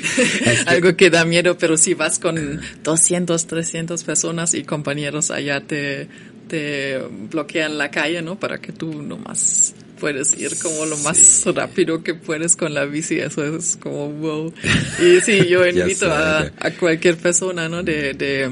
algo 0.66 0.96
que 0.96 1.10
da 1.10 1.24
miedo, 1.24 1.56
pero 1.58 1.76
si 1.76 1.94
vas 1.94 2.18
con 2.18 2.60
200, 2.82 3.46
300 3.46 4.02
personas 4.04 4.54
y 4.54 4.64
compañeros 4.64 5.30
allá 5.30 5.60
te, 5.60 6.08
te 6.48 6.98
bloquean 7.30 7.78
la 7.78 7.90
calle, 7.90 8.22
¿no? 8.22 8.38
Para 8.38 8.58
que 8.58 8.72
tú 8.72 9.02
nomás 9.02 9.74
puedes 10.02 10.36
ir 10.36 10.58
como 10.60 10.84
lo 10.84 10.96
más 10.98 11.44
rápido 11.54 12.02
que 12.02 12.14
puedes 12.14 12.56
con 12.56 12.74
la 12.74 12.86
bici, 12.86 13.20
eso 13.20 13.44
es 13.56 13.78
como 13.80 14.08
wow. 14.08 14.52
Y 14.98 15.20
sí, 15.24 15.46
yo 15.48 15.64
invito 15.64 16.10
a, 16.10 16.50
cualquier 16.80 17.16
persona, 17.16 17.68
¿no? 17.68 17.84
De, 17.84 18.12
de, 18.14 18.50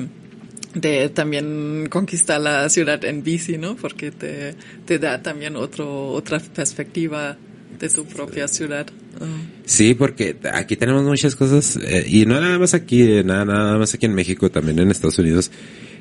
de 0.75 1.09
también 1.09 1.89
conquistar 1.91 2.41
la 2.41 2.69
ciudad 2.69 3.05
en 3.05 3.25
bici, 3.25 3.59
¿no? 3.59 3.75
Porque 3.75 4.13
te, 4.13 4.55
te 4.87 5.01
da 5.01 5.21
también 5.21 5.57
otro, 5.57 6.13
otra 6.13 6.39
perspectiva 6.39 7.37
de 7.81 7.89
tu 7.89 8.05
propia 8.05 8.47
ciudad. 8.47 8.87
Ah. 9.21 9.25
Sí, 9.65 9.95
porque 9.95 10.37
aquí 10.53 10.77
tenemos 10.77 11.03
muchas 11.03 11.35
cosas, 11.35 11.81
eh, 11.83 12.05
y 12.07 12.27
no 12.27 12.41
nada 12.41 12.61
más 12.61 12.75
aquí, 12.75 13.03
eh, 13.03 13.25
nada, 13.25 13.45
nada 13.45 13.77
más 13.77 13.93
aquí 13.93 14.07
en 14.07 14.15
México, 14.15 14.53
también 14.53 14.79
en 14.79 14.93
Estados 14.93 15.19
Unidos, 15.19 15.51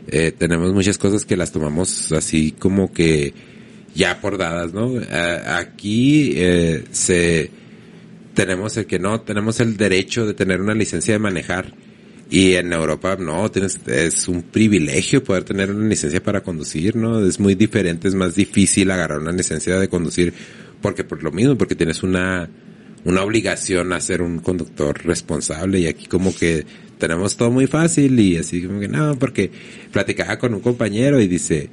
eh, 0.09 0.31
tenemos 0.31 0.73
muchas 0.73 0.99
cosas 0.99 1.25
que 1.25 1.35
las 1.35 1.51
tomamos 1.51 2.11
así 2.11 2.51
como 2.51 2.93
que 2.93 3.33
ya 3.95 4.19
por 4.21 4.37
dadas, 4.37 4.73
¿no? 4.73 4.93
Aquí 5.47 6.33
eh, 6.35 6.83
se 6.91 7.51
tenemos 8.33 8.77
el 8.77 8.85
que 8.85 8.99
no, 8.99 9.21
tenemos 9.21 9.59
el 9.59 9.75
derecho 9.75 10.25
de 10.25 10.33
tener 10.33 10.61
una 10.61 10.73
licencia 10.73 11.13
de 11.13 11.19
manejar. 11.19 11.73
Y 12.31 12.53
en 12.53 12.71
Europa 12.71 13.17
no, 13.19 13.49
tienes, 13.49 13.79
es 13.87 14.27
un 14.27 14.43
privilegio 14.43 15.23
poder 15.23 15.43
tener 15.43 15.71
una 15.71 15.87
licencia 15.87 16.23
para 16.23 16.41
conducir, 16.41 16.95
¿no? 16.95 17.25
Es 17.25 17.39
muy 17.39 17.55
diferente, 17.55 18.07
es 18.07 18.15
más 18.15 18.35
difícil 18.35 18.91
agarrar 18.91 19.19
una 19.19 19.31
licencia 19.31 19.77
de 19.79 19.89
conducir 19.89 20.33
porque 20.81 21.03
por 21.03 21.21
lo 21.21 21.31
mismo, 21.31 21.57
porque 21.57 21.75
tienes 21.75 22.03
una, 22.03 22.49
una 23.03 23.23
obligación 23.23 23.91
a 23.93 23.99
ser 23.99 24.21
un 24.21 24.39
conductor 24.39 25.03
responsable 25.05 25.79
y 25.79 25.87
aquí 25.87 26.05
como 26.05 26.33
que 26.35 26.65
tenemos 26.97 27.35
todo 27.35 27.51
muy 27.51 27.67
fácil 27.67 28.19
y 28.19 28.37
así 28.37 28.61
como 28.63 28.79
que 28.79 28.87
no, 28.87 29.17
porque 29.17 29.51
platicaba 29.91 30.37
con 30.37 30.53
un 30.53 30.61
compañero 30.61 31.19
y 31.19 31.27
dice, 31.27 31.69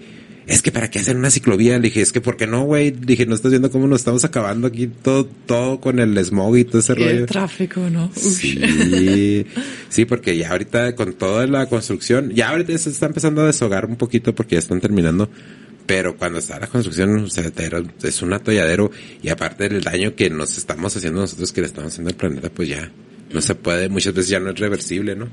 es 0.47 0.62
que 0.62 0.70
para 0.70 0.90
qué 0.90 1.01
hacer 1.01 1.16
una 1.16 1.31
ciclovía, 1.31 1.77
le 1.77 1.85
dije, 1.85 2.01
es 2.01 2.12
que 2.12 2.20
¿por 2.20 2.36
qué 2.36 2.47
no, 2.47 2.62
güey? 2.64 2.93
Le 2.93 3.06
dije, 3.06 3.27
no 3.27 3.35
estás 3.35 3.51
viendo 3.51 3.70
cómo 3.70 3.89
nos 3.89 4.01
estamos 4.01 4.24
acabando 4.24 4.68
aquí 4.68 4.86
todo, 4.86 5.27
todo 5.47 5.81
con 5.81 5.98
el 5.98 6.16
smog 6.24 6.56
y 6.56 6.64
todo 6.64 6.78
ese 6.78 6.93
Y 6.97 7.02
el 7.02 7.12
rollo. 7.14 7.27
tráfico, 7.27 7.81
¿no? 7.90 8.10
Sí, 8.14 9.47
sí, 9.89 10.05
porque 10.05 10.36
ya 10.36 10.51
ahorita 10.51 10.94
con 10.94 11.14
toda 11.14 11.47
la 11.47 11.66
construcción, 11.66 12.31
ya 12.31 12.51
ahorita 12.51 12.77
se 12.78 12.90
está 12.90 13.06
empezando 13.06 13.43
a 13.43 13.47
deshogar 13.47 13.86
un 13.86 13.97
poquito 13.97 14.35
porque 14.35 14.55
ya 14.55 14.60
están 14.60 14.81
terminando, 14.81 15.28
pero 15.86 16.16
cuando 16.16 16.39
está 16.39 16.59
la 16.60 16.66
construcción, 16.68 17.16
o 17.16 17.31
sea, 17.31 17.51
es 18.02 18.23
un 18.23 18.32
atolladero 18.32 18.90
y 19.23 19.28
aparte 19.31 19.68
del 19.68 19.82
daño 19.82 20.14
que 20.14 20.31
nos 20.31 20.59
estamos 20.59 20.97
haciendo 20.97 21.20
nosotros, 21.20 21.52
que 21.52 21.60
le 21.60 21.66
estamos 21.66 21.93
haciendo 21.93 22.10
al 22.10 22.16
planeta, 22.16 22.51
pues 22.51 22.68
ya 22.68 22.90
no 23.32 23.40
se 23.40 23.55
puede, 23.56 23.89
muchas 23.89 24.14
veces 24.14 24.31
ya 24.31 24.40
no 24.40 24.51
es 24.51 24.59
reversible, 24.59 25.16
¿no? 25.16 25.28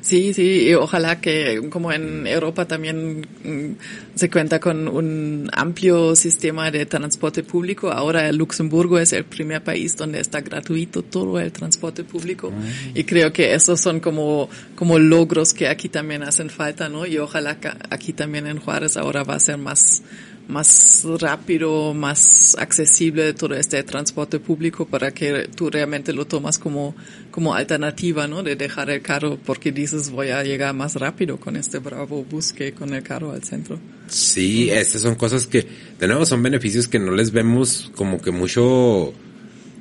Sí, 0.00 0.34
sí, 0.34 0.68
y 0.68 0.74
ojalá 0.74 1.20
que 1.20 1.60
como 1.70 1.92
en 1.92 2.26
Europa 2.26 2.66
también 2.66 3.26
mm, 3.42 4.14
se 4.14 4.30
cuenta 4.30 4.60
con 4.60 4.86
un 4.88 5.48
amplio 5.52 6.14
sistema 6.14 6.70
de 6.70 6.86
transporte 6.86 7.42
público. 7.42 7.90
Ahora 7.90 8.30
Luxemburgo 8.32 8.98
es 8.98 9.12
el 9.12 9.24
primer 9.24 9.62
país 9.62 9.96
donde 9.96 10.20
está 10.20 10.40
gratuito 10.40 11.02
todo 11.02 11.40
el 11.40 11.52
transporte 11.52 12.04
público. 12.04 12.52
Y 12.94 13.04
creo 13.04 13.32
que 13.32 13.54
esos 13.54 13.80
son 13.80 14.00
como, 14.00 14.48
como 14.74 14.98
logros 14.98 15.54
que 15.54 15.68
aquí 15.68 15.88
también 15.88 16.22
hacen 16.22 16.50
falta, 16.50 16.88
¿no? 16.88 17.06
Y 17.06 17.18
ojalá 17.18 17.58
que 17.58 17.68
aquí 17.90 18.12
también 18.12 18.46
en 18.46 18.58
Juárez 18.58 18.96
ahora 18.96 19.24
va 19.24 19.34
a 19.34 19.40
ser 19.40 19.58
más, 19.58 20.02
más 20.48 21.06
rápido, 21.20 21.94
más 21.94 22.56
accesible 22.58 23.32
todo 23.34 23.54
este 23.54 23.82
transporte 23.82 24.38
público 24.38 24.86
para 24.86 25.12
que 25.12 25.48
tú 25.54 25.70
realmente 25.70 26.12
lo 26.12 26.26
tomas 26.26 26.58
como, 26.58 26.94
como 27.30 27.54
alternativa, 27.54 28.26
¿no? 28.26 28.42
De 28.42 28.56
dejar 28.56 28.90
el 28.90 29.00
carro 29.00 29.38
porque 29.44 29.72
dices 29.72 30.10
voy 30.10 30.30
a 30.30 30.42
llegar 30.42 30.74
más 30.74 30.96
rápido 30.96 31.38
con 31.38 31.56
este 31.56 31.78
bravo 31.78 32.24
bus 32.24 32.52
que 32.52 32.72
con 32.72 32.92
el 32.92 33.02
carro 33.02 33.32
al 33.32 33.42
centro. 33.42 33.78
Sí, 34.08 34.70
estas 34.70 35.02
son 35.02 35.14
cosas 35.14 35.46
que, 35.46 35.66
de 35.98 36.06
nuevo, 36.06 36.26
son 36.26 36.42
beneficios 36.42 36.88
que 36.88 36.98
no 36.98 37.12
les 37.12 37.32
vemos 37.32 37.90
como 37.94 38.20
que 38.20 38.30
mucho 38.30 39.14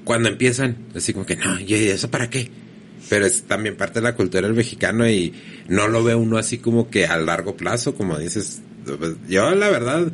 cuando 0.04 0.30
empiezan. 0.30 0.78
Así 0.96 1.14
como 1.14 1.26
que, 1.26 1.36
no, 1.36 1.60
¿y 1.60 1.74
eso 1.74 2.10
para 2.10 2.30
qué? 2.30 2.50
Pero 3.10 3.26
es 3.26 3.44
también 3.44 3.76
parte 3.76 4.00
de 4.00 4.04
la 4.04 4.16
cultura 4.16 4.48
del 4.48 4.56
mexicano 4.56 5.08
y 5.10 5.34
no 5.68 5.88
lo 5.90 6.04
ve 6.04 6.16
uno 6.16 6.38
así 6.38 6.58
como 6.58 6.90
que 6.90 7.06
a 7.06 7.18
largo 7.18 7.58
plazo, 7.58 7.96
como 7.96 8.18
dices. 8.18 8.62
Yo, 9.28 9.52
la 9.56 9.70
verdad, 9.70 10.12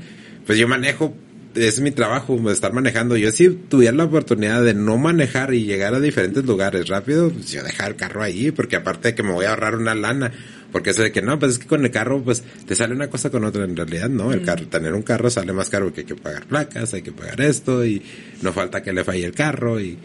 pues 0.50 0.58
yo 0.58 0.68
manejo, 0.68 1.14
es 1.54 1.80
mi 1.80 1.92
trabajo, 1.92 2.50
estar 2.50 2.74
manejando. 2.74 3.16
Yo 3.16 3.32
si 3.32 3.50
tuviera 3.50 3.96
la 3.96 4.06
oportunidad 4.06 4.64
de 4.64 4.74
no 4.74 4.98
manejar 4.98 5.54
y 5.54 5.64
llegar 5.64 5.94
a 5.94 6.00
diferentes 6.00 6.44
lugares 6.44 6.88
rápido, 6.88 7.30
pues 7.30 7.52
yo 7.52 7.62
dejar 7.62 7.92
el 7.92 7.96
carro 7.96 8.24
ahí, 8.24 8.50
porque 8.50 8.76
aparte 8.76 9.10
de 9.10 9.14
que 9.14 9.22
me 9.22 9.32
voy 9.32 9.46
a 9.46 9.52
ahorrar 9.52 9.76
una 9.76 9.94
lana, 9.94 10.32
porque 10.72 10.90
eso 10.90 11.04
de 11.04 11.12
que 11.12 11.22
no, 11.22 11.38
pues 11.38 11.52
es 11.52 11.60
que 11.60 11.68
con 11.68 11.86
el 11.86 11.92
carro, 11.92 12.24
pues 12.24 12.42
te 12.66 12.74
sale 12.74 12.96
una 12.96 13.12
cosa 13.12 13.30
con 13.30 13.44
otra. 13.44 13.64
En 13.64 13.76
realidad, 13.76 14.10
no, 14.10 14.34
el 14.34 14.42
carro, 14.42 14.66
tener 14.66 14.96
un 14.96 15.04
carro 15.04 15.30
sale 15.30 15.54
más 15.54 15.70
caro 15.70 15.86
porque 15.86 16.02
hay 16.02 16.08
que 16.08 16.16
pagar 16.16 16.48
placas, 16.48 16.96
hay 16.96 17.04
que 17.04 17.12
pagar 17.12 17.40
esto 17.42 17.86
y 17.86 18.02
no 18.42 18.52
falta 18.52 18.82
que 18.82 18.92
le 18.92 19.04
falle 19.04 19.26
el 19.26 19.36
carro 19.36 19.80
y, 19.80 20.00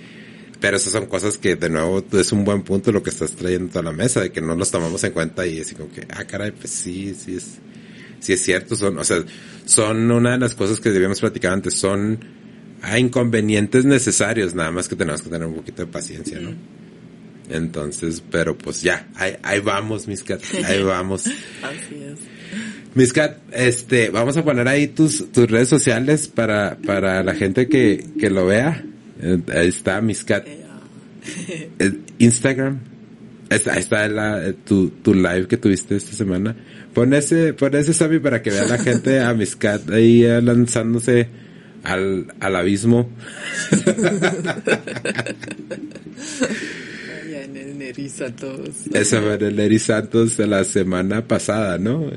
pero 0.60 0.76
esas 0.76 0.92
son 0.92 1.06
cosas 1.06 1.38
que 1.38 1.56
de 1.56 1.70
nuevo 1.70 2.04
es 2.12 2.32
un 2.32 2.44
buen 2.44 2.60
punto 2.64 2.92
lo 2.92 3.02
que 3.02 3.08
estás 3.08 3.30
trayendo 3.30 3.80
a 3.80 3.82
la 3.82 3.92
mesa, 3.92 4.20
de 4.20 4.30
que 4.30 4.42
no 4.42 4.54
los 4.54 4.70
tomamos 4.70 5.02
en 5.04 5.12
cuenta 5.12 5.46
y 5.46 5.60
así 5.60 5.74
como 5.74 5.90
que, 5.90 6.06
ah, 6.10 6.24
caray, 6.24 6.50
pues 6.50 6.68
sí, 6.68 7.14
sí 7.14 7.34
es, 7.34 7.60
sí 8.24 8.32
es 8.32 8.42
cierto, 8.42 8.74
son, 8.74 8.98
o 8.98 9.04
sea, 9.04 9.22
son 9.66 10.10
una 10.10 10.32
de 10.32 10.38
las 10.38 10.54
cosas 10.54 10.80
que 10.80 10.90
debíamos 10.90 11.20
platicar 11.20 11.52
antes, 11.52 11.74
son 11.74 12.18
a 12.82 12.98
inconvenientes 12.98 13.84
necesarios, 13.84 14.54
nada 14.54 14.70
más 14.70 14.88
que 14.88 14.96
tenemos 14.96 15.22
que 15.22 15.30
tener 15.30 15.46
un 15.46 15.54
poquito 15.54 15.84
de 15.84 15.92
paciencia, 15.92 16.40
¿no? 16.40 16.54
Entonces, 17.50 18.22
pero 18.30 18.56
pues 18.56 18.82
ya, 18.82 19.06
ahí, 19.16 19.34
ahí 19.42 19.60
vamos, 19.60 20.08
Miscat, 20.08 20.42
ahí 20.64 20.82
vamos. 20.82 21.26
Así 21.26 22.02
es. 22.02 22.18
Miscat, 22.94 23.38
este, 23.52 24.08
vamos 24.10 24.36
a 24.36 24.44
poner 24.44 24.68
ahí 24.68 24.86
tus, 24.86 25.30
tus 25.32 25.50
redes 25.50 25.68
sociales 25.68 26.28
para, 26.28 26.78
para 26.78 27.22
la 27.22 27.34
gente 27.34 27.68
que, 27.68 28.04
que 28.18 28.30
lo 28.30 28.46
vea. 28.46 28.84
Eh, 29.20 29.38
Ahí 29.52 29.68
está 29.68 30.00
Miscat. 30.00 30.46
Eh, 30.46 31.92
Instagram. 32.18 32.78
Ahí 33.50 33.56
está, 33.56 33.72
ahí 33.74 33.80
está 33.80 34.08
la, 34.08 34.46
eh, 34.46 34.54
tu, 34.64 34.90
tu 34.90 35.12
live 35.12 35.48
que 35.48 35.56
tuviste 35.56 35.96
esta 35.96 36.12
semana. 36.12 36.56
Pon 36.94 37.12
ese, 37.12 37.52
pon 37.54 37.74
ese 37.74 37.92
Sammy 37.92 38.20
para 38.20 38.40
que 38.40 38.50
vea 38.50 38.64
la 38.64 38.78
gente 38.78 39.20
a 39.20 39.34
Miscat 39.34 39.90
ahí 39.90 40.22
lanzándose 40.40 41.28
al, 41.82 42.32
al 42.40 42.56
abismo. 42.56 43.10
Allá 47.22 47.44
en 47.44 47.56
el 47.56 47.78
Neriza 47.78 48.34
todos. 48.34 48.86
Esa 48.92 49.20
fue 49.20 49.34
en 49.34 49.42
el 49.42 49.60
Eri 49.60 49.78
Santos 49.78 50.36
de 50.36 50.46
la 50.46 50.64
semana 50.64 51.26
pasada, 51.26 51.78
¿no? 51.78 52.10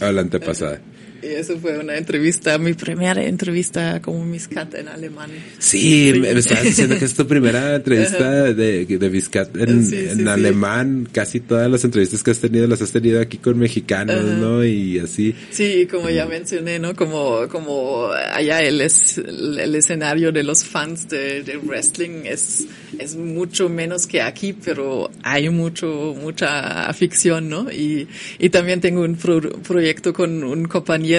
O 0.00 0.12
la 0.12 0.20
antepasada. 0.20 0.80
Y 1.22 1.26
eso 1.26 1.58
fue 1.58 1.78
una 1.78 1.98
entrevista, 1.98 2.56
mi 2.56 2.72
primera 2.72 3.22
entrevista 3.22 4.00
como 4.00 4.24
Miscat 4.24 4.74
en 4.74 4.88
alemán. 4.88 5.30
Sí, 5.58 6.14
me 6.18 6.30
estabas 6.30 6.64
diciendo 6.64 6.98
que 6.98 7.04
es 7.04 7.14
tu 7.14 7.26
primera 7.26 7.74
entrevista 7.74 8.44
de, 8.54 8.86
de 8.86 9.08
Vizcat 9.10 9.54
en, 9.56 9.84
Sí, 9.84 9.90
sí, 9.90 10.08
en 10.08 10.16
sí. 10.20 10.26
alemán. 10.28 11.06
Casi 11.12 11.40
todas 11.40 11.70
las 11.70 11.84
entrevistas 11.84 12.22
que 12.22 12.30
has 12.30 12.38
tenido 12.38 12.66
las 12.66 12.80
has 12.80 12.92
tenido 12.92 13.20
aquí 13.20 13.36
con 13.36 13.58
mexicanos, 13.58 14.24
¿no? 14.24 14.64
Y 14.64 14.98
así. 14.98 15.34
Sí, 15.50 15.86
como 15.90 16.08
ya 16.08 16.24
mencioné, 16.24 16.78
¿no? 16.78 16.96
Como, 16.96 17.46
como 17.48 18.06
allá 18.12 18.62
el, 18.62 18.80
es, 18.80 19.18
el 19.18 19.74
escenario 19.74 20.32
de 20.32 20.42
los 20.42 20.64
fans 20.64 21.06
de, 21.10 21.42
de 21.42 21.58
wrestling 21.58 22.22
es, 22.24 22.64
es 22.98 23.14
mucho 23.14 23.68
menos 23.68 24.06
que 24.06 24.22
aquí, 24.22 24.54
pero 24.54 25.10
hay 25.22 25.50
mucho, 25.50 26.16
mucha 26.18 26.86
afición, 26.88 27.50
¿no? 27.50 27.70
Y, 27.70 28.08
y 28.38 28.48
también 28.48 28.80
tengo 28.80 29.02
un 29.02 29.16
pro- 29.16 29.50
proyecto 29.62 30.14
con 30.14 30.42
un 30.44 30.64
compañero 30.66 31.09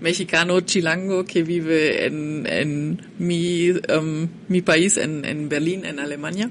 mexicano 0.00 0.60
chilango 0.60 1.24
que 1.24 1.42
vive 1.42 2.06
en, 2.06 2.46
en 2.46 3.02
mi, 3.18 3.70
um, 3.70 4.28
mi 4.48 4.62
país, 4.62 4.96
en, 4.96 5.24
en 5.24 5.48
Berlín, 5.48 5.84
en 5.84 6.00
Alemania. 6.00 6.50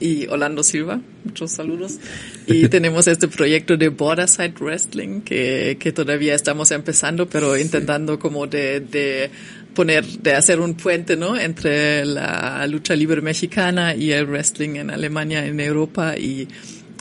Y 0.00 0.26
Orlando 0.26 0.62
Silva, 0.62 1.00
muchos 1.24 1.52
saludos. 1.52 1.98
Y 2.46 2.68
tenemos 2.68 3.06
este 3.06 3.28
proyecto 3.28 3.76
de 3.76 3.88
Borderside 3.88 4.54
Wrestling 4.58 5.20
que, 5.20 5.76
que 5.78 5.92
todavía 5.92 6.34
estamos 6.34 6.70
empezando, 6.72 7.28
pero 7.28 7.56
intentando 7.56 8.18
como 8.18 8.46
de, 8.46 8.80
de 8.80 9.30
poner, 9.74 10.04
de 10.04 10.34
hacer 10.34 10.60
un 10.60 10.74
puente, 10.74 11.16
¿no? 11.16 11.38
Entre 11.38 12.04
la 12.04 12.66
lucha 12.66 12.96
libre 12.96 13.20
mexicana 13.20 13.94
y 13.94 14.10
el 14.10 14.26
wrestling 14.26 14.76
en 14.76 14.90
Alemania, 14.90 15.46
en 15.46 15.60
Europa 15.60 16.16
y, 16.16 16.48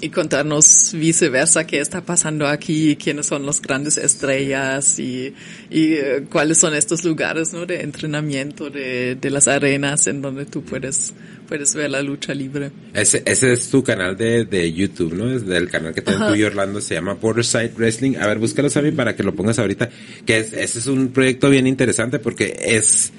y 0.03 0.09
contarnos 0.09 0.91
viceversa 0.93 1.65
qué 1.65 1.79
está 1.79 2.01
pasando 2.01 2.45
aquí, 2.45 2.97
quiénes 2.97 3.27
son 3.27 3.45
las 3.45 3.61
grandes 3.61 3.97
estrellas 3.97 4.99
y, 4.99 5.33
y 5.69 5.93
eh, 5.93 6.25
cuáles 6.29 6.57
son 6.57 6.75
estos 6.75 7.05
lugares 7.05 7.53
¿no? 7.53 7.65
de 7.65 7.79
entrenamiento 7.81 8.69
de, 8.69 9.15
de 9.15 9.29
las 9.29 9.47
arenas 9.47 10.07
en 10.07 10.21
donde 10.21 10.45
tú 10.45 10.61
puedes, 10.61 11.13
puedes 11.47 11.73
ver 11.73 11.89
la 11.89 12.01
lucha 12.01 12.33
libre. 12.33 12.71
Ese, 12.93 13.23
ese 13.25 13.53
es 13.53 13.69
tu 13.69 13.81
canal 13.81 14.17
de, 14.17 14.43
de 14.43 14.73
YouTube, 14.73 15.13
¿no? 15.13 15.33
Es 15.33 15.45
del 15.45 15.69
canal 15.69 15.93
que 15.93 16.01
tienen 16.01 16.27
tú 16.27 16.35
y 16.35 16.43
Orlando, 16.43 16.81
se 16.81 16.95
llama 16.95 17.13
Borderside 17.13 17.71
Wrestling. 17.77 18.17
A 18.17 18.27
ver, 18.27 18.39
búscalo, 18.39 18.69
Sammy, 18.69 18.91
para 18.91 19.15
que 19.15 19.23
lo 19.23 19.33
pongas 19.33 19.57
ahorita. 19.57 19.89
Que 20.25 20.39
es, 20.39 20.51
ese 20.51 20.79
es 20.79 20.87
un 20.87 21.13
proyecto 21.13 21.49
bien 21.49 21.65
interesante 21.65 22.19
porque 22.19 22.57
es 22.59 23.13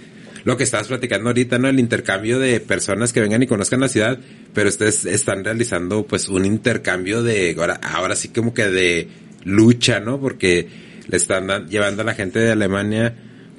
lo 0.45 0.57
que 0.57 0.65
estabas 0.65 0.89
platicando 0.89 1.31
ahorita, 1.31 1.59
¿no? 1.59 1.69
El 1.69 1.81
intercambio 1.81 2.39
de 2.39 2.61
personas 2.61 3.13
que 3.13 3.21
vengan 3.21 3.43
y 3.43 3.47
conozcan 3.47 3.81
la 3.81 3.89
ciudad, 3.89 4.19
pero 4.53 4.69
ustedes 4.69 5.05
están 5.07 5.45
realizando 5.45 6.07
pues 6.07 6.29
un 6.29 6.45
intercambio 6.45 7.23
de, 7.23 7.57
ahora, 7.59 7.81
ahora 7.83 8.15
sí 8.15 8.29
como 8.29 8.53
que 8.55 8.69
de 8.69 9.09
lucha, 9.45 10.01
¿no? 10.01 10.21
Porque 10.21 10.69
le 11.09 11.17
están 11.17 11.69
llevando 11.69 12.03
a 12.03 12.05
la 12.05 12.15
gente 12.15 12.39
de 12.39 12.53
Alemania 12.53 13.15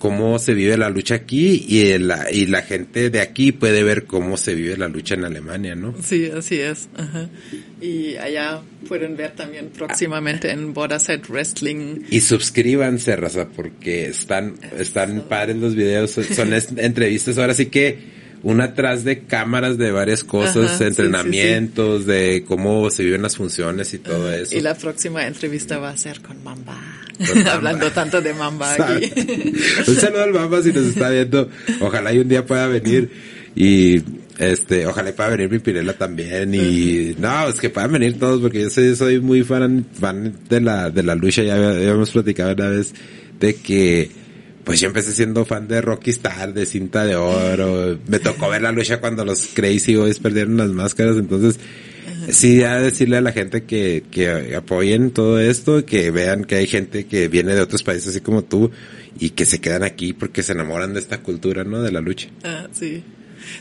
cómo 0.05 0.37
se 0.37 0.53
vive 0.53 0.77
la 0.77 0.91
lucha 0.91 1.15
aquí 1.15 1.65
y 1.67 1.97
la, 1.97 2.29
y 2.31 2.45
la 2.45 2.61
gente 2.61 3.09
de 3.09 3.21
aquí 3.21 3.51
puede 3.51 3.81
ver 3.81 4.05
cómo 4.05 4.37
se 4.37 4.53
vive 4.53 4.77
la 4.77 4.87
lucha 4.87 5.15
en 5.15 5.25
Alemania, 5.25 5.73
¿no? 5.73 5.95
Sí, 5.99 6.29
así 6.29 6.59
es. 6.59 6.89
Ajá. 6.95 7.27
Y 7.81 8.15
allá 8.17 8.61
pueden 8.87 9.17
ver 9.17 9.31
también 9.31 9.69
próximamente 9.75 10.51
en 10.51 10.75
Borderside 10.75 11.23
Wrestling. 11.27 12.01
Y 12.11 12.21
suscríbanse, 12.21 13.15
raza, 13.15 13.47
porque 13.47 14.09
están, 14.09 14.53
están 14.77 15.21
padres 15.27 15.55
los 15.55 15.73
videos, 15.73 16.11
son, 16.11 16.53
entrevistas, 16.77 17.39
ahora 17.39 17.55
sí 17.55 17.65
que 17.65 17.97
una 18.43 18.65
atrás 18.65 19.03
de 19.03 19.23
cámaras 19.23 19.79
de 19.79 19.91
varias 19.91 20.23
cosas, 20.23 20.65
Ajá, 20.65 20.77
sí, 20.77 20.83
entrenamientos, 20.83 22.05
de 22.05 22.43
cómo 22.47 22.91
se 22.91 23.03
viven 23.03 23.23
las 23.23 23.37
funciones 23.37 23.91
y 23.95 23.97
todo 23.97 24.31
eso. 24.31 24.55
Y 24.55 24.61
la 24.61 24.75
próxima 24.75 25.25
entrevista 25.25 25.79
va 25.79 25.89
a 25.89 25.97
ser 25.97 26.21
con 26.21 26.43
Mamba. 26.43 27.04
Hablando 27.51 27.91
tanto 27.91 28.21
de 28.21 28.33
Mamba 28.33 28.73
aquí. 28.73 29.11
Un 29.87 29.95
saludo 29.95 30.23
al 30.23 30.33
Mamba 30.33 30.61
si 30.61 30.71
nos 30.71 30.85
está 30.85 31.09
viendo. 31.09 31.49
Ojalá 31.81 32.13
y 32.13 32.19
un 32.19 32.27
día 32.29 32.45
pueda 32.45 32.67
venir 32.67 33.09
y 33.55 34.01
este, 34.37 34.85
ojalá 34.85 35.09
y 35.11 35.13
pueda 35.13 35.29
venir 35.29 35.49
mi 35.49 35.59
Pirela 35.59 35.93
también 35.93 36.53
y 36.53 37.15
no, 37.17 37.47
es 37.47 37.59
que 37.59 37.69
puedan 37.69 37.93
venir 37.93 38.19
todos 38.19 38.41
porque 38.41 38.63
yo 38.63 38.69
soy, 38.69 38.95
soy 38.95 39.19
muy 39.21 39.43
fan, 39.43 39.85
fan 39.97 40.33
de 40.49 40.59
la, 40.59 40.89
de 40.89 41.03
la 41.03 41.15
lucha, 41.15 41.41
ya 41.41 41.55
había- 41.55 41.69
habíamos 41.69 42.11
platicado 42.11 42.51
una 42.53 42.67
vez 42.69 42.93
de 43.39 43.55
que 43.55 44.11
pues 44.65 44.81
yo 44.81 44.87
empecé 44.87 45.13
siendo 45.13 45.45
fan 45.45 45.67
de 45.69 45.79
Rocky 45.79 46.09
Star, 46.09 46.53
de 46.53 46.65
cinta 46.65 47.05
de 47.05 47.15
oro, 47.15 47.97
me 48.07 48.19
tocó 48.19 48.49
ver 48.49 48.61
la 48.63 48.71
lucha 48.73 48.99
cuando 48.99 49.23
los 49.23 49.45
Crazy 49.53 49.95
Boys 49.95 50.19
perdieron 50.19 50.57
las 50.57 50.69
máscaras, 50.71 51.15
entonces 51.17 51.57
sí 52.29 52.63
a 52.63 52.79
decirle 52.79 53.17
a 53.17 53.21
la 53.21 53.31
gente 53.31 53.63
que, 53.63 54.03
que 54.09 54.55
apoyen 54.55 55.11
todo 55.11 55.39
esto, 55.39 55.85
que 55.85 56.11
vean 56.11 56.45
que 56.45 56.55
hay 56.55 56.67
gente 56.67 57.05
que 57.05 57.27
viene 57.27 57.55
de 57.55 57.61
otros 57.61 57.83
países 57.83 58.09
así 58.09 58.21
como 58.21 58.43
tú 58.43 58.71
y 59.19 59.31
que 59.31 59.45
se 59.45 59.59
quedan 59.59 59.83
aquí 59.83 60.13
porque 60.13 60.43
se 60.43 60.53
enamoran 60.53 60.93
de 60.93 60.99
esta 60.99 61.19
cultura, 61.21 61.63
¿no? 61.63 61.81
De 61.81 61.91
la 61.91 62.01
lucha. 62.01 62.29
Ah, 62.43 62.67
sí. 62.71 63.03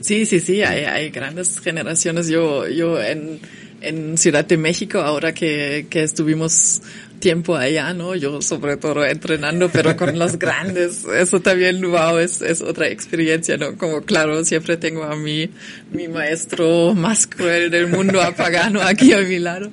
Sí, 0.01 0.27
sí, 0.27 0.41
sí, 0.41 0.63
hay, 0.63 0.85
hay 0.85 1.11
grandes 1.11 1.61
generaciones. 1.61 2.29
Yo, 2.29 2.67
yo 2.69 3.01
en, 3.03 3.39
en 3.81 4.19
Ciudad 4.19 4.45
de 4.45 4.57
México, 4.57 4.99
ahora 4.99 5.33
que, 5.33 5.87
que 5.91 6.03
estuvimos 6.03 6.81
tiempo 7.25 7.57
allá, 7.57 7.95
¿no? 7.95 8.15
Yo 8.15 8.43
sobre 8.43 8.77
todo 8.77 9.05
entrenando, 9.05 9.71
pero 9.71 9.97
con 9.97 10.19
los 10.19 10.39
grandes, 10.39 11.05
eso 11.05 11.41
también, 11.41 11.81
wow, 11.81 12.19
es, 12.19 12.43
es 12.43 12.61
otra 12.61 12.89
experiencia, 12.89 13.57
¿no? 13.57 13.77
Como 13.77 14.03
claro, 14.03 14.45
siempre 14.45 14.77
tengo 14.77 15.05
a 15.05 15.17
mi, 15.17 15.49
mi 15.95 16.09
maestro 16.09 16.95
más 16.95 17.27
cruel 17.27 17.71
del 17.71 17.87
mundo 17.87 18.21
apagano 18.21 18.83
aquí 18.83 19.13
a 19.13 19.21
mi 19.21 19.39
lado. 19.39 19.71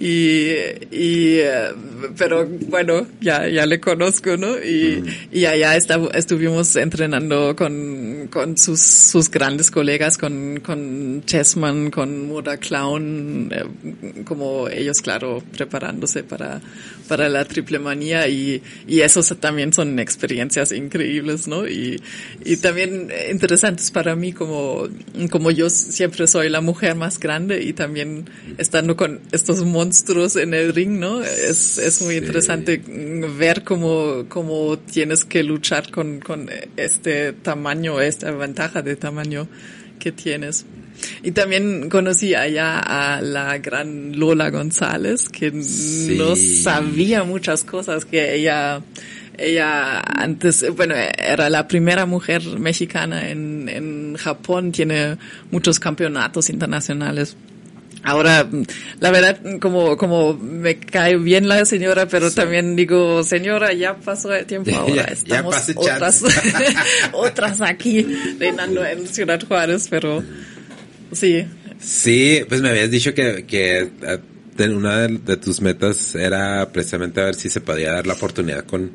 Y, 0.00 0.50
y, 0.90 1.38
eh, 1.38 1.68
pero 2.16 2.46
bueno, 2.46 3.06
ya, 3.20 3.48
ya 3.48 3.66
le 3.66 3.80
conozco, 3.80 4.36
¿no? 4.36 4.58
Y, 4.58 5.02
y 5.32 5.44
allá 5.46 5.76
estuvimos 5.76 6.74
entrenando 6.76 7.54
con, 7.56 8.28
con 8.30 8.56
sus, 8.56 8.80
sus 8.80 9.30
grandes 9.30 9.70
colegas, 9.70 10.18
con, 10.18 10.60
con 10.60 11.22
Chessman, 11.24 11.90
con 11.90 12.26
Muda 12.26 12.56
Clown, 12.58 13.50
eh, 13.52 14.24
como 14.24 14.68
ellos, 14.68 15.00
claro, 15.00 15.42
preparándose 15.56 16.24
para 16.24 16.60
para, 17.08 17.28
la 17.28 17.44
triple 17.44 17.78
manía 17.78 18.28
y, 18.28 18.62
y 18.86 19.00
esos 19.00 19.34
también 19.40 19.72
son 19.72 19.98
experiencias 19.98 20.70
increíbles, 20.72 21.48
¿no? 21.48 21.66
Y, 21.66 22.00
y 22.44 22.58
también 22.58 23.08
interesantes 23.30 23.90
para 23.90 24.14
mí 24.14 24.32
como, 24.32 24.86
como 25.28 25.50
yo 25.50 25.70
siempre 25.70 26.26
soy 26.26 26.48
la 26.48 26.60
mujer 26.60 26.94
más 26.94 27.18
grande 27.18 27.62
y 27.62 27.72
también 27.72 28.28
estando 28.58 28.96
con 28.96 29.20
estos 29.32 29.64
monstruos 29.64 30.36
en 30.36 30.54
el 30.54 30.74
ring, 30.74 30.98
¿no? 30.98 31.22
Es, 31.22 31.78
es 31.78 32.02
muy 32.02 32.16
interesante 32.16 32.82
ver 33.36 33.64
cómo, 33.64 34.24
cómo 34.28 34.78
tienes 34.78 35.24
que 35.24 35.42
luchar 35.42 35.90
con, 35.90 36.20
con 36.20 36.48
este 36.76 37.32
tamaño, 37.32 38.00
esta 38.00 38.30
ventaja 38.30 38.82
de 38.82 38.96
tamaño 38.96 39.48
que 39.98 40.12
tienes. 40.12 40.64
Y 41.22 41.32
también 41.32 41.88
conocí 41.88 42.34
allá 42.34 42.78
a 42.78 43.20
la 43.20 43.58
gran 43.58 44.18
Lola 44.18 44.50
González, 44.50 45.28
que 45.28 45.50
no 45.52 46.36
sabía 46.36 47.24
muchas 47.24 47.64
cosas, 47.64 48.04
que 48.04 48.34
ella, 48.34 48.82
ella 49.38 50.00
antes, 50.00 50.64
bueno, 50.76 50.94
era 50.94 51.48
la 51.48 51.66
primera 51.66 52.06
mujer 52.06 52.42
mexicana 52.58 53.30
en, 53.30 53.68
en 53.68 54.16
Japón, 54.16 54.72
tiene 54.72 55.16
muchos 55.50 55.78
campeonatos 55.80 56.50
internacionales. 56.50 57.36
Ahora, 58.04 58.48
la 59.00 59.10
verdad, 59.10 59.40
como, 59.60 59.96
como 59.96 60.34
me 60.34 60.78
cae 60.78 61.16
bien 61.16 61.48
la 61.48 61.64
señora, 61.64 62.06
pero 62.06 62.30
también 62.30 62.76
digo, 62.76 63.24
señora, 63.24 63.72
ya 63.72 63.96
pasó 63.96 64.32
el 64.34 64.46
tiempo, 64.46 64.70
ahora 64.76 65.04
estamos 65.04 65.56
otras, 65.74 66.22
otras 67.12 67.60
aquí 67.60 68.06
reinando 68.38 68.84
en 68.84 69.06
Ciudad 69.08 69.40
Juárez, 69.46 69.88
pero 69.90 70.22
Sí. 71.12 71.46
Sí, 71.80 72.40
pues 72.48 72.60
me 72.60 72.70
habías 72.70 72.90
dicho 72.90 73.14
que, 73.14 73.44
que 73.46 73.90
eh, 74.02 74.68
una 74.68 75.06
de, 75.06 75.36
tus 75.36 75.60
metas 75.60 76.14
era 76.14 76.68
precisamente 76.72 77.20
a 77.20 77.26
ver 77.26 77.34
si 77.34 77.48
se 77.48 77.60
podía 77.60 77.92
dar 77.92 78.06
la 78.06 78.14
oportunidad 78.14 78.64
con, 78.64 78.90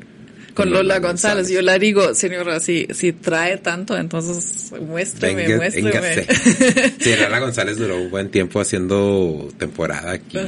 con 0.54 0.70
Lola, 0.70 1.00
González. 1.00 1.48
Yo 1.48 1.60
le 1.60 1.78
digo, 1.78 2.14
señora, 2.14 2.60
si, 2.60 2.86
si 2.92 3.12
trae 3.12 3.58
tanto, 3.58 3.96
entonces 3.96 4.72
muéstrame, 4.80 5.56
muéstrame. 5.56 6.26
Sí, 7.00 7.14
Lola 7.20 7.40
González 7.40 7.76
duró 7.76 8.00
un 8.00 8.10
buen 8.10 8.30
tiempo 8.30 8.60
haciendo 8.60 9.48
temporada 9.58 10.12
aquí. 10.12 10.38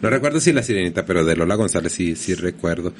No 0.00 0.10
recuerdo 0.10 0.40
si 0.40 0.52
la 0.52 0.62
sirenita, 0.62 1.04
pero 1.04 1.24
de 1.24 1.36
Lola 1.36 1.54
González 1.54 1.92
sí, 1.92 2.16
sí 2.16 2.34
recuerdo. 2.34 2.92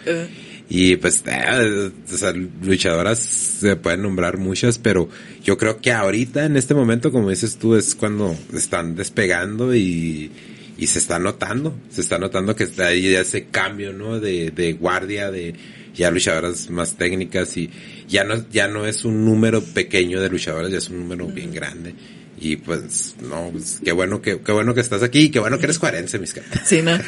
Y 0.68 0.96
pues, 0.96 1.22
eh, 1.26 1.90
o 2.12 2.16
sea, 2.16 2.32
luchadoras 2.32 3.18
se 3.18 3.76
pueden 3.76 4.02
nombrar 4.02 4.38
muchas, 4.38 4.78
pero 4.78 5.08
yo 5.42 5.58
creo 5.58 5.80
que 5.80 5.92
ahorita, 5.92 6.44
en 6.44 6.56
este 6.56 6.74
momento, 6.74 7.10
como 7.10 7.30
dices 7.30 7.56
tú, 7.56 7.74
es 7.74 7.94
cuando 7.94 8.36
están 8.54 8.94
despegando 8.94 9.74
y, 9.74 10.30
y 10.78 10.86
se 10.86 10.98
está 10.98 11.18
notando, 11.18 11.74
se 11.90 12.00
está 12.00 12.18
notando 12.18 12.56
que 12.56 12.64
está 12.64 12.86
ahí 12.86 13.14
ese 13.14 13.46
cambio, 13.46 13.92
¿no? 13.92 14.18
De, 14.20 14.50
de 14.50 14.72
guardia, 14.72 15.30
de 15.30 15.54
ya 15.94 16.10
luchadoras 16.10 16.70
más 16.70 16.96
técnicas 16.96 17.56
y 17.56 17.70
ya 18.08 18.24
no, 18.24 18.48
ya 18.50 18.68
no 18.68 18.86
es 18.86 19.04
un 19.04 19.24
número 19.24 19.62
pequeño 19.62 20.20
de 20.20 20.28
luchadoras, 20.28 20.70
ya 20.70 20.78
es 20.78 20.88
un 20.88 21.00
número 21.00 21.26
bien 21.26 21.52
grande. 21.52 21.94
Y 22.40 22.56
pues, 22.56 23.14
no, 23.22 23.50
pues, 23.52 23.80
qué 23.84 23.92
bueno 23.92 24.20
que, 24.20 24.40
qué 24.40 24.50
bueno 24.50 24.74
que 24.74 24.80
estás 24.80 25.04
aquí, 25.04 25.30
qué 25.30 25.38
bueno 25.38 25.58
que 25.58 25.66
eres 25.66 25.78
cuarense, 25.78 26.18
mis 26.18 26.34
Sí, 26.64 26.82
¿no? 26.82 26.90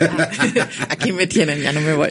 aquí 0.89 1.13
me 1.13 1.27
tienen, 1.27 1.61
ya 1.61 1.73
no 1.73 1.81
me 1.81 1.93
voy. 1.95 2.11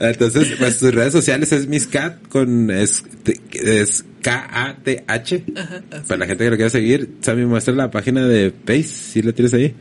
Entonces, 0.00 0.54
pues 0.58 0.78
tus 0.78 0.94
redes 0.94 1.12
sociales 1.12 1.52
es 1.52 1.66
Miscat 1.66 2.26
con, 2.28 2.70
es, 2.70 3.04
es 3.52 4.04
K-A-T-H. 4.22 5.44
Para 6.08 6.18
la 6.18 6.26
gente 6.26 6.44
que 6.44 6.50
lo 6.50 6.56
quiera 6.56 6.70
seguir, 6.70 7.10
Sammy 7.20 7.44
muestra 7.44 7.74
la 7.74 7.90
página 7.90 8.26
de 8.26 8.50
Pace, 8.50 8.84
si 8.84 9.20
la 9.20 9.32
tienes 9.32 9.52
ahí. 9.52 9.74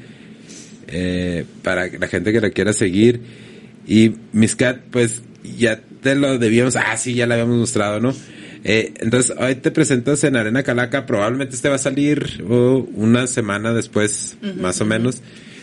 Eh, 0.88 1.45
para 1.64 1.88
la 1.88 2.07
gente 2.07 2.34
que 2.34 2.41
la 2.41 2.49
quiera 2.49 2.73
seguir. 2.73 3.22
Y 3.88 4.14
Miscat, 4.34 4.80
pues, 4.91 5.22
ya 5.58 5.82
te 6.02 6.16
lo 6.16 6.38
debíamos, 6.38 6.76
ah, 6.76 6.95
sí, 6.98 7.14
ya 7.14 7.28
lo 7.28 7.34
habíamos 7.34 7.58
mostrado, 7.58 7.99
¿no? 7.99 8.14
Eh, 8.64 8.94
entonces, 8.99 9.36
hoy 9.38 9.56
te 9.56 9.72
presentas 9.72 10.24
en 10.24 10.36
Arena 10.36 10.64
Calaca, 10.64 11.06
probablemente 11.06 11.56
este 11.56 11.70
va 11.70 11.76
a 11.76 11.80
salir 11.80 12.44
una 12.48 13.28
semana 13.28 13.74
después, 13.74 14.38
más 14.58 14.80
o 14.82 14.86
menos, 14.86 15.22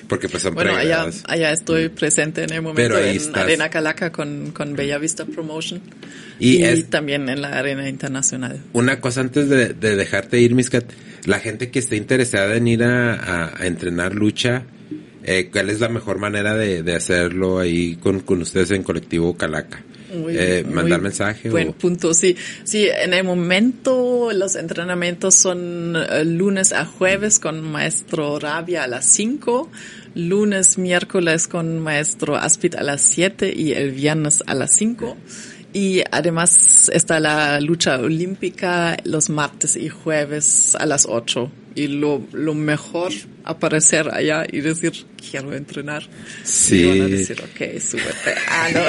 porque 0.09 0.29
pues 0.29 0.43
son 0.43 0.55
Bueno, 0.55 0.75
allá, 0.75 1.07
allá 1.27 1.53
estoy 1.53 1.91
presente 1.91 2.43
en 2.43 2.53
el 2.53 2.63
momento 2.63 2.99
en 2.99 3.37
Arena 3.37 3.69
Calaca 3.69 4.11
con, 4.11 4.51
con 4.53 4.75
Bella 4.75 4.99
Vista 4.99 5.27
Promotion. 5.27 5.81
Y, 6.41 6.83
también 6.85 7.29
en 7.29 7.43
la 7.43 7.59
Arena 7.59 7.89
Internacional. 7.89 8.61
Una 8.73 9.01
cosa 9.01 9.21
antes 9.21 9.49
de, 9.49 9.75
de 9.75 9.97
dejarte 9.97 10.41
ir, 10.41 10.55
Miscat, 10.55 10.91
la 11.25 11.39
gente 11.39 11.71
que 11.71 11.79
esté 11.79 11.97
interesada 11.97 12.57
en 12.57 12.67
ir 12.67 12.83
a, 12.83 13.53
a 13.57 13.67
entrenar 13.67 14.15
lucha, 14.15 14.65
eh, 15.29 15.51
¿cuál 15.53 15.71
es 15.71 15.81
la 15.81 15.89
mejor 15.89 16.19
manera 16.19 16.55
de, 16.55 16.83
de 16.83 16.95
hacerlo 16.95 17.59
ahí 17.59 17.97
con, 17.97 18.21
con 18.21 18.41
ustedes 18.43 18.71
en 18.71 18.83
Colectivo 18.83 19.37
Calaca? 19.37 19.85
eh, 20.11 20.65
mandar 20.71 21.01
mensaje. 21.01 21.51
Buen 21.51 21.73
punto, 21.73 22.15
sí. 22.15 22.37
Sí, 22.65 22.89
en 22.89 23.15
el 23.15 23.25
momento 23.25 24.31
los 24.33 24.57
entrenamientos 24.57 25.35
son 25.35 25.97
eh, 25.97 26.25
lunes 26.25 26.73
a 26.73 26.85
jueves 26.85 27.39
con 27.39 27.61
maestro 27.61 28.39
Rabia 28.39 28.85
a 28.85 28.87
las 28.87 29.07
5, 29.07 29.71
lunes, 30.15 30.79
miércoles 30.79 31.49
con 31.49 31.79
maestro 31.81 32.37
Aspid 32.37 32.77
a 32.77 32.83
las 32.83 33.03
7 33.03 33.53
y 33.55 33.73
el 33.73 33.93
viernes 33.93 34.43
a 34.47 34.55
las 34.55 34.73
5. 34.75 35.17
Y 35.75 36.03
además 36.11 36.91
está 36.95 37.21
la 37.21 37.61
lucha 37.61 37.99
olímpica 37.99 38.97
los 39.05 39.29
martes 39.29 39.77
y 39.77 39.91
jueves 39.91 40.75
a 40.75 40.87
las 40.87 41.07
8 41.07 41.51
y 41.75 41.89
lo, 41.89 42.27
lo 42.33 42.55
mejor 42.55 43.13
aparecer 43.45 44.11
allá 44.13 44.47
y 44.51 44.61
decir, 44.61 44.93
quiero 45.31 45.53
entrenar. 45.55 46.09
Sí. 46.45 46.83
Y 46.83 46.89
van 46.89 47.03
a 47.03 47.09
decir, 47.09 47.41
ok, 47.41 47.81
súbete. 47.81 48.35
Ah, 48.49 48.69
no. 48.73 48.81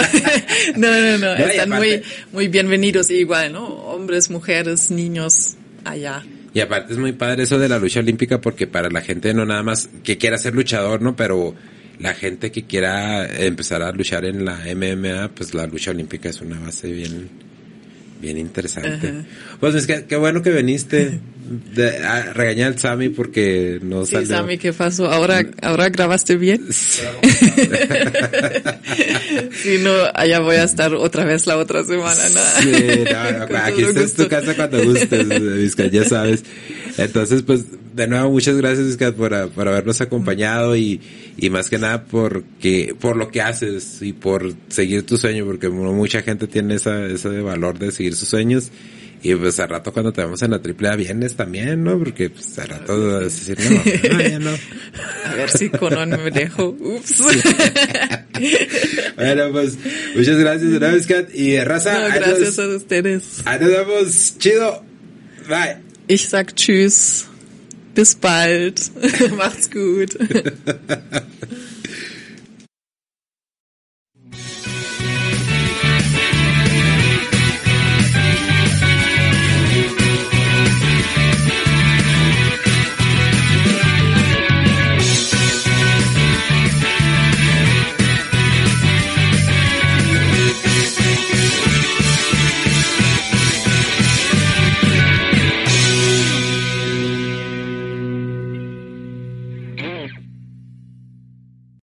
no, 0.77 1.01
no, 1.01 1.17
no. 1.17 1.35
Están 1.35 1.69
muy, 1.69 2.01
muy 2.31 2.47
bienvenidos 2.47 3.09
igual, 3.11 3.53
¿no? 3.53 3.67
Hombres, 3.67 4.29
mujeres, 4.29 4.91
niños 4.91 5.55
allá. 5.83 6.23
Y 6.53 6.61
aparte 6.61 6.93
es 6.93 6.99
muy 6.99 7.11
padre 7.11 7.43
eso 7.43 7.59
de 7.59 7.69
la 7.69 7.77
lucha 7.77 7.99
olímpica 7.99 8.41
porque 8.41 8.67
para 8.67 8.89
la 8.89 9.01
gente 9.01 9.33
no 9.33 9.45
nada 9.45 9.63
más 9.63 9.89
que 10.03 10.17
quiera 10.17 10.37
ser 10.37 10.55
luchador, 10.55 11.01
¿no? 11.01 11.15
Pero 11.15 11.55
la 11.99 12.13
gente 12.13 12.51
que 12.51 12.63
quiera 12.63 13.27
empezar 13.45 13.83
a 13.83 13.91
luchar 13.91 14.25
en 14.25 14.45
la 14.45 14.57
MMA, 14.73 15.31
pues 15.35 15.53
la 15.53 15.67
lucha 15.67 15.91
olímpica 15.91 16.29
es 16.29 16.41
una 16.41 16.59
base 16.59 16.91
bien, 16.91 17.29
bien 18.19 18.37
interesante. 18.37 19.25
Pues 19.59 19.75
es 19.75 19.87
que 19.87 20.05
qué 20.05 20.15
bueno 20.15 20.41
que 20.41 20.51
viniste 20.51 21.19
de, 21.75 21.97
a 22.05 22.33
regañar 22.33 22.73
al 22.73 22.79
Sammy 22.79 23.09
porque 23.09 23.79
no 23.81 24.05
sí, 24.05 24.25
Sammy, 24.25 24.57
¿qué 24.57 24.71
pasó? 24.73 25.09
¿Ahora, 25.09 25.43
ahora 25.61 25.89
grabaste 25.89 26.35
bien? 26.35 26.67
Sí. 26.79 27.03
si 29.63 29.77
no, 29.79 29.91
allá 30.13 30.39
voy 30.39 30.55
a 30.55 30.63
estar 30.63 30.93
otra 30.93 31.23
vez 31.23 31.47
la 31.47 31.57
otra 31.57 31.83
semana, 31.83 32.21
¿no? 32.29 32.39
Sí, 32.61 32.71
no, 33.11 33.47
no, 33.47 33.57
aquí 33.57 33.83
está 33.83 34.23
tu 34.23 34.29
casa 34.29 34.55
cuando 34.55 34.83
gustes, 34.83 35.91
ya 35.91 36.03
sabes. 36.05 36.43
Entonces, 36.97 37.43
pues, 37.43 37.65
de 37.99 38.07
nuevo, 38.07 38.31
muchas 38.31 38.55
gracias, 38.55 38.95
por, 39.13 39.49
por 39.49 39.67
habernos 39.67 39.99
acompañado 39.99 40.75
y, 40.75 41.01
y 41.37 41.49
más 41.49 41.69
que 41.69 41.77
nada 41.77 42.05
porque, 42.05 42.95
por 42.97 43.17
lo 43.17 43.29
que 43.29 43.41
haces 43.41 44.01
y 44.01 44.13
por 44.13 44.53
seguir 44.69 45.05
tu 45.05 45.17
sueño, 45.17 45.45
porque 45.45 45.69
mucha 45.69 46.21
gente 46.21 46.47
tiene 46.47 46.75
esa, 46.75 47.05
ese 47.05 47.41
valor 47.41 47.77
de 47.77 47.91
seguir 47.91 48.15
sus 48.15 48.29
sueños. 48.29 48.71
Y 49.21 49.35
pues 49.35 49.59
al 49.59 49.67
rato 49.67 49.91
cuando 49.91 50.13
te 50.13 50.21
vemos 50.21 50.41
en 50.43 50.51
la 50.51 50.61
triple 50.61 50.87
A 50.87 50.95
vienes 50.95 51.35
también, 51.35 51.83
¿no? 51.83 51.99
Porque 51.99 52.29
pues 52.29 52.57
al 52.57 52.69
rato 52.69 53.05
vas 53.05 53.15
a 53.15 53.19
decir, 53.19 53.57
no, 53.59 54.15
no, 54.15 54.21
ya 54.21 54.39
no. 54.39 54.51
A 55.25 55.33
ver 55.35 55.49
si 55.49 55.69
Conon 55.69 56.09
me 56.11 56.31
dejo. 56.31 56.69
Ups. 56.79 57.17
bueno, 59.17 59.51
pues 59.51 59.77
muchas 60.15 60.37
gracias 60.37 60.71
una 60.71 60.87
vez, 60.87 61.05
Kat. 61.05 61.35
Y 61.35 61.59
raza. 61.59 61.99
No, 61.99 62.15
gracias 62.15 62.59
a 62.59 62.67
ustedes. 62.69 63.41
Ahí 63.43 63.59
nos 63.59 63.69
vemos. 63.69 64.35
Chido. 64.37 64.85
Bye. 65.49 65.79
Ich 66.07 66.29
sag 66.29 66.55
Tschüss. 66.55 67.28
Bis 67.95 68.15
bald. 68.15 68.91
Macht's 69.37 69.69
gut. 69.71 70.17